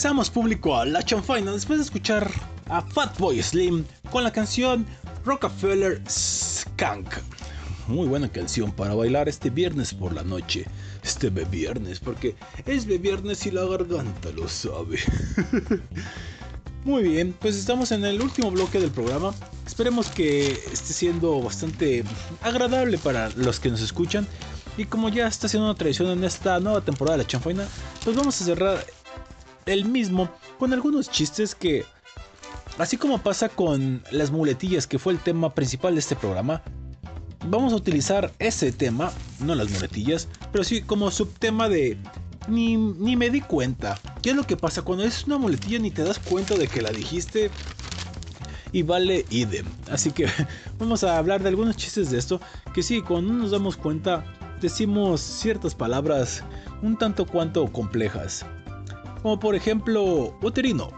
Regresamos 0.06 0.30
público 0.30 0.76
a 0.76 0.86
La 0.86 1.02
Chanfaina 1.02 1.50
después 1.50 1.80
de 1.80 1.84
escuchar 1.84 2.30
a 2.68 2.80
Fatboy 2.80 3.42
Slim 3.42 3.84
con 4.12 4.22
la 4.22 4.30
canción 4.30 4.86
Rockefeller 5.24 6.00
Skunk. 6.08 7.12
Muy 7.88 8.06
buena 8.06 8.28
canción 8.28 8.70
para 8.70 8.94
bailar 8.94 9.28
este 9.28 9.50
viernes 9.50 9.92
por 9.92 10.12
la 10.12 10.22
noche. 10.22 10.64
Este 11.02 11.28
viernes, 11.28 11.98
porque 11.98 12.36
es 12.66 12.86
viernes 12.86 13.46
y 13.46 13.50
la 13.50 13.64
garganta 13.64 14.30
lo 14.30 14.46
sabe. 14.46 15.00
Muy 16.84 17.02
bien, 17.02 17.34
pues 17.40 17.56
estamos 17.56 17.90
en 17.90 18.04
el 18.04 18.22
último 18.22 18.52
bloque 18.52 18.78
del 18.78 18.92
programa. 18.92 19.34
Esperemos 19.66 20.06
que 20.06 20.52
esté 20.52 20.92
siendo 20.92 21.42
bastante 21.42 22.04
agradable 22.42 22.96
para 22.98 23.30
los 23.30 23.58
que 23.58 23.70
nos 23.70 23.80
escuchan. 23.82 24.24
Y 24.78 24.84
como 24.84 25.08
ya 25.08 25.26
está 25.26 25.48
siendo 25.48 25.68
una 25.68 25.76
tradición 25.76 26.10
en 26.10 26.22
esta 26.22 26.60
nueva 26.60 26.80
temporada 26.82 27.16
de 27.16 27.24
la 27.24 27.28
chanfaina, 27.28 27.66
pues 28.04 28.14
vamos 28.14 28.40
a 28.40 28.44
cerrar 28.44 28.86
el 29.66 29.84
mismo 29.84 30.30
con 30.58 30.72
algunos 30.72 31.10
chistes 31.10 31.54
que, 31.54 31.84
así 32.78 32.96
como 32.96 33.18
pasa 33.18 33.48
con 33.48 34.02
las 34.10 34.30
muletillas, 34.30 34.86
que 34.86 34.98
fue 34.98 35.12
el 35.12 35.18
tema 35.18 35.54
principal 35.54 35.94
de 35.94 36.00
este 36.00 36.16
programa, 36.16 36.62
vamos 37.48 37.72
a 37.72 37.76
utilizar 37.76 38.32
ese 38.38 38.72
tema, 38.72 39.12
no 39.40 39.54
las 39.54 39.70
muletillas, 39.70 40.28
pero 40.52 40.64
sí 40.64 40.82
como 40.82 41.10
subtema 41.10 41.68
de 41.68 41.98
ni, 42.48 42.76
ni 42.76 43.16
me 43.16 43.30
di 43.30 43.40
cuenta. 43.40 43.98
¿Qué 44.22 44.30
es 44.30 44.36
lo 44.36 44.44
que 44.44 44.56
pasa? 44.56 44.82
Cuando 44.82 45.04
es 45.04 45.24
una 45.24 45.38
muletilla 45.38 45.78
ni 45.78 45.90
te 45.90 46.04
das 46.04 46.18
cuenta 46.18 46.54
de 46.54 46.68
que 46.68 46.82
la 46.82 46.90
dijiste 46.90 47.50
y 48.72 48.82
vale 48.82 49.24
idem. 49.30 49.66
Así 49.90 50.12
que 50.12 50.26
vamos 50.78 51.02
a 51.04 51.18
hablar 51.18 51.42
de 51.42 51.48
algunos 51.48 51.76
chistes 51.76 52.10
de 52.10 52.18
esto. 52.18 52.40
Que 52.72 52.82
sí, 52.82 53.02
cuando 53.02 53.32
no 53.32 53.42
nos 53.42 53.50
damos 53.50 53.76
cuenta, 53.76 54.24
decimos 54.60 55.20
ciertas 55.20 55.74
palabras 55.74 56.44
un 56.82 56.96
tanto 56.96 57.26
cuanto 57.26 57.66
complejas. 57.72 58.44
Como 59.26 59.40
por 59.40 59.56
ejemplo, 59.56 60.38
uterino. 60.40 60.90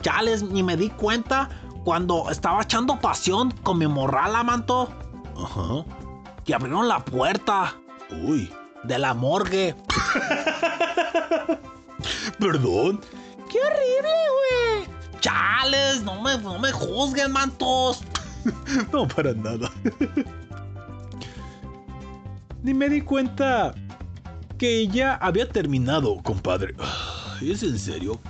Chales, 0.00 0.44
ni 0.44 0.62
me 0.62 0.76
di 0.76 0.90
cuenta 0.90 1.48
cuando 1.82 2.30
estaba 2.30 2.62
echando 2.62 3.00
pasión 3.00 3.50
con 3.64 3.78
mi 3.78 3.88
morral 3.88 4.36
a 4.36 4.44
manto. 4.44 4.88
Ajá. 5.36 5.84
Y 6.46 6.52
abrieron 6.52 6.86
la 6.86 7.04
puerta 7.04 7.74
Uy, 8.22 8.48
de 8.84 8.96
la 8.96 9.12
morgue. 9.12 9.74
perdón. 12.38 13.00
¡Qué 13.50 13.58
horrible, 13.58 14.14
güey! 14.38 14.88
Chales, 15.18 16.04
no 16.04 16.22
me, 16.22 16.38
no 16.38 16.60
me 16.60 16.70
juzguen, 16.70 17.32
mantos. 17.32 18.04
No, 18.92 19.08
para 19.08 19.32
nada. 19.32 19.68
Ni 22.62 22.72
me 22.72 22.88
di 22.88 23.00
cuenta 23.00 23.74
que 24.60 24.86
ya 24.88 25.14
había 25.14 25.48
terminado, 25.48 26.22
compadre. 26.22 26.74
¿Es 27.40 27.62
en 27.62 27.78
serio? 27.78 28.20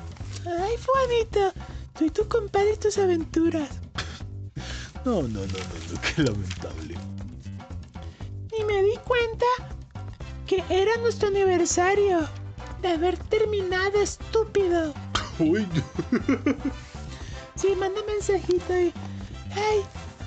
Ay, 0.47 0.77
Juanito, 0.87 1.53
tú 1.99 2.05
y 2.05 2.11
tu 2.11 2.29
compadre 2.29 2.75
y 2.75 2.77
tus 2.77 2.99
aventuras. 2.99 3.69
No, 5.05 5.23
no, 5.23 5.23
no, 5.23 5.41
no, 5.41 5.93
no, 5.93 6.01
qué 6.01 6.23
lamentable. 6.23 6.95
Ni 8.53 8.65
me 8.65 8.81
di 8.81 8.97
cuenta 9.05 9.47
que 10.47 10.63
era 10.71 10.97
nuestro 10.99 11.29
aniversario 11.29 12.21
de 12.81 12.89
haber 12.89 13.19
terminado, 13.19 14.01
estúpido. 14.01 14.95
Uy, 15.41 15.67
Sí, 17.57 17.75
manda 17.77 18.01
mensajito 18.07 18.73
y. 18.73 18.93
Ay, 19.53 19.81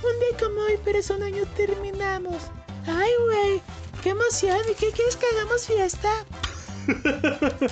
un 0.03 0.19
día 0.19 0.37
como 0.37 0.59
hoy, 0.63 0.77
pero 0.83 0.99
hace 0.99 1.13
un 1.13 1.23
año 1.23 1.43
terminamos. 1.55 2.43
Ay, 2.87 3.11
güey, 3.25 3.61
qué 4.03 4.09
emoción. 4.09 4.57
¿Y 4.69 4.75
qué 4.75 4.91
quieres 4.91 5.15
que 5.15 5.25
hagamos 5.33 5.65
fiesta? 5.65 6.09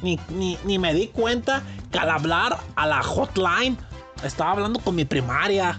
Ni, 0.00 0.16
ni, 0.28 0.56
ni 0.64 0.78
me 0.78 0.94
di 0.94 1.08
cuenta 1.08 1.60
que 1.90 1.98
al 1.98 2.08
hablar 2.08 2.56
a 2.76 2.86
la 2.86 3.02
hotline 3.02 3.76
estaba 4.22 4.52
hablando 4.52 4.78
con 4.78 4.94
mi 4.94 5.04
primaria. 5.04 5.76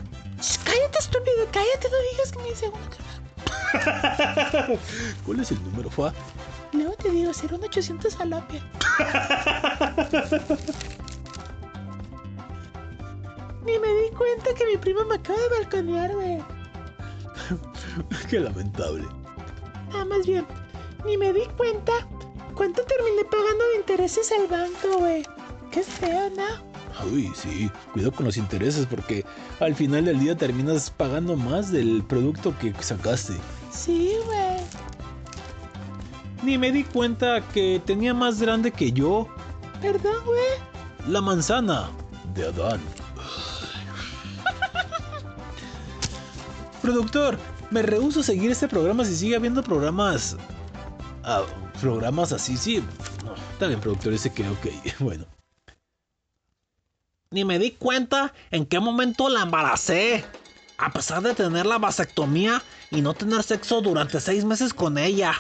Cállate, 0.66 1.00
estúpido, 1.00 1.48
cállate, 1.54 1.88
no 1.90 1.96
digas 2.12 2.34
que 2.34 2.40
mi 2.40 2.54
segundo 2.54 2.90
carnal. 2.90 4.78
¿cuál 5.26 5.40
es 5.40 5.52
el 5.52 5.64
número, 5.64 5.90
Fa? 5.90 6.12
Luego 6.74 6.96
te 6.96 7.12
digo, 7.12 7.34
será 7.34 7.56
un 7.56 7.64
800 7.64 8.14
falopia. 8.14 8.62
Ni 13.66 13.80
me 13.80 13.88
di 13.88 14.10
cuenta 14.18 14.54
que 14.54 14.66
mi 14.66 14.76
primo 14.76 15.06
me 15.06 15.16
acaba 15.16 15.40
de 15.40 15.48
balconear, 15.48 16.12
güey. 16.14 16.44
Qué 18.30 18.40
lamentable. 18.40 19.06
Ah, 19.94 20.06
más 20.06 20.26
bien, 20.26 20.46
ni 21.06 21.18
me 21.18 21.34
di 21.34 21.46
cuenta 21.58 21.92
cuánto 22.56 22.84
terminé 22.84 23.24
pagando 23.26 23.64
de 23.74 23.78
intereses 23.78 24.32
al 24.32 24.48
banco, 24.48 25.00
güey. 25.00 25.24
Qué 25.72 25.84
feo, 25.84 26.30
¿no? 26.32 26.70
Uy, 27.12 27.32
sí, 27.34 27.72
cuidado 27.94 28.12
con 28.12 28.26
los 28.26 28.36
intereses 28.38 28.86
porque 28.86 29.24
al 29.60 29.74
final 29.74 30.06
del 30.06 30.20
día 30.20 30.36
terminas 30.36 30.90
pagando 30.90 31.36
más 31.38 31.72
del 31.72 32.04
producto 32.04 32.54
que 32.60 32.74
sacaste. 32.82 33.34
Sí, 33.72 34.14
güey. 34.26 34.58
Ni 36.44 36.58
me 36.58 36.72
di 36.72 36.84
cuenta 36.84 37.42
que 37.50 37.82
tenía 37.86 38.14
más 38.14 38.42
grande 38.42 38.72
que 38.72 38.92
yo 38.92 39.28
Perdón, 39.82 40.16
güey. 40.26 41.12
la 41.12 41.22
manzana 41.22 41.90
de 42.34 42.48
Adán. 42.48 42.80
Productor, 46.82 47.38
me 47.72 47.82
rehuso 47.82 48.22
a 48.22 48.24
seguir 48.24 48.52
este 48.52 48.68
programa 48.68 49.06
si 49.06 49.16
sigue 49.16 49.36
habiendo 49.36 49.64
programas. 49.64 50.38
ah, 51.24 51.44
programas 51.82 52.32
así, 52.32 52.58
sí. 52.58 52.84
No, 53.26 53.36
está 53.54 53.68
bien, 53.68 53.80
productor, 53.80 54.14
ese 54.14 54.32
que, 54.32 54.48
ok, 54.48 54.68
bueno. 55.00 55.26
Ni 57.32 57.46
me 57.46 57.60
di 57.60 57.72
cuenta 57.72 58.34
en 58.50 58.66
qué 58.66 58.80
momento 58.80 59.30
la 59.30 59.42
embaracé. 59.44 60.26
A 60.78 60.92
pesar 60.92 61.22
de 61.22 61.36
tener 61.36 61.66
la 61.66 61.78
vasectomía 61.78 62.64
y 62.90 63.02
no 63.02 63.14
tener 63.14 63.44
sexo 63.44 63.82
durante 63.82 64.20
seis 64.22 64.46
meses 64.46 64.74
con 64.74 64.98
ella. 64.98 65.34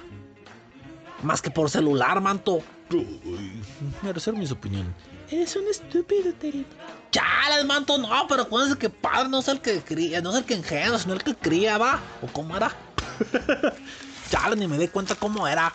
Más 1.23 1.41
que 1.41 1.49
por 1.49 1.69
celular, 1.69 2.19
manto. 2.21 2.61
Uy, 2.91 3.61
me 4.01 4.11
reservo 4.11 4.39
mis 4.39 4.51
opiniones. 4.51 4.93
Eres 5.31 5.55
un 5.55 5.67
estúpido, 5.67 6.33
Terito. 6.33 6.75
Chales, 7.11 7.65
manto, 7.65 7.97
no, 7.97 8.27
pero 8.27 8.43
acuérdense 8.43 8.77
que 8.77 8.89
padre 8.89 9.29
no 9.29 9.39
es 9.39 9.47
el 9.47 9.61
que 9.61 9.81
cría, 9.81 10.21
no 10.21 10.31
es 10.31 10.37
el 10.37 10.45
que 10.45 10.55
engendra, 10.55 10.97
sino 10.97 11.13
el 11.13 11.23
que 11.23 11.35
cría, 11.35 11.77
va. 11.77 11.99
¿O 12.21 12.27
cómo 12.27 12.55
era? 12.57 12.71
Chales, 14.29 14.57
ni 14.57 14.67
me 14.67 14.77
di 14.77 14.87
cuenta 14.87 15.15
cómo 15.15 15.47
era. 15.47 15.73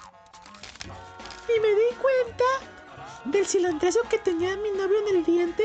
Y 1.48 1.60
me 1.60 1.68
di 1.68 1.94
cuenta 2.00 2.44
del 3.24 3.46
cilantrazo 3.46 4.00
que 4.08 4.18
tenía 4.18 4.56
mi 4.56 4.70
novio 4.70 4.98
en 5.06 5.16
el 5.16 5.24
diente. 5.24 5.64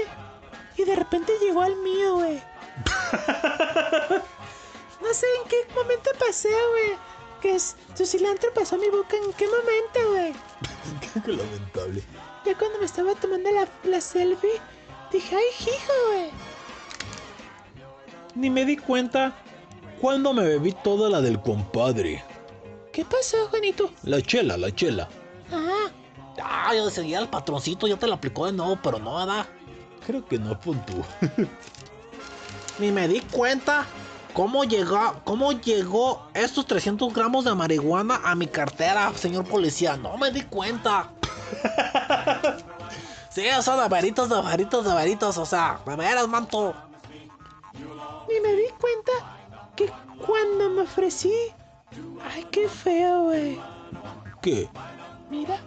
Y 0.78 0.84
de 0.84 0.96
repente 0.96 1.34
llegó 1.42 1.62
al 1.62 1.76
mío, 1.78 2.16
güey. 2.16 2.42
No 5.02 5.14
sé 5.14 5.26
en 5.42 5.48
qué 5.48 5.66
momento 5.74 6.12
pasé, 6.20 6.50
güey. 6.72 6.98
Que 7.42 7.56
es, 7.56 7.76
tu 7.96 8.06
cilantro 8.06 8.54
pasó 8.54 8.76
a 8.76 8.80
mi 8.80 8.90
boca. 8.90 9.16
¿En 9.16 9.32
qué 9.34 9.48
momento, 9.48 10.12
güey? 10.12 10.34
Qué 11.26 11.32
lamentable. 11.32 12.04
Ya 12.50 12.58
cuando 12.58 12.80
me 12.80 12.86
estaba 12.86 13.14
tomando 13.14 13.52
la, 13.52 13.68
la 13.84 14.02
selfie, 14.02 14.50
dije, 15.12 15.36
ay, 15.36 15.44
hijo, 15.62 15.94
güey. 16.08 16.30
Ni 18.34 18.50
me 18.50 18.66
di 18.66 18.76
cuenta 18.76 19.36
cuando 20.02 20.34
me 20.34 20.44
bebí 20.44 20.76
toda 20.84 21.12
la 21.12 21.22
del 21.22 21.40
compadre. 21.40 22.24
¿Qué 22.92 23.04
¿Qué 23.04 23.06
pasó, 23.06 23.48
Juanito? 23.50 23.92
La 24.02 24.20
chela, 24.20 24.58
la 24.58 24.74
chela. 24.74 25.08
Ah, 25.52 25.92
Ah, 26.42 26.74
yo 26.76 26.90
seguía 26.90 27.20
el 27.20 27.28
patroncito, 27.28 27.86
ya 27.86 27.98
te 27.98 28.08
lo 28.08 28.16
aplicó 28.16 28.48
de 28.48 28.54
nuevo, 28.54 28.80
pero 28.82 28.98
no, 28.98 29.16
¿verdad? 29.16 29.46
Creo 30.08 30.26
que 30.26 30.40
no, 30.40 30.60
pon 30.60 30.84
tú. 30.88 31.04
Ni 32.80 32.92
me 32.92 33.08
di 33.08 33.20
cuenta 33.22 33.86
cómo 34.34 34.64
llegó, 34.64 35.22
cómo 35.24 35.52
llegó 35.52 36.28
estos 36.34 36.66
300 36.66 37.14
gramos 37.14 37.46
de 37.46 37.54
marihuana 37.54 38.22
a 38.24 38.34
mi 38.34 38.48
cartera, 38.48 39.14
señor 39.16 39.46
policía. 39.46 39.98
No 39.98 40.18
me 40.18 40.32
di 40.32 40.42
cuenta. 40.42 41.12
sí, 43.30 43.42
de 43.42 44.42
veritos, 44.42 44.86
de 44.86 44.94
veritos. 44.94 45.38
O 45.38 45.46
sea, 45.46 45.80
de 45.86 45.96
veras, 45.96 46.28
manto. 46.28 46.74
ni 48.28 48.40
me 48.40 48.54
di 48.54 48.70
cuenta 48.80 49.12
que 49.76 49.92
cuando 50.26 50.70
me 50.70 50.82
ofrecí. 50.82 51.34
Ay, 52.32 52.46
qué 52.52 52.70
feo, 52.70 53.24
güey. 53.24 53.60
¿Qué? 54.42 54.70
Mira. 55.30 55.60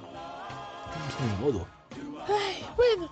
Ni 1.21 1.45
modo. 1.45 1.67
Ay, 2.29 2.67
bueno. 2.77 3.11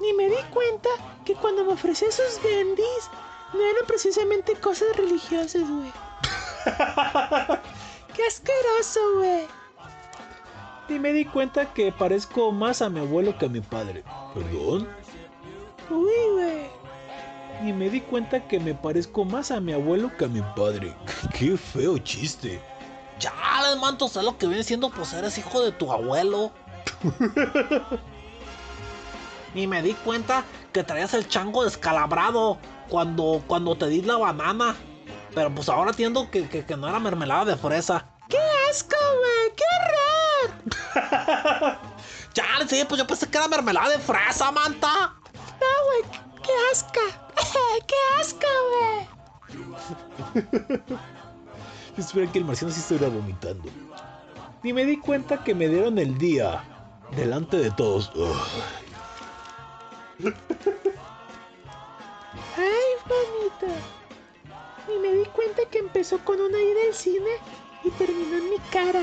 Ni 0.00 0.12
me 0.14 0.28
di 0.28 0.42
cuenta 0.50 0.88
que 1.24 1.34
cuando 1.34 1.64
me 1.64 1.74
ofrecí 1.74 2.06
esos 2.06 2.42
bendis 2.42 3.10
no 3.52 3.60
eran 3.60 3.86
precisamente 3.86 4.54
cosas 4.54 4.96
religiosas, 4.96 5.62
güey. 5.68 5.92
Qué 8.14 8.26
asqueroso, 8.26 9.00
güey. 9.16 9.59
Y 10.90 10.98
me 10.98 11.12
di 11.12 11.24
cuenta 11.24 11.72
que 11.72 11.92
parezco 11.92 12.50
más 12.50 12.82
a 12.82 12.90
mi 12.90 12.98
abuelo 12.98 13.38
que 13.38 13.46
a 13.46 13.48
mi 13.48 13.60
padre. 13.60 14.02
¿Perdón? 14.34 14.88
Uy, 15.88 16.10
güey. 16.32 17.68
Y 17.68 17.72
me 17.72 17.88
di 17.88 18.00
cuenta 18.00 18.40
que 18.48 18.58
me 18.58 18.74
parezco 18.74 19.24
más 19.24 19.52
a 19.52 19.60
mi 19.60 19.72
abuelo 19.72 20.10
que 20.16 20.24
a 20.24 20.28
mi 20.28 20.42
padre. 20.56 20.92
Qué 21.38 21.56
feo 21.56 21.96
chiste. 21.98 22.60
Chales, 23.20 23.78
manto, 23.80 24.08
sé 24.08 24.20
lo 24.20 24.36
que 24.36 24.48
viene 24.48 24.64
siendo, 24.64 24.90
pues 24.90 25.12
eres 25.12 25.38
hijo 25.38 25.62
de 25.62 25.70
tu 25.70 25.92
abuelo. 25.92 26.50
Ni 29.54 29.68
me 29.68 29.82
di 29.82 29.94
cuenta 29.94 30.42
que 30.72 30.82
traías 30.82 31.14
el 31.14 31.28
chango 31.28 31.62
descalabrado 31.62 32.58
cuando, 32.88 33.44
cuando 33.46 33.76
te 33.76 33.86
di 33.86 34.02
la 34.02 34.16
banana. 34.16 34.74
Pero 35.36 35.54
pues 35.54 35.68
ahora 35.68 35.90
entiendo 35.90 36.28
que, 36.32 36.48
que, 36.48 36.64
que 36.64 36.76
no 36.76 36.88
era 36.88 36.98
mermelada 36.98 37.44
de 37.44 37.56
fresa. 37.56 38.06
¡Qué 38.28 38.38
asco, 38.68 38.96
güey! 38.96 39.56
¡Qué 39.56 39.64
horror! 39.76 40.00
Chale, 42.32 42.50
sí, 42.70 42.84
pues 42.88 43.00
yo 43.00 43.06
pensé 43.06 43.28
que 43.28 43.36
era 43.36 43.48
mermelada 43.48 43.88
de 43.88 43.98
fresa, 43.98 44.52
manta. 44.52 45.14
No, 45.34 45.66
güey, 45.86 46.02
qué 46.42 46.52
asca. 46.70 47.00
¡Qué 47.86 47.96
asco, 48.20 48.46
güey! 48.70 49.08
Espera 51.98 52.30
que 52.30 52.38
el 52.38 52.44
marciano 52.44 52.72
sí 52.72 52.80
estuviera 52.80 53.08
vomitando. 53.08 53.68
Ni 54.62 54.72
me 54.72 54.84
di 54.84 54.96
cuenta 54.98 55.42
que 55.42 55.54
me 55.54 55.68
dieron 55.68 55.98
el 55.98 56.16
día. 56.16 56.62
Delante 57.16 57.56
de 57.56 57.72
todos. 57.72 58.12
Ay, 62.56 62.92
bonito. 63.08 63.66
Ni 64.88 64.98
me 64.98 65.12
di 65.12 65.24
cuenta 65.26 65.62
que 65.70 65.78
empezó 65.78 66.18
con 66.18 66.40
una 66.40 66.58
ida 66.58 66.80
al 66.86 66.94
cine 66.94 67.30
y 67.82 67.90
terminó 67.90 68.36
en 68.36 68.50
mi 68.50 68.58
cara. 68.70 69.02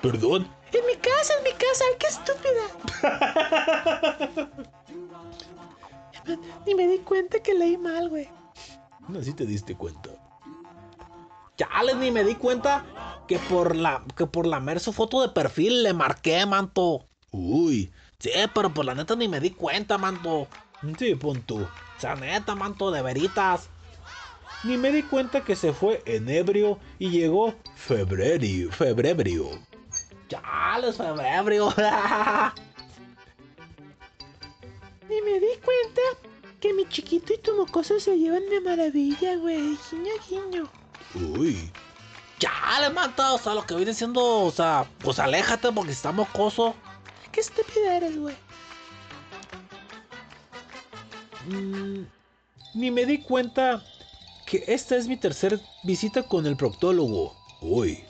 ¿Perdón? 0.00 0.48
En 0.72 0.86
mi 0.86 0.96
casa, 0.96 1.34
en 1.38 1.44
mi 1.44 1.52
casa. 1.52 1.84
¡Ay, 1.88 1.96
qué 1.98 2.06
estúpida! 2.06 2.64
Ni 6.66 6.74
me 6.74 6.86
di 6.86 6.98
cuenta 6.98 7.40
que 7.40 7.54
leí 7.54 7.76
mal, 7.76 8.08
güey. 8.08 8.28
No, 9.08 9.22
sí 9.22 9.32
te 9.34 9.44
diste 9.44 9.74
cuenta. 9.76 10.10
Chale, 11.56 11.94
ni 11.96 12.10
me 12.10 12.24
di 12.24 12.34
cuenta 12.36 12.84
que 13.28 13.38
por 13.38 13.76
la 13.76 14.02
que 14.16 14.26
por 14.26 14.46
lamer 14.46 14.80
su 14.80 14.92
foto 14.92 15.20
de 15.20 15.28
perfil 15.28 15.82
le 15.82 15.92
marqué, 15.92 16.46
manto. 16.46 17.04
Uy. 17.30 17.92
Sí, 18.18 18.30
pero 18.54 18.72
por 18.72 18.84
la 18.84 18.94
neta 18.94 19.16
ni 19.16 19.28
me 19.28 19.40
di 19.40 19.50
cuenta, 19.50 19.98
manto. 19.98 20.46
Sí, 20.98 21.14
pon 21.16 21.42
tú. 21.42 21.62
O 21.62 22.00
sea, 22.00 22.14
neta, 22.14 22.54
manto, 22.54 22.90
de 22.90 23.02
veritas. 23.02 23.68
Ni 24.64 24.76
me 24.76 24.92
di 24.92 25.02
cuenta 25.02 25.44
que 25.44 25.56
se 25.56 25.72
fue 25.72 26.02
en 26.06 26.28
ebrio 26.28 26.78
y 26.98 27.10
llegó 27.10 27.54
febrero. 27.74 28.70
Febrero. 28.70 29.50
Chales, 30.32 30.96
febrero. 30.96 31.74
Ni 35.08 35.20
me 35.20 35.40
di 35.40 35.58
cuenta 35.62 36.00
que 36.58 36.72
mi 36.72 36.88
chiquito 36.88 37.34
y 37.34 37.38
tu 37.38 37.54
mocoso 37.54 38.00
se 38.00 38.16
llevan 38.16 38.48
de 38.48 38.62
maravilla, 38.62 39.36
güey. 39.36 39.76
Guiño, 39.90 40.12
guiño. 40.28 40.70
Uy. 41.36 41.70
Chale, 42.38 42.88
manto. 42.94 43.34
O 43.34 43.38
sea, 43.38 43.52
lo 43.54 43.66
que 43.66 43.74
viene 43.74 43.92
siendo, 43.92 44.44
o 44.44 44.50
sea, 44.50 44.86
pues 45.00 45.18
aléjate 45.18 45.70
porque 45.70 45.92
está 45.92 46.12
mocoso. 46.12 46.74
Qué 47.30 47.40
estúpido 47.40 47.90
eres, 47.90 48.18
güey. 48.18 48.36
Mm, 51.46 52.06
ni 52.74 52.90
me 52.90 53.04
di 53.04 53.18
cuenta 53.18 53.84
que 54.46 54.64
esta 54.66 54.96
es 54.96 55.08
mi 55.08 55.18
tercera 55.18 55.58
visita 55.82 56.22
con 56.22 56.46
el 56.46 56.56
proctólogo. 56.56 57.36
Uy. 57.60 58.02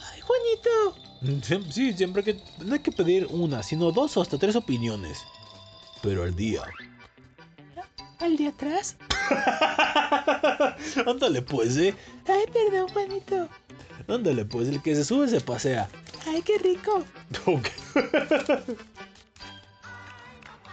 Ay, 0.00 0.20
Juanito. 0.22 1.05
Sí, 1.70 1.92
siempre 1.92 2.22
que. 2.22 2.40
No 2.64 2.74
hay 2.74 2.80
que 2.80 2.92
pedir 2.92 3.26
una, 3.30 3.62
sino 3.62 3.90
dos 3.92 4.16
o 4.16 4.22
hasta 4.22 4.38
tres 4.38 4.56
opiniones. 4.56 5.24
Pero 6.02 6.24
al 6.24 6.34
día. 6.36 6.62
¿Al 8.18 8.36
de 8.36 8.48
atrás? 8.48 8.96
Ándale 11.06 11.42
pues, 11.42 11.76
eh. 11.76 11.94
Ay, 12.26 12.44
perdón, 12.52 12.88
Juanito. 12.88 13.48
Ándale 14.08 14.44
pues, 14.44 14.68
el 14.68 14.80
que 14.82 14.94
se 14.94 15.04
sube 15.04 15.28
se 15.28 15.40
pasea. 15.40 15.88
Ay, 16.26 16.42
qué 16.42 16.58
rico. 16.58 17.04
Ok. 17.46 17.68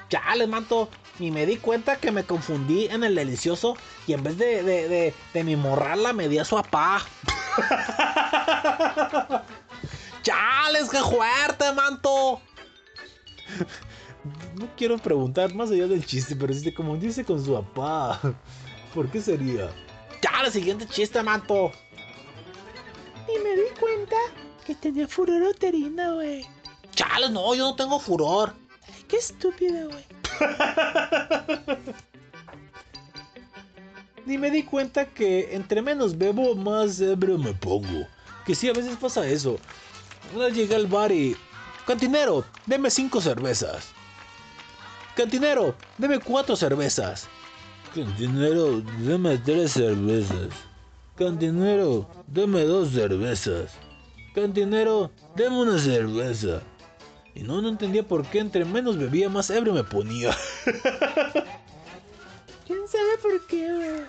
Chale, 0.09 0.47
manto. 0.47 0.89
Ni 1.19 1.29
me 1.31 1.45
di 1.45 1.57
cuenta 1.57 1.97
que 1.97 2.11
me 2.11 2.23
confundí 2.23 2.87
en 2.87 3.03
el 3.03 3.13
delicioso 3.15 3.77
y 4.07 4.13
en 4.13 4.23
vez 4.23 4.37
de, 4.37 4.63
de, 4.63 4.87
de, 4.87 5.13
de 5.33 5.43
mi 5.43 5.55
morrala 5.55 6.11
me 6.11 6.27
di 6.27 6.39
a 6.39 6.45
su 6.45 6.57
apá. 6.57 7.05
Chales, 10.23 10.89
qué 10.89 10.99
fuerte, 10.99 11.71
manto. 11.73 12.41
No 14.55 14.69
quiero 14.77 14.97
preguntar 14.97 15.53
más 15.53 15.69
allá 15.69 15.85
del 15.85 16.05
chiste, 16.05 16.35
pero 16.35 16.53
si 16.53 16.63
te 16.63 16.73
confundiste 16.73 17.25
con 17.25 17.43
su 17.43 17.53
papá. 17.53 18.19
¿Por 18.93 19.09
qué 19.09 19.21
sería? 19.21 19.69
Chale, 20.21 20.49
siguiente 20.49 20.87
chiste, 20.87 21.21
manto. 21.21 21.71
Y 23.27 23.43
me 23.43 23.55
di 23.55 23.69
cuenta 23.79 24.15
que 24.65 24.75
tenía 24.75 25.07
furor 25.07 25.41
uterino, 25.41 26.15
güey. 26.15 26.45
Chales, 26.95 27.31
no, 27.31 27.53
yo 27.53 27.65
no 27.65 27.75
tengo 27.75 27.99
furor. 27.99 28.53
Ay, 28.87 29.03
qué 29.09 29.17
estúpido, 29.17 29.89
güey. 29.89 30.05
Ni 34.25 34.37
me 34.37 34.49
di 34.49 34.63
cuenta 34.63 35.05
que 35.05 35.53
entre 35.53 35.81
menos 35.81 36.17
bebo, 36.17 36.55
más 36.55 37.01
ebrio 37.01 37.37
me 37.37 37.53
pongo. 37.53 38.07
Que 38.45 38.55
sí, 38.55 38.69
a 38.69 38.73
veces 38.73 38.95
pasa 38.95 39.27
eso. 39.27 39.57
Una 40.35 40.49
llegué 40.49 40.75
al 40.75 40.87
bar 40.87 41.11
y... 41.11 41.35
Cantinero, 41.85 42.45
deme 42.65 42.89
cinco 42.89 43.19
cervezas. 43.19 43.89
Cantinero, 45.15 45.75
deme 45.97 46.19
cuatro 46.19 46.55
cervezas. 46.55 47.27
Cantinero, 47.93 48.81
deme 48.99 49.37
tres 49.37 49.73
cervezas. 49.73 50.47
Cantinero, 51.15 52.09
deme 52.27 52.63
dos 52.63 52.91
cervezas. 52.91 53.73
Cantinero, 54.33 55.11
deme 55.35 55.61
una 55.61 55.77
cerveza. 55.77 56.61
Y 57.35 57.41
no, 57.41 57.61
no 57.61 57.69
entendía 57.69 58.03
por 58.03 58.25
qué 58.25 58.39
entre 58.39 58.65
menos 58.65 58.97
bebía, 58.97 59.29
más 59.29 59.49
ebrio 59.49 59.73
me 59.73 59.83
ponía. 59.83 60.35
¿Quién 62.65 62.87
sabe 62.87 63.17
por 63.21 63.45
qué? 63.47 64.05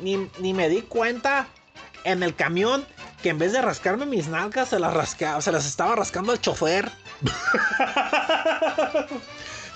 Ni, 0.00 0.30
ni 0.38 0.54
me 0.54 0.68
di 0.68 0.82
cuenta 0.82 1.48
en 2.04 2.22
el 2.22 2.34
camión 2.34 2.86
que 3.22 3.30
en 3.30 3.38
vez 3.38 3.52
de 3.52 3.62
rascarme 3.62 4.06
mis 4.06 4.28
nalgas 4.28 4.68
se 4.68 4.78
las 4.78 4.94
rascaba, 4.94 5.40
se 5.40 5.52
las 5.52 5.66
estaba 5.66 5.96
rascando 5.96 6.32
el 6.32 6.40
chofer. 6.40 6.90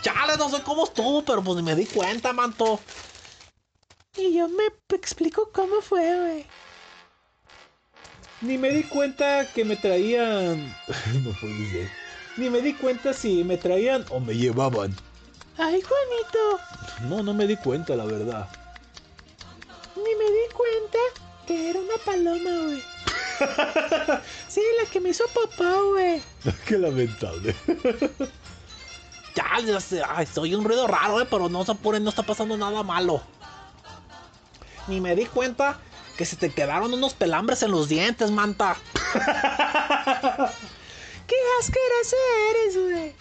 Chale, 0.03 0.37
no 0.39 0.49
sé 0.49 0.63
cómo 0.63 0.85
estuvo, 0.85 1.25
pero 1.25 1.43
pues 1.43 1.57
ni 1.57 1.63
me 1.63 1.75
di 1.75 1.87
cuenta, 1.87 2.33
manto. 2.33 2.81
Y 4.17 4.35
yo 4.35 4.49
me 4.49 4.65
explico 4.95 5.51
cómo 5.53 5.81
fue, 5.81 6.19
güey. 6.19 6.47
Ni 8.43 8.59
me 8.59 8.71
di 8.71 8.83
cuenta 8.83 9.47
que 9.53 9.65
me 9.65 9.77
traían. 9.77 10.75
No 11.25 11.31
puede 11.41 11.71
ser. 11.71 11.91
Ni 12.37 12.51
me 12.51 12.61
di 12.61 12.75
cuenta 12.75 13.13
si 13.13 13.45
me 13.45 13.57
traían 13.57 14.05
o 14.11 14.19
me 14.19 14.35
llevaban. 14.35 14.97
Ay, 15.59 15.83
Juanito. 15.83 16.61
No, 17.09 17.23
no 17.23 17.35
me 17.35 17.47
di 17.47 17.57
cuenta, 17.57 17.95
la 17.95 18.05
verdad. 18.05 18.49
Ni 19.97 20.15
me 20.17 20.25
di 20.25 20.53
cuenta 20.55 20.99
que 21.47 21.71
era 21.71 21.79
una 21.79 21.97
paloma, 22.05 22.51
güey. 22.65 22.92
Sí, 24.49 24.61
la 24.81 24.91
que 24.91 25.01
me 25.01 25.09
hizo 25.11 25.25
papá, 25.29 25.81
güey. 25.91 26.23
Qué 26.67 26.79
lamentable. 26.79 27.55
Ya, 29.35 29.61
ya 29.65 29.81
sé, 29.81 30.03
ay, 30.07 30.27
soy 30.27 30.55
un 30.55 30.63
ruido 30.63 30.87
raro, 30.87 31.19
eh, 31.19 31.27
pero 31.31 31.49
no 31.49 31.65
se 31.65 31.73
apuren, 31.73 32.05
no 32.05 32.11
está 32.11 32.23
pasando 32.23 32.55
nada 32.59 32.83
malo. 32.83 33.23
Ni 34.89 35.01
me 35.01 35.17
di 35.17 35.25
cuenta 35.25 35.79
que 36.19 36.27
se 36.27 36.37
te 36.37 36.51
quedaron 36.51 36.93
unos 36.93 37.15
pelambres 37.15 37.63
en 37.63 37.71
los 37.71 37.89
dientes, 37.89 38.31
manta. 38.31 38.77
¡Qué 41.27 41.37
asqueroso 41.61 42.17
eres, 42.51 42.77
güey! 42.77 43.15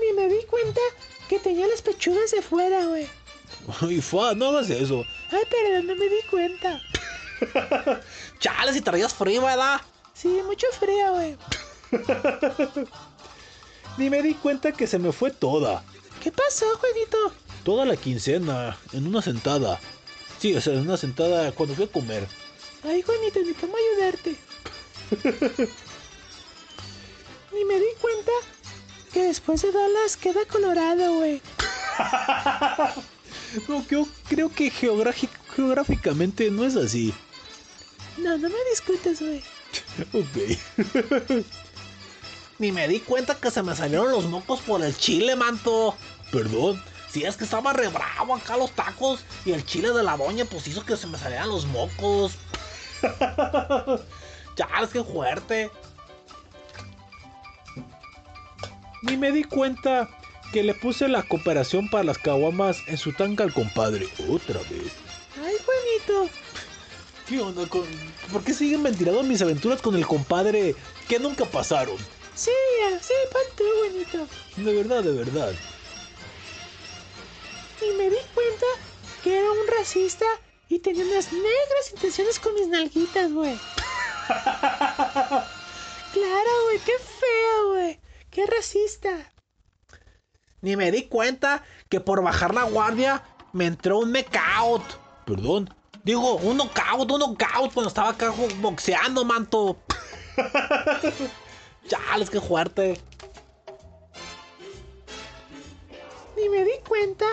Ni 0.00 0.12
me 0.12 0.28
di 0.28 0.44
cuenta 0.44 0.80
que 1.28 1.40
tenía 1.40 1.66
las 1.66 1.82
pechugas 1.82 2.30
de 2.30 2.42
fuera, 2.42 2.84
güey. 2.84 3.08
Ay, 3.80 4.00
fa, 4.00 4.34
no 4.34 4.50
hagas 4.50 4.70
eso. 4.70 5.02
Ay, 5.32 5.42
perdón, 5.50 5.88
no 5.88 5.96
me 5.96 6.08
di 6.08 6.22
cuenta. 6.30 6.80
Chale, 8.38 8.72
si 8.72 8.80
traías 8.80 9.14
frío, 9.14 9.42
¿verdad? 9.44 9.80
Sí, 10.14 10.40
mucho 10.46 10.66
frío, 10.78 11.12
güey. 11.12 11.36
Ni 13.98 14.10
me 14.10 14.22
di 14.22 14.34
cuenta 14.34 14.72
que 14.72 14.86
se 14.86 14.98
me 14.98 15.12
fue 15.12 15.30
toda. 15.30 15.82
¿Qué 16.22 16.30
pasó, 16.32 16.66
Juanito? 16.78 17.32
Toda 17.64 17.84
la 17.84 17.96
quincena, 17.96 18.76
en 18.92 19.06
una 19.06 19.22
sentada. 19.22 19.78
Sí, 20.38 20.54
o 20.54 20.60
sea, 20.60 20.74
en 20.74 20.80
una 20.80 20.96
sentada 20.96 21.52
cuando 21.52 21.74
fui 21.74 21.84
a 21.84 21.88
comer. 21.92 22.26
Ay, 22.84 23.02
Juanito, 23.02 23.40
ni 23.40 23.52
cómo 23.54 23.74
ayudarte. 23.76 24.36
Ni 27.52 27.64
me 27.64 27.74
di 27.80 27.86
cuenta 28.00 28.32
que 29.12 29.22
después 29.22 29.62
de 29.62 29.72
Dallas 29.72 30.16
queda 30.18 30.44
colorado, 30.46 31.14
güey. 31.14 31.40
No, 33.68 33.86
yo 33.88 34.06
creo 34.28 34.50
que 34.52 34.70
geográfic- 34.70 35.30
geográficamente 35.54 36.50
no 36.50 36.64
es 36.66 36.76
así. 36.76 37.14
No, 38.18 38.38
no 38.38 38.48
me 38.48 38.70
discutes, 38.70 39.20
güey. 39.20 39.42
Ok. 40.12 41.44
Ni 42.58 42.72
me 42.72 42.88
di 42.88 43.00
cuenta 43.00 43.34
que 43.34 43.50
se 43.50 43.62
me 43.62 43.76
salieron 43.76 44.10
los 44.10 44.24
mocos 44.24 44.60
por 44.60 44.82
el 44.82 44.96
chile, 44.96 45.36
manto. 45.36 45.94
Perdón. 46.32 46.82
Si 47.10 47.24
es 47.24 47.36
que 47.36 47.44
estaba 47.44 47.72
re 47.72 47.88
bravo 47.88 48.34
acá 48.34 48.56
los 48.56 48.72
tacos 48.72 49.24
y 49.44 49.52
el 49.52 49.64
chile 49.64 49.90
de 49.92 50.02
la 50.02 50.16
doña 50.16 50.44
pues 50.44 50.66
hizo 50.66 50.84
que 50.84 50.96
se 50.96 51.06
me 51.06 51.18
salieran 51.18 51.48
los 51.48 51.66
mocos. 51.66 52.34
Chales, 54.56 54.90
qué 54.92 55.02
fuerte. 55.04 55.70
Ni 59.02 59.16
me 59.16 59.32
di 59.32 59.44
cuenta 59.44 60.08
que 60.52 60.62
le 60.62 60.74
puse 60.74 61.08
la 61.08 61.22
cooperación 61.22 61.88
para 61.90 62.04
las 62.04 62.18
caguamas 62.18 62.78
en 62.86 62.96
su 62.96 63.12
tanca 63.12 63.44
al 63.44 63.52
compadre. 63.52 64.08
Otra 64.28 64.60
vez. 64.60 64.92
Ay, 65.42 65.54
Juanito. 65.64 66.30
¿Qué 67.26 67.40
onda 67.40 67.66
con.? 67.68 67.84
¿Por 68.32 68.44
qué 68.44 68.54
siguen 68.54 68.84
ventilando 68.84 69.22
mis 69.24 69.42
aventuras 69.42 69.82
con 69.82 69.96
el 69.96 70.06
compadre 70.06 70.76
que 71.08 71.18
nunca 71.18 71.44
pasaron? 71.44 71.96
Sí, 72.34 72.52
ya, 72.80 73.00
sí, 73.00 73.14
pon 73.32 73.42
tú, 73.56 73.64
Juanito. 73.80 74.28
De 74.56 74.74
verdad, 74.74 75.02
de 75.02 75.12
verdad. 75.12 75.52
Y 77.82 77.96
me 77.96 78.10
di 78.10 78.16
cuenta 78.32 78.66
que 79.24 79.38
era 79.38 79.50
un 79.50 79.66
racista 79.76 80.26
y 80.68 80.78
tenía 80.78 81.04
unas 81.04 81.32
negras 81.32 81.90
intenciones 81.92 82.38
con 82.38 82.54
mis 82.54 82.68
nalguitas, 82.68 83.32
güey. 83.32 83.54
claro, 84.28 85.44
güey, 86.64 86.78
qué 86.84 86.92
feo, 86.98 87.68
güey. 87.70 88.00
Qué 88.30 88.46
racista. 88.46 89.32
Ni 90.60 90.76
me 90.76 90.90
di 90.90 91.04
cuenta 91.04 91.64
que 91.88 92.00
por 92.00 92.22
bajar 92.22 92.54
la 92.54 92.64
guardia 92.64 93.22
me 93.52 93.66
entró 93.66 93.98
un 93.98 94.12
knockout. 94.12 94.82
Perdón. 95.24 95.74
Digo, 96.06 96.36
un 96.36 96.56
knockout, 96.56 97.10
un 97.10 97.18
knockout 97.18 97.72
cuando 97.74 97.88
estaba 97.88 98.10
acá 98.10 98.32
boxeando, 98.60 99.24
manto. 99.24 99.76
Chales, 101.88 102.30
qué 102.30 102.40
fuerte. 102.40 103.00
Ni 106.36 106.48
me 106.48 106.62
di 106.62 106.78
cuenta. 106.86 107.26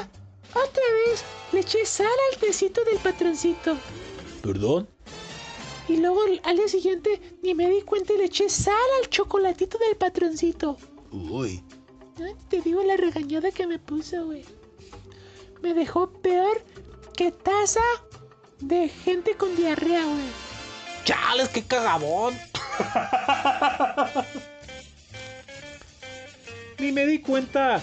Otra 0.56 0.84
vez 1.06 1.24
le 1.52 1.60
eché 1.60 1.86
sal 1.86 2.08
al 2.32 2.40
tecito 2.40 2.84
del 2.84 2.98
patroncito. 2.98 3.78
Perdón. 4.42 4.90
Y 5.88 5.98
luego 5.98 6.22
al 6.44 6.58
día 6.58 6.68
siguiente 6.68 7.38
ni 7.44 7.54
me 7.54 7.70
di 7.70 7.84
cuenta 7.84 8.14
y 8.14 8.18
le 8.18 8.26
eché 8.26 8.50
sal 8.50 8.74
al 9.00 9.10
chocolatito 9.12 9.78
del 9.78 9.98
patroncito. 9.98 10.78
Uy. 11.12 11.64
Te 12.50 12.60
digo 12.62 12.82
la 12.82 12.98
regañada 12.98 13.52
que 13.52 13.68
me 13.68 13.78
puso, 13.78 14.26
güey. 14.26 14.44
Me 15.62 15.76
dejó 15.76 16.10
peor 16.10 16.64
que 17.16 17.32
taza 17.32 17.82
de 18.68 18.90
gente 18.90 19.36
con 19.36 19.56
diarrea, 19.56 20.06
güey. 20.06 20.26
Chales, 21.04 21.50
qué 21.50 21.64
cagabón. 21.64 22.38
Ni 26.80 26.92
me 26.92 27.06
di 27.06 27.20
cuenta 27.20 27.82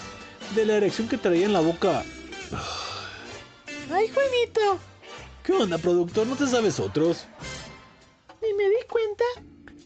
de 0.55 0.65
la 0.65 0.75
erección 0.75 1.07
que 1.07 1.17
traía 1.17 1.45
en 1.45 1.53
la 1.53 1.59
boca. 1.59 2.03
Ay, 3.91 4.09
Juanito. 4.09 4.79
¿Qué 5.43 5.53
onda, 5.53 5.77
productor? 5.77 6.27
¿No 6.27 6.35
te 6.35 6.47
sabes 6.47 6.79
otros? 6.79 7.25
Ni 8.41 8.53
me 8.53 8.69
di 8.69 8.83
cuenta 8.89 9.23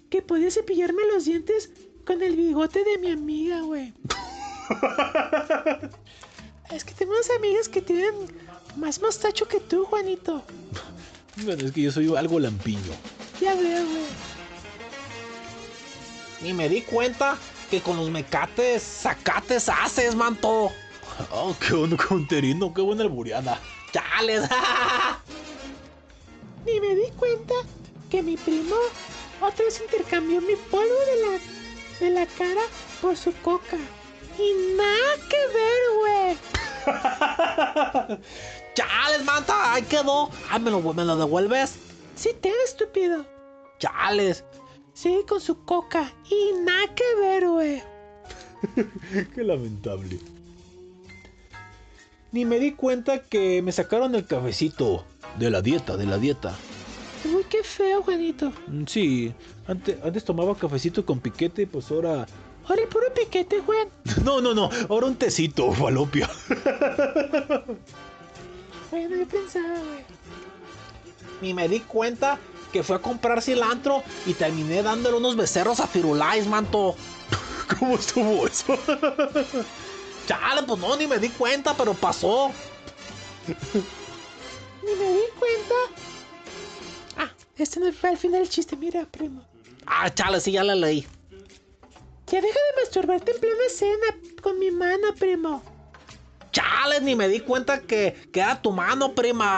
que 0.09 0.21
podía 0.21 0.51
cepillarme 0.51 1.03
los 1.13 1.25
dientes 1.25 1.71
con 2.05 2.21
el 2.21 2.35
bigote 2.35 2.83
de 2.83 2.97
mi 2.99 3.11
amiga, 3.11 3.61
güey. 3.61 3.93
es 6.71 6.83
que 6.83 6.93
tengo 6.93 7.13
unas 7.13 7.29
amigas 7.31 7.69
que 7.69 7.81
tienen 7.81 8.13
más 8.75 9.01
mostacho 9.01 9.47
que 9.47 9.59
tú, 9.59 9.85
Juanito. 9.85 10.43
Bueno, 11.37 11.65
es 11.65 11.71
que 11.71 11.81
yo 11.81 11.91
soy 11.91 12.15
algo 12.15 12.39
lampiño. 12.39 12.93
Ya 13.41 13.55
veo, 13.55 13.83
güey. 13.85 14.05
Ni 16.41 16.53
me 16.53 16.69
di 16.69 16.81
cuenta 16.81 17.37
que 17.69 17.81
con 17.81 17.97
los 17.97 18.09
mecates 18.09 18.81
sacates 18.83 19.67
haces, 19.67 20.15
manto. 20.15 20.71
Oh, 21.31 21.55
qué 21.59 21.73
onda 21.73 21.97
con 21.97 22.25
Terino, 22.27 22.73
qué 22.73 22.81
buena 22.81 23.03
alburiana. 23.03 23.59
Chales. 23.91 24.43
Ni 26.65 26.79
me 26.79 26.95
di 26.95 27.11
cuenta 27.17 27.53
que 28.09 28.23
mi 28.23 28.37
primo 28.37 28.75
otra 29.41 29.65
vez 29.65 29.81
intercambió 29.81 30.39
mi 30.41 30.55
polvo 30.69 30.83
de 30.83 31.21
la, 31.21 31.37
de 31.99 32.09
la 32.11 32.25
cara 32.25 32.61
por 33.01 33.17
su 33.17 33.33
coca. 33.41 33.77
Y 34.37 34.53
nada 34.75 35.17
que 35.29 35.47
ver, 35.53 35.81
güey. 35.99 36.37
Chales, 38.75 39.23
manta. 39.25 39.73
Ahí 39.73 39.81
quedó. 39.83 40.29
Ay, 40.49 40.59
¿me 40.61 40.69
lo, 40.69 40.81
me 40.93 41.03
lo 41.03 41.15
devuelves? 41.15 41.75
Sí, 42.15 42.29
te 42.39 42.51
estúpido. 42.63 43.25
Chales. 43.79 44.43
Sí, 44.93 45.23
con 45.27 45.41
su 45.41 45.63
coca. 45.65 46.13
Y 46.29 46.53
nada 46.63 46.93
que 46.93 47.03
ver, 47.19 47.47
güey. 47.47 47.83
Qué 49.35 49.43
lamentable. 49.43 50.19
Ni 52.31 52.45
me 52.45 52.59
di 52.59 52.73
cuenta 52.73 53.19
que 53.19 53.61
me 53.61 53.71
sacaron 53.71 54.13
el 54.15 54.25
cafecito. 54.27 55.05
De 55.39 55.49
la 55.49 55.61
dieta, 55.61 55.97
de 55.97 56.05
la 56.05 56.17
dieta. 56.17 56.53
Uy, 57.25 57.43
qué 57.49 57.63
feo, 57.63 58.03
Juanito. 58.03 58.51
Mm, 58.67 58.85
Sí, 58.85 59.33
antes, 59.67 59.97
antes 60.03 60.23
tomaba 60.23 60.55
cafecito 60.55 61.05
con 61.05 61.19
piquete, 61.19 61.65
pues 61.67 61.89
ahora... 61.91 62.25
Ahora 62.67 62.81
el 62.81 62.87
puro 62.87 63.05
piquete, 63.13 63.61
Juan. 63.61 63.89
No, 64.23 64.41
no, 64.41 64.53
no, 64.53 64.69
ahora 64.89 65.07
un 65.07 65.15
tecito, 65.15 65.71
falopia. 65.71 66.29
Bueno, 68.95 69.17
yo 69.17 69.27
pensaba, 69.27 69.77
güey. 69.77 70.05
Ni 71.41 71.53
me 71.53 71.67
di 71.67 71.81
cuenta 71.81 72.39
que 72.71 72.81
fue 72.81 72.95
a 72.95 72.99
comprar 72.99 73.41
cilantro 73.41 74.01
y 74.25 74.33
terminé 74.33 74.83
dándole 74.83 75.17
unos 75.17 75.35
becerros 75.35 75.81
a 75.81 75.87
Firulais, 75.87 76.47
manto. 76.47 76.95
¿Cómo 77.77 77.95
estuvo 77.95 78.47
eso? 78.47 78.79
Chale, 80.27 80.63
pues 80.65 80.79
no, 80.79 80.95
ni 80.95 81.07
me 81.07 81.19
di 81.19 81.27
cuenta, 81.27 81.75
pero 81.75 81.93
pasó. 81.93 82.53
Ni 84.81 84.95
me 84.95 85.11
di 85.11 85.27
cuenta. 85.37 85.75
Ah, 87.17 87.31
este 87.57 87.81
no 87.81 87.91
fue 87.91 88.11
al 88.11 88.17
final 88.17 88.39
del 88.39 88.49
chiste, 88.49 88.77
mira, 88.77 89.05
primo. 89.05 89.43
Ah, 89.85 90.09
chale, 90.09 90.39
sí, 90.39 90.53
ya 90.53 90.63
la 90.63 90.73
leí. 90.73 91.05
Ya 92.27 92.39
deja 92.39 92.47
de 92.47 92.81
masturbarte 92.81 93.33
en 93.33 93.39
plena 93.41 93.69
cena 93.69 94.41
con 94.41 94.57
mi 94.57 94.71
mano, 94.71 95.13
primo. 95.19 95.74
Chale, 96.55 97.01
ni 97.01 97.15
me 97.15 97.27
di 97.27 97.39
cuenta 97.41 97.81
que, 97.81 98.13
que 98.31 98.39
era 98.39 98.61
tu 98.61 98.71
mano, 98.71 99.13
prima. 99.13 99.49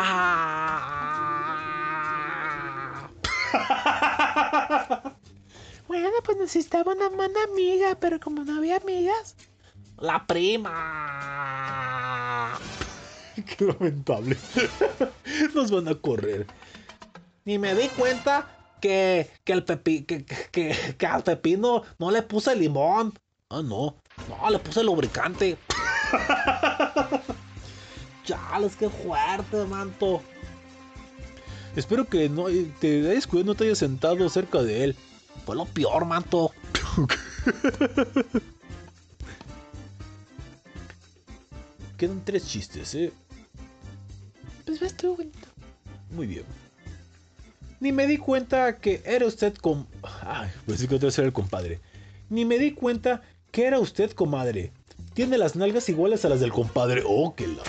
Bueno, 5.87 6.09
pues 6.23 6.37
necesitaba 6.37 6.93
una 6.93 7.09
mano 7.09 7.33
amiga, 7.51 7.97
pero 7.99 8.19
como 8.19 8.43
no 8.43 8.57
había 8.57 8.77
amigas. 8.77 9.35
La 9.99 10.25
prima. 10.25 10.73
Qué 13.57 13.65
lamentable. 13.65 14.37
Nos 15.55 15.71
van 15.71 15.87
a 15.87 15.95
correr. 15.95 16.47
Ni 17.45 17.57
me 17.59 17.73
di 17.75 17.89
cuenta 17.89 18.47
que, 18.79 19.31
que 19.43 19.53
el 19.53 19.63
pepi, 19.63 20.03
que, 20.03 20.25
que, 20.25 20.35
que- 20.51 20.95
que 20.97 21.05
al 21.07 21.23
pepino 21.23 21.83
no 21.99 22.11
le 22.11 22.23
puse 22.23 22.55
limón. 22.55 23.13
Ah, 23.49 23.61
no. 23.63 23.95
No, 24.27 24.49
le 24.49 24.59
puse 24.59 24.83
lubricante. 24.83 25.57
Chales, 28.23 28.75
qué 28.75 28.89
fuerte, 28.89 29.63
manto. 29.65 30.21
Espero 31.75 32.07
que 32.07 32.29
no 32.29 32.45
te 32.79 33.09
hayas 33.09 33.27
cuidado, 33.27 33.51
no 33.51 33.55
te 33.55 33.65
hayas 33.65 33.77
sentado 33.77 34.27
cerca 34.29 34.63
de 34.63 34.83
él. 34.83 34.95
Fue 35.45 35.55
lo 35.55 35.65
peor, 35.65 36.05
manto. 36.05 36.51
Quedan 41.97 42.23
tres 42.25 42.47
chistes, 42.47 42.95
¿eh? 42.95 43.13
Pues 44.65 44.79
vas 44.79 44.93
tú, 44.93 45.15
Juanito. 45.15 45.47
Muy 46.11 46.27
bien. 46.27 46.43
Ni 47.79 47.91
me 47.91 48.07
di 48.07 48.17
cuenta 48.17 48.79
que 48.79 49.01
era 49.05 49.25
usted 49.25 49.55
com... 49.55 49.85
Ay, 50.21 50.49
pues 50.65 50.79
sí 50.79 50.87
que 50.87 50.95
otra 50.95 51.07
vez 51.07 51.17
era 51.17 51.27
el 51.27 51.33
compadre. 51.33 51.79
Ni 52.29 52.43
me 52.43 52.57
di 52.57 52.73
cuenta 52.73 53.21
que 53.51 53.65
era 53.65 53.79
usted 53.79 54.11
comadre. 54.11 54.71
Tiene 55.17 55.39
las 55.39 55.55
nalgas 55.55 55.89
iguales 55.89 56.23
a 56.25 56.29
las 56.29 56.41
del 56.41 56.51
compadre. 56.51 57.01
Oh, 57.03 57.33
qué 57.35 57.47
la... 57.47 57.63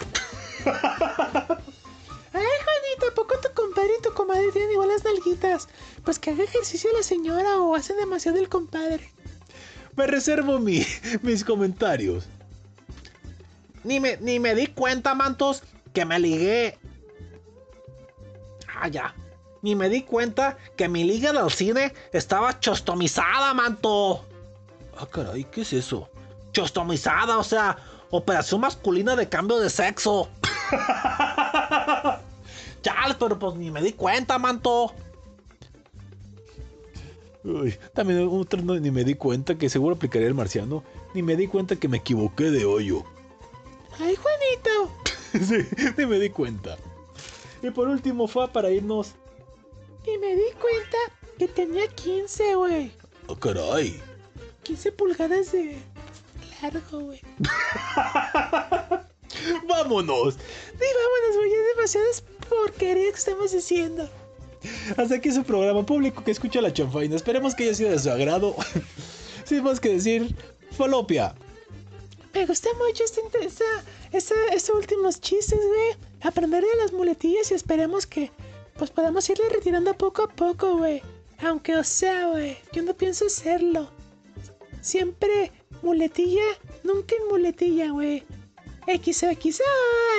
Ay, 0.67 2.45
Juanito, 2.45 3.09
¿a 3.11 3.15
poco 3.15 3.41
tu 3.41 3.49
compadre 3.55 3.89
y 3.99 4.03
tu 4.03 4.13
comadre 4.13 4.53
tienen 4.53 4.73
igual 4.73 4.89
las 4.89 5.03
nalguitas? 5.03 5.67
Pues 6.05 6.19
que 6.19 6.29
haga 6.29 6.45
ejercicio 6.45 6.91
la 6.95 7.03
señora 7.03 7.57
o 7.63 7.75
hace 7.75 7.95
demasiado 7.95 8.37
el 8.37 8.51
compadre. 8.51 9.11
Me 9.97 10.07
reservo 10.07 10.59
mi, 10.59 10.85
mis 11.23 11.43
comentarios. 11.43 12.27
Ni 13.83 13.99
me, 13.99 14.19
ni 14.19 14.39
me 14.39 14.55
di 14.55 14.67
cuenta, 14.67 15.15
mantos, 15.15 15.63
que 15.95 16.05
me 16.05 16.21
ligué. 16.21 16.79
Ah, 18.79 18.89
ya. 18.89 19.15
Ni 19.63 19.75
me 19.75 19.89
di 19.89 20.03
cuenta 20.03 20.59
que 20.77 20.87
mi 20.87 21.03
liga 21.03 21.33
del 21.33 21.51
cine 21.51 21.95
estaba 22.13 22.61
chostomizada, 22.61 23.55
manto. 23.55 24.27
Ah, 24.99 25.07
caray, 25.11 25.45
¿qué 25.45 25.63
es 25.63 25.73
eso? 25.73 26.11
Chostomizada, 26.59 27.39
o 27.39 27.45
sea, 27.45 27.79
operación 28.11 28.63
masculina 28.63 29.15
de 29.15 29.29
cambio 29.29 29.61
de 29.61 29.71
sexo. 29.71 30.29
Chales, 32.83 33.17
pero 33.17 33.39
pues 33.39 33.55
ni 33.55 33.71
me 33.71 33.81
di 33.81 33.93
cuenta, 33.93 34.41
manto. 34.41 34.93
Uy, 37.45 37.79
también 37.95 38.29
otro 38.29 38.61
no- 38.61 38.75
ni 38.81 38.91
me 38.91 39.05
di 39.05 39.15
cuenta 39.15 39.57
que 39.57 39.71
seguro 39.71 39.95
aplicaría 39.95 40.27
el 40.27 40.35
marciano. 40.35 40.83
Ni 41.15 41.23
me 41.23 41.37
di 41.37 41.47
cuenta 41.47 41.77
que 41.77 41.87
me 41.87 41.99
equivoqué 41.99 42.51
de 42.51 42.65
hoyo. 42.65 43.05
Ay, 44.01 44.17
Juanito. 44.17 44.93
sí, 45.47 45.59
ni 45.97 46.07
me 46.07 46.19
di 46.19 46.31
cuenta. 46.31 46.77
Y 47.63 47.71
por 47.71 47.87
último 47.87 48.27
fue 48.27 48.49
para 48.49 48.73
irnos. 48.73 49.13
Y 50.05 50.19
me 50.19 50.35
di 50.35 50.51
cuenta 50.61 50.99
que 51.39 51.47
tenía 51.47 51.87
15, 51.87 52.57
güey. 52.57 52.91
¡Ah, 53.29 53.35
caray! 53.39 54.03
15 54.65 54.91
pulgadas 54.93 55.53
de 55.53 55.81
largo, 56.63 57.01
güey. 57.01 57.21
¡Vámonos! 59.69 60.35
Sí, 60.35 60.87
vámonos, 60.95 61.37
güey. 61.37 61.53
Es 61.53 61.77
demasiadas 61.77 62.25
porquerías 62.49 63.13
que 63.13 63.19
estamos 63.19 63.53
diciendo. 63.53 64.09
Hasta 64.97 65.15
aquí 65.17 65.31
su 65.31 65.45
programa 65.45 65.85
público 65.87 66.25
que 66.25 66.31
escucha 66.31 66.61
la 66.61 66.73
chanfaina. 66.73 67.17
Esperemos 67.17 67.55
que 67.55 67.65
haya 67.65 67.75
sido 67.75 67.91
de 67.91 67.99
su 67.99 68.11
agrado. 68.11 68.57
Sin 69.45 69.63
más 69.63 69.81
que 69.81 69.91
decir, 69.91 70.35
falopia. 70.73 71.35
Me 72.35 72.47
gusta 72.47 72.69
mucho 72.75 73.05
esta, 73.05 73.21
esta, 74.13 74.35
estos 74.53 74.77
últimos 74.77 75.21
chistes, 75.21 75.59
güey. 75.59 75.97
Aprender 76.23 76.63
de 76.63 76.77
las 76.77 76.93
muletillas 76.93 77.51
y 77.51 77.55
esperemos 77.55 78.07
que 78.07 78.31
pues 78.77 78.91
podamos 78.91 79.29
irle 79.29 79.49
retirando 79.49 79.95
poco 79.95 80.23
a 80.23 80.29
poco, 80.29 80.77
güey. 80.77 81.03
Aunque, 81.41 81.77
o 81.77 81.85
sea, 81.85 82.29
güey, 82.29 82.59
yo 82.73 82.83
no 82.83 82.95
pienso 82.95 83.27
hacerlo. 83.27 83.91
Siempre 84.81 85.53
muletilla, 85.83 86.43
nunca 86.85 87.15
en 87.15 87.29
muletilla, 87.29 87.91
güey. 87.91 88.25
XOXO, 88.87 89.65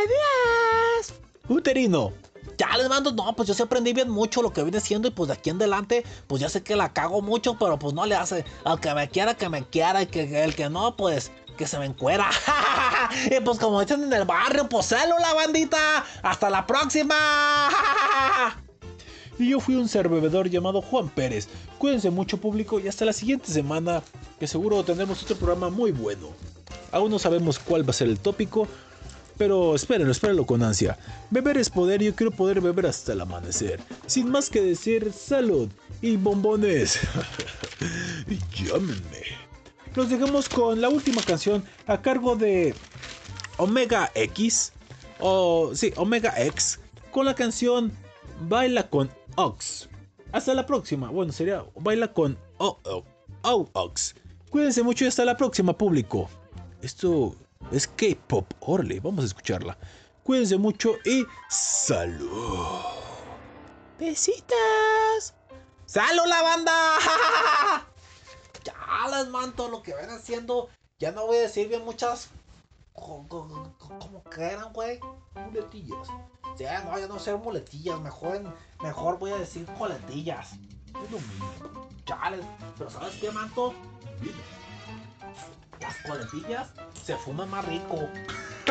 adiós. 0.03 1.13
Uterino. 1.47 2.13
Ya 2.57 2.77
les 2.77 2.89
mando, 2.89 3.11
no, 3.11 3.33
pues 3.35 3.47
yo 3.47 3.53
sí 3.53 3.63
aprendí 3.63 3.93
bien 3.93 4.09
mucho 4.09 4.41
lo 4.41 4.51
que 4.51 4.63
viene 4.63 4.81
siendo 4.81 5.07
y 5.07 5.11
pues 5.11 5.29
de 5.29 5.33
aquí 5.33 5.49
en 5.49 5.55
adelante, 5.55 6.03
pues 6.27 6.41
ya 6.41 6.49
sé 6.49 6.61
que 6.61 6.75
la 6.75 6.91
cago 6.91 7.21
mucho, 7.21 7.57
pero 7.57 7.79
pues 7.79 7.93
no 7.93 8.05
le 8.05 8.15
hace. 8.15 8.43
Al 8.65 8.79
que 8.79 8.93
me 8.93 9.07
quiera, 9.07 9.35
que 9.35 9.47
me 9.47 9.65
quiera, 9.65 10.01
y 10.01 10.07
que 10.07 10.43
el 10.43 10.55
que 10.55 10.69
no, 10.69 10.95
pues 10.97 11.31
que 11.57 11.67
se 11.67 11.79
me 11.79 11.85
encuera. 11.85 12.29
y 13.31 13.39
pues 13.41 13.59
como 13.59 13.81
dicen 13.81 14.03
en 14.03 14.13
el 14.13 14.25
barrio, 14.25 14.67
pues 14.69 14.87
célula, 14.87 15.33
bandita. 15.33 16.05
Hasta 16.21 16.49
la 16.49 16.65
próxima. 16.65 17.69
Y 19.39 19.49
yo 19.49 19.61
fui 19.61 19.75
un 19.75 19.87
ser 19.87 20.09
bebedor 20.09 20.49
llamado 20.49 20.81
Juan 20.81 21.07
Pérez. 21.07 21.47
Cuídense 21.77 22.09
mucho 22.09 22.37
público 22.37 22.77
y 22.79 22.89
hasta 22.89 23.05
la 23.05 23.13
siguiente 23.13 23.51
semana, 23.51 24.03
que 24.37 24.47
seguro 24.47 24.83
tendremos 24.83 25.23
otro 25.23 25.37
programa 25.37 25.69
muy 25.69 25.91
bueno. 25.91 26.27
Aún 26.91 27.09
no 27.09 27.19
sabemos 27.19 27.57
cuál 27.57 27.87
va 27.87 27.91
a 27.91 27.93
ser 27.93 28.09
el 28.09 28.19
tópico, 28.19 28.67
pero 29.37 29.75
espérenlo, 29.75 30.11
espérenlo 30.11 30.45
con 30.45 30.61
ansia. 30.61 30.99
Beber 31.29 31.57
es 31.57 31.69
poder 31.69 32.01
y 32.01 32.05
yo 32.07 32.15
quiero 32.15 32.31
poder 32.31 32.59
beber 32.59 32.87
hasta 32.87 33.13
el 33.13 33.21
amanecer. 33.21 33.79
Sin 34.05 34.29
más 34.29 34.49
que 34.49 34.61
decir, 34.61 35.13
salud 35.13 35.69
y 36.01 36.17
bombones. 36.17 36.99
llámenme. 38.53 39.23
Los 39.95 40.09
dejamos 40.09 40.49
con 40.49 40.81
la 40.81 40.89
última 40.89 41.21
canción 41.21 41.63
a 41.87 42.01
cargo 42.01 42.35
de 42.35 42.75
Omega 43.55 44.11
X. 44.15 44.73
O 45.21 45.71
sí, 45.73 45.93
Omega 45.95 46.33
X. 46.37 46.79
Con 47.11 47.25
la 47.25 47.35
canción 47.35 47.93
Baila 48.41 48.89
con 48.89 49.09
Ox. 49.35 49.89
Hasta 50.31 50.53
la 50.53 50.65
próxima. 50.65 51.09
Bueno, 51.09 51.31
sería 51.31 51.65
Baila 51.75 52.13
con 52.13 52.37
O- 52.57 52.79
O- 52.83 53.03
O- 53.43 53.69
Ox. 53.73 54.15
Cuídense 54.49 54.83
mucho 54.83 55.05
y 55.05 55.07
hasta 55.07 55.25
la 55.25 55.37
próxima, 55.37 55.77
público. 55.77 56.29
Esto 56.81 57.35
es 57.71 57.87
K-Pop 57.87 58.45
Orly. 58.61 58.99
Vamos 58.99 59.23
a 59.23 59.27
escucharla. 59.27 59.77
Cuídense 60.23 60.57
mucho 60.57 60.95
y 61.05 61.25
salud. 61.49 62.79
Besitos. 63.99 65.33
¡Salud 65.85 66.25
la 66.27 66.41
banda! 66.43 66.73
ya 68.63 68.73
les 69.17 69.27
manto 69.29 69.69
lo 69.69 69.81
que 69.81 69.95
ven 69.95 70.09
haciendo. 70.11 70.69
Ya 70.99 71.11
no 71.11 71.25
voy 71.25 71.37
a 71.37 71.41
decir 71.41 71.67
bien 71.67 71.83
muchas. 71.83 72.29
Co- 72.93 73.25
co- 73.27 73.73
co- 73.77 73.99
¿Cómo 73.99 74.23
que 74.23 74.41
eran, 74.43 74.71
güey? 74.73 74.99
Muletillas. 75.35 76.07
Ya 76.57 76.81
no, 76.83 76.97
ya 76.99 77.07
no 77.07 77.19
ser 77.19 77.37
muletillas. 77.37 77.99
Mejor, 77.99 78.41
mejor 78.81 79.17
voy 79.19 79.31
a 79.31 79.37
decir 79.37 79.65
coletillas. 79.77 80.53
Es 80.53 81.11
lo 81.11 81.19
mismo. 81.19 81.87
Chales. 82.05 82.45
Pero 82.77 82.89
¿sabes 82.89 83.15
qué, 83.15 83.31
manto? 83.31 83.73
Las 85.79 85.95
coletillas 86.05 86.71
se 87.03 87.15
fuman 87.15 87.49
más 87.49 87.65
rico. 87.65 87.95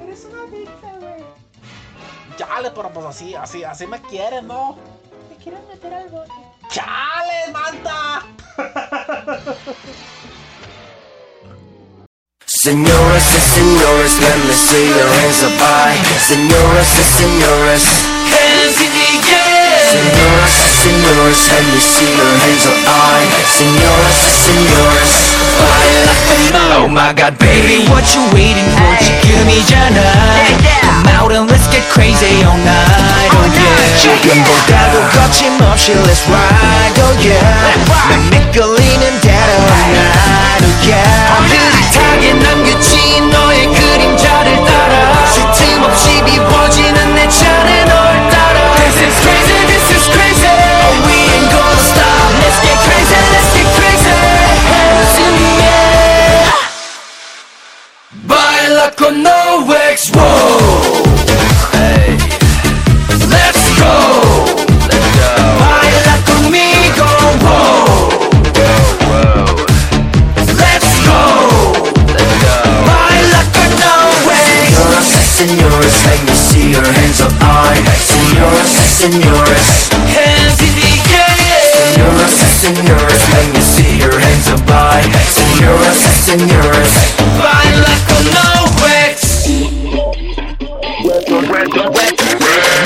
Eres 0.00 0.24
una 0.26 0.42
adicta, 0.42 0.92
güey. 1.00 1.24
Chale, 2.36 2.70
pero 2.70 2.92
pues 2.92 3.06
así, 3.06 3.34
así, 3.34 3.64
así 3.64 3.86
me 3.86 4.00
quieren, 4.02 4.46
¿no? 4.46 4.76
Me 5.28 5.36
quieren 5.36 5.66
meter 5.66 5.92
al 5.92 6.08
bote. 6.08 6.30
¡Chale, 6.70 7.52
manta! 7.52 8.22
Señoras 12.63 13.23
y 13.35 13.39
señores, 13.55 14.13
let 14.21 14.37
me 14.47 14.53
see 14.53 14.87
your 14.87 15.09
hands 15.19 15.43
up 15.43 15.51
high. 15.59 15.97
Señoras 16.27 16.87
y 16.95 17.03
señores, 17.03 17.83
hands 18.31 18.79
in 18.79 18.91
the 18.93 19.09
air. 19.35 19.83
Señoras 19.91 20.55
y 20.61 20.69
señores, 20.83 21.39
let 21.51 21.65
me 21.73 21.79
see 21.81 22.07
your 22.15 22.33
hands 22.39 22.65
up 22.67 22.79
high. 22.87 23.27
Señoras 23.57 24.17
y 24.23 24.31
señores, 24.47 25.11
baila 25.59 26.13
conmigo. 26.23 26.83
Oh 26.83 26.87
my 26.87 27.11
God, 27.19 27.37
baby, 27.39 27.83
what 27.89 28.05
you 28.15 28.23
waiting 28.31 28.69
for? 28.77 28.95
지금이잖아. 29.01 29.99
Come 30.81 31.07
out 31.19 31.31
and 31.33 31.49
let's 31.49 31.67
get 31.67 31.83
crazy 31.91 32.43
all 32.43 32.55
night, 32.63 33.31
oh 33.33 33.43
yeah. 33.43 33.97
지금보다도 33.99 34.95
거침없이 35.11 35.93
let's 36.05 36.23
ride, 36.31 37.01
oh 37.01 37.11
yeah. 37.19 37.75
난 38.09 38.29
미끌리는 38.29 39.19
대로 39.21 39.66
hips 86.28 86.42
and 86.42 86.50
yours. 86.50 86.92
Fine 87.40 87.78
like 87.82 88.08
a 88.08 88.20
no 88.34 88.48
wax. 88.82 89.48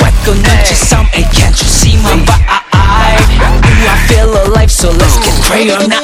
Recognize 0.01 0.79
some 0.79 1.07
and 1.15 1.27
can't 1.33 1.61
you 1.61 1.69
see 1.69 1.97
my 1.97 2.15
vibe? 2.25 2.43
I 2.75 4.07
feel 4.09 4.31
alive, 4.47 4.71
so 4.71 4.91
let's 4.91 5.17
get 5.19 5.43
crazy 5.45 5.89
now. 5.89 6.02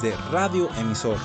De 0.00 0.16
Radio 0.30 0.68
Emisor 0.78 1.18